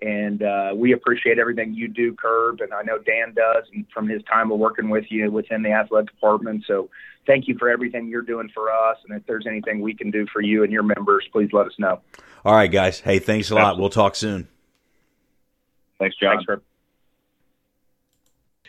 and 0.00 0.42
uh, 0.42 0.72
we 0.74 0.92
appreciate 0.92 1.38
everything 1.38 1.74
you 1.74 1.86
do, 1.86 2.12
Curb, 2.14 2.60
and 2.60 2.72
I 2.74 2.82
know 2.82 2.98
Dan 2.98 3.34
does, 3.34 3.64
and 3.72 3.86
from 3.94 4.08
his 4.08 4.20
time 4.24 4.50
of 4.50 4.58
working 4.58 4.88
with 4.88 5.04
you 5.10 5.30
within 5.30 5.62
the 5.62 5.70
athletic 5.70 6.10
department. 6.10 6.64
So, 6.66 6.90
thank 7.24 7.46
you 7.46 7.56
for 7.56 7.70
everything 7.70 8.08
you're 8.08 8.22
doing 8.22 8.50
for 8.52 8.72
us. 8.72 8.96
And 9.06 9.16
if 9.16 9.24
there's 9.26 9.46
anything 9.46 9.80
we 9.80 9.94
can 9.94 10.10
do 10.10 10.26
for 10.32 10.40
you 10.40 10.64
and 10.64 10.72
your 10.72 10.82
members, 10.82 11.24
please 11.30 11.50
let 11.52 11.66
us 11.66 11.74
know. 11.78 12.00
All 12.44 12.54
right, 12.54 12.70
guys. 12.70 12.98
Hey, 12.98 13.20
thanks 13.20 13.50
a 13.50 13.54
lot. 13.54 13.78
We'll 13.78 13.90
talk 13.90 14.16
soon. 14.16 14.48
Thanks, 16.00 16.16
John. 16.16 16.36
Thanks, 16.36 16.46
Curb. 16.46 16.62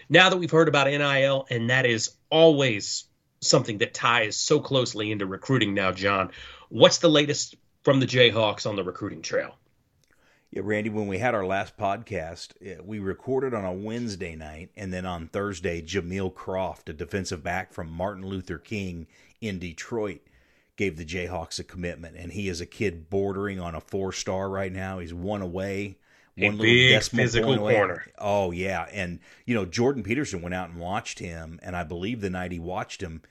Now 0.07 0.29
that 0.29 0.37
we've 0.37 0.51
heard 0.51 0.67
about 0.67 0.85
NIL, 0.85 1.47
and 1.49 1.71
that 1.71 1.87
is 1.87 2.11
always 2.29 3.05
something 3.45 3.77
that 3.79 3.93
ties 3.93 4.35
so 4.35 4.59
closely 4.59 5.11
into 5.11 5.25
recruiting 5.25 5.73
now, 5.73 5.91
John, 5.91 6.31
what's 6.69 6.97
the 6.99 7.09
latest 7.09 7.55
from 7.83 7.99
the 7.99 8.05
Jayhawks 8.05 8.67
on 8.67 8.75
the 8.75 8.83
recruiting 8.83 9.21
trail? 9.21 9.55
Yeah, 10.51 10.61
Randy, 10.63 10.91
when 10.91 11.07
we 11.07 11.17
had 11.17 11.33
our 11.33 11.45
last 11.45 11.77
podcast, 11.77 12.49
eh, 12.63 12.77
we 12.83 12.99
recorded 12.99 13.55
on 13.55 13.65
a 13.65 13.73
Wednesday 13.73 14.35
night, 14.35 14.69
and 14.77 14.93
then 14.93 15.03
on 15.03 15.27
Thursday, 15.27 15.81
Jameel 15.81 16.33
Croft, 16.33 16.89
a 16.89 16.93
defensive 16.93 17.43
back 17.43 17.73
from 17.73 17.91
Martin 17.91 18.23
Luther 18.23 18.59
King 18.59 19.07
in 19.41 19.57
Detroit, 19.57 20.21
gave 20.75 20.95
the 20.95 21.05
Jayhawks 21.05 21.57
a 21.57 21.63
commitment. 21.63 22.17
And 22.17 22.31
he 22.31 22.49
is 22.49 22.61
a 22.61 22.67
kid 22.67 23.09
bordering 23.09 23.59
on 23.59 23.73
a 23.73 23.81
four 23.81 24.11
star 24.11 24.47
right 24.47 24.71
now. 24.71 24.99
He's 24.99 25.13
one 25.13 25.41
away, 25.41 25.97
A 26.37 26.45
one 26.45 26.57
big 26.57 26.91
decimal 26.91 27.23
physical 27.25 27.57
corner. 27.57 28.05
Oh, 28.19 28.51
yeah. 28.51 28.85
And, 28.91 29.21
you 29.45 29.55
know, 29.55 29.65
Jordan 29.65 30.03
Peterson 30.03 30.41
went 30.43 30.53
out 30.53 30.69
and 30.69 30.79
watched 30.79 31.17
him, 31.17 31.59
and 31.63 31.75
I 31.75 31.83
believe 31.83 32.21
the 32.21 32.29
night 32.29 32.51
he 32.51 32.59
watched 32.59 33.01
him, 33.01 33.23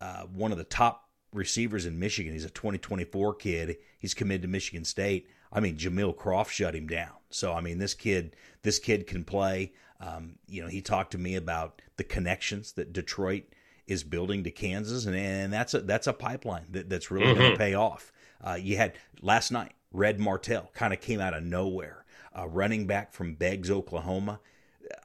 uh, 0.00 0.22
one 0.24 0.52
of 0.52 0.58
the 0.58 0.64
top 0.64 1.08
receivers 1.32 1.86
in 1.86 1.98
Michigan. 1.98 2.32
He's 2.32 2.44
a 2.44 2.50
2024 2.50 3.34
kid. 3.34 3.76
He's 3.98 4.14
committed 4.14 4.42
to 4.42 4.48
Michigan 4.48 4.84
State. 4.84 5.28
I 5.52 5.60
mean, 5.60 5.76
Jameel 5.76 6.16
Croft 6.16 6.52
shut 6.52 6.74
him 6.74 6.86
down. 6.86 7.12
So 7.30 7.52
I 7.52 7.60
mean, 7.60 7.78
this 7.78 7.94
kid, 7.94 8.36
this 8.62 8.78
kid 8.78 9.06
can 9.06 9.24
play. 9.24 9.72
Um, 10.00 10.36
you 10.48 10.62
know, 10.62 10.68
he 10.68 10.80
talked 10.80 11.12
to 11.12 11.18
me 11.18 11.34
about 11.36 11.82
the 11.96 12.04
connections 12.04 12.72
that 12.72 12.92
Detroit 12.92 13.44
is 13.86 14.02
building 14.02 14.44
to 14.44 14.50
Kansas, 14.50 15.04
and, 15.04 15.16
and 15.16 15.52
that's 15.52 15.74
a 15.74 15.80
that's 15.80 16.06
a 16.06 16.12
pipeline 16.12 16.66
that, 16.70 16.88
that's 16.88 17.10
really 17.10 17.34
going 17.34 17.52
to 17.52 17.58
pay 17.58 17.74
off. 17.74 18.12
Uh, 18.42 18.54
you 18.54 18.76
had 18.76 18.94
last 19.20 19.50
night, 19.50 19.72
Red 19.92 20.18
Martell 20.18 20.70
kind 20.72 20.94
of 20.94 21.00
came 21.00 21.20
out 21.20 21.34
of 21.34 21.42
nowhere, 21.42 22.04
uh, 22.36 22.48
running 22.48 22.86
back 22.86 23.12
from 23.12 23.34
Beggs, 23.34 23.70
Oklahoma. 23.70 24.40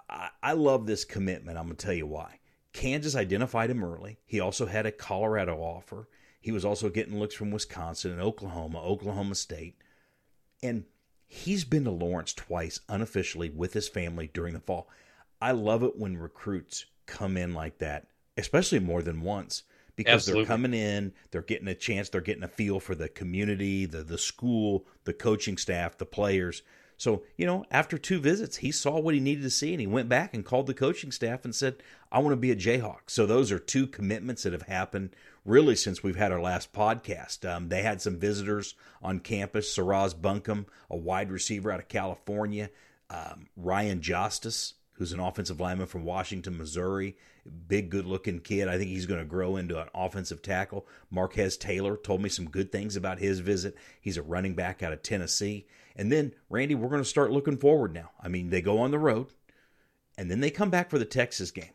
I, 0.09 0.29
I 0.41 0.53
love 0.53 0.85
this 0.85 1.03
commitment. 1.03 1.57
I'm 1.57 1.65
going 1.65 1.75
to 1.75 1.85
tell 1.85 1.95
you 1.95 2.07
why. 2.07 2.39
Kansas 2.75 3.15
identified 3.15 3.69
him 3.69 3.85
early. 3.85 4.17
He 4.25 4.41
also 4.41 4.65
had 4.65 4.85
a 4.85 4.91
Colorado 4.91 5.55
offer. 5.59 6.09
He 6.41 6.51
was 6.51 6.65
also 6.65 6.89
getting 6.89 7.17
looks 7.17 7.33
from 7.33 7.49
Wisconsin 7.49 8.11
and 8.11 8.19
Oklahoma, 8.19 8.83
Oklahoma 8.83 9.35
State. 9.35 9.77
And 10.61 10.83
he's 11.25 11.63
been 11.63 11.85
to 11.85 11.91
Lawrence 11.91 12.33
twice 12.33 12.81
unofficially 12.89 13.49
with 13.49 13.71
his 13.71 13.87
family 13.87 14.29
during 14.33 14.53
the 14.53 14.59
fall. 14.59 14.89
I 15.41 15.51
love 15.51 15.83
it 15.83 15.97
when 15.97 16.17
recruits 16.17 16.85
come 17.05 17.37
in 17.37 17.53
like 17.53 17.77
that, 17.77 18.07
especially 18.35 18.79
more 18.79 19.01
than 19.01 19.21
once, 19.21 19.63
because 19.95 20.15
Absolutely. 20.15 20.43
they're 20.43 20.53
coming 20.53 20.73
in, 20.73 21.13
they're 21.31 21.43
getting 21.43 21.69
a 21.69 21.75
chance, 21.75 22.09
they're 22.09 22.19
getting 22.19 22.43
a 22.43 22.49
feel 22.49 22.81
for 22.81 22.93
the 22.93 23.07
community, 23.07 23.85
the 23.85 24.03
the 24.03 24.17
school, 24.17 24.85
the 25.05 25.13
coaching 25.13 25.55
staff, 25.55 25.97
the 25.97 26.05
players. 26.05 26.61
So, 26.97 27.23
you 27.37 27.45
know, 27.45 27.65
after 27.71 27.97
two 27.97 28.19
visits, 28.19 28.57
he 28.57 28.71
saw 28.71 28.99
what 28.99 29.13
he 29.13 29.19
needed 29.19 29.43
to 29.43 29.49
see 29.49 29.73
and 29.73 29.81
he 29.81 29.87
went 29.87 30.07
back 30.07 30.33
and 30.33 30.45
called 30.45 30.67
the 30.67 30.73
coaching 30.73 31.11
staff 31.11 31.43
and 31.43 31.53
said, 31.53 31.75
I 32.11 32.19
want 32.19 32.31
to 32.31 32.37
be 32.37 32.51
a 32.51 32.55
Jayhawk. 32.55 33.01
So, 33.07 33.25
those 33.25 33.51
are 33.51 33.59
two 33.59 33.87
commitments 33.87 34.43
that 34.43 34.53
have 34.53 34.63
happened 34.63 35.15
really 35.45 35.75
since 35.75 36.01
we've 36.01 36.15
had 36.15 36.31
our 36.31 36.41
last 36.41 36.73
podcast. 36.73 37.47
Um, 37.49 37.69
they 37.69 37.83
had 37.83 38.01
some 38.01 38.17
visitors 38.17 38.75
on 39.01 39.19
campus 39.19 39.75
Saraz 39.75 40.15
Bunkum, 40.15 40.65
a 40.89 40.97
wide 40.97 41.31
receiver 41.31 41.71
out 41.71 41.79
of 41.79 41.87
California, 41.87 42.69
um, 43.09 43.47
Ryan 43.55 44.01
Justice, 44.01 44.73
who's 44.93 45.11
an 45.13 45.19
offensive 45.19 45.59
lineman 45.59 45.87
from 45.87 46.03
Washington, 46.03 46.57
Missouri. 46.57 47.15
Big, 47.67 47.91
good 47.91 48.05
looking 48.05 48.39
kid. 48.39 48.67
I 48.67 48.77
think 48.77 48.89
he's 48.89 49.05
going 49.05 49.19
to 49.19 49.25
grow 49.25 49.55
into 49.55 49.79
an 49.79 49.89
offensive 49.93 50.41
tackle. 50.41 50.87
Marquez 51.11 51.57
Taylor 51.57 51.95
told 51.95 52.21
me 52.21 52.29
some 52.29 52.49
good 52.49 52.71
things 52.71 52.95
about 52.95 53.19
his 53.19 53.39
visit. 53.39 53.75
He's 54.01 54.17
a 54.17 54.23
running 54.23 54.55
back 54.55 54.81
out 54.81 54.93
of 54.93 55.03
Tennessee. 55.03 55.67
And 55.95 56.11
then, 56.11 56.33
Randy, 56.49 56.75
we're 56.75 56.89
going 56.89 57.01
to 57.01 57.07
start 57.09 57.31
looking 57.31 57.57
forward 57.57 57.93
now. 57.93 58.11
I 58.21 58.27
mean, 58.27 58.49
they 58.49 58.61
go 58.61 58.79
on 58.79 58.91
the 58.91 58.99
road, 58.99 59.27
and 60.17 60.29
then 60.29 60.41
they 60.41 60.49
come 60.51 60.69
back 60.69 60.89
for 60.89 60.99
the 60.99 61.05
Texas 61.05 61.51
game. 61.51 61.71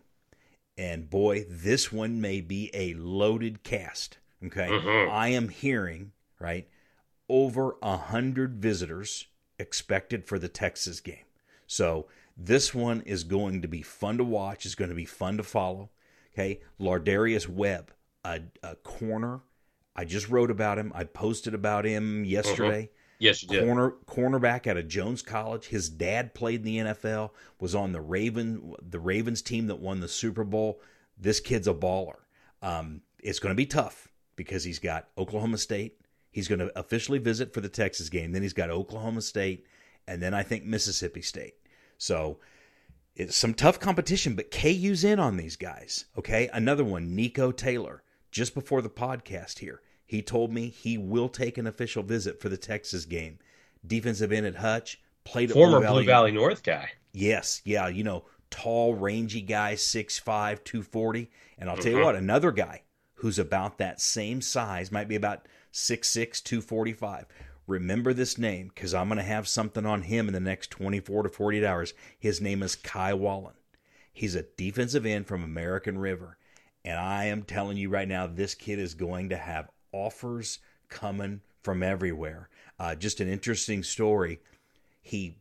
And 0.77 1.09
boy, 1.11 1.47
this 1.49 1.91
one 1.93 2.21
may 2.21 2.41
be 2.41 2.71
a 2.75 2.95
loaded 2.95 3.63
cast. 3.63 4.19
Okay. 4.45 4.69
Mhm. 4.69 5.11
I 5.11 5.29
am 5.29 5.49
hearing, 5.49 6.13
right, 6.39 6.69
over 7.29 7.77
a 7.83 7.97
hundred 7.97 8.57
visitors 8.63 9.27
expected 9.59 10.25
for 10.25 10.39
the 10.39 10.49
Texas 10.49 11.01
game. 11.01 11.25
So 11.67 12.07
this 12.37 12.75
one 12.75 13.03
is 13.03 13.25
going 13.25 13.61
to 13.63 13.69
be 13.69 13.83
fun 13.83 14.17
to 14.19 14.25
watch. 14.25 14.65
It's 14.65 14.75
going 14.75 14.89
to 14.89 14.95
be 14.97 15.05
fun 15.05 15.37
to 15.37 15.43
follow. 15.43 15.91
Okay. 16.33 16.61
Lardarius 16.81 17.47
Webb, 17.49 17.93
a, 18.25 18.41
a 18.63 18.77
corner. 18.77 19.41
I 19.95 20.05
just 20.07 20.29
wrote 20.31 20.51
about 20.51 20.79
him. 20.79 20.93
I 20.95 21.05
posted 21.05 21.53
about 21.53 21.85
him 21.85 22.25
yesterday 22.25 22.91
Yes, 23.21 23.43
you 23.43 23.49
did. 23.49 23.65
corner 23.65 23.95
cornerback 24.07 24.67
out 24.67 24.79
of 24.79 24.89
Jones 24.89 25.21
College. 25.23 25.67
His 25.67 25.91
dad 25.91 26.35
played 26.35 26.61
in 26.61 26.65
the 26.65 26.79
NFL, 26.79 27.31
was 27.61 27.75
on 27.75 27.93
the 27.93 28.01
Raven 28.01 28.75
the 28.83 28.99
Ravens 28.99 29.43
team 29.43 29.67
that 29.69 29.79
won 29.79 30.01
the 30.01 30.09
Super 30.09 30.43
Bowl. 30.43 30.81
This 31.19 31.39
kid's 31.39 31.69
a 31.69 31.75
baller. 31.75 32.17
Um, 32.63 33.03
it's 33.23 33.39
going 33.39 33.53
to 33.53 33.57
be 33.57 33.67
tough 33.67 34.09
because 34.37 34.65
he's 34.65 34.79
got 34.79 35.09
Oklahoma 35.19 35.59
State. 35.59 36.01
He's 36.31 36.49
going 36.49 36.61
to 36.61 36.79
officially 36.79 37.19
visit 37.19 37.53
for 37.53 37.61
the 37.61 37.69
Texas 37.69 38.09
game. 38.09 38.33
Then 38.33 38.43
he's 38.43 38.55
got 38.55 38.71
Oklahoma 38.71 39.21
State, 39.21 39.67
and 40.09 40.23
then 40.23 40.33
I 40.33 40.43
think 40.43 40.65
Mississippi 40.65 41.21
State. 41.21 41.55
So 41.99 42.39
it's 43.15 43.37
some 43.37 43.53
tough 43.53 43.79
competition, 43.79 44.35
but 44.35 44.51
KU's 44.51 45.05
in 45.05 45.19
on 45.21 45.37
these 45.37 45.57
guys. 45.57 46.07
Okay, 46.17 46.49
another 46.55 46.85
one, 46.85 47.15
Nico 47.15 47.53
Taylor. 47.53 48.03
Just 48.31 48.55
before 48.55 48.81
the 48.81 48.89
podcast 48.89 49.59
here, 49.59 49.83
he 50.11 50.23
told 50.23 50.53
me 50.53 50.67
he 50.69 50.99
will 50.99 51.29
take 51.29 51.57
an 51.57 51.69
official 51.69 52.03
visit 52.03 52.41
for 52.41 52.49
the 52.49 52.57
Texas 52.57 53.05
game. 53.05 53.39
Defensive 53.87 54.33
end 54.33 54.45
at 54.45 54.57
Hutch, 54.57 55.01
played 55.23 55.51
at 55.51 55.55
Former 55.55 55.79
Blue 55.87 56.03
Valley 56.03 56.33
North 56.33 56.65
guy. 56.65 56.91
Yes, 57.13 57.63
yeah, 57.65 57.87
you 57.87 58.03
know, 58.03 58.25
tall, 58.51 58.97
rangy 58.97 59.41
guy, 59.41 59.77
6'5, 59.77 60.65
240. 60.65 61.31
And 61.57 61.71
I'll 61.71 61.77
tell 61.77 61.93
you 61.93 61.99
Mhm. 61.99 62.05
what, 62.05 62.17
another 62.17 62.51
guy 62.51 62.83
who's 63.15 63.39
about 63.39 63.79
that 63.79 64.01
same 64.01 64.41
size, 64.41 64.91
might 64.91 65.07
be 65.07 65.15
about 65.15 65.47
6'6, 65.71 66.41
245. 66.41 67.27
Remember 67.69 68.13
this 68.13 68.37
name 68.37 68.73
because 68.75 68.93
I'm 68.93 69.07
going 69.07 69.19
to 69.19 69.23
have 69.23 69.47
something 69.47 69.87
on 69.87 70.03
him 70.03 70.27
in 70.27 70.35
the 70.35 70.41
next 70.41 70.73
24 70.73 71.23
to 71.23 71.29
48 71.29 71.65
hours. 71.65 71.95
His 72.19 72.41
name 72.41 72.65
is 72.65 72.75
Kai 72.75 73.15
Wallen. 73.15 73.55
He's 74.13 74.35
a 74.35 74.43
defensive 74.43 75.07
end 75.07 75.29
from 75.29 75.45
American 75.45 75.99
River. 75.99 76.37
And 76.85 76.99
I 76.99 77.27
am 77.27 77.45
telling 77.45 77.77
you 77.77 77.91
right 77.91 78.09
now, 78.09 78.27
this 78.27 78.57
kid 78.57 78.81
is 78.81 78.95
going 78.95 79.29
to 79.29 79.37
have 79.37 79.71
offers 79.93 80.59
coming 80.89 81.41
from 81.63 81.83
everywhere. 81.83 82.49
Uh, 82.79 82.95
just 82.95 83.21
an 83.21 83.29
interesting 83.29 83.83
story. 83.83 84.41
He 85.03 85.37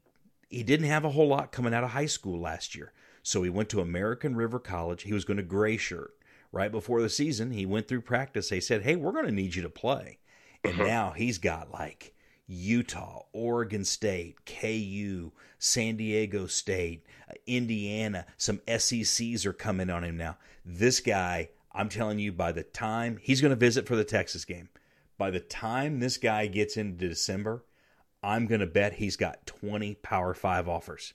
he 0.50 0.64
didn't 0.64 0.88
have 0.88 1.06
a 1.06 1.12
whole 1.12 1.28
lot 1.28 1.52
coming 1.52 1.74
out 1.74 1.84
of 1.84 1.92
high 1.92 2.08
school 2.08 2.40
last 2.40 2.74
year. 2.76 2.92
So 3.22 3.44
he 3.44 3.50
went 3.50 3.70
to 3.70 3.82
American 3.82 4.36
River 4.36 4.60
College. 4.60 5.04
He 5.04 5.14
was 5.14 5.26
going 5.26 5.38
to 5.38 5.44
gray 5.44 5.78
shirt. 5.78 6.16
Right 6.52 6.72
before 6.72 7.02
the 7.02 7.10
season, 7.10 7.52
he 7.52 7.68
went 7.68 7.88
through 7.88 8.02
practice. 8.02 8.50
They 8.50 8.60
said, 8.60 8.82
Hey, 8.82 8.96
we're 8.96 9.12
going 9.12 9.28
to 9.28 9.32
need 9.32 9.54
you 9.54 9.62
to 9.62 9.70
play. 9.70 10.18
And 10.64 10.78
now 10.80 11.12
he's 11.12 11.38
got 11.38 11.72
like, 11.72 12.16
Utah, 12.48 13.26
Oregon 13.32 13.86
State, 13.86 14.44
KU, 14.48 15.32
San 15.60 15.98
Diego 15.98 16.48
State, 16.48 17.06
uh, 17.30 17.34
Indiana, 17.46 18.26
some 18.38 18.60
SECs 18.68 19.46
are 19.46 19.54
coming 19.54 19.92
on 19.92 20.04
him 20.04 20.18
now. 20.18 20.38
This 20.66 21.00
guy, 21.00 21.50
I'm 21.72 21.90
telling 21.90 22.20
you, 22.20 22.32
by 22.32 22.52
the 22.52 22.64
time 22.64 23.18
he's 23.22 23.42
going 23.42 23.52
to 23.52 23.56
visit 23.56 23.88
for 23.88 23.96
the 23.96 24.04
Texas 24.04 24.46
game, 24.46 24.70
by 25.18 25.32
the 25.32 25.40
time 25.40 26.00
this 26.00 26.18
guy 26.18 26.48
gets 26.48 26.78
into 26.78 27.08
December, 27.08 27.64
I'm 28.24 28.48
going 28.48 28.62
to 28.62 28.68
bet 28.68 28.94
he's 28.94 29.16
got 29.16 29.46
20 29.46 29.96
Power 29.96 30.34
5 30.34 30.68
offers. 30.68 31.14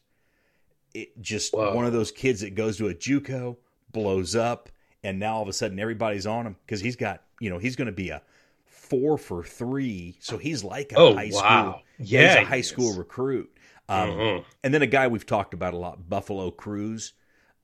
It 0.95 1.21
just 1.21 1.53
Whoa. 1.53 1.75
one 1.75 1.85
of 1.87 1.93
those 1.93 2.13
kids 2.13 2.41
that 2.43 2.55
goes 2.55 2.77
to 2.79 2.89
a 2.89 2.95
JUCO, 2.95 3.57
blows 3.93 4.37
up, 4.37 4.69
and 5.03 5.19
now 5.19 5.37
all 5.37 5.43
of 5.43 5.49
a 5.49 5.53
sudden 5.53 5.79
everybody's 5.81 6.27
on 6.27 6.47
him 6.47 6.57
because 6.65 6.81
he's 6.81 6.97
got, 6.97 7.23
you 7.41 7.51
know, 7.51 7.59
he's 7.59 7.77
going 7.77 7.87
to 7.87 7.93
be 7.93 8.11
a 8.11 8.23
four 8.65 9.19
for 9.19 9.43
three. 9.43 10.17
So 10.21 10.39
he's 10.39 10.63
like 10.63 10.93
a 10.93 10.97
Oh, 10.97 11.15
high 11.15 11.31
wow. 11.33 11.71
school. 11.71 11.83
Yeah, 11.99 12.27
he's 12.29 12.37
a 12.37 12.49
high 12.49 12.57
is. 12.57 12.69
school 12.69 12.93
recruit. 12.95 13.51
Um, 13.89 14.11
Mhm. 14.11 14.45
And 14.63 14.73
then 14.73 14.83
a 14.83 14.87
guy 14.87 15.09
we've 15.09 15.27
talked 15.27 15.53
about 15.53 15.75
a 15.75 15.77
lot, 15.77 16.09
Buffalo 16.09 16.51
Cruz, 16.51 17.13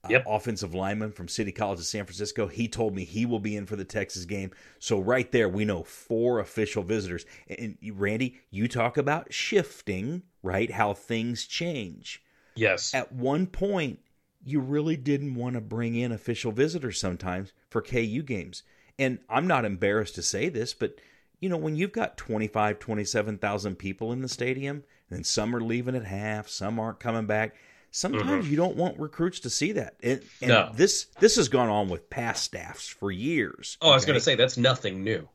uh, 0.03 0.07
Yep. 0.09 0.25
offensive 0.27 0.73
lineman 0.73 1.11
from 1.11 1.27
City 1.27 1.51
College 1.51 1.79
of 1.79 1.85
San 1.85 2.05
Francisco. 2.05 2.47
He 2.47 2.67
told 2.67 2.95
me 2.95 3.03
he 3.03 3.25
will 3.25 3.39
be 3.39 3.55
in 3.55 3.65
for 3.65 3.75
the 3.75 3.85
Texas 3.85 4.25
game. 4.25 4.51
So 4.79 4.99
right 4.99 5.31
there, 5.31 5.47
we 5.49 5.65
know 5.65 5.83
four 5.83 6.39
official 6.39 6.83
visitors. 6.83 7.25
And 7.47 7.77
Randy, 7.93 8.39
you 8.49 8.67
talk 8.67 8.97
about 8.97 9.33
shifting, 9.33 10.23
right? 10.41 10.71
How 10.71 10.93
things 10.93 11.45
change. 11.45 12.23
Yes. 12.55 12.93
At 12.93 13.11
one 13.11 13.47
point, 13.47 13.99
you 14.43 14.59
really 14.59 14.97
didn't 14.97 15.35
want 15.35 15.53
to 15.53 15.61
bring 15.61 15.95
in 15.95 16.11
official 16.11 16.51
visitors 16.51 16.99
sometimes 16.99 17.53
for 17.69 17.81
KU 17.81 18.23
games. 18.23 18.63
And 18.97 19.19
I'm 19.29 19.47
not 19.47 19.65
embarrassed 19.65 20.15
to 20.15 20.23
say 20.23 20.49
this, 20.49 20.73
but 20.73 20.95
you 21.39 21.49
know, 21.49 21.57
when 21.57 21.75
you've 21.75 21.91
got 21.91 22.17
25, 22.17 22.77
27,000 22.79 23.75
people 23.75 24.11
in 24.11 24.21
the 24.21 24.27
stadium, 24.29 24.83
and 25.09 25.25
some 25.25 25.55
are 25.55 25.61
leaving 25.61 25.95
at 25.95 26.05
half, 26.05 26.47
some 26.47 26.79
aren't 26.79 26.99
coming 26.99 27.25
back, 27.25 27.55
Mm-hmm. 27.91 28.17
sometimes 28.17 28.49
you 28.49 28.55
don't 28.55 28.77
want 28.77 28.97
recruits 28.99 29.41
to 29.41 29.49
see 29.49 29.73
that. 29.73 29.95
And, 30.01 30.21
and 30.41 30.49
No. 30.49 30.71
this 30.73 31.07
this 31.19 31.35
has 31.35 31.49
gone 31.49 31.67
on 31.69 31.89
with 31.89 32.09
past 32.09 32.43
staffs 32.43 32.87
for 32.87 33.11
years. 33.11 33.77
Oh, 33.81 33.91
I 33.91 33.95
was 33.95 34.05
going 34.05 34.17
to 34.17 34.23
say 34.23 34.35
that's 34.35 34.57
nothing 34.57 35.03
new. 35.03 35.27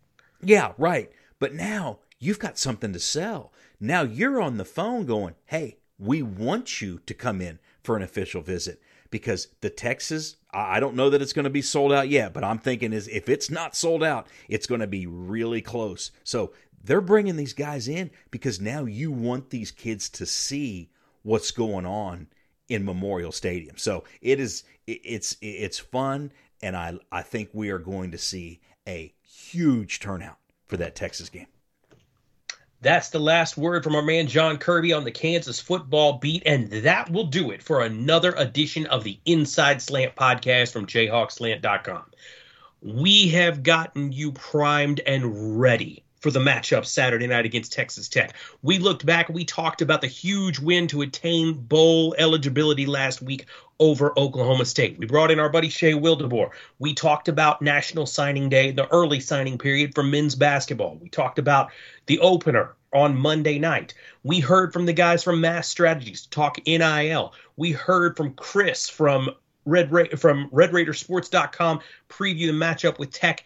Yeah, 0.43 0.73
right. 0.79 1.11
But 1.39 1.53
now 1.55 1.99
you've 2.19 2.39
got 2.39 2.57
something 2.59 2.93
to 2.95 2.99
sell. 2.99 3.53
Now 3.79 4.03
you're 4.03 4.41
on 4.41 4.57
the 4.57 4.65
phone 4.65 5.05
going, 5.05 5.35
hey, 5.47 5.77
we 5.99 6.23
want 6.23 6.81
you 6.81 7.01
to 7.07 7.13
come 7.15 7.41
in 7.43 7.59
for 7.83 7.95
an 7.97 8.03
official 8.03 8.41
visit 8.41 8.81
because 9.11 9.49
the 9.61 9.71
Texas, 9.71 10.37
I 10.51 10.77
I 10.77 10.81
don't 10.81 10.97
know 10.97 11.11
that 11.11 11.21
it's 11.21 11.35
going 11.35 11.45
to 11.45 11.51
be 11.51 11.63
sold 11.63 11.93
out 11.93 12.09
yet, 12.09 12.33
but 12.33 12.43
I'm 12.43 12.59
thinking 12.59 12.95
is 12.95 13.07
if 13.09 13.29
it's 13.29 13.51
not 13.51 13.77
sold 13.77 14.03
out, 14.03 14.27
it's 14.49 14.67
going 14.67 14.81
to 14.81 14.87
be 14.87 15.07
really 15.07 15.61
close. 15.61 16.11
So 16.25 16.53
they're 16.83 17.03
bringing 17.03 17.37
these 17.37 17.53
guys 17.53 17.87
in 17.87 18.11
because 18.31 18.61
now 18.63 18.87
you 18.87 19.13
want 19.13 19.51
these 19.51 19.71
kids 19.71 20.09
to 20.11 20.25
see 20.25 20.89
what's 21.23 21.51
going 21.51 21.85
on 21.85 22.29
in 22.69 22.85
Memorial 22.85 23.33
Stadium. 23.33 23.77
So 23.77 24.05
it 24.21 24.41
is 24.41 24.65
it's 24.87 25.37
it's 25.41 25.79
fun 25.79 26.33
and 26.63 26.77
I 26.77 26.99
I 27.13 27.23
think 27.23 27.51
we 27.53 27.71
are 27.71 27.79
going 27.79 28.11
to 28.13 28.19
see 28.19 28.61
a 28.87 29.13
huge 29.23 30.01
turnout 30.01 30.39
for 30.67 30.77
that 30.77 30.95
Texas 30.95 31.29
game. 31.29 31.47
That's 32.83 33.09
the 33.09 33.19
last 33.19 33.57
word 33.57 33.83
from 33.83 33.97
our 33.97 34.03
man 34.03 34.27
John 34.27 34.59
Kirby 34.59 34.93
on 34.93 35.05
the 35.05 35.11
Kansas 35.11 35.59
football 35.59 36.19
beat, 36.19 36.43
and 36.45 36.71
that 36.71 37.11
will 37.11 37.25
do 37.25 37.51
it 37.51 37.63
for 37.63 37.81
another 37.81 38.33
edition 38.37 38.87
of 38.87 39.03
the 39.03 39.19
Inside 39.25 39.81
Slant 39.81 40.15
podcast 40.15 40.73
from 40.73 40.87
JayhawkSlant.com. 40.87 42.05
We 42.83 43.29
have 43.29 43.63
gotten 43.63 44.13
you 44.13 44.33
primed 44.33 45.01
and 45.01 45.59
ready 45.59 46.05
for 46.27 46.33
the 46.33 46.41
matchup 46.41 46.85
Saturday 46.85 47.29
night 47.29 47.45
against 47.45 47.73
Texas 47.73 48.09
Tech. 48.09 48.35
We 48.61 48.81
looked 48.81 49.07
back, 49.07 49.29
we 49.29 49.45
talked 49.45 49.81
about 49.81 50.01
the 50.01 50.09
huge 50.09 50.59
win 50.59 50.89
to 50.89 51.03
attain 51.03 51.55
bowl 51.55 52.17
eligibility 52.19 52.85
last 52.85 53.23
week 53.23 53.47
over 53.79 54.13
Oklahoma 54.19 54.65
State. 54.65 54.99
We 54.99 55.07
brought 55.07 55.31
in 55.31 55.39
our 55.39 55.49
buddy 55.49 55.69
Shay 55.69 55.93
Wildeboer. 55.93 56.51
We 56.81 56.95
talked 56.95 57.29
about 57.29 57.63
National 57.63 58.07
Signing 58.07 58.49
Day, 58.49 58.73
the 58.73 58.89
early 58.89 59.21
signing 59.21 59.57
period 59.57 59.95
for 59.95 60.03
men's 60.03 60.35
basketball. 60.35 60.99
We 61.01 61.11
talked 61.11 61.39
about 61.39 61.71
the 62.07 62.19
opener 62.19 62.75
on 62.93 63.17
Monday 63.17 63.61
night. 63.61 63.95
We 64.25 64.41
heard 64.41 64.73
from 64.73 64.85
the 64.85 64.93
guys 64.93 65.23
from 65.23 65.41
Mass 65.41 65.69
Strategies 65.69 66.23
to 66.23 66.31
talk 66.31 66.59
NIL. 66.67 67.35
We 67.57 67.71
heard 67.71 68.17
from 68.17 68.33
Chris 68.33 68.89
from 68.89 69.31
Red 69.65 69.93
Ra- 69.93 70.17
from 70.17 70.51
RedRaidersports.com 70.51 71.81
preview 72.09 72.47
the 72.49 72.53
matchup 72.53 72.99
with 72.99 73.13
Tech 73.13 73.45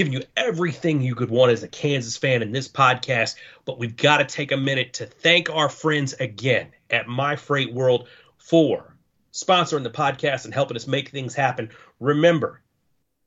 giving 0.00 0.14
you 0.14 0.22
everything 0.34 1.02
you 1.02 1.14
could 1.14 1.28
want 1.28 1.52
as 1.52 1.62
a 1.62 1.68
Kansas 1.68 2.16
fan 2.16 2.40
in 2.40 2.52
this 2.52 2.68
podcast. 2.68 3.34
But 3.66 3.78
we've 3.78 3.98
got 3.98 4.16
to 4.16 4.24
take 4.24 4.50
a 4.50 4.56
minute 4.56 4.94
to 4.94 5.04
thank 5.04 5.50
our 5.50 5.68
friends 5.68 6.14
again 6.14 6.68
at 6.88 7.06
My 7.06 7.36
Freight 7.36 7.74
World 7.74 8.08
for 8.38 8.96
sponsoring 9.30 9.82
the 9.82 9.90
podcast 9.90 10.46
and 10.46 10.54
helping 10.54 10.78
us 10.78 10.86
make 10.86 11.10
things 11.10 11.34
happen. 11.34 11.68
Remember, 11.98 12.62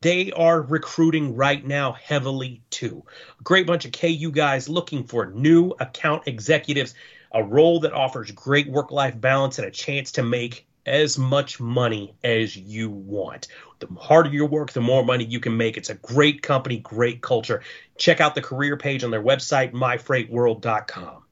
they 0.01 0.31
are 0.31 0.63
recruiting 0.63 1.35
right 1.35 1.63
now 1.63 1.91
heavily 1.91 2.63
too. 2.71 3.03
A 3.39 3.43
great 3.43 3.67
bunch 3.67 3.85
of 3.85 3.91
KU 3.91 4.31
guys 4.31 4.67
looking 4.67 5.03
for 5.03 5.27
new 5.27 5.75
account 5.79 6.23
executives, 6.25 6.95
a 7.31 7.43
role 7.43 7.81
that 7.81 7.93
offers 7.93 8.31
great 8.31 8.67
work 8.67 8.89
life 8.89 9.21
balance 9.21 9.59
and 9.59 9.67
a 9.67 9.71
chance 9.71 10.13
to 10.13 10.23
make 10.23 10.65
as 10.85 11.17
much 11.17 11.59
money 11.59 12.13
as 12.23 12.55
you 12.55 12.89
want. 12.89 13.47
The 13.79 13.87
harder 13.99 14.29
you 14.29 14.45
work, 14.45 14.71
the 14.71 14.81
more 14.81 15.03
money 15.03 15.23
you 15.23 15.39
can 15.39 15.57
make. 15.57 15.77
It's 15.77 15.89
a 15.89 15.95
great 15.95 16.41
company, 16.41 16.79
great 16.79 17.21
culture. 17.21 17.61
Check 17.97 18.21
out 18.21 18.35
the 18.35 18.41
career 18.41 18.77
page 18.77 19.03
on 19.03 19.11
their 19.11 19.23
website, 19.23 19.73
myfreightworld.com. 19.73 21.23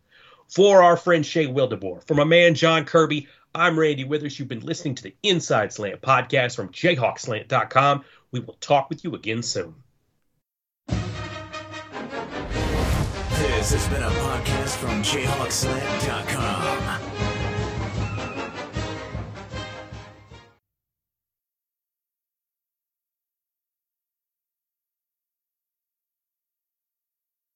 For 0.48 0.84
our 0.84 0.98
friend 0.98 1.26
Shay 1.26 1.48
Wildeboer, 1.48 2.06
for 2.06 2.14
my 2.14 2.26
man 2.26 2.56
John 2.56 2.86
Kirby, 2.86 3.28
I'm 3.54 3.80
Randy 3.80 4.04
Withers. 4.04 4.40
You've 4.40 4.48
been 4.48 4.62
listening 4.62 4.96
to 4.96 5.04
the 5.04 5.16
Inside 5.24 5.74
Slant 5.74 6.02
podcast 6.02 6.56
from 6.56 6.70
jayhawkslant.com. 6.70 8.06
We 8.32 8.40
will 8.40 8.58
talk 8.62 8.90
with 8.90 9.04
you 9.04 9.16
again 9.16 9.44
soon. 9.44 9.76
This 13.62 13.74
has 13.74 13.88
been 13.90 14.04
a 14.04 14.10
podcast 14.10 14.78
from 14.78 15.04
JayhawkSlant.com. 15.04 17.11